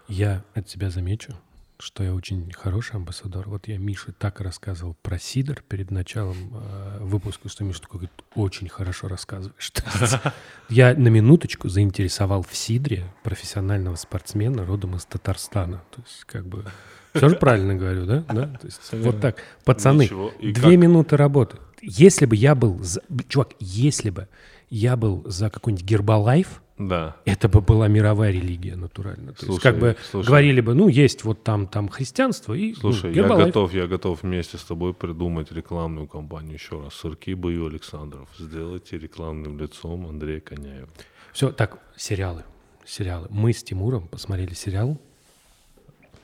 Я 0.07 0.43
от 0.53 0.65
тебя 0.67 0.89
замечу, 0.89 1.34
что 1.79 2.03
я 2.03 2.13
очень 2.13 2.51
хороший 2.51 2.95
амбассадор. 2.95 3.47
Вот 3.49 3.67
я 3.67 3.77
Мише 3.77 4.11
так 4.11 4.41
рассказывал 4.41 4.95
про 5.01 5.19
Сидор 5.19 5.63
перед 5.67 5.91
началом 5.91 6.35
э, 6.53 6.97
выпуска, 7.01 7.49
что 7.49 7.63
Миша 7.63 7.81
такой 7.81 7.99
говорит, 7.99 8.23
очень 8.35 8.67
хорошо 8.67 9.07
рассказываешь. 9.07 9.71
Я 10.69 10.95
на 10.95 11.07
минуточку 11.09 11.69
заинтересовал 11.69 12.43
в 12.43 12.55
Сидре 12.55 13.05
профессионального 13.23 13.95
спортсмена 13.95 14.65
родом 14.65 14.95
из 14.95 15.05
Татарстана. 15.05 15.83
То 15.91 16.01
есть 16.01 16.23
как 16.25 16.47
бы... 16.47 16.65
Все 17.13 17.29
же 17.29 17.35
правильно 17.35 17.75
говорю, 17.75 18.05
да? 18.05 18.25
да? 18.29 18.47
То 18.59 18.65
есть 18.65 18.93
вот 18.93 19.21
так. 19.21 19.37
Пацаны, 19.63 20.07
две 20.39 20.53
как? 20.53 20.63
минуты 20.63 21.17
работы. 21.17 21.57
Если 21.81 22.25
бы 22.25 22.35
я 22.35 22.55
был... 22.55 22.83
За... 22.83 23.01
Чувак, 23.27 23.53
если 23.59 24.09
бы 24.09 24.27
я 24.69 24.95
был 24.95 25.23
за 25.25 25.49
какой-нибудь 25.49 25.85
Гербалайф, 25.85 26.61
Да. 26.77 27.15
это 27.25 27.49
бы 27.49 27.61
была 27.61 27.87
мировая 27.87 28.31
религия 28.31 28.75
натурально. 28.75 29.33
То 29.33 29.37
есть 29.39 29.45
Слушай, 29.45 29.61
как 29.63 29.79
бы 29.79 29.95
слушай. 30.11 30.27
говорили 30.27 30.61
бы, 30.61 30.75
ну, 30.75 30.87
есть 30.87 31.23
вот 31.23 31.43
там, 31.43 31.65
там 31.67 31.89
христианство 31.89 32.53
и 32.53 32.73
ну, 32.73 32.79
Слушай, 32.79 33.09
я 33.09 33.23
Гербалайф. 33.23 33.47
готов, 33.47 33.73
я 33.73 33.87
готов 33.87 34.21
вместе 34.21 34.57
с 34.57 34.63
тобой 34.63 34.93
придумать 34.93 35.51
рекламную 35.51 36.07
кампанию 36.07 36.53
еще 36.53 36.79
раз. 36.81 36.93
Сырки 36.93 37.33
бою 37.33 37.65
Александров. 37.67 38.29
Сделайте 38.37 38.97
рекламным 38.99 39.57
лицом 39.59 40.07
Андрея 40.07 40.39
Коняева. 40.39 40.87
Все, 41.33 41.51
так, 41.51 41.79
сериалы. 41.95 42.43
Сериалы. 42.85 43.27
Мы 43.31 43.53
с 43.53 43.63
Тимуром 43.63 44.07
посмотрели 44.07 44.53
сериал. 44.53 44.99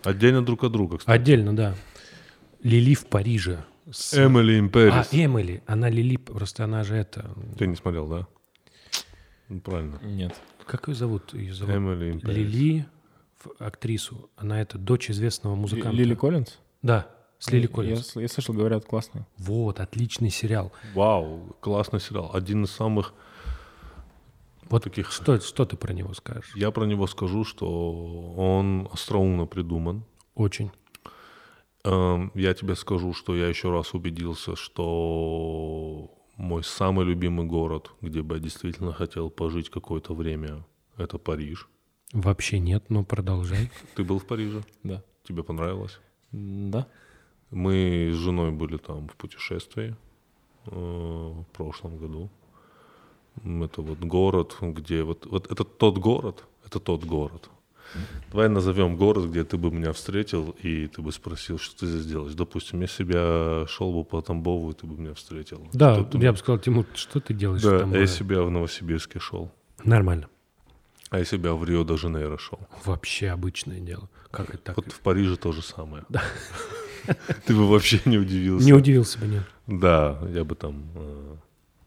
Отдельно 0.03 0.45
друг 0.45 0.63
от 0.63 0.71
друга, 0.71 0.97
кстати. 0.97 1.15
Отдельно, 1.15 1.55
да. 1.55 1.75
Лили 2.61 2.93
в 2.93 3.07
Париже. 3.07 3.65
С- 3.91 4.13
Эмили 4.13 4.59
in 4.61 4.89
А. 4.89 5.05
Эмили. 5.11 5.61
Она 5.65 5.89
Лили, 5.89 6.17
просто 6.17 6.63
она 6.63 6.84
же 6.84 6.95
это... 6.95 7.31
Ты 7.57 7.67
не 7.67 7.75
смотрел, 7.75 8.07
да? 8.07 8.27
Ну, 9.53 9.59
правильно. 9.61 9.99
Нет. 10.03 10.35
Как 10.65 10.88
ее 10.88 10.95
зовут? 10.95 11.34
Ее 11.34 11.53
зовут 11.53 11.75
Эмили. 11.75 12.19
Лили, 12.23 12.85
в- 13.43 13.51
актрису. 13.63 14.30
Она 14.38 14.61
это 14.61 14.77
дочь 14.77 15.09
известного 15.11 15.55
музыканта. 15.55 15.95
Лили 15.97 16.15
Коллинз? 16.15 16.59
Да, 16.81 17.07
с 17.39 17.51
Лили 17.51 17.67
Коллинз. 17.67 18.15
я, 18.15 18.21
я 18.23 18.27
слышал, 18.27 18.55
говорят, 18.55 18.85
классно. 18.85 19.27
Вот, 19.38 19.80
отличный 19.80 20.30
сериал. 20.30 20.71
Вау, 20.93 21.55
классный 21.59 21.99
сериал. 21.99 22.31
Один 22.34 22.63
из 22.63 22.71
самых 22.71 23.13
Вот 24.69 24.84
таких... 24.85 25.11
что, 25.11 25.39
что 25.39 25.65
ты 25.65 25.75
про 25.77 25.93
него 25.93 26.13
скажешь? 26.13 26.55
Я 26.55 26.71
про 26.71 26.85
него 26.85 27.05
скажу, 27.07 27.43
что 27.43 28.34
он 28.35 28.88
остроумно 28.91 29.45
придуман. 29.45 30.03
Очень. 30.35 30.71
Эм, 31.84 32.31
Я 32.34 32.53
тебе 32.53 32.75
скажу, 32.75 33.13
что 33.13 33.35
я 33.35 33.47
еще 33.49 33.69
раз 33.71 33.93
убедился, 33.93 34.55
что 34.55 36.09
мой 36.38 36.64
самый 36.64 37.05
любимый 37.05 37.45
город, 37.45 37.91
где 38.01 38.22
бы 38.22 38.35
я 38.35 38.41
действительно 38.41 38.93
хотел 38.93 39.30
пожить 39.30 39.69
какое-то 39.69 40.14
время, 40.14 40.65
это 40.97 41.18
Париж. 41.18 41.68
Вообще 42.14 42.60
нет, 42.60 42.89
но 42.89 43.03
продолжай. 43.03 43.72
Ты 43.95 44.03
был 44.03 44.19
в 44.19 44.26
Париже? 44.26 44.64
Да. 44.84 45.03
Тебе 45.23 45.43
понравилось? 45.43 45.99
Да. 46.31 46.88
Мы 47.49 48.11
с 48.14 48.15
женой 48.15 48.51
были 48.51 48.77
там 48.77 49.07
в 49.07 49.15
путешествии 49.15 49.95
э, 50.65 50.69
в 50.72 51.45
прошлом 51.53 51.97
году. 51.97 52.30
Это 53.43 53.81
вот 53.81 53.99
город, 53.99 54.57
где 54.61 55.03
вот, 55.03 55.26
вот 55.26 55.51
это 55.51 55.64
тот 55.64 55.97
город, 55.97 56.45
это 56.65 56.80
тот 56.80 57.03
город. 57.03 57.49
Давай 58.32 58.49
назовем 58.49 58.95
город, 58.98 59.26
где 59.30 59.44
ты 59.44 59.57
бы 59.57 59.72
меня 59.72 59.91
встретил, 59.94 60.56
и 60.61 60.88
ты 60.88 61.02
бы 61.02 61.11
спросил, 61.11 61.57
что 61.60 61.80
ты 61.80 61.88
здесь 61.88 62.06
делаешь. 62.06 62.34
Допустим, 62.34 62.82
я 62.82 62.88
себя 62.88 63.65
шел 63.68 63.94
бы 63.94 64.03
по 64.03 64.22
Тамбову, 64.22 64.72
и 64.72 64.74
ты 64.74 64.86
бы 64.88 64.99
меня 64.99 65.14
встретил. 65.14 65.68
Да, 65.74 66.03
Что 66.03 66.18
я 66.18 66.32
бы 66.32 66.38
сказал, 66.38 66.60
Тимур, 66.60 66.86
что 66.95 67.20
ты 67.20 67.34
делаешь 67.34 67.61
Да, 67.61 67.80
там? 67.80 67.94
а 67.94 67.98
я 67.98 68.03
э, 68.03 68.07
себя 68.07 68.41
в 68.44 68.49
Новосибирске 68.52 69.20
шел. 69.20 69.52
Нормально. 69.84 70.28
А 71.10 71.20
я 71.20 71.26
себя 71.26 71.53
в 71.53 71.64
Рио-де-Жанейро 71.64 72.38
шел. 72.40 72.60
Вообще 72.86 73.30
обычное 73.30 73.80
дело. 73.80 74.10
Как 74.32 74.49
это 74.49 74.57
так? 74.57 74.78
Вот 74.78 74.91
в 74.91 74.99
Париже 74.99 75.36
то 75.36 75.52
же 75.52 75.61
самое. 75.61 76.06
Ты 77.45 77.53
бы 77.53 77.68
вообще 77.70 77.99
не 78.06 78.18
удивился. 78.18 78.65
Не 78.65 78.74
удивился 78.74 79.20
бы, 79.20 79.28
нет. 79.28 79.44
Да, 79.68 80.20
я 80.34 80.44
бы 80.44 80.56
там... 80.56 80.84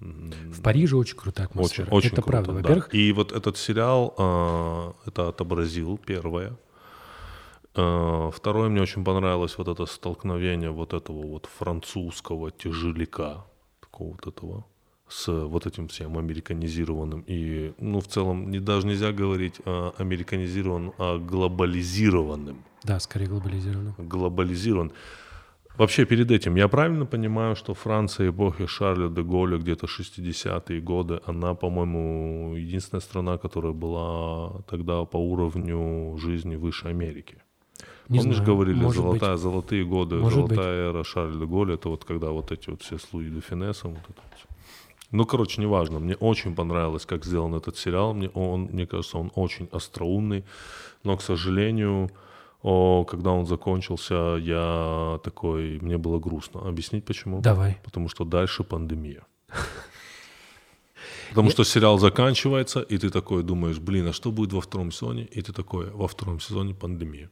э, 0.00 0.04
В 0.52 0.62
Париже 0.62 0.96
очень 0.96 1.16
крутая 1.16 1.46
Очень, 1.46 1.58
атмосфера. 1.60 1.90
очень 1.90 2.12
это 2.12 2.22
круто, 2.22 2.30
правда. 2.32 2.52
да. 2.52 2.58
Во-первых, 2.60 2.94
И 2.94 3.12
вот 3.12 3.32
этот 3.32 3.56
сериал, 3.56 4.14
а, 4.18 4.92
это 5.06 5.28
отобразил 5.28 5.98
первое. 5.98 6.56
А, 7.74 8.30
Второе, 8.30 8.68
мне 8.68 8.80
очень 8.82 9.04
понравилось 9.04 9.58
вот 9.58 9.68
это 9.68 9.86
столкновение 9.86 10.70
вот 10.70 10.92
этого 10.94 11.26
вот 11.26 11.46
французского 11.58 12.50
тяжеляка, 12.50 13.44
такого 13.80 14.12
вот 14.12 14.26
этого, 14.26 14.64
с 15.08 15.28
вот 15.32 15.66
этим 15.66 15.86
всем 15.88 16.18
американизированным. 16.18 17.22
И, 17.28 17.72
ну, 17.78 18.00
в 18.00 18.06
целом, 18.08 18.50
не, 18.50 18.58
даже 18.60 18.86
нельзя 18.86 19.12
говорить 19.12 19.60
а, 19.64 19.92
американизированным, 19.98 20.94
а 20.98 21.18
глобализированным. 21.18 22.64
да, 22.82 22.98
скорее 23.00 23.26
глобализировано. 23.26 23.94
Глобализирован. 23.98 24.92
Вообще, 25.78 26.06
перед 26.06 26.30
этим, 26.30 26.56
я 26.56 26.68
правильно 26.68 27.04
понимаю, 27.06 27.54
что 27.54 27.74
Франция 27.74 28.30
эпохи 28.30 28.66
Шарля 28.66 29.08
де 29.08 29.22
Голля, 29.22 29.58
где-то 29.58 29.86
60-е 29.86 30.80
годы, 30.80 31.20
она, 31.26 31.54
по-моему, 31.54 32.54
единственная 32.56 33.02
страна, 33.02 33.36
которая 33.36 33.72
была 33.72 34.62
тогда 34.70 35.04
по 35.04 35.18
уровню 35.18 36.16
жизни 36.18 36.56
выше 36.56 36.88
Америки. 36.88 37.36
Не 38.08 38.18
Помнишь, 38.18 38.36
знаю, 38.36 38.50
говорили, 38.50 38.80
может 38.80 39.02
золотая, 39.02 39.32
быть. 39.32 39.40
золотые 39.42 39.84
годы, 39.84 40.16
Может 40.16 40.42
быть. 40.42 40.54
золотая 40.54 40.88
эра 40.90 41.04
Шарля 41.04 41.38
де 41.38 41.44
Голля, 41.44 41.74
это 41.74 41.88
вот 41.88 42.04
когда 42.04 42.30
вот 42.30 42.52
эти 42.52 42.70
вот 42.70 42.82
все 42.82 42.96
с 42.98 43.12
Луи 43.12 43.28
де 43.28 43.40
Финесом, 43.40 43.90
вот 43.90 44.04
это 44.08 44.22
вот. 44.22 44.56
Ну, 45.12 45.24
короче, 45.24 45.60
неважно. 45.60 45.98
Мне 45.98 46.16
очень 46.16 46.54
понравилось, 46.54 47.06
как 47.06 47.24
сделан 47.24 47.54
этот 47.54 47.76
сериал. 47.76 48.12
Мне, 48.14 48.28
он, 48.30 48.62
мне 48.72 48.86
кажется, 48.86 49.18
он 49.18 49.30
очень 49.34 49.68
остроумный. 49.72 50.44
Но, 51.04 51.16
к 51.16 51.22
сожалению, 51.22 52.10
о, 52.66 53.04
когда 53.04 53.30
он 53.30 53.46
закончился, 53.46 54.36
я 54.40 55.20
такой... 55.22 55.78
Мне 55.80 55.98
было 55.98 56.18
грустно. 56.18 56.68
Объяснить 56.68 57.04
почему? 57.04 57.40
Давай. 57.40 57.78
Потому 57.84 58.08
что 58.08 58.24
дальше 58.24 58.64
пандемия. 58.64 59.22
Потому 61.30 61.50
что 61.50 61.64
сериал 61.64 61.98
заканчивается, 61.98 62.80
и 62.80 62.98
ты 62.98 63.10
такой 63.10 63.42
думаешь, 63.44 63.78
блин, 63.78 64.08
а 64.08 64.12
что 64.12 64.32
будет 64.32 64.52
во 64.52 64.60
втором 64.60 64.90
сезоне? 64.90 65.28
И 65.36 65.42
ты 65.42 65.52
такой, 65.52 65.90
во 65.90 66.08
втором 66.08 66.40
сезоне 66.40 66.74
пандемия. 66.74 67.30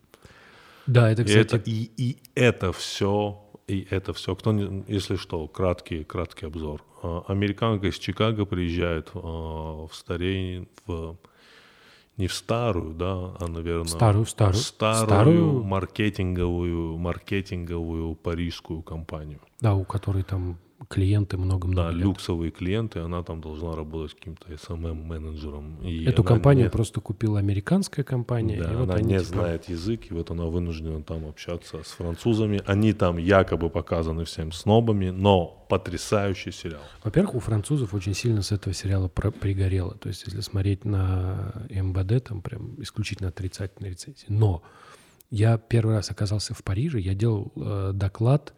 Да, 0.87 1.11
это, 1.11 1.23
И 1.23 1.25
кстати, 1.25 1.55
это, 1.57 1.71
и, 1.71 1.91
и 1.97 2.17
это 2.37 2.73
все, 2.73 3.43
и 3.67 3.89
это 3.91 4.13
все. 4.13 4.37
Кто, 4.37 4.53
не- 4.53 4.85
если 4.87 5.17
что, 5.17 5.49
краткий, 5.49 6.05
краткий 6.05 6.47
обзор. 6.47 6.85
А, 7.03 7.25
Американка 7.27 7.89
из 7.89 7.99
Чикаго 7.99 8.45
приезжает 8.45 9.11
а, 9.15 9.87
в 9.87 9.91
старей, 9.95 10.69
в 10.87 11.17
не 12.17 12.27
в 12.29 12.33
старую, 12.35 12.95
да, 12.95 13.35
а, 13.41 13.47
наверное, 13.49 13.87
Старую, 13.87 14.27
старую. 14.27 14.55
старую, 14.55 15.07
Старую. 15.07 15.63
маркетинговую, 15.65 16.97
маркетинговую 16.99 18.15
парижскую 18.15 18.83
компанию. 18.83 19.41
да, 19.61 19.75
у 19.75 19.85
которой 19.85 20.23
там 20.23 20.59
клиенты 20.89 21.37
много-много 21.39 21.89
Да, 21.89 21.97
лет. 21.97 22.05
люксовые 22.05 22.51
клиенты, 22.51 22.99
она 23.01 23.23
там 23.23 23.41
должна 23.41 23.75
работать 23.75 24.15
каким-то 24.17 24.53
SMM-менеджером. 24.53 25.81
И 25.83 26.05
Эту 26.05 26.23
компанию 26.25 26.65
не- 26.67 26.71
просто 26.71 27.01
купила 27.01 27.39
американская 27.39 28.05
компания. 28.05 28.63
Да, 28.63 28.73
и 28.73 28.77
вот 28.77 28.83
она 28.85 28.95
они 28.95 29.13
не 29.15 29.19
типа- 29.19 29.25
знает 29.31 29.69
язык, 29.69 30.11
и 30.11 30.15
вот 30.15 30.31
она 30.31 30.45
вынуждена 30.45 31.03
там 31.03 31.27
общаться 31.27 31.83
с 31.83 31.89
французами. 31.89 32.61
Они 32.67 32.93
там 32.93 33.17
якобы 33.19 33.71
показаны 33.71 34.25
всем 34.25 34.53
снобами, 34.53 35.11
но 35.11 35.67
потрясающий 35.69 36.51
сериал. 36.53 36.83
Во-первых, 37.03 37.35
у 37.37 37.41
французов 37.41 37.95
очень 37.95 38.15
сильно 38.15 38.43
с 38.43 38.53
этого 38.53 38.75
сериала 38.75 39.09
про- 39.09 39.31
пригорело. 39.31 39.95
То 39.95 40.09
есть, 40.09 40.25
если 40.27 40.41
смотреть 40.41 40.85
на 40.85 41.67
МБД, 41.71 42.25
там 42.25 42.43
прям 42.43 42.81
исключительно 42.83 43.31
отрицательные 43.31 43.93
рецензии. 43.93 44.27
Но 44.29 44.63
я 45.31 45.57
первый 45.59 45.97
раз 45.97 46.11
оказался 46.11 46.55
в 46.55 46.63
Париже, 46.63 47.01
я 47.01 47.15
делал 47.15 47.53
э, 47.57 47.91
доклад 47.95 48.55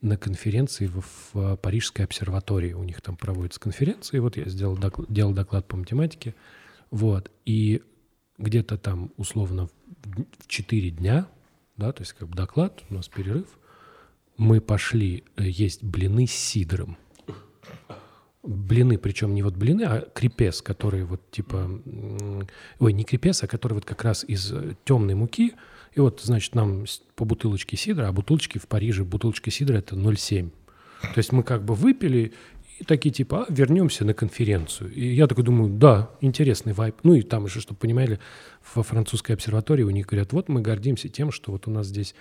на 0.00 0.16
конференции 0.16 0.86
в, 0.86 1.04
в 1.32 1.56
Парижской 1.56 2.04
обсерватории. 2.04 2.72
У 2.72 2.84
них 2.84 3.00
там 3.00 3.16
проводятся 3.16 3.60
конференции. 3.60 4.18
Вот 4.18 4.36
я 4.36 4.46
сделал 4.46 4.76
докл- 4.76 5.06
делал 5.08 5.32
доклад 5.32 5.66
по 5.68 5.76
математике. 5.76 6.34
Вот. 6.90 7.30
И 7.44 7.82
где-то 8.38 8.78
там 8.78 9.12
условно 9.16 9.68
в 9.68 10.46
4 10.46 10.90
дня 10.90 11.28
да, 11.80 11.92
то 11.92 12.02
есть 12.02 12.12
как 12.12 12.28
бы 12.28 12.36
доклад, 12.36 12.82
у 12.90 12.94
нас 12.94 13.08
перерыв. 13.08 13.46
Мы 14.36 14.60
пошли 14.60 15.24
э, 15.36 15.44
есть 15.48 15.82
блины 15.82 16.26
с 16.26 16.32
сидром. 16.32 16.98
Блины, 18.42 18.98
причем 18.98 19.34
не 19.34 19.42
вот 19.42 19.56
блины, 19.56 19.82
а 19.82 20.00
крепес, 20.14 20.60
который 20.60 21.04
вот 21.04 21.30
типа... 21.30 21.70
Ой, 22.78 22.92
не 22.92 23.04
крепес, 23.04 23.42
а 23.42 23.46
который 23.46 23.74
вот 23.74 23.86
как 23.86 24.04
раз 24.04 24.24
из 24.24 24.52
э, 24.52 24.76
темной 24.84 25.14
муки. 25.14 25.54
И 25.94 26.00
вот, 26.00 26.20
значит, 26.22 26.54
нам 26.54 26.84
по 27.16 27.24
бутылочке 27.24 27.76
сидра, 27.76 28.08
а 28.08 28.12
бутылочки 28.12 28.58
в 28.58 28.66
Париже, 28.68 29.04
бутылочка 29.04 29.50
сидра 29.50 29.78
это 29.78 29.96
0,7. 29.96 30.50
То 31.02 31.18
есть 31.18 31.32
мы 31.32 31.42
как 31.42 31.64
бы 31.64 31.74
выпили 31.74 32.32
и 32.78 32.84
такие 32.84 33.12
типа, 33.12 33.44
а, 33.44 33.52
вернемся 33.52 34.06
на 34.06 34.14
конференцию. 34.14 34.90
И 34.92 35.14
я 35.14 35.26
такой 35.26 35.44
думаю, 35.44 35.70
да, 35.70 36.10
интересный 36.22 36.72
вайп. 36.72 36.96
Ну 37.02 37.14
и 37.14 37.22
там 37.22 37.44
еще, 37.44 37.60
чтобы 37.60 37.78
понимали, 37.78 38.18
во 38.74 38.82
французской 38.82 39.32
обсерватории 39.32 39.82
у 39.82 39.90
них 39.90 40.06
говорят, 40.06 40.32
вот 40.32 40.48
мы 40.48 40.62
гордимся 40.62 41.08
тем, 41.08 41.30
что 41.30 41.52
вот 41.52 41.68
у 41.68 41.70
нас 41.70 41.88
здесь 41.88 42.14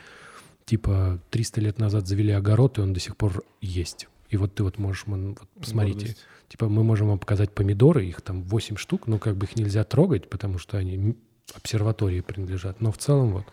типа 0.66 1.22
300 1.30 1.62
лет 1.62 1.80
назад 1.80 2.08
завели 2.08 2.32
огород, 2.34 2.78
и 2.78 2.82
он 2.82 2.91
до 2.91 3.00
сих 3.00 3.16
пор 3.16 3.44
есть. 3.62 4.08
И 4.30 4.38
вот 4.38 4.54
ты 4.54 4.64
вот 4.64 4.78
можешь, 4.78 5.08
мон- 5.08 5.38
вот 5.40 5.48
посмотрите, 5.58 6.00
Гордость. 6.00 6.26
типа 6.50 6.68
мы 6.68 6.84
можем 6.84 7.08
вам 7.08 7.20
показать 7.20 7.52
помидоры, 7.52 8.06
их 8.06 8.22
там 8.22 8.44
8 8.44 8.76
штук, 8.76 9.08
но 9.08 9.18
как 9.18 9.38
бы 9.38 9.46
их 9.46 9.56
нельзя 9.56 9.86
трогать, 9.86 10.30
потому 10.30 10.58
что 10.58 10.78
они 10.78 11.16
обсерватории 11.56 12.20
принадлежат. 12.20 12.82
Но 12.82 12.91
в 12.91 12.98
целом 12.98 13.32
вот. 13.32 13.46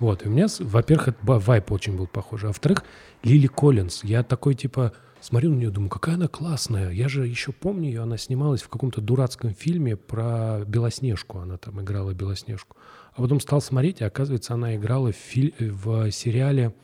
Вот, 0.00 0.24
и 0.24 0.28
у 0.28 0.30
меня, 0.30 0.46
во-первых, 0.60 1.08
это 1.08 1.18
вайп 1.22 1.70
очень 1.72 1.96
был 1.96 2.06
похож. 2.06 2.44
А 2.44 2.48
во-вторых, 2.48 2.84
Лили 3.22 3.46
Коллинз. 3.46 4.02
Я 4.04 4.22
такой, 4.22 4.54
типа, 4.54 4.92
смотрю 5.20 5.50
на 5.50 5.54
нее, 5.56 5.70
думаю, 5.70 5.88
какая 5.90 6.16
она 6.16 6.26
классная. 6.28 6.90
Я 6.90 7.08
же 7.08 7.26
еще 7.26 7.52
помню 7.52 7.88
ее, 7.88 8.02
она 8.02 8.18
снималась 8.18 8.62
в 8.62 8.68
каком-то 8.68 9.00
дурацком 9.00 9.54
фильме 9.54 9.96
про 9.96 10.64
Белоснежку. 10.66 11.38
Она 11.38 11.56
там 11.58 11.80
играла 11.80 12.12
Белоснежку. 12.12 12.76
А 13.14 13.22
потом 13.22 13.38
стал 13.40 13.60
смотреть, 13.60 14.00
и 14.00 14.04
оказывается, 14.04 14.54
она 14.54 14.74
играла 14.74 15.12
в, 15.12 15.34
в 15.60 16.10
сериале 16.10 16.74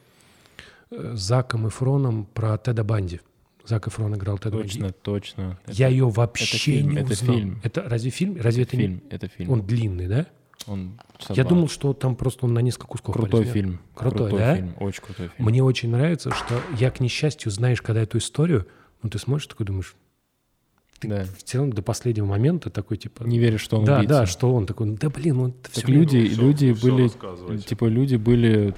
э, 0.93 1.15
с 1.16 1.20
Заком 1.20 1.66
и 1.66 1.70
Фроном 1.70 2.24
про 2.32 2.57
Теда 2.59 2.85
Банди. 2.85 3.20
Зак 3.66 3.89
Эфрон 3.89 4.15
играл 4.15 4.39
Теда 4.39 4.57
Банди. 4.57 4.69
Точно, 4.78 4.93
точно. 4.93 5.59
Я 5.66 5.87
Это- 5.89 5.93
ее 5.95 6.09
вообще 6.09 6.57
фильм, 6.57 6.91
не 6.91 6.97
это 6.99 7.12
узнал. 7.12 7.37
фильм. 7.37 7.61
Это 7.62 7.82
разве 7.82 8.11
фильм? 8.11 8.37
Разве 8.41 8.62
это 8.62 8.77
не- 8.77 8.82
фильм, 8.85 9.03
это 9.11 9.28
фильм. 9.28 9.51
Он 9.51 9.62
длинный, 9.66 10.07
да? 10.07 10.27
Он 10.66 10.99
Я 11.31 11.45
думал, 11.45 11.69
что 11.69 11.93
там 11.95 12.15
просто 12.16 12.45
он 12.47 12.53
на 12.55 12.59
несколько 12.61 12.87
кусков 12.87 13.15
крутой 13.15 13.31
поразмер. 13.43 13.53
фильм. 13.55 13.81
Крутой, 13.95 14.31
да? 14.32 14.57
фильм, 14.57 14.74
очень 14.78 15.03
крутой 15.03 15.28
фильм. 15.37 15.49
Мне 15.49 15.62
очень 15.65 15.91
нравится, 15.91 16.31
что 16.32 16.61
я, 16.78 16.91
к 16.91 17.01
несчастью, 17.01 17.51
знаешь, 17.51 17.81
когда 17.82 18.03
эту 18.03 18.19
историю, 18.19 18.66
ну, 19.03 19.09
ты 19.11 19.19
смотришь, 19.19 19.47
такой 19.47 19.65
думаешь, 19.66 19.97
Да. 21.03 21.24
в 21.24 21.43
целом 21.43 21.73
до 21.73 21.81
последнего 21.82 22.27
момента 22.27 22.69
такой, 22.69 22.99
типа... 22.99 23.23
Не 23.24 23.39
веришь, 23.39 23.62
что 23.62 23.78
он 23.78 23.85
да, 23.87 23.99
убийца. 23.99 24.15
да, 24.20 24.27
что 24.27 24.55
он 24.55 24.66
такой, 24.66 24.91
да 24.97 25.09
блин, 25.09 25.39
он 25.41 25.53
Так 25.53 25.73
все 25.73 25.87
люди, 25.87 26.28
всё- 26.28 26.41
люди 26.43 26.74
всё 26.74 26.87
были, 27.49 27.57
типа 27.59 27.87
люди 27.87 28.16
были 28.16 28.74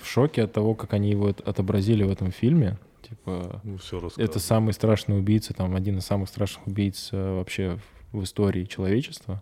в 0.00 0.06
шоке 0.08 0.42
от 0.42 0.52
того, 0.52 0.74
как 0.74 0.92
они 0.92 1.10
его 1.10 1.28
от- 1.28 1.40
отобразили 1.40 2.02
в 2.02 2.10
этом 2.10 2.32
фильме. 2.32 2.78
Типа 3.08 3.60
Ну, 3.62 3.76
все 3.78 4.00
это 4.16 4.40
самый 4.40 4.72
страшный 4.72 5.16
убийца, 5.18 5.54
там 5.54 5.76
один 5.76 5.98
из 5.98 6.04
самых 6.04 6.28
страшных 6.28 6.66
убийц 6.66 7.10
э, 7.12 7.36
вообще 7.36 7.78
в, 8.10 8.24
истории 8.24 8.64
человечества. 8.64 9.40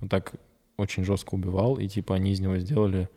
Он 0.00 0.08
так 0.08 0.32
очень 0.76 1.04
жестко 1.04 1.34
убивал, 1.34 1.76
и 1.76 1.88
типа 1.88 2.14
они 2.14 2.32
из 2.32 2.40
него 2.40 2.58
сделали 2.58 3.08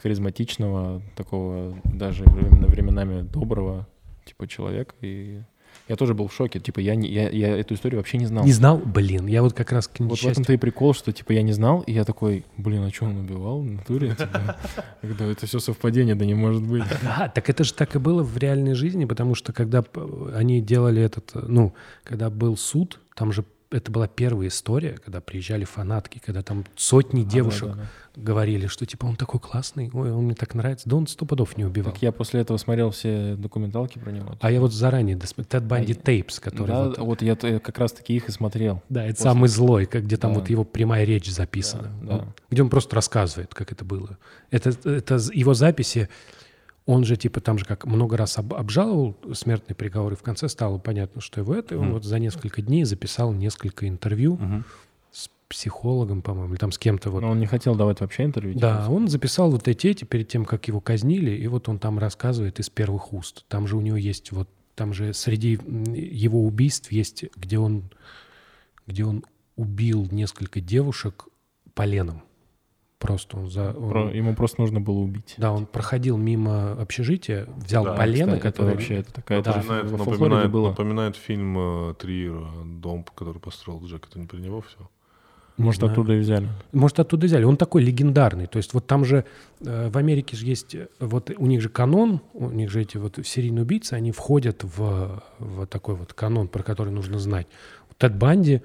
харизматичного, 0.00 1.02
такого 1.16 1.76
даже 1.84 2.24
временами 2.24 3.22
доброго 3.22 3.86
типа 4.24 4.46
человека. 4.46 4.94
И 5.00 5.42
я 5.88 5.96
тоже 5.96 6.14
был 6.14 6.28
в 6.28 6.34
шоке. 6.34 6.60
Типа 6.60 6.80
я, 6.80 6.94
не, 6.94 7.08
я, 7.08 7.28
я 7.30 7.56
эту 7.56 7.74
историю 7.74 7.98
вообще 7.98 8.18
не 8.18 8.26
знал. 8.26 8.44
Не 8.44 8.52
знал, 8.52 8.78
блин, 8.78 9.26
я 9.26 9.42
вот 9.42 9.54
как 9.54 9.72
раз 9.72 9.88
к 9.88 10.00
Вот 10.00 10.18
в 10.18 10.26
этом-то 10.26 10.52
и 10.52 10.56
прикол, 10.56 10.94
что 10.94 11.12
типа 11.12 11.32
я 11.32 11.42
не 11.42 11.52
знал, 11.52 11.80
и 11.80 11.92
я 11.92 12.04
такой, 12.04 12.44
блин, 12.56 12.84
а 12.84 12.90
что 12.90 13.06
он 13.06 13.18
убивал 13.18 13.62
в 13.62 13.64
натуре? 13.64 14.14
Типа, 14.18 14.56
когда 15.00 15.24
это 15.26 15.46
все 15.46 15.58
совпадение, 15.58 16.14
да 16.14 16.24
не 16.24 16.34
может 16.34 16.62
быть. 16.62 16.84
Да, 17.02 17.28
так 17.28 17.48
это 17.48 17.64
же 17.64 17.72
так 17.72 17.94
и 17.96 17.98
было 17.98 18.22
в 18.22 18.36
реальной 18.36 18.74
жизни, 18.74 19.04
потому 19.04 19.34
что 19.34 19.52
когда 19.52 19.82
они 20.34 20.60
делали 20.60 21.00
этот, 21.00 21.30
э, 21.34 21.40
ну, 21.46 21.72
когда 22.04 22.28
был 22.28 22.56
суд, 22.56 23.00
там 23.14 23.32
же 23.32 23.44
это 23.70 23.90
была 23.92 24.08
первая 24.08 24.48
история, 24.48 24.92
когда 25.04 25.20
приезжали 25.20 25.64
фанатки, 25.64 26.20
когда 26.24 26.42
там 26.42 26.64
сотни 26.76 27.22
девушек 27.22 27.68
Да-да-да. 27.68 28.22
говорили, 28.22 28.66
что 28.66 28.86
типа 28.86 29.04
он 29.06 29.16
такой 29.16 29.40
классный, 29.40 29.90
ой, 29.92 30.10
он 30.10 30.24
мне 30.24 30.34
так 30.34 30.54
нравится, 30.54 30.88
да 30.88 30.96
он 30.96 31.06
сто 31.06 31.26
пудов 31.26 31.56
не 31.58 31.64
убивал. 31.64 31.92
Так 31.92 32.00
я 32.02 32.10
после 32.12 32.40
этого 32.40 32.56
смотрел 32.56 32.90
все 32.90 33.34
документалки 33.36 33.98
про 33.98 34.10
него. 34.10 34.36
А 34.40 34.50
я 34.50 34.60
вот 34.60 34.72
заранее 34.72 35.16
досмотрел 35.16 35.60
Тед 35.60 35.68
Банди 35.68 35.92
А 35.92 35.96
Тейпс, 35.96 36.40
который 36.40 36.66
да, 36.68 36.84
вот, 36.88 36.98
вот, 36.98 37.22
я 37.22 37.36
как 37.36 37.78
раз 37.78 37.92
таки 37.92 38.16
их 38.16 38.28
и 38.28 38.32
смотрел. 38.32 38.82
да, 38.88 39.04
это 39.04 39.14
после- 39.16 39.24
самый 39.30 39.48
злой, 39.48 39.86
как, 39.86 40.04
где 40.04 40.16
там 40.16 40.32
Да. 40.32 40.40
вот 40.40 40.48
его 40.50 40.64
прямая 40.64 41.04
речь 41.04 41.30
записана, 41.30 41.92
Да, 42.02 42.18
да. 42.18 42.34
Где 42.50 42.62
он 42.62 42.70
просто 42.70 42.96
рассказывает, 42.96 43.54
как 43.54 43.70
это 43.72 43.84
было. 43.84 44.16
Это, 44.50 44.70
это 44.88 45.18
его 45.34 45.52
записи, 45.54 46.08
он 46.88 47.04
же 47.04 47.16
типа 47.16 47.40
там 47.40 47.58
же 47.58 47.66
как 47.66 47.84
много 47.84 48.16
раз 48.16 48.38
об- 48.38 48.54
обжаловал 48.54 49.14
смертный 49.34 49.76
приговор, 49.76 50.14
и 50.14 50.16
в 50.16 50.22
конце 50.22 50.48
стало 50.48 50.78
понятно, 50.78 51.20
что 51.20 51.40
его 51.40 51.54
это, 51.54 51.74
и 51.74 51.78
он 51.78 51.84
Мгм. 51.86 51.92
вот 51.94 52.04
за 52.04 52.18
несколько 52.18 52.62
дней 52.62 52.84
записал 52.84 53.32
несколько 53.32 53.86
интервью 53.86 54.38
с 55.12 55.28
психологом, 55.48 56.22
по-моему, 56.22 56.52
или 56.54 56.58
там 56.58 56.72
с 56.72 56.78
кем-то 56.78 57.10
вот. 57.10 57.20
Но 57.20 57.30
он 57.30 57.40
не 57.40 57.46
хотел 57.46 57.74
давать 57.74 58.00
вообще 58.00 58.24
интервью. 58.24 58.54
типа, 58.54 58.66
Да, 58.66 58.86
он 58.90 59.08
записал 59.08 59.50
вот 59.50 59.68
эти 59.68 59.86
эти 59.88 60.04
перед 60.04 60.28
тем, 60.28 60.46
как 60.46 60.66
его 60.68 60.80
казнили, 60.80 61.30
и 61.32 61.46
вот 61.46 61.68
он 61.68 61.78
там 61.78 61.98
рассказывает 61.98 62.58
из 62.58 62.70
первых 62.70 63.12
уст. 63.12 63.44
Там 63.48 63.66
же 63.68 63.76
у 63.76 63.80
него 63.82 63.96
есть 63.98 64.32
вот, 64.32 64.48
там 64.74 64.94
же 64.94 65.12
среди 65.12 65.58
его 65.94 66.42
убийств 66.44 66.90
есть, 66.90 67.24
где 67.36 67.58
он, 67.58 67.90
где 68.86 69.04
он 69.04 69.24
убил 69.56 70.08
несколько 70.10 70.60
девушек 70.62 71.26
поленом. 71.74 72.22
Просто 72.98 73.36
он 73.36 73.48
за... 73.48 73.70
он- 73.74 73.90
Про- 73.90 74.10
ему 74.10 74.34
просто 74.34 74.60
нужно 74.60 74.80
было 74.80 74.98
убить. 74.98 75.34
да, 75.38 75.52
он 75.52 75.66
проходил 75.66 76.16
мимо 76.16 76.72
общежития, 76.72 77.46
взял 77.56 77.84
Да, 77.84 77.92
полено, 77.94 78.32
Кстати, 78.36 78.38
это 78.38 78.50
которое... 78.50 78.72
вообще 78.72 78.94
это 78.96 79.12
такая 79.12 79.40
Да. 79.42 79.50
это 79.52 79.62
же 79.62 79.66
Напоминает, 79.68 79.88
Флориде 79.96 80.10
напоминает, 80.18 80.50
было. 80.50 80.68
напоминает 80.70 81.16
фильм 81.16 81.58
э, 81.58 81.94
Триера 81.94 82.48
«Дом, 82.64 83.04
который 83.14 83.38
построил 83.40 83.80
Джек». 83.84 84.08
Это 84.10 84.18
не 84.18 84.26
про 84.26 84.38
него 84.38 84.62
все? 84.62 84.78
Может, 85.58 85.80
знаю. 85.80 85.92
оттуда 85.92 86.14
и 86.14 86.18
взяли. 86.20 86.48
Может, 86.72 87.00
оттуда 87.00 87.26
взяли. 87.26 87.42
Он 87.44 87.56
такой 87.56 87.82
легендарный. 87.82 88.46
То 88.46 88.56
есть 88.58 88.74
вот 88.74 88.86
там 88.88 89.04
же 89.04 89.24
э, 89.60 89.90
в 89.90 89.96
Америке 89.96 90.36
же 90.36 90.44
есть, 90.46 90.74
э, 90.74 90.88
вот 90.98 91.30
у 91.36 91.46
них 91.46 91.60
же 91.60 91.68
канон, 91.68 92.20
у 92.32 92.50
них 92.50 92.68
же 92.70 92.80
эти 92.80 92.96
вот 92.96 93.18
серийные 93.24 93.62
убийцы, 93.62 93.94
они 93.94 94.10
входят 94.10 94.62
в, 94.64 95.22
в 95.38 95.66
такой 95.66 95.94
вот 95.94 96.12
канон, 96.14 96.48
про 96.48 96.62
который 96.64 96.92
нужно 96.92 97.18
знать. 97.20 97.46
Тед 97.96 98.16
Банди, 98.16 98.62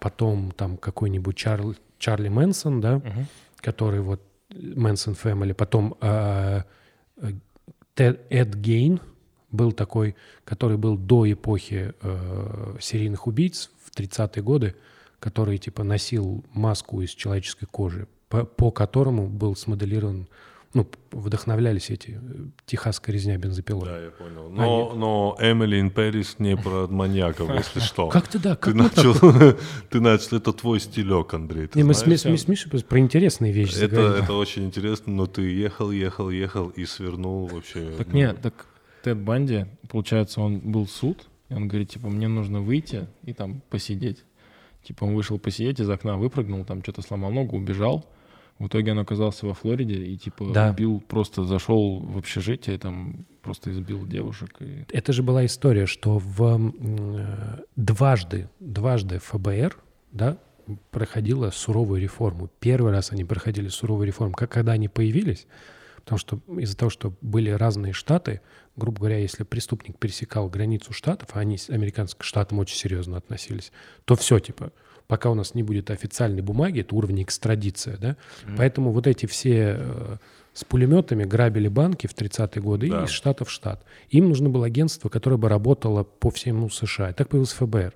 потом 0.00 0.50
там 0.56 0.76
какой-нибудь 0.76 1.36
Чарли, 1.36 1.76
Чарли 1.98 2.28
Мэнсон, 2.28 2.80
да, 2.80 2.96
Мгм. 2.96 3.26
Который 3.60 4.00
вот 4.00 4.22
Мэнсон 4.50 5.14
Фэмили, 5.14 5.52
потом 5.52 5.96
э, 6.00 6.62
э, 7.16 7.32
Эд 7.96 8.54
Гейн 8.54 9.00
был 9.50 9.72
такой, 9.72 10.16
который 10.44 10.76
был 10.76 10.96
до 10.96 11.30
эпохи 11.30 11.94
э, 12.00 12.76
серийных 12.80 13.26
убийц 13.26 13.70
в 13.84 13.98
30-е 13.98 14.42
годы, 14.42 14.76
который 15.18 15.58
типа 15.58 15.82
носил 15.82 16.44
маску 16.52 17.00
из 17.00 17.10
человеческой 17.10 17.66
кожи, 17.66 18.06
по 18.28 18.70
которому 18.70 19.28
был 19.28 19.56
смоделирован, 19.56 20.28
ну, 20.76 20.86
вдохновлялись 21.10 21.88
эти 21.88 22.20
э, 22.22 22.34
техасская 22.66 23.14
резня 23.14 23.38
бензопилой. 23.38 23.86
Да, 23.86 23.98
я 23.98 24.10
понял. 24.10 24.50
Но, 24.50 24.92
но 24.94 25.36
Эмили 25.40 25.80
in 25.80 25.90
Paris 25.92 26.36
не 26.38 26.54
про 26.56 26.86
маньяков, 26.86 27.50
если 27.50 27.80
что. 27.80 28.08
Как 28.10 28.28
ты, 28.28 28.38
да, 28.38 28.54
Ты 28.56 28.72
как 28.72 28.92
так- 28.92 28.96
начал, 28.96 29.58
ты 29.90 30.00
начал, 30.00 30.36
это 30.36 30.52
твой 30.52 30.80
стилек, 30.80 31.32
Андрей. 31.32 31.66
ты 31.68 31.78
Не, 31.78 31.84
мы 31.84 31.94
с, 31.94 32.00
с- 32.02 32.48
Мишей 32.48 32.70
про 32.82 32.98
интересные 32.98 33.52
вещи 33.52 33.76
это, 33.76 33.96
заговорили. 33.96 34.24
это 34.24 34.32
очень 34.34 34.64
интересно, 34.66 35.12
но 35.14 35.26
ты 35.26 35.42
ехал, 35.50 35.90
ехал, 35.90 36.28
ехал 36.30 36.68
и 36.68 36.84
свернул 36.84 37.46
вообще. 37.46 37.92
Так 37.96 38.08
ну, 38.08 38.14
нет, 38.14 38.40
так 38.42 38.66
Тед 39.02 39.16
Банди, 39.18 39.64
получается, 39.88 40.42
он 40.42 40.58
был 40.58 40.86
суд, 40.86 41.26
и 41.48 41.54
он 41.54 41.68
говорит, 41.68 41.90
типа, 41.90 42.08
мне 42.08 42.28
нужно 42.28 42.60
выйти 42.60 43.06
и 43.24 43.32
там 43.32 43.62
посидеть. 43.70 44.24
Типа 44.82 45.04
он 45.04 45.14
вышел 45.14 45.38
посидеть, 45.38 45.80
из 45.80 45.88
окна 45.88 46.16
выпрыгнул, 46.18 46.64
там 46.64 46.82
что-то 46.82 47.00
сломал 47.02 47.32
ногу, 47.32 47.56
убежал. 47.56 48.04
В 48.58 48.68
итоге 48.68 48.92
он 48.92 48.98
оказался 48.98 49.46
во 49.46 49.54
Флориде 49.54 49.94
и 49.94 50.16
типа 50.16 50.46
Да. 50.52 50.70
убил, 50.70 51.02
просто 51.06 51.44
зашел 51.44 52.00
в 52.00 52.16
общежитие, 52.16 52.78
там 52.78 53.26
просто 53.42 53.70
избил 53.70 54.06
девушек. 54.06 54.56
И... 54.60 54.86
Это 54.92 55.12
же 55.12 55.22
была 55.22 55.44
история, 55.44 55.86
что 55.86 56.18
в 56.18 56.72
э, 56.74 57.58
дважды, 57.76 58.48
дважды 58.60 59.18
ФБР, 59.18 59.76
да, 60.12 60.38
проходила 60.90 61.50
суровую 61.50 62.00
реформу. 62.00 62.48
Первый 62.60 62.92
раз 62.92 63.12
они 63.12 63.24
проходили 63.24 63.68
суровую 63.68 64.06
реформу, 64.06 64.34
как 64.34 64.50
когда 64.50 64.72
они 64.72 64.88
появились, 64.88 65.46
потому 65.96 66.18
что 66.18 66.40
из-за 66.58 66.76
того, 66.76 66.90
что 66.90 67.12
были 67.20 67.50
разные 67.50 67.92
штаты, 67.92 68.40
грубо 68.74 69.00
говоря, 69.00 69.18
если 69.18 69.44
преступник 69.44 69.98
пересекал 69.98 70.48
границу 70.48 70.92
штатов, 70.92 71.28
а 71.34 71.40
они 71.40 71.58
с 71.58 71.68
американским 71.70 72.22
штатам 72.22 72.58
очень 72.58 72.76
серьезно 72.76 73.16
относились, 73.16 73.70
то 74.06 74.16
все, 74.16 74.38
типа, 74.38 74.72
пока 75.06 75.30
у 75.30 75.34
нас 75.34 75.54
не 75.54 75.62
будет 75.62 75.90
официальной 75.90 76.42
бумаги, 76.42 76.80
это 76.80 76.94
уровень 76.94 77.22
экстрадиция, 77.22 77.96
да, 77.98 78.16
поэтому 78.56 78.92
вот 78.92 79.06
эти 79.06 79.26
все 79.26 79.76
э, 79.78 80.16
с 80.54 80.64
пулеметами 80.64 81.24
грабили 81.24 81.68
банки 81.68 82.06
в 82.06 82.14
30-е 82.14 82.62
годы 82.62 82.88
Да. 82.90 83.04
из 83.04 83.10
штата 83.10 83.44
в 83.44 83.50
штат. 83.50 83.84
Им 84.08 84.28
нужно 84.28 84.48
было 84.48 84.66
агентство, 84.66 85.08
которое 85.08 85.36
бы 85.36 85.48
работало 85.48 86.02
по 86.04 86.30
всему 86.30 86.70
США. 86.70 87.10
И 87.10 87.12
так 87.12 87.28
появилось 87.28 87.52
ФБР. 87.52 87.92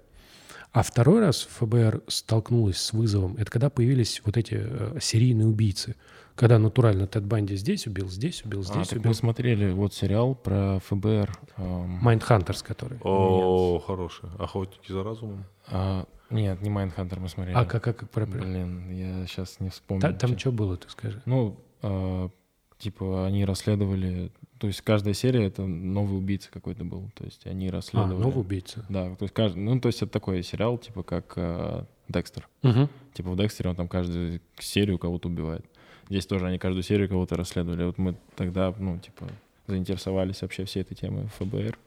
А 0.73 0.83
второй 0.83 1.21
раз 1.21 1.49
ФБР 1.59 2.03
столкнулась 2.07 2.77
с 2.77 2.93
вызовом, 2.93 3.37
это 3.39 3.51
когда 3.51 3.71
появились 3.71 4.23
вот 4.25 4.37
эти 4.37 4.59
э, 4.61 4.99
серийные 5.01 5.49
убийцы. 5.49 5.97
Когда 6.41 6.59
натурально 6.59 7.07
Тед 7.07 7.25
Банди 7.27 7.55
здесь 7.55 7.87
убил, 7.87 8.09
здесь 8.09 8.43
убил, 8.47 8.61
А, 8.61 8.63
здесь 8.63 8.89
так 8.89 8.99
убил. 8.99 9.11
мы 9.11 9.15
смотрели 9.15 9.71
вот 9.73 9.93
сериал 9.93 10.35
про 10.35 10.79
ФБР. 10.87 11.31
эм, 11.59 11.91
Mindhunters, 12.03 12.63
который. 12.63 12.99
О, 13.03 13.79
хороший. 13.79 14.31
Охотники 14.39 14.91
за 14.91 15.03
разумом. 15.05 15.45
а, 15.69 16.07
нет, 16.31 16.63
не 16.63 16.71
Mindhunter 16.71 17.21
мы 17.21 17.29
смотрели. 17.29 17.55
А 17.57 17.65
как, 17.67 17.85
как, 17.85 17.99
как 17.99 18.11
про- 18.11 18.25
Блин, 18.25 18.91
я 18.91 19.27
сейчас 19.27 19.61
не 19.61 19.69
вспомню. 19.69 20.01
Та- 20.01 20.13
Там 20.15 20.39
что 20.39 20.51
было, 20.51 20.77
ты 20.79 20.89
скажи? 20.89 21.21
Ну, 21.27 21.59
а, 21.83 22.31
типа, 22.79 23.27
они 23.27 23.45
расследовали... 23.45 24.33
То 24.59 24.67
есть 24.67 24.81
каждая 24.83 25.13
серия— 25.15 25.45
это 25.47 25.67
новый 25.67 26.17
убийца 26.19 26.49
какой-то 26.51 26.85
был. 26.85 27.11
То 27.15 27.25
есть 27.25 27.47
они 27.47 27.69
А, 27.69 27.73
расследовали... 27.73 28.23
новый 28.23 28.41
убийца. 28.41 28.87
Да, 28.89 29.15
то 29.17 29.25
есть 29.25 29.35
каждый... 29.35 29.59
Ну, 29.59 29.79
то 29.79 29.89
есть 29.89 30.01
это 30.03 30.11
такой 30.13 30.43
сериал, 30.43 30.79
типа, 30.79 31.03
как 31.03 31.35
а, 31.37 31.87
Декстер. 32.09 32.49
Мгм. 32.63 32.89
Типа 33.13 33.31
в 33.31 33.37
Декстере 33.37 33.69
он 33.71 33.77
там 33.77 33.89
каждую 33.89 34.41
серию 34.59 34.99
кого-то 34.99 35.29
убивает. 35.29 35.67
Здесь 36.11 36.27
тоже 36.27 36.47
они 36.47 36.59
каждую 36.59 36.83
серию 36.83 37.09
кого-то 37.09 37.37
расследовали. 37.37 37.85
Вот 37.85 37.97
мы 37.97 38.15
тогда, 38.37 38.75
ну, 38.79 38.99
типа, 38.99 39.27
заинтересовались 39.69 40.43
вообще 40.43 40.65
всей 40.67 40.83
этой 40.83 40.95
темой 40.97 41.29
ФБР. 41.39 41.79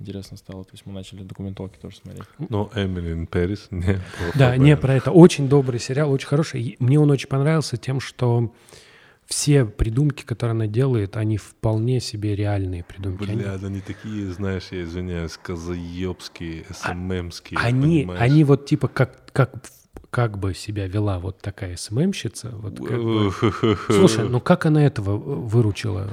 Интересно 0.00 0.36
стало. 0.36 0.64
То 0.64 0.70
есть 0.72 0.84
мы 0.84 0.92
начали 0.92 1.22
документалки 1.22 1.76
тоже 1.80 1.96
смотреть. 1.96 2.24
Но 2.50 2.70
Эмили 2.74 3.12
ин 3.12 3.26
Пэрис 3.26 3.68
не 3.70 3.94
про 3.94 4.38
Да, 4.38 4.52
ФБР. 4.52 4.58
не 4.64 4.76
про 4.76 4.94
это. 4.94 5.10
Очень 5.12 5.48
добрый 5.48 5.80
сериал, 5.80 6.10
очень 6.12 6.26
хороший. 6.28 6.60
И 6.62 6.76
Мне 6.80 7.00
он 7.00 7.10
очень 7.10 7.28
понравился 7.28 7.76
тем, 7.76 8.00
что 8.00 8.52
все 9.26 9.64
придумки, 9.64 10.22
которые 10.24 10.52
она 10.52 10.66
делает, 10.66 11.16
они 11.16 11.36
вполне 11.36 12.00
себе 12.00 12.34
реальные 12.34 12.82
придумки. 12.84 13.24
Они- 13.30 13.42
Бля, 13.42 13.58
да 13.58 13.66
они 13.66 13.80
такие, 13.80 14.26
знаешь, 14.32 14.68
я 14.70 14.82
извиняюсь, 14.82 15.36
казаебские, 15.36 16.64
СММские. 16.70 17.58
они, 17.60 17.98
понимаешь? 18.00 18.20
они 18.22 18.44
вот 18.44 18.66
типа 18.66 18.88
как, 18.88 19.30
как, 19.32 19.52
как 20.10 20.38
бы 20.38 20.54
себя 20.54 20.86
вела 20.86 21.18
вот 21.18 21.38
такая 21.40 21.76
СММщица. 21.76 22.50
Вот 22.54 22.78
как 22.78 23.02
бы- 23.02 23.32
Слушай, 23.88 24.28
ну 24.28 24.40
как 24.40 24.66
она 24.66 24.84
этого 24.86 25.16
выручила? 25.16 26.08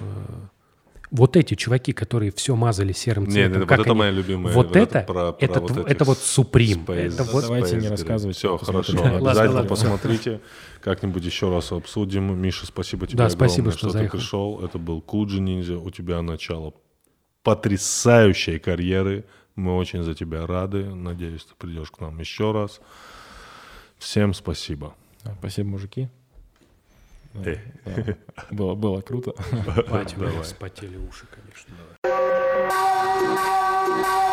Вот 1.12 1.38
эти 1.38 1.54
чуваки, 1.54 1.94
которые 1.94 2.32
все 2.32 2.56
мазали 2.56 2.92
серым 2.92 3.26
Нет, 3.26 3.34
цветом. 3.34 3.58
это, 3.58 3.66
как 3.68 3.78
вот 3.78 3.84
это 3.86 3.92
они- 3.92 4.00
моя 4.00 4.12
любимая. 4.12 4.54
Вот 4.54 4.76
это, 4.76 5.02
про- 5.08 5.32
про 5.32 5.46
это, 5.46 5.60
вот 5.62 5.88
это 5.90 6.04
вот 6.04 6.18
Суприм. 6.18 6.84
Space- 6.84 7.14
Это 7.14 7.24
вот- 7.24 7.44
Давайте 7.44 7.78
не 7.78 7.88
рассказывать, 7.88 8.36
Все, 8.36 8.58
хорошо. 8.58 8.98
Ладно, 8.98 9.18
Обязательно 9.18 9.54
ладно. 9.56 9.70
посмотрите. 9.70 10.42
Как-нибудь 10.82 11.24
еще 11.24 11.50
раз 11.50 11.72
обсудим. 11.72 12.38
Миша, 12.42 12.66
спасибо 12.66 13.08
тебе 13.08 13.18
Да, 13.20 13.30
спасибо, 13.30 13.70
огромное, 13.70 13.78
что 13.78 13.90
что 13.90 14.00
ты 14.00 14.10
пришел. 14.10 14.60
Это 14.66 14.78
был 14.78 15.00
Куджи 15.02 15.40
Ниндзя. 15.40 15.78
У 15.78 15.90
тебя 15.90 16.22
начало 16.22 16.74
потрясающей 17.44 18.60
карьеры. 18.60 19.26
Мы 19.56 19.78
очень 19.78 20.04
за 20.04 20.16
тебя 20.16 20.46
рады. 20.46 20.84
Надеюсь, 20.94 21.46
ты 21.46 21.54
придешь 21.58 21.92
к 21.92 22.02
нам 22.02 22.20
еще 22.20 22.52
раз. 22.52 22.82
Всем 23.98 24.34
спасибо. 24.34 24.96
Да, 25.24 25.34
Спасибо, 25.40 25.70
мужики. 25.70 26.10
Э. 27.34 27.58
да. 27.86 28.18
Было, 28.52 28.76
было 28.76 29.02
круто. 29.02 29.34
Давай. 29.88 30.06
вспотели 30.44 30.98
уши, 30.98 31.26
конечно. 31.28 31.74
Thank 33.96 34.25